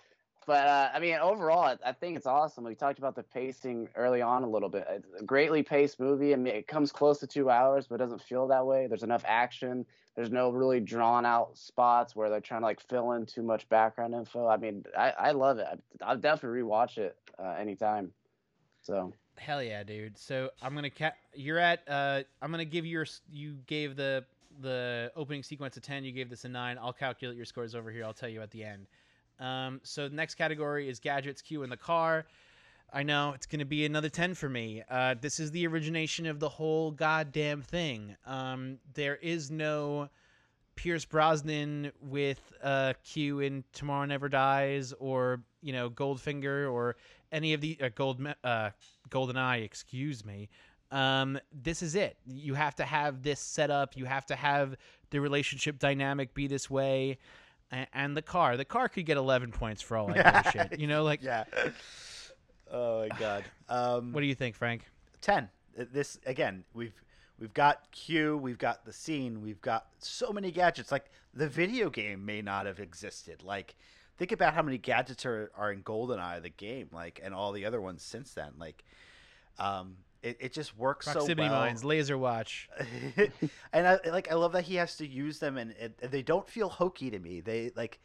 but 0.48 0.66
uh, 0.66 0.90
I 0.94 1.00
mean, 1.00 1.16
overall, 1.16 1.78
I- 1.86 1.92
think 1.92 2.16
it's 2.16 2.26
awesome. 2.26 2.64
We 2.64 2.74
talked 2.74 3.00
about 3.00 3.16
the 3.16 3.24
pacing 3.24 3.90
early 3.96 4.22
on 4.22 4.44
a 4.44 4.50
little 4.50 4.70
bit. 4.70 4.88
It's 4.90 5.22
a 5.22 5.24
greatly 5.26 5.62
paced 5.62 6.00
movie. 6.00 6.34
I 6.34 6.38
mean, 6.38 6.56
it 6.56 6.68
comes 6.68 6.92
close 6.92 7.20
to 7.20 7.28
two 7.28 7.50
hours, 7.50 7.88
but 7.88 7.96
it 7.96 7.98
doesn't 7.98 8.22
feel 8.22 8.48
that 8.48 8.66
way. 8.66 8.88
There's 8.88 9.04
enough 9.04 9.24
action. 9.28 9.86
There's 10.16 10.32
no 10.32 10.50
really 10.50 10.80
drawn 10.80 11.26
out 11.26 11.58
spots 11.58 12.16
where 12.16 12.30
they're 12.30 12.40
trying 12.40 12.62
to 12.62 12.66
like 12.66 12.80
fill 12.80 13.12
in 13.12 13.26
too 13.26 13.44
much 13.44 13.68
background 13.70 14.16
info. 14.16 14.48
I 14.48 14.58
mean, 14.58 14.86
I, 14.98 15.12
I 15.12 15.32
love 15.32 15.60
it. 15.60 15.68
I, 15.70 16.06
I'll 16.06 16.18
definitely 16.18 16.62
rewatch 16.62 16.98
it 16.98 17.18
uh, 17.38 17.56
anytime. 17.60 18.14
So 18.84 19.14
hell 19.38 19.62
yeah 19.62 19.84
dude 19.84 20.18
so 20.18 20.50
I'm 20.64 20.74
gonna 20.74 20.90
ca- 20.90 21.14
you're 21.36 21.60
at 21.60 21.88
uh 21.88 22.24
I'm 22.42 22.50
gonna 22.50 22.66
give 22.66 22.88
your 22.88 23.06
you 23.32 23.58
gave 23.68 23.96
the 23.96 24.26
the 24.62 25.12
opening 25.16 25.44
sequence 25.44 25.78
a 25.78 25.80
10 25.80 26.04
you 26.06 26.12
gave 26.12 26.30
this 26.30 26.44
a 26.46 26.50
9 26.50 26.80
I'll 26.82 26.92
calculate 26.94 27.38
your 27.38 27.46
scores 27.46 27.76
over 27.76 27.92
here 27.92 28.04
I'll 28.04 28.14
tell 28.16 28.30
you 28.30 28.42
at 28.42 28.50
the 28.50 28.64
end 28.64 28.88
um 29.40 29.80
so 29.84 30.08
the 30.08 30.16
next 30.16 30.36
category 30.36 30.90
is 30.90 31.00
gadgets 31.00 31.42
Q 31.42 31.64
in 31.64 31.70
the 31.70 31.78
car 31.78 32.26
I 32.92 33.04
know 33.04 33.34
it's 33.34 33.46
going 33.46 33.60
to 33.60 33.66
be 33.66 33.86
another 33.86 34.10
10 34.10 34.34
for 34.34 34.48
me. 34.48 34.82
Uh, 34.90 35.16
this 35.20 35.40
is 35.40 35.52
the 35.52 35.68
origination 35.68 36.26
of 36.26 36.40
the 36.40 36.48
whole 36.48 36.92
goddamn 36.92 37.62
thing. 37.62 38.16
Um, 38.26 38.78
there 38.94 39.18
is 39.18 39.52
no 39.52 40.10
Pierce 40.76 41.04
Brosnan 41.04 41.92
with 42.02 42.40
uh, 42.64 42.94
Q 43.04 43.42
in 43.42 43.66
Tomorrow 43.74 44.06
Never 44.06 44.30
Dies 44.30 44.94
or, 45.00 45.42
you 45.62 45.74
know, 45.74 45.90
Goldfinger 45.90 46.72
or 46.72 46.96
any 47.32 47.54
of 47.54 47.60
the 47.60 47.78
uh, 47.82 47.90
Gold 47.94 48.26
uh, 48.44 48.70
Goldeneye, 49.10 49.64
excuse 49.64 50.24
me. 50.24 50.50
Um, 50.90 51.38
this 51.52 51.84
is 51.84 51.96
it. 51.96 52.16
You 52.26 52.54
have 52.54 52.76
to 52.76 52.86
have 52.86 53.22
this 53.22 53.42
set 53.42 53.70
up. 53.70 53.98
You 53.98 54.06
have 54.06 54.26
to 54.28 54.36
have 54.36 54.76
the 55.10 55.20
relationship 55.20 55.80
dynamic 55.80 56.34
be 56.34 56.48
this 56.48 56.70
way. 56.70 57.18
And 57.72 58.16
the 58.16 58.22
car, 58.22 58.56
the 58.56 58.66
car 58.66 58.88
could 58.88 59.06
get 59.06 59.18
11 59.18 59.52
points 59.52 59.82
for 59.82 59.98
all 59.98 60.10
I 60.10 60.14
give 60.16 60.26
a 60.26 60.52
shit. 60.52 60.80
You 60.80 60.88
know, 60.88 61.04
like, 61.04 61.22
yeah. 61.22 61.44
Oh 62.72 63.02
my 63.02 63.10
god. 63.20 63.44
Um, 63.70 64.14
what 64.14 64.22
do 64.22 64.28
you 64.28 64.36
think, 64.36 64.56
Frank? 64.56 64.84
10 65.22 65.50
Uh, 65.80 65.86
this 65.92 66.20
again 66.26 66.64
we've 66.74 67.02
we've 67.40 67.54
got 67.54 67.92
q 67.92 68.38
we've 68.38 68.58
got 68.58 68.86
the 68.86 68.94
scene 68.94 69.42
we've 69.42 69.62
got 69.62 69.88
so 70.00 70.32
many 70.32 70.52
gadgets 70.52 70.92
like 70.92 71.06
the 71.34 71.48
video 71.48 71.90
game 71.90 72.24
may 72.26 72.42
not 72.42 72.66
have 72.66 72.80
existed 72.80 73.44
like 73.44 73.76
think 74.18 74.32
about 74.32 74.54
how 74.54 74.62
many 74.62 74.78
gadgets 74.78 75.26
are, 75.26 75.52
are 75.58 75.72
in 75.72 75.82
goldeneye 75.84 76.42
the 76.42 76.50
game 76.50 76.88
like 76.94 77.20
and 77.24 77.34
all 77.34 77.52
the 77.52 77.66
other 77.66 77.82
ones 77.82 78.04
since 78.04 78.34
then 78.34 78.52
like 78.60 78.84
um 79.60 79.98
it, 80.24 80.38
it 80.40 80.54
just 80.54 80.78
works 80.78 81.06
Proximity 81.06 81.48
so 81.48 81.52
well 81.52 81.62
mines, 81.62 81.84
laser 81.84 82.18
watch. 82.18 82.70
and 83.74 83.88
I 83.88 84.00
like 84.10 84.32
I 84.32 84.36
love 84.36 84.54
that 84.54 84.64
he 84.64 84.76
has 84.76 84.98
to 84.98 85.08
use 85.08 85.40
them 85.40 85.58
and, 85.58 85.72
it, 85.72 85.98
and 86.02 86.12
they 86.12 86.22
don't 86.22 86.48
feel 86.48 86.70
hokey 86.70 87.12
to 87.12 87.20
me. 87.20 87.42
They 87.42 87.72
like 87.76 88.00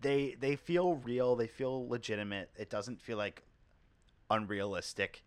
they 0.00 0.36
they 0.38 0.56
feel 0.56 0.96
real, 0.96 1.36
they 1.36 1.46
feel 1.46 1.88
legitimate. 1.88 2.50
It 2.56 2.70
doesn't 2.70 3.00
feel 3.00 3.18
like 3.18 3.42
unrealistic. 4.30 5.24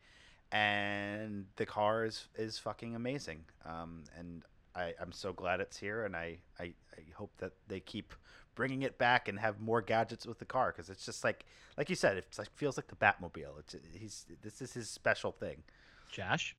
And 0.52 1.48
the 1.56 1.66
car 1.66 2.06
is 2.06 2.28
is 2.36 2.60
fucking 2.60 2.96
amazing. 2.96 3.46
Um 3.66 4.04
and 4.18 4.44
I 4.76 4.94
I'm 5.02 5.12
so 5.12 5.34
glad 5.34 5.62
it's 5.62 5.78
here 5.78 6.06
and 6.06 6.16
I 6.16 6.38
I, 6.60 6.74
I 6.96 7.02
hope 7.16 7.32
that 7.38 7.54
they 7.68 7.80
keep 7.80 8.14
bringing 8.56 8.84
it 8.84 9.00
back 9.00 9.28
and 9.28 9.40
have 9.40 9.60
more 9.60 9.82
gadgets 9.82 10.28
with 10.28 10.38
the 10.38 10.46
car 10.46 10.72
because 10.72 10.92
it's 10.92 11.06
just 11.06 11.24
like 11.24 11.46
like 11.76 11.90
you 11.90 11.96
said 11.96 12.18
it's 12.18 12.38
like 12.38 12.52
feels 12.52 12.78
like 12.78 12.88
the 12.88 12.96
Batmobile. 12.96 13.60
It's 13.60 13.76
he's 13.94 14.26
this 14.44 14.62
is 14.62 14.74
his 14.74 14.90
special 14.90 15.32
thing. 15.32 15.64
Josh? 16.14 16.56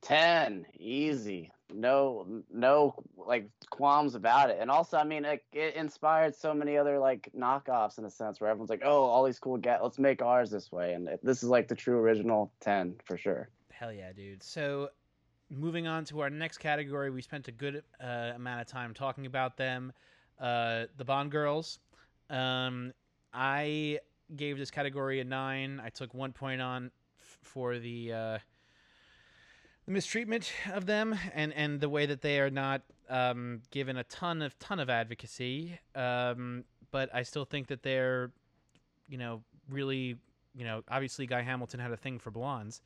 Ten, 0.00 0.64
easy. 0.78 1.50
No, 1.74 2.42
no, 2.52 2.94
like 3.16 3.50
qualms 3.70 4.14
about 4.14 4.50
it. 4.50 4.58
And 4.60 4.70
also, 4.70 4.96
I 4.96 5.02
mean, 5.02 5.24
it, 5.24 5.42
it 5.52 5.74
inspired 5.74 6.36
so 6.36 6.54
many 6.54 6.76
other 6.76 6.98
like 6.98 7.28
knockoffs 7.36 7.98
in 7.98 8.04
a 8.04 8.10
sense, 8.10 8.40
where 8.40 8.48
everyone's 8.48 8.70
like, 8.70 8.82
"Oh, 8.84 9.02
all 9.04 9.24
these 9.24 9.40
cool 9.40 9.56
get, 9.56 9.82
let's 9.82 9.98
make 9.98 10.22
ours 10.22 10.48
this 10.48 10.70
way." 10.70 10.94
And 10.94 11.08
this 11.24 11.42
is 11.42 11.48
like 11.48 11.66
the 11.66 11.74
true 11.74 11.98
original 11.98 12.52
ten 12.60 12.94
for 13.04 13.18
sure. 13.18 13.48
Hell 13.72 13.92
yeah, 13.92 14.12
dude. 14.12 14.44
So, 14.44 14.90
moving 15.50 15.88
on 15.88 16.04
to 16.06 16.20
our 16.20 16.30
next 16.30 16.58
category, 16.58 17.10
we 17.10 17.20
spent 17.20 17.48
a 17.48 17.52
good 17.52 17.82
uh, 18.00 18.32
amount 18.36 18.60
of 18.60 18.68
time 18.68 18.94
talking 18.94 19.26
about 19.26 19.56
them. 19.56 19.92
Uh, 20.38 20.84
the 20.96 21.04
Bond 21.04 21.32
girls. 21.32 21.80
Um, 22.30 22.92
I 23.32 23.98
gave 24.36 24.56
this 24.56 24.70
category 24.70 25.18
a 25.18 25.24
nine. 25.24 25.80
I 25.84 25.88
took 25.88 26.14
one 26.14 26.32
point 26.32 26.60
on 26.60 26.92
f- 27.20 27.38
for 27.42 27.78
the 27.78 28.12
uh, 28.12 28.38
the 29.86 29.92
mistreatment 29.92 30.52
of 30.72 30.86
them 30.86 31.18
and 31.32 31.52
and 31.54 31.80
the 31.80 31.88
way 31.88 32.06
that 32.06 32.20
they 32.20 32.40
are 32.40 32.50
not 32.50 32.82
um, 33.08 33.62
given 33.70 33.96
a 33.96 34.04
ton 34.04 34.42
of 34.42 34.58
ton 34.58 34.80
of 34.80 34.90
advocacy. 34.90 35.78
Um, 35.94 36.64
but 36.90 37.08
I 37.14 37.22
still 37.22 37.44
think 37.44 37.68
that 37.68 37.82
they're, 37.82 38.32
you 39.08 39.18
know, 39.18 39.42
really, 39.68 40.16
you 40.54 40.64
know, 40.64 40.82
obviously 40.88 41.26
Guy 41.26 41.42
Hamilton 41.42 41.80
had 41.80 41.92
a 41.92 41.96
thing 41.96 42.18
for 42.18 42.30
blondes. 42.30 42.80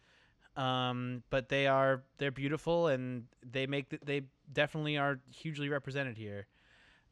Um, 0.57 1.23
but 1.31 1.49
they 1.49 1.67
are 1.67 2.03
they're 2.19 2.31
beautiful 2.31 2.89
and 2.89 3.25
they 3.51 3.67
make 3.67 3.89
the, 3.89 3.99
they 4.05 4.23
definitely 4.53 4.99
are 4.99 5.21
hugely 5.35 5.69
represented 5.69 6.19
here. 6.19 6.47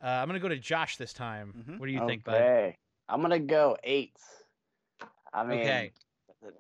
Uh, 0.03 0.07
I'm 0.09 0.29
gonna 0.29 0.39
go 0.39 0.49
to 0.49 0.59
Josh 0.59 0.97
this 0.97 1.13
time. 1.13 1.65
Mhm. 1.67 1.79
What 1.79 1.87
do 1.87 1.93
you 1.93 2.07
think, 2.07 2.25
bud? 2.25 2.35
Okay, 2.35 2.77
I'm 3.09 3.23
gonna 3.23 3.39
go 3.39 3.77
eight. 3.85 4.17
I 5.33 5.45
mean, 5.45 5.61
Okay. 5.61 5.93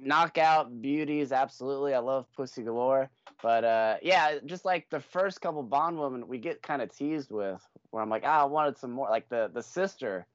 Knockout 0.00 0.80
beauties, 0.80 1.32
absolutely. 1.32 1.94
I 1.94 1.98
love 1.98 2.26
Pussy 2.36 2.62
Galore, 2.62 3.10
but 3.42 3.64
uh, 3.64 3.96
yeah, 4.02 4.38
just 4.44 4.64
like 4.64 4.88
the 4.90 5.00
first 5.00 5.40
couple 5.40 5.62
Bond 5.62 5.98
women, 5.98 6.26
we 6.26 6.38
get 6.38 6.62
kind 6.62 6.82
of 6.82 6.94
teased 6.94 7.30
with, 7.30 7.62
where 7.90 8.02
I'm 8.02 8.10
like, 8.10 8.24
ah, 8.24 8.42
I 8.42 8.44
wanted 8.44 8.78
some 8.78 8.92
more. 8.92 9.08
Like 9.08 9.28
the 9.28 9.50
the 9.52 9.62
sister, 9.62 10.26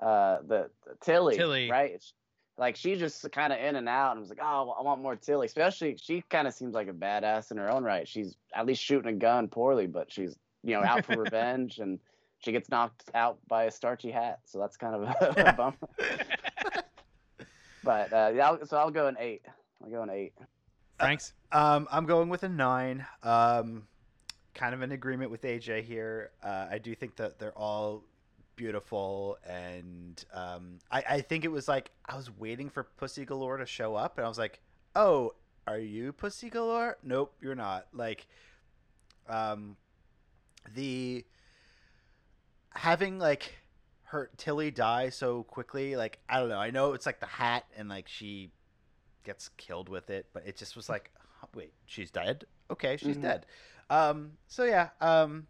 uh, 0.00 0.38
the, 0.46 0.70
the 0.86 0.94
Tilly, 1.00 1.36
Tilly. 1.36 1.70
right? 1.70 2.02
Like 2.58 2.76
she's 2.76 2.98
just 2.98 3.30
kind 3.32 3.52
of 3.52 3.58
in 3.58 3.76
and 3.76 3.88
out, 3.88 4.12
and 4.12 4.18
I 4.18 4.20
was 4.20 4.28
like, 4.28 4.40
oh, 4.42 4.74
I 4.78 4.82
want 4.82 5.02
more 5.02 5.16
Tilly. 5.16 5.46
Especially, 5.46 5.96
she 6.00 6.22
kind 6.28 6.46
of 6.46 6.54
seems 6.54 6.74
like 6.74 6.88
a 6.88 6.92
badass 6.92 7.50
in 7.50 7.56
her 7.56 7.70
own 7.70 7.82
right. 7.82 8.06
She's 8.06 8.36
at 8.54 8.66
least 8.66 8.82
shooting 8.82 9.14
a 9.14 9.16
gun 9.16 9.48
poorly, 9.48 9.86
but 9.86 10.12
she's 10.12 10.36
you 10.62 10.74
know 10.74 10.84
out 10.84 11.04
for 11.04 11.16
revenge, 11.22 11.78
and 11.78 11.98
she 12.38 12.52
gets 12.52 12.68
knocked 12.68 13.10
out 13.14 13.38
by 13.48 13.64
a 13.64 13.70
starchy 13.70 14.10
hat. 14.10 14.40
So 14.44 14.58
that's 14.58 14.76
kind 14.76 14.94
of 14.94 15.02
a, 15.02 15.48
a 15.48 15.52
bummer. 15.52 15.76
But 17.84 18.12
uh, 18.12 18.32
yeah, 18.34 18.48
I'll, 18.50 18.66
so 18.66 18.76
I'll 18.76 18.90
go 18.90 19.06
an 19.06 19.16
eight. 19.18 19.42
I'll 19.82 19.90
go 19.90 20.02
an 20.02 20.10
eight. 20.10 20.32
Franks. 20.98 21.32
Um, 21.50 21.88
I'm 21.90 22.06
going 22.06 22.28
with 22.28 22.42
a 22.42 22.48
nine. 22.48 23.04
Um, 23.22 23.88
kind 24.54 24.74
of 24.74 24.82
in 24.82 24.92
agreement 24.92 25.30
with 25.30 25.42
AJ 25.42 25.84
here. 25.84 26.30
Uh, 26.42 26.66
I 26.70 26.78
do 26.78 26.94
think 26.94 27.16
that 27.16 27.38
they're 27.38 27.56
all 27.56 28.04
beautiful, 28.56 29.38
and 29.48 30.24
um, 30.32 30.78
I, 30.90 31.02
I 31.08 31.20
think 31.20 31.44
it 31.44 31.50
was 31.50 31.68
like 31.68 31.90
I 32.06 32.16
was 32.16 32.30
waiting 32.38 32.70
for 32.70 32.84
Pussy 32.84 33.24
Galore 33.24 33.56
to 33.56 33.66
show 33.66 33.94
up, 33.94 34.18
and 34.18 34.24
I 34.24 34.28
was 34.28 34.38
like, 34.38 34.60
"Oh, 34.94 35.34
are 35.66 35.78
you 35.78 36.12
Pussy 36.12 36.50
Galore? 36.50 36.98
Nope, 37.02 37.34
you're 37.40 37.54
not." 37.54 37.86
Like, 37.92 38.26
um, 39.28 39.76
the 40.74 41.24
having 42.74 43.18
like 43.18 43.54
her 44.12 44.30
Tilly 44.36 44.70
die 44.70 45.08
so 45.08 45.42
quickly, 45.44 45.96
like 45.96 46.18
I 46.28 46.38
don't 46.38 46.50
know. 46.50 46.58
I 46.58 46.70
know 46.70 46.92
it's 46.92 47.06
like 47.06 47.18
the 47.18 47.26
hat, 47.26 47.64
and 47.76 47.88
like 47.88 48.08
she 48.08 48.50
gets 49.24 49.48
killed 49.56 49.88
with 49.88 50.10
it, 50.10 50.26
but 50.34 50.46
it 50.46 50.56
just 50.56 50.76
was 50.76 50.88
like, 50.90 51.10
"Huh, 51.40 51.46
wait, 51.54 51.72
she's 51.86 52.10
dead. 52.10 52.44
Okay, 52.70 52.98
she's 52.98 53.16
Mhm. 53.16 53.22
dead. 53.22 53.46
Um, 53.88 54.36
so 54.46 54.64
yeah, 54.64 54.90
um, 55.00 55.46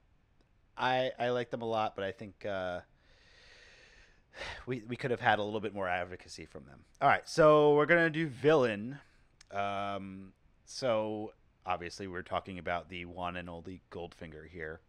I 0.77 1.11
I 1.19 1.31
like 1.31 1.51
them 1.51 1.63
a 1.63 1.67
lot, 1.67 1.97
but 1.97 2.05
I 2.05 2.13
think 2.13 2.47
uh, 2.47 2.81
we 4.67 4.83
we 4.87 4.95
could 4.97 5.11
have 5.11 5.21
had 5.21 5.41
a 5.41 5.43
little 5.43 5.61
bit 5.61 5.75
more 5.75 5.89
advocacy 5.89 6.47
from 6.47 6.65
them. 6.65 6.85
All 7.01 7.09
right, 7.09 7.29
so 7.29 7.75
we're 7.75 7.87
gonna 7.87 8.11
do 8.11 8.29
villain. 8.29 8.99
Um, 9.51 10.33
so 10.67 11.33
obviously 11.67 12.07
we're 12.07 12.23
talking 12.23 12.59
about 12.61 12.89
the 12.89 13.07
one 13.07 13.37
and 13.37 13.51
only 13.51 13.83
Goldfinger 13.91 14.49
here. 14.49 14.81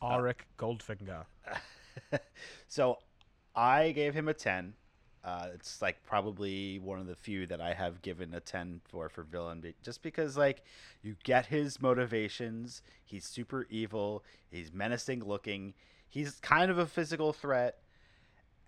Ulrich 0.00 0.38
Goldfinger. 0.56 1.24
so 2.68 2.98
I 3.54 3.92
gave 3.92 4.14
him 4.14 4.28
a 4.28 4.34
10. 4.34 4.74
Uh, 5.24 5.48
it's 5.54 5.82
like 5.82 6.04
probably 6.04 6.78
one 6.78 7.00
of 7.00 7.06
the 7.08 7.16
few 7.16 7.46
that 7.48 7.60
I 7.60 7.74
have 7.74 8.00
given 8.00 8.32
a 8.32 8.38
10 8.38 8.80
for 8.84 9.08
for 9.08 9.24
villain 9.24 9.60
just 9.82 10.00
because 10.00 10.36
like 10.36 10.62
you 11.02 11.16
get 11.24 11.46
his 11.46 11.82
motivations. 11.82 12.80
He's 13.04 13.24
super 13.24 13.66
evil, 13.68 14.22
he's 14.50 14.72
menacing 14.72 15.24
looking. 15.24 15.74
He's 16.08 16.38
kind 16.42 16.70
of 16.70 16.78
a 16.78 16.86
physical 16.86 17.32
threat. 17.32 17.78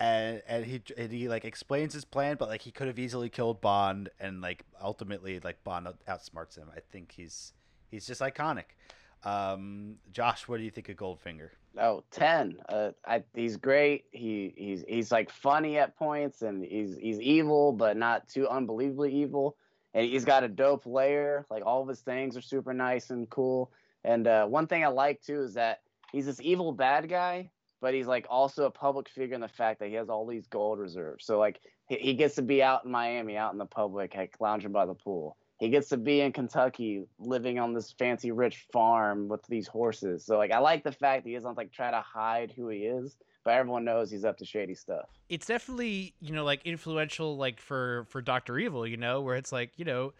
And, 0.01 0.41
and 0.47 0.65
he 0.65 0.81
and 0.97 1.11
he 1.11 1.27
like 1.27 1.43
explains 1.45 1.93
his 1.93 2.05
plan, 2.05 2.37
but 2.37 2.47
like 2.49 2.61
he 2.61 2.71
could 2.71 2.87
have 2.87 2.99
easily 2.99 3.29
killed 3.29 3.59
Bond, 3.59 4.09
and 4.17 4.39
like 4.41 4.63
ultimately 4.81 5.41
like 5.41 5.61
Bond 5.65 5.87
outsmarts 6.07 6.57
him. 6.57 6.69
I 6.73 6.79
think 6.79 7.11
he's 7.11 7.51
he's 7.89 8.07
just 8.07 8.21
iconic. 8.21 8.75
Um, 9.23 9.95
Josh, 10.11 10.47
what 10.47 10.57
do 10.57 10.63
you 10.63 10.71
think 10.71 10.89
of 10.89 10.95
Goldfinger? 10.95 11.49
Oh, 11.77 12.03
10. 12.11 12.57
Uh, 12.67 12.91
I, 13.05 13.23
he's 13.33 13.57
great. 13.57 14.05
He 14.11 14.53
he's 14.57 14.83
he's 14.87 15.11
like 15.11 15.29
funny 15.29 15.77
at 15.77 15.97
points, 15.97 16.41
and 16.41 16.63
he's 16.63 16.97
he's 16.97 17.19
evil, 17.19 17.71
but 17.73 17.97
not 17.97 18.27
too 18.27 18.47
unbelievably 18.47 19.13
evil. 19.13 19.55
And 19.93 20.05
he's 20.05 20.25
got 20.25 20.43
a 20.43 20.47
dope 20.47 20.85
layer. 20.85 21.45
Like 21.49 21.65
all 21.65 21.81
of 21.81 21.87
his 21.87 22.01
things 22.01 22.37
are 22.37 22.41
super 22.41 22.73
nice 22.73 23.09
and 23.09 23.29
cool. 23.29 23.71
And 24.03 24.27
uh, 24.27 24.45
one 24.45 24.67
thing 24.67 24.83
I 24.83 24.87
like 24.87 25.21
too 25.21 25.41
is 25.41 25.53
that 25.55 25.81
he's 26.11 26.25
this 26.25 26.39
evil 26.41 26.71
bad 26.71 27.09
guy, 27.09 27.49
but 27.81 27.93
he's 27.93 28.07
like 28.07 28.25
also 28.29 28.65
a 28.65 28.71
public 28.71 29.09
figure 29.09 29.35
in 29.35 29.41
the 29.41 29.47
fact 29.47 29.79
that 29.79 29.89
he 29.89 29.95
has 29.95 30.09
all 30.09 30.25
these 30.25 30.47
gold 30.47 30.79
reserves. 30.79 31.25
So 31.25 31.39
like 31.39 31.59
he, 31.87 31.95
he 31.95 32.13
gets 32.13 32.35
to 32.35 32.41
be 32.41 32.63
out 32.63 32.85
in 32.85 32.91
Miami, 32.91 33.35
out 33.35 33.51
in 33.51 33.57
the 33.57 33.65
public, 33.65 34.15
like 34.15 34.35
lounging 34.39 34.71
by 34.71 34.85
the 34.85 34.93
pool. 34.93 35.37
He 35.59 35.69
gets 35.69 35.89
to 35.89 35.97
be 35.97 36.21
in 36.21 36.31
Kentucky, 36.31 37.03
living 37.19 37.59
on 37.59 37.73
this 37.73 37.91
fancy 37.91 38.31
rich 38.31 38.65
farm 38.71 39.27
with 39.27 39.45
these 39.47 39.67
horses. 39.67 40.25
So 40.25 40.37
like 40.37 40.51
I 40.51 40.59
like 40.59 40.83
the 40.83 40.91
fact 40.91 41.23
that 41.23 41.29
he 41.29 41.35
doesn't 41.35 41.57
like 41.57 41.71
try 41.71 41.91
to 41.91 42.01
hide 42.01 42.53
who 42.55 42.69
he 42.69 42.79
is, 42.79 43.17
but 43.43 43.55
everyone 43.55 43.83
knows 43.83 44.09
he's 44.09 44.23
up 44.23 44.37
to 44.37 44.45
shady 44.45 44.75
stuff. 44.75 45.09
it's 45.27 45.47
definitely 45.47 46.13
you 46.21 46.33
know 46.33 46.45
like 46.45 46.65
influential 46.65 47.35
like 47.37 47.59
for 47.59 48.05
for 48.09 48.21
Doctor 48.21 48.57
Evil, 48.57 48.87
you 48.87 48.97
know, 48.97 49.21
where 49.21 49.35
it's 49.35 49.51
like 49.51 49.71
you 49.75 49.85
know 49.85 50.13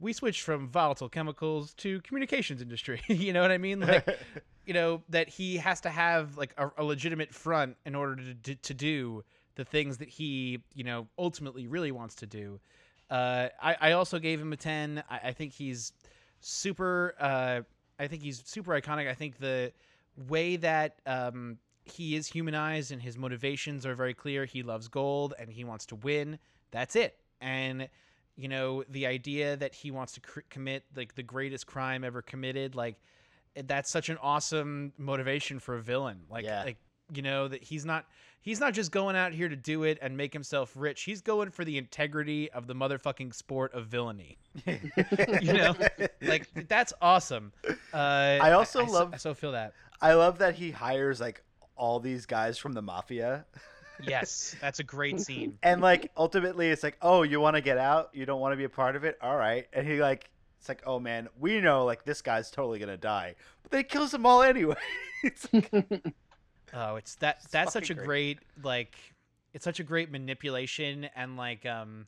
we 0.00 0.12
switched 0.12 0.42
from 0.42 0.68
volatile 0.68 1.08
chemicals 1.08 1.74
to 1.74 2.00
communications 2.02 2.62
industry. 2.62 3.00
you 3.08 3.32
know 3.32 3.42
what 3.42 3.50
I 3.50 3.58
mean? 3.58 3.80
Like 3.80 4.18
you 4.66 4.74
know 4.74 5.02
that 5.08 5.28
he 5.28 5.56
has 5.56 5.80
to 5.82 5.90
have 5.90 6.38
like 6.38 6.54
a, 6.56 6.70
a 6.78 6.84
legitimate 6.84 7.34
front 7.34 7.76
in 7.84 7.96
order 7.96 8.16
to 8.16 8.34
to, 8.34 8.54
to 8.54 8.74
do 8.74 9.24
the 9.56 9.64
things 9.64 9.98
that 9.98 10.08
he 10.08 10.62
you 10.72 10.84
know 10.84 11.08
ultimately 11.18 11.66
really 11.66 11.90
wants 11.90 12.14
to 12.16 12.26
do. 12.26 12.60
Uh, 13.10 13.48
I, 13.62 13.76
I 13.80 13.92
also 13.92 14.18
gave 14.18 14.40
him 14.40 14.52
a 14.52 14.56
ten. 14.56 15.02
I, 15.10 15.20
I 15.28 15.32
think 15.32 15.52
he's 15.52 15.92
super. 16.40 17.14
Uh, 17.18 17.60
I 17.98 18.06
think 18.08 18.22
he's 18.22 18.42
super 18.44 18.72
iconic. 18.72 19.08
I 19.08 19.14
think 19.14 19.38
the 19.38 19.72
way 20.28 20.56
that 20.56 20.96
um, 21.06 21.58
he 21.84 22.16
is 22.16 22.26
humanized 22.26 22.92
and 22.92 23.00
his 23.00 23.16
motivations 23.16 23.86
are 23.86 23.94
very 23.94 24.14
clear. 24.14 24.44
He 24.44 24.62
loves 24.62 24.88
gold 24.88 25.34
and 25.38 25.50
he 25.50 25.64
wants 25.64 25.86
to 25.86 25.96
win. 25.96 26.38
That's 26.70 26.96
it. 26.96 27.16
And 27.40 27.88
you 28.36 28.48
know 28.48 28.82
the 28.88 29.06
idea 29.06 29.56
that 29.56 29.74
he 29.74 29.90
wants 29.92 30.14
to 30.14 30.20
cr- 30.20 30.40
commit 30.50 30.84
like 30.96 31.14
the 31.14 31.22
greatest 31.22 31.66
crime 31.66 32.02
ever 32.02 32.20
committed, 32.22 32.74
like 32.74 32.96
that's 33.66 33.90
such 33.90 34.08
an 34.08 34.18
awesome 34.20 34.92
motivation 34.98 35.60
for 35.60 35.76
a 35.76 35.80
villain. 35.80 36.22
Like, 36.28 36.44
Yeah. 36.44 36.64
like 36.64 36.78
you 37.14 37.22
know 37.22 37.46
that 37.46 37.62
he's 37.62 37.84
not 37.84 38.06
he's 38.44 38.60
not 38.60 38.72
just 38.74 38.92
going 38.92 39.16
out 39.16 39.32
here 39.32 39.48
to 39.48 39.56
do 39.56 39.82
it 39.82 39.98
and 40.00 40.16
make 40.16 40.32
himself 40.32 40.72
rich. 40.76 41.02
He's 41.02 41.20
going 41.20 41.50
for 41.50 41.64
the 41.64 41.76
integrity 41.78 42.50
of 42.52 42.66
the 42.68 42.74
motherfucking 42.74 43.34
sport 43.34 43.74
of 43.74 43.86
villainy. 43.88 44.38
You 45.42 45.52
know, 45.54 45.74
like 46.22 46.46
that's 46.68 46.92
awesome. 47.02 47.52
Uh, 47.92 47.96
I 47.96 48.52
also 48.52 48.82
I 48.82 48.86
so- 48.86 48.92
love- 48.92 49.14
I 49.14 49.16
so 49.16 49.34
feel 49.34 49.52
that. 49.52 49.72
I 50.00 50.12
love 50.14 50.38
that 50.38 50.54
he 50.54 50.70
hires 50.70 51.20
like 51.20 51.42
all 51.76 51.98
these 51.98 52.26
guys 52.26 52.56
from 52.58 52.72
the 52.72 52.82
mafia. 52.82 53.46
Yes, 54.06 54.54
that's 54.60 54.80
a 54.80 54.84
great 54.84 55.20
scene. 55.20 55.58
And 55.62 55.80
like 55.80 56.10
ultimately 56.16 56.68
it's 56.68 56.82
like, 56.82 56.96
"Oh, 57.00 57.22
you 57.22 57.40
want 57.40 57.56
to 57.56 57.60
get 57.62 57.78
out? 57.78 58.10
You 58.12 58.26
don't 58.26 58.40
want 58.40 58.52
to 58.52 58.56
be 58.56 58.64
a 58.64 58.68
part 58.68 58.96
of 58.96 59.04
it? 59.04 59.16
All 59.22 59.36
right." 59.36 59.66
And 59.72 59.86
he 59.86 60.00
like 60.00 60.30
it's 60.58 60.68
like, 60.68 60.82
"Oh 60.86 60.98
man, 60.98 61.28
we 61.38 61.60
know 61.60 61.84
like 61.84 62.04
this 62.04 62.20
guy's 62.22 62.50
totally 62.50 62.78
going 62.78 62.88
to 62.88 62.96
die." 62.96 63.34
But 63.62 63.70
they 63.72 63.82
kills 63.84 64.10
them 64.10 64.26
all 64.26 64.42
anyway. 64.42 64.74
it's 65.22 65.48
like, 65.52 65.70
Oh, 66.74 66.96
it's 66.96 67.14
that 67.16 67.38
It's 67.42 67.50
that's 67.50 67.72
such 67.72 67.90
a 67.90 67.94
fucking 67.94 68.06
great 68.06 68.38
like 68.62 68.96
it's 69.52 69.64
such 69.64 69.80
a 69.80 69.84
great 69.84 70.10
manipulation 70.10 71.08
and 71.14 71.36
like 71.36 71.64
um 71.64 72.06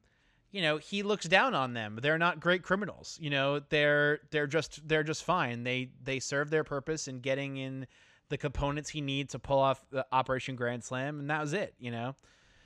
you 0.52 0.62
know, 0.62 0.78
he 0.78 1.02
looks 1.02 1.26
down 1.26 1.55
on 1.55 1.74
them. 1.74 1.98
They're 2.01 2.18
not 2.18 2.40
great 2.40 2.62
criminals. 2.62 3.18
You 3.20 3.30
know, 3.30 3.60
they're 3.60 4.20
they're 4.30 4.47
just 4.47 4.86
they're 4.88 5.02
just 5.02 5.22
fine. 5.24 5.64
They 5.64 5.90
they 6.02 6.18
serve 6.18 6.51
their 6.51 6.64
purpose 6.64 7.09
in 7.09 7.20
getting 7.20 7.56
in 7.59 7.86
the 8.28 8.38
components 8.38 8.90
he 8.90 9.01
needs 9.01 9.32
to 9.32 9.38
pull 9.38 9.59
off 9.59 9.84
the 9.90 10.06
Operation 10.12 10.56
Grand 10.56 10.82
Slam 10.82 11.20
and 11.20 11.30
that 11.30 11.40
was 11.40 11.52
it, 11.52 11.74
you 11.78 11.90
know. 11.90 12.14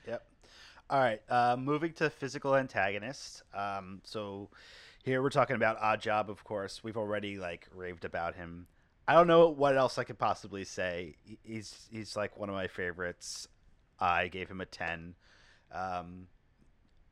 Yep. 0.07 0.23
All 0.89 0.99
right. 0.99 1.21
Uh, 1.29 1.55
moving 1.59 1.93
to 1.93 2.09
physical 2.09 2.55
antagonists. 2.55 3.43
Um, 3.53 4.01
so 4.03 4.49
Here 5.03 5.21
we're 5.21 5.29
talking 5.29 5.55
about 5.55 5.79
Oddjob, 5.81 6.29
of 6.29 6.43
course. 6.43 6.83
We've 6.83 6.97
already 6.97 7.37
like 7.37 7.67
raved 7.75 8.05
about 8.05 8.35
him. 8.35 8.67
I 9.07 9.13
don't 9.13 9.27
know 9.27 9.49
what 9.49 9.75
else 9.75 9.97
I 9.97 10.03
could 10.03 10.19
possibly 10.19 10.63
say. 10.63 11.15
He's 11.43 11.87
he's 11.91 12.15
like 12.15 12.37
one 12.37 12.49
of 12.49 12.55
my 12.55 12.67
favorites. 12.67 13.47
I 13.99 14.27
gave 14.27 14.49
him 14.49 14.61
a 14.61 14.65
ten. 14.65 15.15
Um, 15.71 16.27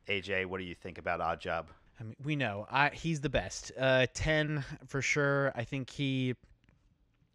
AJ, 0.08 0.46
what 0.46 0.58
do 0.58 0.64
you 0.64 0.74
think 0.74 0.98
about 0.98 1.20
Oddjob? 1.20 1.66
I 2.00 2.02
mean, 2.02 2.16
we 2.24 2.34
know 2.34 2.66
I, 2.70 2.88
he's 2.90 3.20
the 3.20 3.28
best. 3.28 3.72
Uh, 3.78 4.06
Ten 4.14 4.64
for 4.86 5.02
sure. 5.02 5.52
I 5.54 5.64
think 5.64 5.90
he 5.90 6.34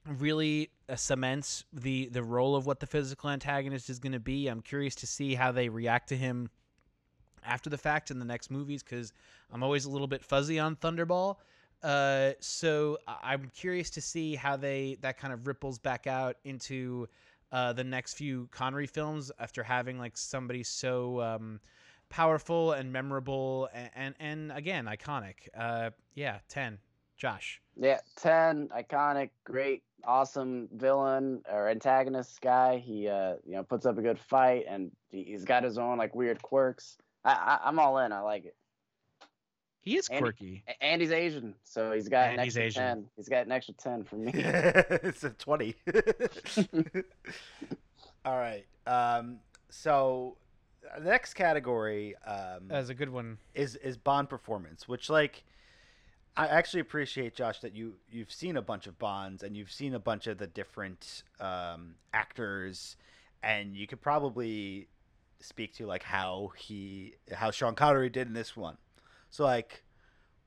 really 0.07 0.72
uh, 0.90 0.95
cements 0.95 1.64
the 1.72 2.07
the 2.10 2.23
role 2.23 2.56
of 2.56 2.65
what 2.65 2.80
the 2.80 2.88
physical 2.88 3.30
antagonist 3.30 3.90
is 3.90 3.99
going 3.99 4.14
to 4.14 4.19
be. 4.19 4.48
I'm 4.48 4.61
curious 4.61 4.95
to 4.95 5.07
see 5.07 5.36
how 5.36 5.52
they 5.52 5.69
react 5.69 6.10
to 6.10 6.18
him 6.18 6.49
after 7.44 7.69
the 7.69 7.77
fact 7.77 8.10
in 8.10 8.18
the 8.18 8.26
next 8.26 8.49
movies 8.49 8.82
because 8.82 9.14
I'm 9.52 9.61
always 9.61 9.86
a 9.86 9.90
little 9.90 10.07
bit 10.07 10.23
fuzzy 10.23 10.60
on 10.60 10.76
Thunderball. 10.76 11.38
Uh, 11.84 12.32
so 12.40 12.98
I'm 13.08 13.52
curious 13.56 13.90
to 13.92 14.02
see 14.02 14.36
how 14.36 14.58
they 14.58 14.98
that 15.02 15.18
kind 15.18 15.34
of 15.34 15.48
ripples 15.48 15.78
back 15.78 16.08
out 16.08 16.38
into 16.44 17.08
uh, 17.52 17.74
the 17.74 17.84
next 17.84 18.16
few 18.16 18.48
Connery 18.52 18.88
films 18.88 19.32
after 19.40 19.64
having 19.64 20.00
like 20.00 20.18
somebody 20.18 20.64
so 20.64 21.22
um, 21.22 21.60
powerful 22.10 22.72
and 22.74 22.92
memorable 22.92 23.70
and, 23.74 23.90
and 23.96 24.16
and 24.20 24.52
again 24.52 24.86
iconic. 24.86 25.36
Uh, 25.56 25.92
yeah, 26.16 26.40
ten. 26.48 26.80
Josh. 27.18 27.62
Yeah, 27.78 28.00
ten, 28.18 28.68
iconic, 28.78 29.30
great, 29.46 29.84
awesome 30.04 30.68
villain 30.74 31.42
or 31.50 31.70
antagonist 31.70 32.42
guy. 32.42 32.78
He 32.78 33.08
uh, 33.08 33.36
you 33.46 33.54
know, 33.54 33.64
puts 33.64 33.86
up 33.86 33.98
a 33.98 34.02
good 34.02 34.20
fight 34.20 34.66
and 34.68 34.92
he- 35.12 35.24
he's 35.24 35.46
got 35.46 35.64
his 35.64 35.78
own 35.78 35.98
like 35.98 36.14
weird 36.14 36.42
quirks. 36.42 36.98
I, 37.24 37.32
I 37.32 37.68
I'm 37.68 37.80
all 37.80 37.98
in. 38.00 38.12
I 38.12 38.20
like 38.20 38.46
it. 38.46 38.56
He 39.86 39.95
is 39.98 40.07
quirky. 40.10 40.64
A- 40.68 40.84
And 40.84 40.99
he's 41.02 41.12
Asian, 41.12 41.53
so 41.64 41.91
he's 41.94 42.10
got 42.10 42.26
And 42.32 42.40
an 42.40 42.45
extra 42.48 42.64
Asian. 42.64 42.82
ten. 42.84 43.06
He's 43.16 43.30
got 43.30 43.45
an 43.45 43.52
extra 43.52 43.74
ten 43.76 44.03
for 44.03 44.16
me. 44.16 44.32
it's 44.36 45.24
a 45.24 45.30
20. 45.30 45.76
All 48.26 48.38
right. 48.38 48.66
Um, 48.88 49.38
so 49.70 50.38
the 50.98 51.10
next 51.10 51.34
category 51.36 52.16
um, 52.26 52.68
That's 52.68 52.90
a 52.90 52.94
good 52.94 53.10
one. 53.10 53.38
is 53.53 53.76
is 53.76 53.98
Bond 53.98 54.30
performance, 54.30 54.88
which 54.88 55.10
like 55.10 55.44
I 56.38 56.48
actually 56.48 56.80
appreciate 56.82 57.36
Josh 57.36 57.60
that 57.60 57.76
you 57.76 57.95
you've 58.10 58.32
seen 58.32 58.57
a 58.57 58.62
bunch 58.62 58.88
of 58.88 58.98
Bonds 58.98 59.44
and 59.44 59.56
you've 59.56 59.72
seen 59.72 59.94
a 59.94 59.99
bunch 59.99 60.28
of 60.28 60.38
the 60.38 60.48
different 60.48 61.24
um, 61.40 61.95
actors, 62.14 62.98
and 63.44 63.76
you 63.76 63.86
could 63.88 64.02
probably 64.02 64.88
speak 65.41 65.76
to 65.76 65.86
like 65.86 66.02
how 66.03 66.52
he 66.57 67.14
how 67.32 67.52
Sean 67.52 67.76
Connery 67.76 68.10
did 68.10 68.28
in 68.28 68.34
this 68.34 68.56
one. 68.57 68.78
So 69.36 69.44
like, 69.44 69.84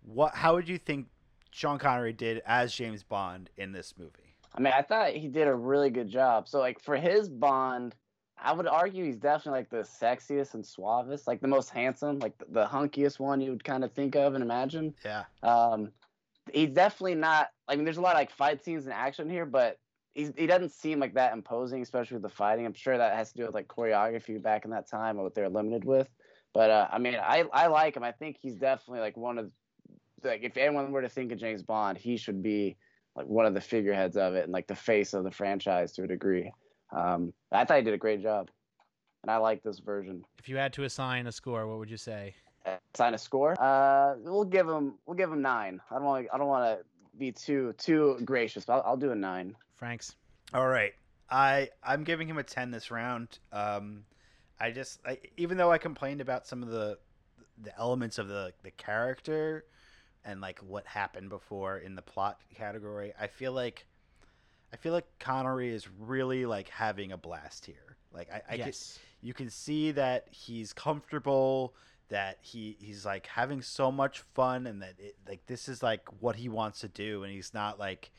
what 0.00 0.34
how 0.34 0.54
would 0.54 0.66
you 0.66 0.78
think 0.78 1.08
Sean 1.50 1.78
Connery 1.78 2.14
did 2.14 2.40
as 2.46 2.72
James 2.72 3.02
Bond 3.02 3.50
in 3.58 3.70
this 3.70 3.92
movie? 3.98 4.34
I 4.54 4.62
mean, 4.62 4.72
I 4.74 4.80
thought 4.80 5.10
he 5.10 5.28
did 5.28 5.46
a 5.46 5.54
really 5.54 5.90
good 5.90 6.08
job. 6.08 6.48
So, 6.48 6.58
like, 6.58 6.80
for 6.80 6.96
his 6.96 7.28
Bond, 7.28 7.94
I 8.42 8.54
would 8.54 8.66
argue 8.66 9.04
he's 9.04 9.18
definitely 9.18 9.60
like 9.60 9.68
the 9.68 9.86
sexiest 9.86 10.54
and 10.54 10.64
suavest, 10.64 11.26
like 11.26 11.42
the 11.42 11.48
most 11.48 11.68
handsome, 11.68 12.18
like 12.20 12.38
the, 12.38 12.46
the 12.48 12.66
hunkiest 12.66 13.20
one 13.20 13.42
you 13.42 13.50
would 13.50 13.62
kind 13.62 13.84
of 13.84 13.92
think 13.92 14.16
of 14.16 14.32
and 14.32 14.42
imagine. 14.42 14.94
Yeah. 15.04 15.24
Um, 15.42 15.90
he's 16.50 16.70
definitely 16.70 17.16
not. 17.16 17.50
I 17.68 17.76
mean, 17.76 17.84
there's 17.84 17.98
a 17.98 18.00
lot 18.00 18.14
of 18.14 18.20
like 18.20 18.30
fight 18.30 18.64
scenes 18.64 18.84
and 18.84 18.94
action 18.94 19.28
here, 19.28 19.44
but 19.44 19.78
he's, 20.14 20.32
he 20.34 20.46
doesn't 20.46 20.72
seem 20.72 20.98
like 20.98 21.12
that 21.12 21.34
imposing, 21.34 21.82
especially 21.82 22.14
with 22.14 22.22
the 22.22 22.30
fighting. 22.30 22.64
I'm 22.64 22.72
sure 22.72 22.96
that 22.96 23.14
has 23.14 23.32
to 23.32 23.36
do 23.36 23.44
with 23.44 23.54
like 23.54 23.68
choreography 23.68 24.42
back 24.42 24.64
in 24.64 24.70
that 24.70 24.88
time 24.88 25.16
and 25.16 25.24
what 25.24 25.34
they're 25.34 25.50
limited 25.50 25.84
with. 25.84 26.08
But 26.58 26.70
uh, 26.70 26.88
I 26.90 26.98
mean, 26.98 27.14
I 27.14 27.44
I 27.52 27.68
like 27.68 27.96
him. 27.96 28.02
I 28.02 28.10
think 28.10 28.36
he's 28.36 28.56
definitely 28.56 28.98
like 28.98 29.16
one 29.16 29.38
of 29.38 29.52
like 30.24 30.42
if 30.42 30.56
anyone 30.56 30.90
were 30.90 31.02
to 31.02 31.08
think 31.08 31.30
of 31.30 31.38
James 31.38 31.62
Bond, 31.62 31.96
he 31.96 32.16
should 32.16 32.42
be 32.42 32.76
like 33.14 33.26
one 33.26 33.46
of 33.46 33.54
the 33.54 33.60
figureheads 33.60 34.16
of 34.16 34.34
it 34.34 34.42
and 34.42 34.52
like 34.52 34.66
the 34.66 34.74
face 34.74 35.14
of 35.14 35.22
the 35.22 35.30
franchise 35.30 35.92
to 35.92 36.02
a 36.02 36.08
degree. 36.08 36.50
Um, 36.90 37.32
I 37.52 37.64
thought 37.64 37.76
he 37.76 37.84
did 37.84 37.94
a 37.94 37.98
great 37.98 38.22
job, 38.22 38.50
and 39.22 39.30
I 39.30 39.36
like 39.36 39.62
this 39.62 39.78
version. 39.78 40.24
If 40.40 40.48
you 40.48 40.56
had 40.56 40.72
to 40.72 40.82
assign 40.82 41.28
a 41.28 41.32
score, 41.32 41.64
what 41.68 41.78
would 41.78 41.90
you 41.90 41.96
say? 41.96 42.34
Assign 42.92 43.14
a 43.14 43.18
score. 43.18 43.54
Uh, 43.56 44.16
we'll 44.18 44.42
give 44.42 44.68
him 44.68 44.94
we'll 45.06 45.16
give 45.16 45.30
him 45.30 45.40
nine. 45.40 45.80
I 45.92 45.94
don't 45.94 46.06
want 46.06 46.26
I 46.34 46.38
don't 46.38 46.48
want 46.48 46.80
to 46.80 46.84
be 47.16 47.30
too 47.30 47.72
too 47.78 48.18
gracious, 48.24 48.64
but 48.64 48.78
I'll, 48.78 48.82
I'll 48.84 48.96
do 48.96 49.12
a 49.12 49.14
nine. 49.14 49.54
Franks. 49.76 50.16
All 50.52 50.66
right. 50.66 50.92
I 51.30 51.68
I'm 51.84 52.02
giving 52.02 52.28
him 52.28 52.38
a 52.38 52.42
10 52.42 52.72
this 52.72 52.90
round. 52.90 53.38
Um 53.52 54.02
I 54.60 54.70
just 54.70 55.00
I, 55.06 55.18
even 55.36 55.56
though 55.56 55.70
I 55.70 55.78
complained 55.78 56.20
about 56.20 56.46
some 56.46 56.62
of 56.62 56.70
the 56.70 56.98
the 57.60 57.76
elements 57.78 58.18
of 58.18 58.28
the 58.28 58.52
the 58.62 58.70
character 58.72 59.64
and 60.24 60.40
like 60.40 60.58
what 60.60 60.86
happened 60.86 61.28
before 61.28 61.78
in 61.78 61.94
the 61.94 62.02
plot 62.02 62.40
category, 62.54 63.12
I 63.20 63.26
feel 63.26 63.52
like 63.52 63.86
I 64.72 64.76
feel 64.76 64.92
like 64.92 65.06
Connery 65.18 65.70
is 65.70 65.88
really 65.98 66.44
like 66.44 66.68
having 66.68 67.12
a 67.12 67.16
blast 67.16 67.64
here. 67.66 67.96
Like 68.12 68.30
I, 68.32 68.42
I 68.48 68.56
can, 68.56 68.66
yes. 68.66 68.98
you 69.20 69.34
can 69.34 69.50
see 69.50 69.92
that 69.92 70.26
he's 70.30 70.72
comfortable 70.72 71.74
that 72.08 72.38
he 72.40 72.76
he's 72.80 73.04
like 73.04 73.26
having 73.26 73.62
so 73.62 73.92
much 73.92 74.20
fun 74.20 74.66
and 74.66 74.82
that 74.82 74.94
it, 74.98 75.16
like 75.28 75.46
this 75.46 75.68
is 75.68 75.82
like 75.82 76.02
what 76.20 76.36
he 76.36 76.48
wants 76.48 76.80
to 76.80 76.88
do 76.88 77.22
and 77.22 77.32
he's 77.32 77.52
not 77.52 77.78
like 77.78 78.10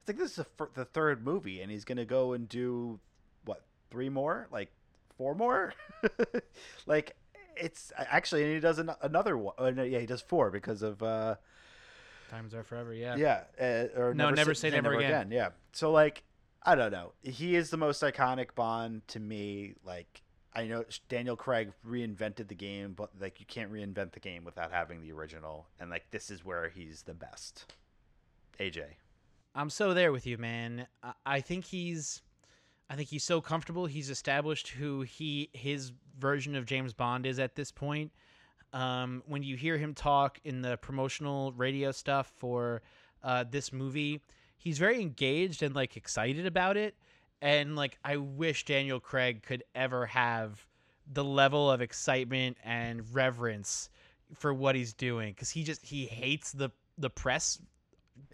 it's 0.00 0.08
like 0.08 0.18
this 0.18 0.36
is 0.38 0.44
the, 0.56 0.68
the 0.74 0.84
third 0.84 1.24
movie 1.24 1.60
and 1.60 1.70
he's 1.70 1.84
gonna 1.84 2.04
go 2.04 2.32
and 2.32 2.48
do 2.48 2.98
what 3.44 3.62
three 3.90 4.08
more 4.08 4.48
like 4.50 4.70
four 5.16 5.34
more 5.34 5.72
like 6.86 7.16
it's 7.56 7.92
actually 7.96 8.42
and 8.42 8.52
he 8.52 8.60
does 8.60 8.78
an, 8.78 8.90
another 9.02 9.36
one 9.36 9.54
oh, 9.58 9.70
no, 9.70 9.82
yeah 9.82 9.98
he 9.98 10.06
does 10.06 10.20
four 10.20 10.50
because 10.50 10.82
of 10.82 11.02
uh 11.02 11.34
Diamonds 12.30 12.54
are 12.54 12.64
forever. 12.64 12.92
Yeah. 12.92 13.16
yeah, 13.16 13.42
uh, 13.60 14.00
or 14.00 14.14
No, 14.14 14.30
never 14.30 14.54
say 14.54 14.70
never 14.70 14.94
again. 14.94 15.30
Yeah. 15.30 15.50
So 15.72 15.92
like, 15.92 16.24
I 16.62 16.74
don't 16.74 16.90
know. 16.90 17.12
He 17.22 17.54
is 17.54 17.70
the 17.70 17.76
most 17.76 18.02
iconic 18.02 18.54
Bond 18.54 19.06
to 19.08 19.20
me. 19.20 19.74
Like, 19.84 20.22
I 20.54 20.64
know 20.64 20.84
Daniel 21.08 21.36
Craig 21.36 21.72
reinvented 21.86 22.48
the 22.48 22.54
game, 22.54 22.94
but 22.94 23.10
like, 23.20 23.40
you 23.40 23.46
can't 23.46 23.72
reinvent 23.72 24.12
the 24.12 24.20
game 24.20 24.44
without 24.44 24.72
having 24.72 25.00
the 25.00 25.12
original. 25.12 25.66
And 25.78 25.90
like, 25.90 26.10
this 26.10 26.30
is 26.30 26.44
where 26.44 26.68
he's 26.68 27.02
the 27.02 27.14
best. 27.14 27.72
AJ. 28.58 28.84
I'm 29.54 29.70
so 29.70 29.94
there 29.94 30.12
with 30.12 30.26
you, 30.26 30.36
man. 30.36 30.86
I 31.24 31.40
think 31.40 31.64
he's, 31.64 32.22
I 32.88 32.94
think 32.96 33.08
he's 33.08 33.24
so 33.24 33.40
comfortable. 33.40 33.86
He's 33.86 34.10
established 34.10 34.68
who 34.68 35.02
he 35.02 35.50
his 35.52 35.92
version 36.18 36.54
of 36.54 36.66
James 36.66 36.92
Bond 36.92 37.26
is 37.26 37.38
at 37.38 37.54
this 37.54 37.72
point. 37.72 38.12
Um, 38.72 39.22
when 39.26 39.42
you 39.42 39.56
hear 39.56 39.76
him 39.78 39.94
talk 39.94 40.38
in 40.44 40.60
the 40.62 40.76
promotional 40.76 41.52
radio 41.52 41.92
stuff 41.92 42.32
for 42.36 42.82
uh, 43.22 43.44
this 43.48 43.72
movie, 43.72 44.20
he's 44.56 44.78
very 44.78 45.00
engaged 45.00 45.62
and 45.62 45.74
like 45.74 45.96
excited 45.96 46.46
about 46.46 46.76
it. 46.76 46.96
And 47.42 47.76
like, 47.76 47.98
I 48.04 48.16
wish 48.16 48.64
Daniel 48.64 49.00
Craig 49.00 49.42
could 49.42 49.62
ever 49.74 50.06
have 50.06 50.66
the 51.12 51.24
level 51.24 51.70
of 51.70 51.80
excitement 51.80 52.56
and 52.64 53.02
reverence 53.14 53.90
for 54.34 54.52
what 54.52 54.74
he's 54.74 54.92
doing 54.92 55.32
because 55.32 55.50
he 55.50 55.62
just 55.64 55.84
he 55.84 56.06
hates 56.06 56.52
the 56.52 56.70
the 56.98 57.10
press 57.10 57.60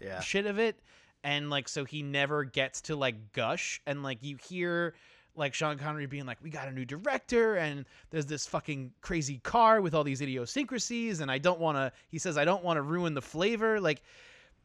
Yeah. 0.01 0.19
shit 0.21 0.45
of 0.45 0.57
it 0.57 0.79
and 1.23 1.49
like 1.49 1.67
so 1.67 1.85
he 1.85 2.01
never 2.03 2.43
gets 2.43 2.81
to 2.81 2.95
like 2.95 3.31
gush 3.33 3.81
and 3.85 4.03
like 4.03 4.19
you 4.21 4.37
hear 4.37 4.93
like 5.35 5.53
Sean 5.53 5.77
Connery 5.77 6.05
being 6.05 6.25
like 6.25 6.37
we 6.43 6.49
got 6.49 6.67
a 6.67 6.71
new 6.71 6.85
director 6.85 7.55
and 7.55 7.85
there's 8.11 8.25
this 8.25 8.45
fucking 8.45 8.91
crazy 9.01 9.39
car 9.39 9.81
with 9.81 9.95
all 9.95 10.03
these 10.03 10.21
idiosyncrasies 10.21 11.21
and 11.21 11.31
I 11.31 11.37
don't 11.37 11.59
want 11.59 11.77
to 11.77 11.91
he 12.09 12.19
says 12.19 12.37
I 12.37 12.45
don't 12.45 12.63
want 12.63 12.77
to 12.77 12.81
ruin 12.81 13.13
the 13.13 13.21
flavor 13.21 13.79
like 13.79 14.03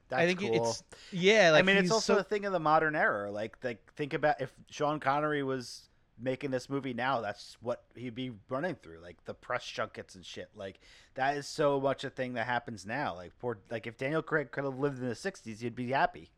That's 0.09 0.23
I 0.23 0.27
think 0.27 0.41
cool. 0.41 0.55
it's 0.55 0.83
yeah 1.13 1.53
like 1.53 1.63
I 1.63 1.67
mean, 1.67 1.77
it's 1.77 1.91
also 1.91 2.15
so- 2.15 2.21
a 2.21 2.23
thing 2.25 2.45
of 2.45 2.53
the 2.53 2.61
modern 2.61 2.95
era. 2.97 3.31
Like, 3.31 3.57
like 3.63 3.93
think 3.95 4.13
about 4.15 4.41
if 4.41 4.53
Sean 4.71 5.01
Connery 5.01 5.43
was 5.43 5.83
making 6.21 6.51
this 6.51 6.69
movie 6.69 6.93
now, 6.95 7.21
that's 7.21 7.57
what 7.61 7.85
he'd 7.95 8.15
be 8.15 8.33
running 8.49 8.75
through, 8.75 8.99
like 9.01 9.25
the 9.25 9.35
press 9.35 9.65
junkets 9.65 10.17
and 10.17 10.25
shit. 10.27 10.51
Like 10.57 10.81
that 11.15 11.37
is 11.37 11.47
so 11.47 11.81
much 11.81 12.05
a 12.05 12.11
thing 12.11 12.35
that 12.35 12.47
happens 12.47 12.85
now. 12.85 13.15
Like 13.15 13.33
poor, 13.39 13.59
like 13.71 13.87
if 13.87 13.97
Daniel 13.97 14.21
Craig 14.23 14.51
could 14.51 14.65
have 14.65 14.79
lived 14.79 14.99
in 14.99 15.09
the 15.09 15.15
'60s, 15.15 15.61
he'd 15.61 15.77
be 15.77 15.91
happy. 15.93 16.29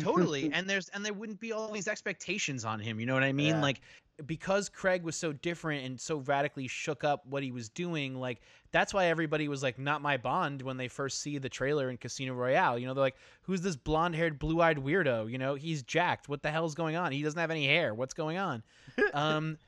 Totally. 0.00 0.50
And 0.52 0.68
there's 0.68 0.88
and 0.90 1.04
there 1.04 1.12
wouldn't 1.12 1.40
be 1.40 1.52
all 1.52 1.70
these 1.70 1.88
expectations 1.88 2.64
on 2.64 2.80
him 2.80 2.98
you 3.00 3.06
know 3.06 3.14
what 3.14 3.22
i 3.22 3.32
mean? 3.32 3.54
Yeah. 3.54 3.62
like 3.62 3.80
because 4.24 4.68
craig 4.68 5.02
was 5.02 5.14
so 5.14 5.32
different 5.32 5.84
and 5.84 6.00
so 6.00 6.18
radically 6.18 6.66
shook 6.66 7.04
up 7.04 7.26
what 7.26 7.42
he 7.42 7.52
was 7.52 7.68
doing 7.68 8.18
like 8.18 8.40
that's 8.72 8.94
why 8.94 9.06
everybody 9.06 9.46
was 9.46 9.62
like 9.62 9.78
not 9.78 10.00
my 10.00 10.16
bond 10.16 10.62
when 10.62 10.76
they 10.76 10.88
first 10.88 11.20
see 11.20 11.36
the 11.38 11.48
trailer 11.48 11.90
in 11.90 11.96
casino 11.98 12.32
royale 12.32 12.78
you 12.78 12.86
know 12.86 12.94
they're 12.94 13.02
like 13.02 13.16
who's 13.42 13.60
this 13.60 13.76
blonde-haired 13.76 14.38
blue-eyed 14.38 14.78
weirdo? 14.78 15.30
You 15.30 15.38
know 15.38 15.54
he's 15.54 15.82
jacked. 15.82 16.28
What 16.28 16.42
the 16.42 16.50
hell's 16.50 16.74
going 16.74 16.96
on? 16.96 17.12
He 17.12 17.22
doesn't 17.22 17.38
have 17.38 17.50
any 17.50 17.66
hair. 17.66 17.94
What's 17.94 18.14
going 18.14 18.38
on? 18.38 18.62
Um 19.14 19.58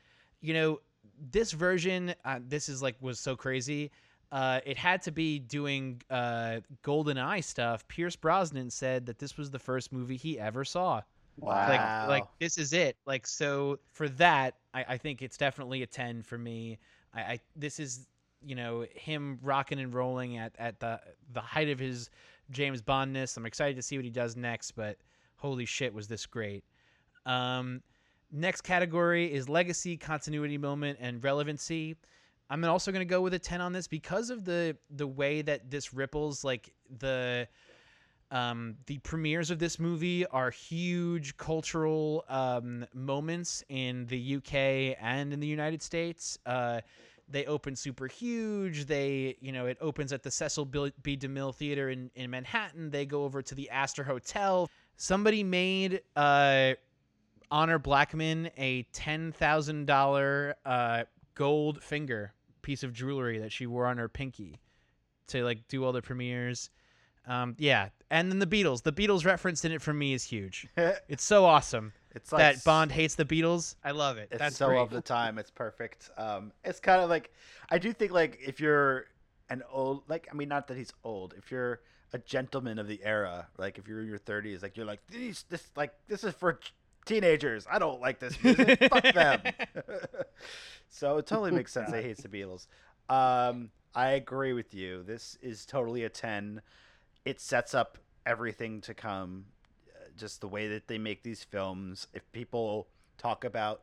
you 0.41 0.55
know 0.55 0.81
this 1.31 1.53
version 1.53 2.15
uh, 2.25 2.39
this 2.47 2.69
is 2.69 2.81
like 2.81 2.97
was 3.01 3.19
so 3.21 3.37
crazy 3.37 3.91
uh, 4.31 4.61
it 4.67 4.77
had 4.77 5.01
to 5.03 5.11
be 5.11 5.39
doing 5.39 6.03
uh, 6.11 6.61
golden 6.83 7.19
eye 7.19 7.41
stuff 7.41 7.87
pierce 7.89 8.17
brosnan 8.17 8.71
said 8.71 9.07
that 9.07 9.19
this 9.19 9.37
was 9.37 9.51
the 9.51 9.59
first 9.59 9.93
movie 9.93 10.17
he 10.17 10.39
ever 10.39 10.65
saw 10.65 11.01
Wow. 11.41 11.69
like 11.69 12.09
like 12.09 12.25
this 12.41 12.59
is 12.59 12.73
it 12.73 12.97
like 13.07 13.25
so 13.27 13.79
for 13.93 14.09
that 14.09 14.55
I, 14.75 14.85
I 14.89 14.97
think 14.97 15.23
it's 15.23 15.37
definitely 15.37 15.83
a 15.83 15.87
10 15.87 16.23
for 16.23 16.37
me 16.37 16.79
I, 17.15 17.21
I 17.21 17.41
this 17.55 17.79
is 17.79 18.09
you 18.45 18.55
know 18.55 18.87
him 18.93 19.39
rocking 19.43 19.79
and 19.79 19.93
rolling 19.95 20.37
at 20.37 20.53
at 20.59 20.81
the 20.81 21.01
the 21.33 21.41
height 21.41 21.69
of 21.69 21.79
his 21.79 22.11
James 22.51 22.81
Bondness. 22.81 23.37
I'm 23.37 23.47
excited 23.47 23.77
to 23.77 23.83
see 23.83 23.99
what 23.99 24.05
he 24.05 24.11
does 24.11 24.37
next, 24.37 24.73
but 24.73 24.97
holy 25.37 25.67
shit, 25.67 25.93
was 25.93 26.09
this 26.09 26.27
great! 26.27 26.65
Um, 27.27 27.83
next 28.33 28.63
category 28.63 29.33
is 29.33 29.49
legacy, 29.49 29.97
continuity 29.97 30.59
moment, 30.59 30.99
and 31.01 31.23
relevancy. 31.23 31.97
I'm 32.51 32.65
also 32.65 32.91
going 32.93 33.07
to 33.07 33.11
go 33.11 33.21
with 33.21 33.35
a 33.35 33.39
10 33.39 33.61
on 33.61 33.73
this 33.73 33.87
because 33.87 34.31
of 34.31 34.45
the 34.45 34.77
the 34.91 35.07
way 35.07 35.43
that 35.43 35.71
this 35.71 35.93
ripples 35.93 36.45
like 36.45 36.73
the 36.99 37.47
um, 38.31 38.77
the 38.87 38.99
premieres 38.99 39.51
of 39.51 39.59
this 39.59 39.79
movie 39.79 40.27
are 40.27 40.51
huge 40.51 41.37
cultural 41.37 42.25
um, 42.29 42.87
moments 42.93 43.65
in 43.69 44.07
the 44.07 44.37
UK 44.37 44.97
and 45.01 45.33
in 45.33 45.41
the 45.41 45.47
United 45.47 45.83
States. 45.83 46.39
Uh, 46.45 46.81
they 47.31 47.47
open 47.47 47.77
super 47.77 48.07
huge. 48.07 48.87
They, 48.87 49.37
you 49.41 49.53
know, 49.53 49.67
it 49.67 49.79
opens 49.81 50.13
at 50.13 50.23
the 50.23 50.31
Cecil 50.31 50.67
B. 50.67 50.93
DeMille 51.03 51.55
Theater 51.55 51.91
in, 51.91 52.11
in 52.15 52.31
Manhattan. 52.31 52.91
They 52.91 53.07
go 53.07 53.25
over 53.25 53.43
to 53.43 53.55
the 53.55 53.69
Astor 53.71 54.05
Hotel. 54.05 54.69
Somebody 54.97 55.45
made 55.45 56.03
uh, 56.17 56.73
Honor 57.51 57.79
Blackman 57.79 58.51
a 58.57 58.85
$10,000 58.95 60.55
uh, 60.65 61.05
gold 61.35 61.83
finger 61.83 62.33
piece 62.69 62.83
of 62.83 62.93
jewelry 62.93 63.39
that 63.39 63.51
she 63.51 63.67
wore 63.67 63.87
on 63.87 63.97
her 63.97 64.11
pinky 64.11 64.61
to 65.27 65.43
like 65.43 65.67
do 65.69 65.87
all 65.87 65.93
the 65.93 66.03
premieres. 66.03 66.69
Um, 67.27 67.57
yeah, 67.59 67.89
and 68.11 68.31
then 68.31 68.41
the 68.41 68.47
Beatles. 68.47 68.83
The 68.83 68.93
Beatles 68.93 69.25
referenced 69.25 69.65
in 69.65 69.73
it 69.73 69.81
for 69.81 69.95
me 69.95 70.13
is 70.13 70.23
huge. 70.23 70.69
it's 70.77 71.25
so 71.25 71.47
awesome 71.47 71.95
it's 72.15 72.31
like 72.31 72.41
that 72.41 72.65
Bond 72.65 72.93
hates 72.93 73.15
the 73.15 73.25
Beatles. 73.25 73.77
I 73.83 73.93
love 73.93 74.19
it. 74.19 74.29
It's 74.31 74.39
That's 74.39 74.59
so 74.59 74.69
great. 74.69 74.81
of 74.81 74.91
the 74.91 75.01
time. 75.01 75.39
It's 75.39 75.51
perfect. 75.51 76.11
Um, 76.19 76.53
it's 76.63 76.79
kind 76.79 77.01
of 77.01 77.09
like 77.09 77.33
I 77.71 77.79
do 77.79 77.91
think 77.95 78.13
like 78.13 78.39
if 78.45 78.61
you're 78.61 79.07
an 79.49 79.63
old 79.73 80.03
like 80.07 80.29
I 80.31 80.37
mean 80.37 80.51
not 80.51 80.69
that 80.69 80.77
he's 80.77 80.93
old. 81.05 81.33
If 81.39 81.51
you're 81.51 81.81
a 82.13 82.19
gentleman 82.19 82.79
of 82.79 82.87
the 82.87 83.01
era, 83.03 83.49
like 83.57 83.79
if 83.79 83.89
you're 83.89 84.01
in 84.01 84.09
your 84.09 84.19
30s, 84.19 84.63
like 84.63 84.77
you're 84.77 84.85
like 84.85 85.01
these 85.11 85.47
this 85.49 85.71
like 85.75 85.95
this 86.07 86.23
is 86.23 86.35
for 86.35 86.61
teenagers. 87.09 87.67
I 87.71 87.79
don't 87.79 88.01
like 88.01 88.19
this 88.21 88.43
music. 88.43 88.79
Fuck 88.91 89.03
them. 89.15 89.41
so 90.89 91.19
it 91.19 91.27
totally 91.27 91.51
makes 91.51 91.73
sense. 91.73 91.91
He 91.93 92.03
hates 92.03 92.23
the 92.23 92.29
Beatles. 92.29 92.67
Um, 93.09 93.71
I 93.95 94.11
agree 94.11 94.53
with 94.53 94.75
you. 94.75 95.03
This 95.03 95.37
is 95.43 95.67
totally 95.67 96.05
a 96.05 96.09
10. 96.09 96.61
It 97.25 97.41
sets 97.41 97.75
up 97.75 97.99
everything 98.27 98.81
to 98.83 98.95
come. 98.95 99.47
Uh, 99.89 100.09
Just 100.17 100.41
the 100.41 100.49
way 100.49 100.69
that 100.69 100.87
they 100.89 100.99
make 100.99 101.23
these 101.23 101.43
films. 101.43 102.07
If 102.13 102.31
people 102.33 102.87
talk 103.17 103.45
about 103.45 103.83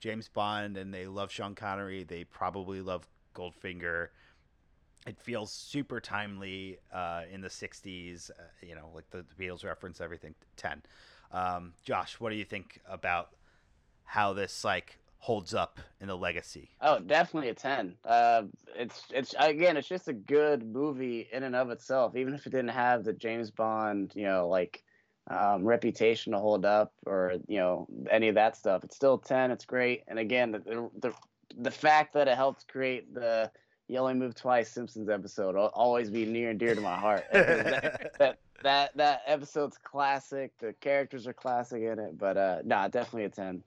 James 0.00 0.28
Bond 0.28 0.76
and 0.76 0.92
they 0.92 1.06
love 1.06 1.30
Sean 1.30 1.54
Connery, 1.54 2.02
they 2.04 2.24
probably 2.24 2.80
love 2.80 3.06
Goldfinger. 3.34 4.08
It 5.06 5.18
feels 5.18 5.52
super 5.52 6.00
timely 6.00 6.78
uh, 6.92 7.22
in 7.30 7.40
the 7.42 7.48
60s, 7.48 8.30
uh, 8.30 8.34
you 8.62 8.74
know, 8.74 8.88
like 8.94 9.08
the, 9.10 9.24
the 9.36 9.44
Beatles 9.46 9.64
reference, 9.64 10.00
everything. 10.00 10.34
10. 10.56 10.82
Um, 11.34 11.72
Josh, 11.84 12.20
what 12.20 12.30
do 12.30 12.36
you 12.36 12.44
think 12.44 12.80
about 12.88 13.30
how 14.04 14.32
this 14.32 14.64
like 14.64 14.98
holds 15.18 15.52
up 15.52 15.80
in 16.00 16.06
the 16.06 16.16
legacy? 16.16 16.70
Oh, 16.80 17.00
definitely 17.00 17.48
a 17.48 17.54
ten. 17.54 17.96
Uh, 18.04 18.44
it's 18.76 19.02
it's 19.10 19.34
again, 19.38 19.76
it's 19.76 19.88
just 19.88 20.06
a 20.06 20.12
good 20.12 20.64
movie 20.64 21.28
in 21.32 21.42
and 21.42 21.56
of 21.56 21.70
itself. 21.70 22.14
Even 22.14 22.34
if 22.34 22.46
it 22.46 22.50
didn't 22.50 22.68
have 22.68 23.02
the 23.02 23.12
James 23.12 23.50
Bond, 23.50 24.12
you 24.14 24.24
know, 24.24 24.46
like 24.46 24.84
um, 25.28 25.64
reputation 25.64 26.32
to 26.32 26.38
hold 26.38 26.64
up, 26.64 26.92
or 27.04 27.34
you 27.48 27.58
know, 27.58 27.88
any 28.10 28.28
of 28.28 28.36
that 28.36 28.56
stuff, 28.56 28.84
it's 28.84 28.94
still 28.94 29.18
ten. 29.18 29.50
It's 29.50 29.64
great. 29.64 30.04
And 30.06 30.20
again, 30.20 30.52
the 30.52 30.88
the 31.00 31.12
the 31.58 31.70
fact 31.70 32.14
that 32.14 32.28
it 32.28 32.36
helped 32.36 32.68
create 32.68 33.12
the 33.12 33.50
"You 33.88 33.98
Only 33.98 34.14
Move 34.14 34.36
Twice" 34.36 34.70
Simpsons 34.70 35.08
episode 35.08 35.56
will 35.56 35.72
always 35.74 36.10
be 36.10 36.26
near 36.26 36.50
and 36.50 36.60
dear 36.60 36.76
to 36.76 36.80
my 36.80 36.96
heart. 36.96 37.24
that 37.32 38.38
that 38.62 38.96
that 38.96 39.22
episode's 39.26 39.78
classic. 39.78 40.56
The 40.58 40.72
characters 40.80 41.26
are 41.26 41.32
classic 41.32 41.82
in 41.82 41.98
it, 41.98 42.16
but 42.18 42.36
uh, 42.36 42.58
nah, 42.64 42.88
definitely 42.88 43.24
a 43.24 43.28
ten. 43.30 43.62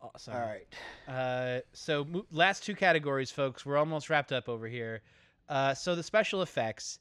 Awesome. 0.00 0.34
All 0.34 0.40
right. 0.40 0.66
Uh, 1.08 1.60
so 1.72 2.04
mo- 2.04 2.26
last 2.30 2.62
two 2.64 2.74
categories, 2.76 3.30
folks. 3.30 3.66
We're 3.66 3.76
almost 3.76 4.08
wrapped 4.10 4.32
up 4.32 4.48
over 4.48 4.68
here. 4.68 5.02
Uh, 5.48 5.74
so 5.74 5.94
the 5.96 6.02
special 6.04 6.42
effects. 6.42 7.00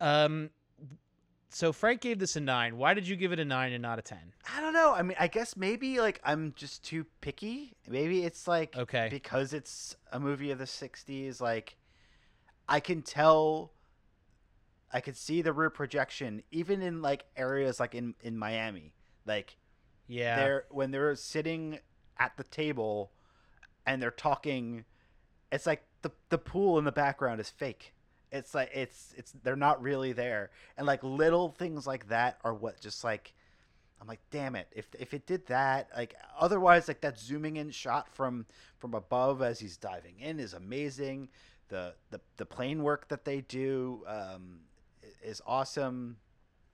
Um, 0.00 0.50
so 1.48 1.72
Frank 1.72 2.02
gave 2.02 2.18
this 2.18 2.36
a 2.36 2.40
nine. 2.40 2.76
Why 2.76 2.94
did 2.94 3.08
you 3.08 3.16
give 3.16 3.32
it 3.32 3.40
a 3.40 3.44
nine 3.44 3.72
and 3.72 3.82
not 3.82 3.98
a 3.98 4.02
ten? 4.02 4.32
I 4.54 4.60
don't 4.60 4.72
know. 4.74 4.92
I 4.94 5.02
mean, 5.02 5.16
I 5.18 5.26
guess 5.26 5.56
maybe 5.56 5.98
like 6.00 6.20
I'm 6.22 6.52
just 6.56 6.84
too 6.84 7.04
picky. 7.20 7.72
Maybe 7.88 8.24
it's 8.24 8.46
like 8.46 8.76
Okay. 8.76 9.08
because 9.10 9.52
it's 9.52 9.96
a 10.12 10.20
movie 10.20 10.50
of 10.50 10.58
the 10.58 10.64
60s 10.64 11.40
like 11.40 11.76
I 12.68 12.80
can 12.80 13.02
tell 13.02 13.72
I 14.92 15.00
could 15.00 15.16
see 15.16 15.42
the 15.42 15.52
rear 15.52 15.70
projection 15.70 16.42
even 16.50 16.82
in 16.82 17.02
like 17.02 17.24
areas 17.36 17.80
like 17.80 17.94
in 17.94 18.14
in 18.22 18.36
Miami. 18.38 18.94
Like 19.26 19.56
Yeah. 20.06 20.36
they're 20.36 20.64
when 20.70 20.90
they're 20.90 21.14
sitting 21.16 21.80
at 22.18 22.36
the 22.36 22.44
table 22.44 23.10
and 23.86 24.00
they're 24.02 24.10
talking 24.10 24.84
it's 25.52 25.66
like 25.66 25.84
the 26.02 26.10
the 26.28 26.38
pool 26.38 26.78
in 26.78 26.84
the 26.84 26.92
background 26.92 27.40
is 27.40 27.50
fake 27.50 27.92
it's 28.32 28.54
like 28.54 28.70
it's 28.74 29.14
it's 29.16 29.32
they're 29.42 29.56
not 29.56 29.80
really 29.80 30.12
there 30.12 30.50
and 30.76 30.86
like 30.86 31.02
little 31.02 31.50
things 31.50 31.86
like 31.86 32.08
that 32.08 32.38
are 32.44 32.54
what 32.54 32.80
just 32.80 33.04
like 33.04 33.32
i'm 34.00 34.06
like 34.08 34.20
damn 34.30 34.56
it 34.56 34.66
if 34.74 34.86
if 34.98 35.14
it 35.14 35.26
did 35.26 35.46
that 35.46 35.88
like 35.96 36.14
otherwise 36.38 36.88
like 36.88 37.00
that 37.00 37.18
zooming 37.18 37.56
in 37.56 37.70
shot 37.70 38.08
from 38.08 38.46
from 38.78 38.94
above 38.94 39.42
as 39.42 39.60
he's 39.60 39.76
diving 39.76 40.18
in 40.20 40.40
is 40.40 40.54
amazing 40.54 41.28
the 41.68 41.94
the, 42.10 42.20
the 42.36 42.46
plane 42.46 42.82
work 42.82 43.08
that 43.08 43.24
they 43.24 43.40
do 43.42 44.02
um 44.06 44.60
is 45.22 45.42
awesome 45.46 46.16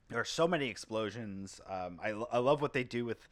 there 0.09 0.20
are 0.20 0.24
so 0.24 0.47
many 0.47 0.69
explosions 0.69 1.60
um 1.69 1.98
i, 2.02 2.10
I 2.32 2.39
love 2.39 2.60
what 2.60 2.73
they 2.73 2.85
do 2.85 3.05
with 3.05 3.28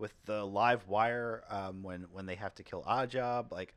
with 0.00 0.14
the 0.24 0.44
live 0.44 0.88
wire 0.88 1.44
um, 1.50 1.82
when 1.82 2.06
when 2.10 2.26
they 2.26 2.34
have 2.34 2.54
to 2.56 2.62
kill 2.62 2.82
Oddjob. 2.82 3.52
Like, 3.52 3.74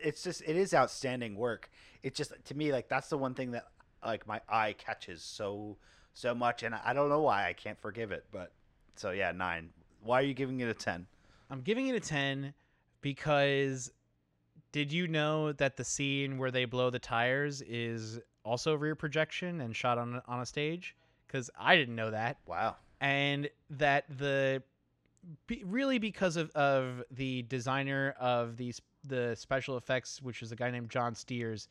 it's 0.00 0.22
just 0.22 0.42
it 0.42 0.56
is 0.56 0.74
outstanding 0.74 1.36
work. 1.36 1.70
It 2.02 2.14
just 2.14 2.32
to 2.46 2.54
me 2.54 2.72
like 2.72 2.88
that's 2.88 3.08
the 3.08 3.16
one 3.16 3.34
thing 3.34 3.52
that 3.52 3.68
like 4.04 4.26
my 4.26 4.40
eye 4.48 4.74
catches 4.76 5.22
so 5.22 5.78
so 6.12 6.34
much, 6.34 6.62
and 6.62 6.74
I 6.74 6.92
don't 6.92 7.08
know 7.08 7.22
why 7.22 7.48
I 7.48 7.52
can't 7.54 7.80
forgive 7.80 8.12
it. 8.12 8.26
But 8.30 8.52
so 8.96 9.12
yeah, 9.12 9.32
nine. 9.32 9.70
Why 10.02 10.20
are 10.20 10.24
you 10.24 10.34
giving 10.34 10.60
it 10.60 10.68
a 10.68 10.74
ten? 10.74 11.06
I'm 11.50 11.62
giving 11.62 11.86
it 11.86 11.94
a 11.94 12.00
10 12.00 12.54
because 13.00 13.92
did 14.72 14.90
you 14.92 15.06
know 15.06 15.52
that 15.52 15.76
the 15.76 15.84
scene 15.84 16.38
where 16.38 16.50
they 16.50 16.64
blow 16.64 16.88
the 16.90 16.98
tires 16.98 17.62
is 17.62 18.18
also 18.44 18.74
rear 18.74 18.94
projection 18.94 19.60
and 19.60 19.74
shot 19.74 19.98
on 19.98 20.20
on 20.26 20.40
a 20.40 20.46
stage? 20.46 20.96
Cuz 21.28 21.50
I 21.58 21.76
didn't 21.76 21.96
know 21.96 22.10
that. 22.10 22.38
Wow. 22.46 22.76
And 23.00 23.48
that 23.70 24.04
the 24.18 24.62
be, 25.46 25.62
really 25.64 25.98
because 25.98 26.36
of, 26.36 26.50
of 26.50 27.02
the 27.10 27.42
designer 27.42 28.14
of 28.18 28.56
these 28.56 28.80
the 29.06 29.34
special 29.36 29.76
effects, 29.76 30.22
which 30.22 30.42
is 30.42 30.52
a 30.52 30.56
guy 30.56 30.70
named 30.70 30.90
John 30.90 31.14
Stears, 31.14 31.68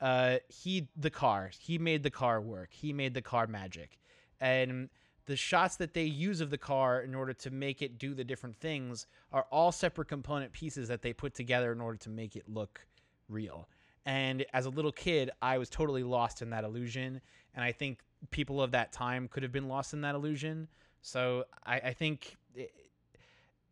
uh, 0.00 0.36
he 0.48 0.88
the 0.96 1.10
car 1.10 1.50
he 1.58 1.78
made 1.78 2.02
the 2.02 2.10
car 2.10 2.40
work. 2.40 2.72
He 2.72 2.92
made 2.92 3.14
the 3.14 3.22
car 3.22 3.46
magic, 3.46 3.98
and 4.40 4.88
the 5.26 5.36
shots 5.36 5.76
that 5.76 5.92
they 5.92 6.04
use 6.04 6.40
of 6.40 6.50
the 6.50 6.58
car 6.58 7.00
in 7.00 7.14
order 7.14 7.32
to 7.32 7.50
make 7.50 7.82
it 7.82 7.98
do 7.98 8.14
the 8.14 8.24
different 8.24 8.56
things 8.56 9.06
are 9.32 9.46
all 9.50 9.72
separate 9.72 10.06
component 10.06 10.52
pieces 10.52 10.88
that 10.88 11.02
they 11.02 11.12
put 11.12 11.34
together 11.34 11.72
in 11.72 11.80
order 11.80 11.98
to 11.98 12.10
make 12.10 12.36
it 12.36 12.48
look 12.48 12.86
real. 13.28 13.68
And 14.06 14.46
as 14.54 14.66
a 14.66 14.70
little 14.70 14.92
kid, 14.92 15.30
I 15.42 15.58
was 15.58 15.68
totally 15.68 16.04
lost 16.04 16.40
in 16.40 16.50
that 16.50 16.64
illusion, 16.64 17.20
and 17.54 17.64
I 17.64 17.72
think 17.72 17.98
people 18.30 18.62
of 18.62 18.70
that 18.70 18.92
time 18.92 19.28
could 19.28 19.42
have 19.42 19.52
been 19.52 19.68
lost 19.68 19.92
in 19.92 20.00
that 20.02 20.14
illusion. 20.14 20.68
So 21.02 21.44
I, 21.64 21.78
I 21.78 21.92
think 21.92 22.36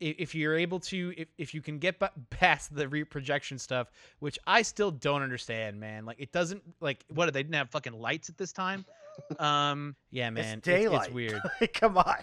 if 0.01 0.35
you're 0.35 0.57
able 0.57 0.81
to, 0.81 1.15
if, 1.17 1.29
if 1.39 1.55
you 1.55 1.63
can 1.63 1.79
get 1.79 2.01
past 2.31 2.75
the 2.75 2.89
reprojection 2.89 3.59
stuff, 3.59 3.91
which 4.19 4.39
I 4.47 4.63
still 4.63 4.91
don't 4.91 5.23
understand, 5.23 5.81
man. 5.81 6.05
Like 6.05 6.21
it 6.21 6.33
doesn't 6.33 6.63
like 6.81 7.05
what 7.09 7.33
they 7.33 7.43
didn't 7.43 7.55
have 7.55 7.71
fucking 7.71 7.99
lights 7.99 8.29
at 8.29 8.39
this 8.39 8.53
time. 8.53 8.85
Um, 9.39 9.95
yeah, 10.11 10.29
man, 10.31 10.59
it's 10.59 10.67
daylight. 10.67 11.07
It's, 11.07 11.15
weird. 11.15 11.41
Come 11.75 11.97
on. 11.99 12.17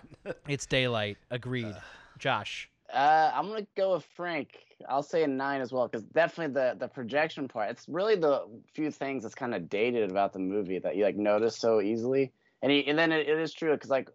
It's 0.49 0.65
daylight. 0.65 1.17
Agreed. 1.29 1.73
Josh. 2.19 2.69
Uh, 2.93 3.31
I'm 3.33 3.47
gonna 3.47 3.67
go 3.77 3.93
with 3.93 4.05
Frank. 4.15 4.49
I'll 4.89 5.03
say 5.03 5.23
a 5.23 5.27
nine 5.27 5.61
as 5.61 5.71
well 5.71 5.87
because 5.87 6.05
definitely 6.07 6.53
the 6.53 6.75
the 6.77 6.87
projection 6.87 7.47
part. 7.47 7.71
It's 7.71 7.87
really 7.87 8.15
the 8.15 8.45
few 8.73 8.91
things 8.91 9.23
that's 9.23 9.35
kind 9.35 9.55
of 9.55 9.69
dated 9.69 10.09
about 10.11 10.33
the 10.33 10.39
movie 10.39 10.79
that 10.79 10.95
you 10.95 11.03
like 11.03 11.15
notice 11.15 11.57
so 11.57 11.81
easily. 11.81 12.33
And 12.61 12.71
he, 12.71 12.85
and 12.87 12.97
then 12.97 13.11
it, 13.11 13.27
it 13.27 13.39
is 13.39 13.53
true 13.53 13.71
because 13.73 13.89
like 13.89 14.09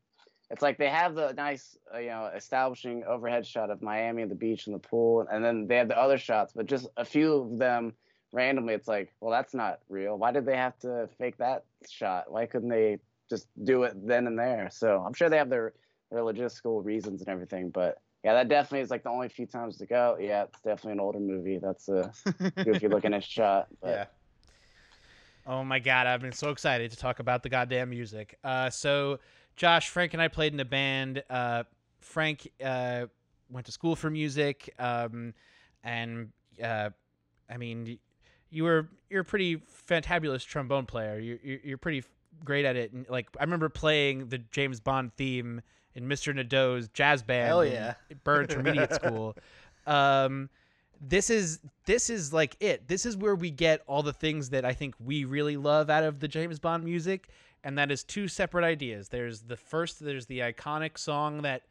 it's 0.51 0.63
like 0.63 0.79
they 0.79 0.89
have 0.89 1.15
the 1.15 1.33
nice 1.33 1.77
uh, 1.95 1.99
you 1.99 2.09
know 2.09 2.31
establishing 2.35 3.05
overhead 3.05 3.47
shot 3.47 3.71
of 3.71 3.83
Miami 3.83 4.23
and 4.23 4.31
the 4.31 4.37
beach 4.37 4.67
and 4.67 4.75
the 4.75 4.81
pool, 4.81 5.27
and 5.31 5.45
then 5.45 5.67
they 5.67 5.77
have 5.77 5.89
the 5.89 5.99
other 5.99 6.19
shots, 6.19 6.53
but 6.55 6.67
just 6.67 6.87
a 6.97 7.05
few 7.05 7.35
of 7.35 7.59
them 7.59 7.95
randomly. 8.33 8.75
It's 8.75 8.89
like, 8.89 9.15
well, 9.21 9.31
that's 9.31 9.55
not 9.55 9.81
real. 9.89 10.17
Why 10.19 10.33
did 10.33 10.45
they 10.45 10.57
have 10.57 10.79
to 10.81 11.09
fake 11.19 11.39
that 11.39 11.65
shot? 11.91 12.31
Why 12.31 12.47
couldn't 12.47 12.69
they 12.69 12.99
just 13.31 13.49
do 13.63 13.85
it 13.85 13.95
then 14.07 14.27
and 14.27 14.39
there? 14.39 14.69
So 14.71 15.03
I'm 15.05 15.15
sure 15.15 15.31
they 15.31 15.39
have 15.39 15.51
their 15.51 15.73
their 16.11 16.21
logistical 16.21 16.85
reasons 16.85 17.21
and 17.21 17.29
everything, 17.29 17.71
but 17.71 17.99
yeah, 18.27 18.35
that 18.35 18.49
definitely 18.49 18.81
is 18.81 18.91
like 18.91 19.05
the 19.05 19.09
only 19.09 19.29
few 19.29 19.47
times 19.47 19.77
to 19.77 19.87
go. 19.87 20.17
Yeah, 20.21 20.43
it's 20.43 20.61
definitely 20.61 20.95
an 20.95 21.01
older 21.01 21.21
movie. 21.21 21.59
That's 21.59 21.89
a 21.89 22.13
goofy 22.65 22.89
looking 22.89 23.15
at 23.15 23.23
shot. 23.23 23.69
But 23.81 23.89
yeah. 23.89 24.05
Oh 25.47 25.63
my 25.63 25.79
god, 25.79 26.09
I've 26.09 26.23
been 26.23 26.33
so 26.33 26.51
excited 26.51 26.91
to 26.91 26.97
talk 26.97 27.21
about 27.21 27.45
the 27.45 27.49
goddamn 27.49 27.91
music. 27.91 28.37
Uh, 28.43 28.69
so, 28.69 29.21
Josh, 29.55 29.91
Frank, 29.91 30.13
and 30.13 30.21
I 30.21 30.27
played 30.27 30.53
in 30.53 30.59
a 30.59 30.65
band. 30.65 31.23
Uh, 31.31 31.63
Frank 32.01 32.51
uh, 32.65 33.07
went 33.49 33.67
to 33.67 33.71
school 33.71 33.95
for 33.95 34.11
music, 34.11 34.75
um, 34.81 35.33
and 35.85 36.33
uh, 36.61 36.91
I 37.49 37.57
mean, 37.59 37.97
you 38.51 38.65
were 38.65 38.89
you're 39.09 39.21
a 39.21 39.25
pretty 39.25 39.63
fantabulous 39.89 40.45
trombone 40.45 40.87
player. 40.87 41.21
You, 41.21 41.39
you 41.45 41.61
you're 41.63 41.79
pretty 41.79 42.03
great 42.45 42.65
at 42.65 42.75
it. 42.75 42.93
And 42.93 43.09
like, 43.09 43.29
I 43.39 43.45
remember 43.45 43.69
playing 43.69 44.31
the 44.31 44.39
James 44.39 44.81
Bond 44.81 45.15
theme 45.15 45.63
in 45.97 46.07
Mr. 46.07 46.33
Nadeau's 46.33 46.89
jazz 46.89 47.23
band. 47.23 47.49
Hell 47.49 47.65
yeah. 47.65 47.95
Bird 48.25 48.53
Intermediate 48.53 48.95
School. 49.03 49.35
Um, 49.87 50.51
this 51.01 51.31
is 51.31 51.59
this 51.87 52.09
is 52.09 52.33
like 52.33 52.57
it. 52.61 52.87
This 52.87 53.05
is 53.05 53.17
where 53.17 53.35
we 53.35 53.51
get 53.51 53.83
all 53.87 54.03
the 54.03 54.13
things 54.13 54.51
that 54.51 54.65
I 54.65 54.73
think 54.73 54.95
we 55.05 55.25
really 55.25 55.57
love 55.57 55.91
out 55.91 56.05
of 56.05 56.21
the 56.21 56.29
James 56.29 56.59
Bond 56.59 56.85
music, 56.85 57.29
and 57.65 57.77
that 57.79 57.91
is 57.91 58.05
two 58.05 58.29
separate 58.29 58.65
ideas. 58.65 59.09
There's 59.09 59.43
the 59.43 59.57
first, 59.57 60.05
there's 60.05 60.27
the 60.27 60.41
iconic 60.41 60.97
song 60.99 61.43
that 61.43 61.63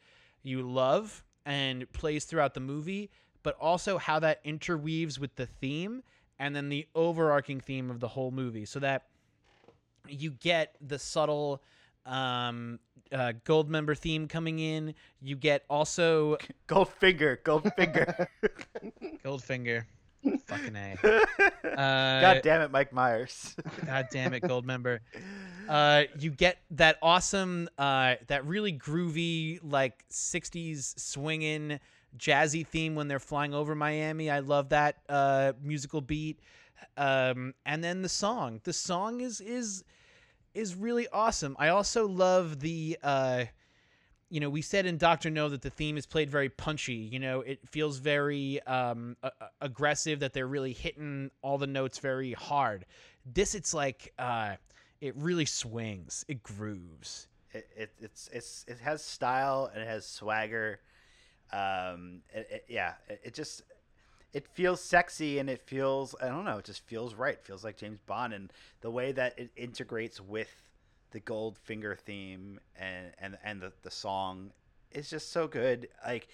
you 0.43 0.61
love 0.61 1.23
and 1.45 1.91
plays 1.93 2.25
throughout 2.25 2.53
the 2.53 2.59
movie, 2.59 3.09
but 3.43 3.55
also 3.59 3.97
how 3.97 4.19
that 4.19 4.41
interweaves 4.43 5.19
with 5.19 5.35
the 5.35 5.45
theme 5.45 6.03
and 6.37 6.55
then 6.55 6.69
the 6.69 6.87
overarching 6.93 7.59
theme 7.59 7.89
of 7.89 7.99
the 7.99 8.09
whole 8.09 8.31
movie, 8.31 8.65
so 8.65 8.79
that 8.79 9.05
you 10.07 10.31
get 10.31 10.75
the 10.85 10.99
subtle 10.99 11.61
um 12.05 12.79
uh 13.11 13.33
Goldmember 13.45 13.97
theme 13.97 14.27
coming 14.27 14.59
in 14.59 14.93
you 15.21 15.35
get 15.35 15.63
also 15.69 16.37
Goldfinger, 16.67 17.37
Goldfinger. 17.43 18.27
goldfinger 19.23 19.85
fucking 20.47 20.75
a 20.75 20.97
uh 21.77 22.21
God 22.21 22.41
damn 22.43 22.61
it, 22.61 22.71
Mike 22.71 22.91
Myers. 22.91 23.55
God 23.85 24.07
damn 24.11 24.33
it, 24.33 24.43
Goldmember. 24.43 24.99
Uh, 25.67 26.03
you 26.19 26.31
get 26.31 26.57
that 26.71 26.97
awesome, 27.01 27.69
uh, 27.77 28.15
that 28.27 28.45
really 28.45 28.73
groovy, 28.73 29.59
like 29.63 30.07
'60s 30.09 30.99
swinging, 30.99 31.79
jazzy 32.17 32.65
theme 32.65 32.95
when 32.95 33.07
they're 33.07 33.19
flying 33.19 33.53
over 33.53 33.75
Miami. 33.75 34.29
I 34.29 34.39
love 34.39 34.69
that 34.69 34.97
uh, 35.09 35.53
musical 35.61 36.01
beat. 36.01 36.39
Um, 36.97 37.53
and 37.65 37.83
then 37.83 38.01
the 38.01 38.09
song. 38.09 38.61
The 38.63 38.73
song 38.73 39.21
is 39.21 39.41
is 39.41 39.83
is 40.55 40.75
really 40.75 41.07
awesome. 41.09 41.55
I 41.59 41.69
also 41.69 42.07
love 42.07 42.59
the. 42.59 42.97
Uh, 43.03 43.45
you 44.29 44.39
know, 44.39 44.49
we 44.49 44.61
said 44.63 44.87
in 44.87 44.97
Doctor 44.97 45.29
No 45.29 45.49
that 45.49 45.61
the 45.61 45.69
theme 45.69 45.97
is 45.97 46.05
played 46.07 46.29
very 46.31 46.49
punchy. 46.49 46.93
You 46.95 47.19
know, 47.19 47.41
it 47.41 47.59
feels 47.69 47.99
very 47.99 48.61
um, 48.63 49.15
a- 49.21 49.31
aggressive. 49.61 50.19
That 50.21 50.33
they're 50.33 50.47
really 50.47 50.73
hitting 50.73 51.29
all 51.41 51.57
the 51.57 51.67
notes 51.67 51.99
very 51.99 52.33
hard. 52.33 52.85
This, 53.25 53.53
it's 53.53 53.73
like 53.73 54.13
uh, 54.17 54.55
it 54.99 55.15
really 55.15 55.45
swings. 55.45 56.25
It 56.27 56.41
grooves. 56.41 57.27
it, 57.53 57.67
it 57.77 57.91
it's 58.01 58.29
it's 58.33 58.65
it 58.67 58.79
has 58.79 59.03
style 59.03 59.69
and 59.73 59.83
it 59.83 59.87
has 59.87 60.05
swagger. 60.07 60.79
Um, 61.53 62.21
it, 62.33 62.47
it- 62.51 62.65
yeah, 62.67 62.93
it 63.07 63.33
just 63.35 63.61
it 64.35 64.45
feels 64.53 64.81
sexy 64.81 65.39
and 65.39 65.49
it 65.49 65.61
feels 65.61 66.13
I 66.21 66.27
don't 66.27 66.43
know, 66.43 66.57
it 66.57 66.65
just 66.65 66.85
feels 66.85 67.15
right. 67.15 67.35
It 67.35 67.45
feels 67.45 67.63
like 67.63 67.77
James 67.77 67.99
Bond 68.05 68.33
and 68.33 68.51
the 68.81 68.91
way 68.91 69.13
that 69.13 69.39
it 69.39 69.49
integrates 69.55 70.19
with 70.19 70.53
the 71.11 71.21
Goldfinger 71.21 71.97
theme 71.97 72.59
and 72.77 73.13
and 73.17 73.37
and 73.45 73.61
the 73.61 73.71
the 73.81 73.89
song 73.89 74.51
is 74.91 75.09
just 75.09 75.31
so 75.31 75.47
good. 75.47 75.87
Like. 76.05 76.27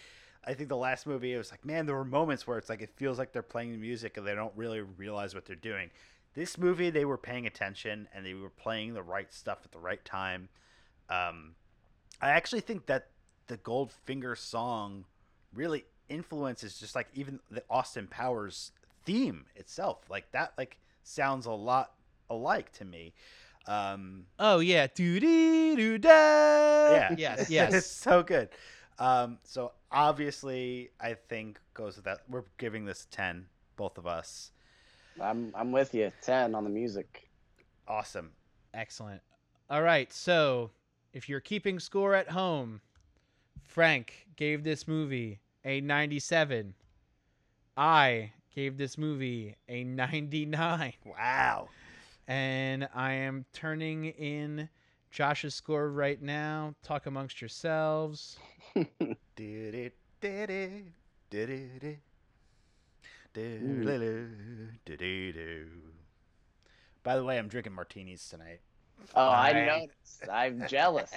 I 0.44 0.56
think 0.56 0.70
the 0.70 0.76
last 0.76 1.06
movie, 1.06 1.34
it 1.36 1.38
was 1.38 1.52
like, 1.52 1.64
man, 1.64 1.86
there 1.86 1.94
were 1.94 2.04
moments 2.04 2.48
where 2.48 2.58
it's 2.58 2.68
like 2.68 2.82
it 2.82 2.90
feels 2.96 3.20
like 3.20 3.32
they're 3.32 3.44
playing 3.44 3.80
music 3.80 4.18
and 4.18 4.26
they 4.26 4.34
don't 4.34 4.52
really 4.56 4.82
realize 4.82 5.36
what 5.36 5.46
they're 5.46 5.56
doing. 5.56 5.92
This 6.34 6.58
movie, 6.58 6.90
they 6.90 7.06
were 7.06 7.20
paying 7.20 7.46
attention 7.46 8.08
and 8.12 8.26
they 8.26 8.34
were 8.34 8.50
playing 8.50 8.96
the 8.96 9.04
right 9.04 9.32
stuff 9.32 9.60
at 9.64 9.72
the 9.72 9.78
right 9.78 10.04
time. 10.04 10.50
Um, 11.12 11.54
I 12.20 12.30
actually 12.30 12.62
think 12.62 12.88
that 12.88 13.10
the 13.46 13.58
Goldfinger 13.60 14.36
song 14.36 15.06
really 15.54 15.86
influences 16.12 16.78
just 16.80 16.96
like 16.96 17.08
even 17.14 17.40
the 17.50 17.64
Austin 17.70 18.08
Powers 18.08 18.72
theme 19.06 19.46
itself. 19.56 20.00
Like 20.10 20.32
that, 20.32 20.54
like 20.58 20.78
sounds 21.04 21.46
a 21.46 21.52
lot 21.52 21.94
alike 22.30 22.72
to 22.74 22.86
me. 22.86 23.14
Um, 23.68 24.26
Oh 24.40 24.60
yeah, 24.60 24.88
doo 24.94 25.20
dee 25.20 25.76
doo 25.76 25.98
da. 25.98 26.10
yeah, 26.10 27.16
Yes. 27.18 27.40
it's 27.50 27.50
Yes. 27.52 27.86
so 27.86 28.24
good. 28.24 28.50
Um, 29.00 29.40
so 29.44 29.72
obviously, 29.92 30.92
I 31.00 31.14
think 31.14 31.60
goes 31.74 31.96
with 31.96 32.06
that. 32.06 32.20
We're 32.30 32.44
giving 32.58 32.86
this 32.86 33.08
ten, 33.10 33.46
both 33.78 33.98
of 33.98 34.06
us. 34.06 34.52
I'm 35.20 35.52
I'm 35.56 35.72
with 35.72 35.94
you. 35.94 36.12
Ten 36.22 36.56
on 36.56 36.64
the 36.64 36.70
music. 36.70 37.30
Awesome. 37.88 38.32
Excellent. 38.74 39.22
All 39.70 39.82
right. 39.82 40.12
So, 40.14 40.72
if 41.14 41.28
you're 41.28 41.40
keeping 41.40 41.80
score 41.80 42.14
at 42.14 42.30
home, 42.30 42.82
Frank 43.64 44.28
gave 44.36 44.64
this 44.64 44.88
movie 44.88 45.40
a 45.66 45.82
97. 45.82 46.74
I 47.78 48.34
gave 48.54 48.78
this 48.78 48.98
movie 48.98 49.56
a 49.68 49.84
99. 49.84 50.94
Wow. 51.06 51.70
And 52.28 52.88
I 52.94 53.14
am 53.14 53.46
turning 53.52 54.06
in 54.06 54.70
Josh's 55.12 55.54
score 55.56 55.90
right 55.90 56.22
now. 56.22 56.76
Talk 56.84 57.06
amongst 57.06 57.42
yourselves. 57.42 58.38
Did 58.76 59.76
it, 59.76 59.94
did 60.22 60.50
it, 60.50 60.84
did 61.30 61.50
it, 61.50 62.00
did 63.34 65.00
it. 65.36 65.68
By 67.04 67.16
the 67.18 67.24
way, 67.24 67.38
I'm 67.38 67.48
drinking 67.48 67.74
martinis 67.74 68.28
tonight. 68.30 68.62
Oh, 69.16 69.30
I 69.30 69.52
Nice. 69.54 69.82
noticed. 69.82 70.30
I'm 70.32 70.68
jealous. 70.68 71.12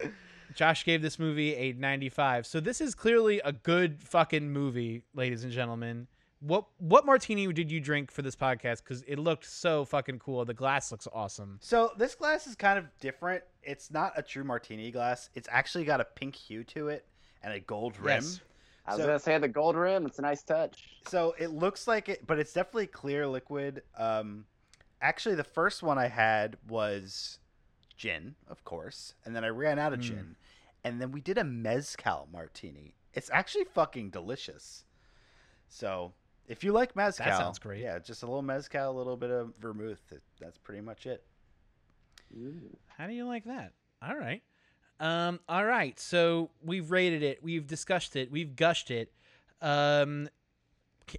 Josh 0.56 0.84
gave 0.84 1.02
this 1.02 1.18
movie 1.18 1.54
a 1.54 1.72
95. 1.74 2.46
So 2.46 2.60
this 2.60 2.80
is 2.80 2.94
clearly 2.94 3.40
a 3.44 3.52
good 3.52 4.02
fucking 4.02 4.50
movie, 4.50 5.02
ladies 5.14 5.44
and 5.44 5.52
gentlemen. 5.52 6.08
What 6.40 6.64
what 6.78 7.04
martini 7.06 7.50
did 7.52 7.70
you 7.70 7.78
drink 7.80 8.10
for 8.10 8.22
this 8.22 8.34
podcast? 8.34 8.82
Because 8.82 9.02
it 9.02 9.18
looked 9.18 9.44
so 9.44 9.84
fucking 9.84 10.18
cool. 10.18 10.44
The 10.44 10.54
glass 10.54 10.90
looks 10.90 11.06
awesome. 11.12 11.58
So 11.60 11.92
this 11.98 12.14
glass 12.14 12.46
is 12.46 12.54
kind 12.54 12.78
of 12.78 12.86
different. 13.00 13.42
It's 13.62 13.90
not 13.90 14.12
a 14.16 14.22
true 14.22 14.44
martini 14.44 14.90
glass. 14.90 15.28
It's 15.34 15.48
actually 15.50 15.84
got 15.84 16.00
a 16.00 16.04
pink 16.04 16.34
hue 16.34 16.64
to 16.64 16.88
it 16.88 17.06
and 17.42 17.52
a 17.52 17.60
gold 17.60 17.98
rim. 17.98 18.16
Yes. 18.22 18.40
I 18.86 18.92
was 18.92 19.00
So- 19.00 19.06
gonna 19.06 19.18
say 19.18 19.36
the 19.38 19.48
gold 19.48 19.76
rim. 19.76 20.06
It's 20.06 20.18
a 20.18 20.22
nice 20.22 20.42
touch. 20.42 20.96
So 21.08 21.34
it 21.38 21.48
looks 21.48 21.86
like 21.86 22.08
it, 22.08 22.26
but 22.26 22.38
it's 22.38 22.52
definitely 22.52 22.86
clear 22.86 23.26
liquid. 23.26 23.82
Um, 23.96 24.46
actually, 25.02 25.34
the 25.34 25.44
first 25.44 25.82
one 25.82 25.98
I 25.98 26.08
had 26.08 26.56
was 26.68 27.38
gin, 27.96 28.34
of 28.48 28.64
course, 28.64 29.14
and 29.24 29.34
then 29.34 29.44
I 29.44 29.48
ran 29.48 29.78
out 29.78 29.92
of 29.92 30.00
Mm. 30.00 30.02
gin, 30.02 30.36
and 30.84 31.00
then 31.00 31.10
we 31.12 31.20
did 31.20 31.38
a 31.38 31.44
mezcal 31.44 32.28
martini. 32.32 32.94
It's 33.14 33.30
actually 33.30 33.64
fucking 33.64 34.10
delicious. 34.10 34.84
So 35.68 36.12
if 36.46 36.62
you 36.62 36.72
like 36.72 36.94
mezcal, 36.94 37.26
that 37.26 37.38
sounds 37.38 37.58
great. 37.58 37.80
Yeah, 37.82 37.98
just 37.98 38.22
a 38.22 38.26
little 38.26 38.42
mezcal, 38.42 38.90
a 38.90 38.96
little 38.96 39.16
bit 39.16 39.30
of 39.30 39.54
vermouth. 39.58 40.00
That's 40.40 40.58
pretty 40.58 40.80
much 40.82 41.06
it. 41.06 41.24
Ooh. 42.36 42.76
How 42.98 43.06
do 43.06 43.12
you 43.14 43.24
like 43.26 43.44
that? 43.44 43.72
All 44.02 44.16
right. 44.16 44.42
Um, 45.00 45.40
all 45.48 45.64
right. 45.64 45.98
So 45.98 46.50
we've 46.62 46.90
rated 46.90 47.22
it. 47.22 47.42
We've 47.42 47.66
discussed 47.66 48.16
it. 48.16 48.30
We've 48.30 48.54
gushed 48.56 48.90
it. 48.90 49.12
Um, 49.60 50.26
c- 50.26 50.30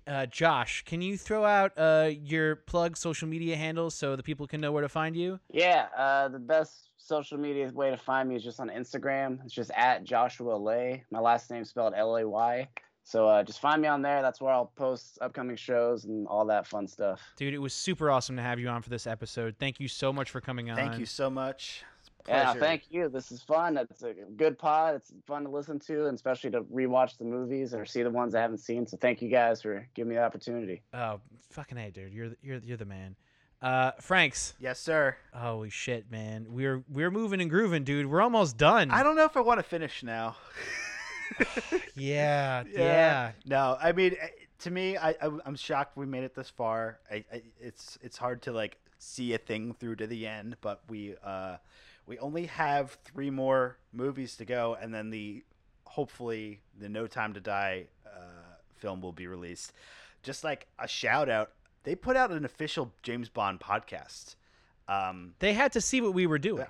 uh, 0.08 0.26
Josh, 0.26 0.84
can 0.86 1.02
you 1.02 1.18
throw 1.18 1.46
out 1.46 1.72
uh, 1.78 2.10
your 2.12 2.56
plug 2.56 2.98
social 2.98 3.28
media 3.28 3.56
handles 3.56 3.96
so 3.96 4.16
the 4.16 4.24
people 4.24 4.48
can 4.48 4.62
know 4.62 4.72
where 4.72 4.84
to 4.84 4.90
find 4.90 5.16
you? 5.16 5.40
Yeah, 5.52 5.88
uh, 5.98 6.28
the 6.30 6.40
best 6.40 6.92
social 6.98 7.38
media 7.38 7.72
way 7.74 7.90
to 7.90 7.98
find 7.98 8.28
me 8.30 8.36
is 8.36 8.44
just 8.44 8.60
on 8.60 8.70
Instagram. 8.70 9.40
It's 9.46 9.54
just 9.54 9.72
at 9.76 10.04
Joshua 10.04 10.56
Lay. 10.56 11.04
My 11.12 11.20
last 11.20 11.50
name 11.50 11.64
spelled 11.66 11.94
L 11.96 12.18
A 12.18 12.28
Y. 12.28 12.68
So 13.04 13.26
uh, 13.30 13.42
just 13.42 13.62
find 13.62 13.82
me 13.82 13.88
on 13.88 14.02
there. 14.02 14.22
That's 14.22 14.42
where 14.42 14.52
I'll 14.52 14.74
post 14.76 15.18
upcoming 15.22 15.56
shows 15.56 16.04
and 16.04 16.28
all 16.28 16.46
that 16.48 16.68
fun 16.68 16.88
stuff. 16.88 17.22
Dude, 17.38 17.54
it 17.54 17.60
was 17.60 17.74
super 17.74 18.12
awesome 18.12 18.36
to 18.36 18.42
have 18.42 18.60
you 18.60 18.68
on 18.68 18.82
for 18.82 18.90
this 18.90 19.08
episode. 19.08 19.56
Thank 19.58 19.80
you 19.80 19.88
so 19.88 20.12
much 20.12 20.30
for 20.30 20.42
coming 20.42 20.70
on. 20.70 20.76
Thank 20.76 21.00
you 21.00 21.06
so 21.06 21.30
much. 21.30 21.86
It's 22.28 22.34
a 22.34 22.34
Yeah, 22.34 22.54
thank 22.54 22.84
you. 22.90 23.10
This 23.10 23.32
is 23.32 23.42
fun. 23.42 23.78
It's 23.78 24.04
a 24.04 24.14
good 24.36 24.58
pod. 24.60 24.96
It's 24.96 25.14
fun 25.26 25.44
to 25.44 25.50
listen 25.50 25.80
to, 25.80 26.08
and 26.08 26.16
especially 26.16 26.52
to 26.52 26.62
rewatch 26.64 27.18
the 27.18 27.24
movies 27.26 27.74
or 27.74 27.86
see 27.86 28.04
the 28.04 28.10
ones 28.10 28.36
I 28.36 28.42
haven't 28.42 28.60
seen. 28.60 28.86
So 28.86 28.98
thank 28.98 29.22
you 29.22 29.30
guys 29.30 29.62
for 29.62 29.88
giving 29.96 30.10
me 30.10 30.16
the 30.16 30.24
opportunity. 30.24 30.82
Oh, 30.94 31.20
fucking 31.52 31.78
hey, 31.78 31.92
dude. 31.92 32.14
You're 32.14 32.30
the, 32.30 32.38
you're 32.42 32.58
you're 32.60 32.78
the 32.78 32.86
man. 32.86 33.16
Uh, 33.62 33.92
Franks. 34.02 34.54
Yes, 34.60 34.80
sir. 34.80 35.16
Holy 35.34 35.70
shit, 35.70 36.12
man. 36.12 36.48
We're 36.50 36.84
we're 36.90 37.10
moving 37.12 37.42
and 37.42 37.50
grooving, 37.50 37.84
dude. 37.86 38.06
We're 38.06 38.22
almost 38.22 38.58
done. 38.58 38.92
I 38.92 39.02
don't 39.04 39.16
know 39.16 39.26
if 39.26 39.36
I 39.38 39.42
want 39.42 39.60
to 39.60 39.64
finish 39.64 40.04
now. 40.04 40.36
Yeah, 41.96 42.64
Yeah. 42.72 42.80
yeah. 42.80 43.32
No, 43.46 43.78
I 43.82 43.92
mean, 43.92 44.16
eh, 44.20 44.28
to 44.60 44.72
me, 44.72 44.98
I, 44.98 45.10
I 45.10 45.30
I'm 45.46 45.56
shocked 45.56 45.98
we 45.98 46.06
made 46.06 46.24
it 46.24 46.36
this 46.36 46.50
far. 46.50 47.00
I, 47.12 47.26
I 47.32 47.42
it's 47.60 47.98
it's 48.02 48.18
hard 48.18 48.42
to 48.44 48.52
like 48.52 48.78
see 49.00 49.34
a 49.34 49.38
thing 49.38 49.74
through 49.74 49.98
to 49.98 50.08
the 50.08 50.26
end, 50.28 50.58
but 50.62 50.82
we 50.90 51.16
uh 51.24 51.58
we 52.08 52.18
only 52.20 52.46
have 52.48 52.98
three 53.06 53.30
more 53.30 53.78
movies 53.94 54.36
to 54.38 54.46
go, 54.46 54.76
and 54.82 54.94
then 54.94 55.10
the 55.12 55.44
hopefully 55.86 56.62
the 56.80 56.90
No 56.90 57.06
Time 57.08 57.34
to 57.34 57.40
Die 57.40 57.86
uh, 58.06 58.10
film 58.76 59.02
will 59.02 59.12
be 59.12 59.28
released. 59.28 59.74
Just 60.24 60.44
like 60.44 60.68
a 60.80 60.88
shout 60.88 61.30
out, 61.30 61.52
they 61.84 61.96
put 61.96 62.16
out 62.18 62.32
an 62.32 62.46
official 62.46 62.92
James 63.04 63.30
Bond 63.30 63.60
podcast. 63.60 64.36
Um, 64.88 65.34
They 65.40 65.54
had 65.54 65.72
to 65.74 65.82
see 65.82 66.02
what 66.02 66.14
we 66.14 66.28
were 66.28 66.40
doing. 66.40 66.66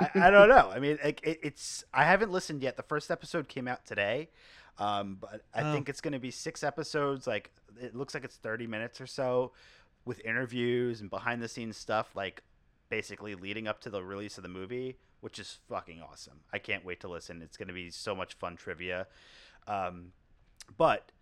I, 0.00 0.10
I 0.14 0.30
don't 0.30 0.48
know. 0.48 0.70
I 0.72 0.78
mean, 0.78 0.98
it, 1.02 1.20
it, 1.22 1.38
it's 1.42 1.84
I 1.92 2.04
haven't 2.04 2.30
listened 2.30 2.62
yet. 2.62 2.76
The 2.76 2.82
first 2.82 3.10
episode 3.10 3.48
came 3.48 3.68
out 3.68 3.84
today, 3.84 4.30
um, 4.78 5.18
but 5.20 5.42
I 5.54 5.62
Oh. 5.62 5.72
think 5.72 5.88
it's 5.88 6.00
going 6.00 6.12
to 6.12 6.18
be 6.18 6.30
six 6.30 6.62
episodes. 6.62 7.26
Like 7.26 7.50
it 7.80 7.94
looks 7.94 8.14
like 8.14 8.24
it's 8.24 8.36
thirty 8.36 8.66
minutes 8.66 9.00
or 9.00 9.06
so, 9.06 9.52
with 10.04 10.20
interviews 10.24 11.00
and 11.00 11.10
behind 11.10 11.42
the 11.42 11.48
scenes 11.48 11.76
stuff. 11.76 12.14
Like 12.14 12.42
basically 12.88 13.34
leading 13.34 13.66
up 13.68 13.80
to 13.82 13.90
the 13.90 14.02
release 14.02 14.36
of 14.36 14.42
the 14.42 14.48
movie, 14.48 14.96
which 15.20 15.38
is 15.38 15.58
fucking 15.68 16.00
awesome. 16.00 16.40
I 16.52 16.58
can't 16.58 16.84
wait 16.84 17.00
to 17.00 17.08
listen. 17.08 17.42
It's 17.42 17.56
going 17.56 17.68
to 17.68 17.74
be 17.74 17.90
so 17.90 18.14
much 18.14 18.34
fun 18.34 18.56
trivia. 18.56 19.06
Um, 19.66 20.12
but 20.76 21.12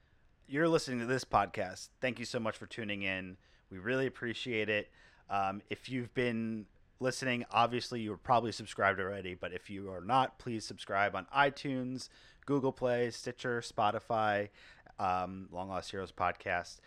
you're 0.47 0.69
listening 0.69 1.01
to 1.01 1.07
this 1.07 1.25
podcast. 1.25 1.89
Thank 2.01 2.19
you 2.19 2.25
so 2.25 2.39
much 2.39 2.57
for 2.57 2.67
tuning 2.67 3.03
in. 3.03 3.37
We 3.71 3.79
really 3.79 4.07
appreciate 4.07 4.69
it. 4.69 4.91
Um, 5.29 5.63
if 5.71 5.89
you've 5.89 6.15
been 6.15 6.67
listening, 7.01 7.45
obviously 7.51 8.01
you 8.01 8.13
are 8.13 8.19
probably 8.19 8.53
subscribed 8.53 9.01
already, 9.01 9.35
but 9.35 9.53
if 9.53 9.69
you 9.69 9.91
are 9.91 10.01
not, 10.01 10.39
please 10.39 10.65
subscribe 10.65 11.17
on 11.17 11.27
iTunes, 11.37 12.09
Google 12.47 12.73
Play, 12.73 13.11
Stitcher, 13.11 13.61
Spotify, 13.61 14.51
um, 14.99 15.49
Long 15.51 15.69
Lost 15.69 15.91
Heroes 15.91 16.13
podcast. 16.13 16.79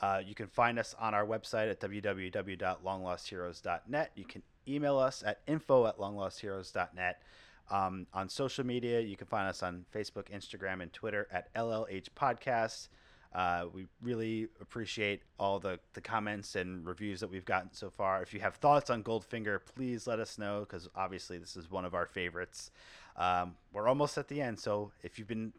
Uh, 0.00 0.20
you 0.24 0.34
can 0.34 0.46
find 0.46 0.78
us 0.78 0.94
on 0.98 1.12
our 1.14 1.26
website 1.26 1.70
at 1.70 1.80
www.longlostheroes.net. 1.80 4.10
You 4.14 4.24
can 4.24 4.42
email 4.68 4.98
us 4.98 5.22
at 5.24 5.40
info 5.46 5.86
at 5.86 5.98
longlostheroes.net. 5.98 7.22
Um, 7.70 8.06
on 8.12 8.28
social 8.28 8.64
media, 8.64 9.00
you 9.00 9.16
can 9.16 9.26
find 9.26 9.48
us 9.48 9.62
on 9.62 9.86
Facebook, 9.94 10.30
Instagram, 10.30 10.82
and 10.82 10.92
Twitter 10.92 11.26
at 11.32 11.52
LLH 11.54 12.08
Podcasts. 12.16 12.88
Uh, 13.34 13.66
we 13.72 13.86
really 14.02 14.48
appreciate 14.60 15.22
all 15.38 15.58
the, 15.58 15.78
the 15.94 16.00
comments 16.00 16.56
and 16.56 16.86
reviews 16.86 17.20
that 17.20 17.30
we've 17.30 17.44
gotten 17.44 17.70
so 17.72 17.90
far. 17.90 18.22
If 18.22 18.32
you 18.32 18.40
have 18.40 18.54
thoughts 18.54 18.88
on 18.88 19.02
Goldfinger, 19.02 19.60
please 19.74 20.06
let 20.06 20.20
us 20.20 20.38
know 20.38 20.60
because 20.60 20.88
obviously 20.94 21.36
this 21.36 21.56
is 21.56 21.70
one 21.70 21.84
of 21.84 21.94
our 21.94 22.06
favorites. 22.06 22.70
Um, 23.16 23.56
we're 23.72 23.88
almost 23.88 24.16
at 24.16 24.28
the 24.28 24.40
end, 24.40 24.58
so 24.58 24.92
if 25.02 25.18
you've 25.18 25.28
been 25.28 25.52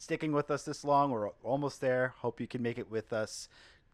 sticking 0.00 0.32
with 0.32 0.50
us 0.50 0.62
this 0.64 0.82
long, 0.82 1.10
we're 1.10 1.28
almost 1.44 1.80
there. 1.80 2.14
Hope 2.18 2.40
you 2.40 2.46
can 2.46 2.62
make 2.62 2.78
it 2.78 2.90
with 2.90 3.12
us. 3.12 3.48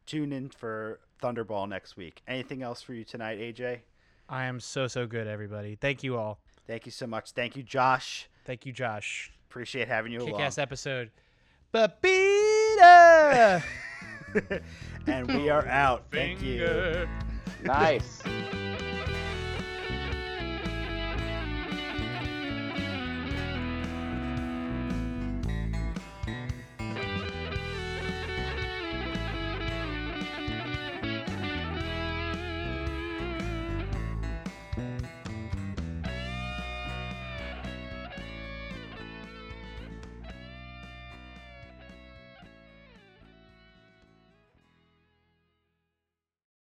Tune 0.06 0.32
in 0.32 0.48
for 0.48 1.00
Thunderball 1.20 1.68
next 1.68 1.96
week. 1.96 2.22
Anything 2.28 2.62
else 2.62 2.80
for 2.80 2.94
you 2.94 3.04
tonight, 3.04 3.38
AJ? 3.38 3.80
I 4.28 4.44
am 4.44 4.60
so 4.60 4.86
so 4.86 5.06
good, 5.06 5.26
everybody. 5.26 5.76
Thank 5.76 6.02
you 6.02 6.16
all. 6.16 6.38
Thank 6.66 6.86
you 6.86 6.92
so 6.92 7.06
much. 7.06 7.32
Thank 7.32 7.56
you, 7.56 7.62
Josh. 7.62 8.28
Thank 8.44 8.66
you, 8.66 8.72
Josh. 8.72 9.32
Appreciate 9.48 9.88
having 9.88 10.12
you 10.12 10.20
Kick 10.20 10.30
along. 10.30 10.42
ass 10.42 10.58
episode. 10.58 11.10
Babita! 11.72 13.62
and 15.06 15.32
we 15.32 15.48
are 15.48 15.66
out. 15.66 16.04
Thank 16.10 16.42
you. 16.42 17.08
Nice. 17.64 18.22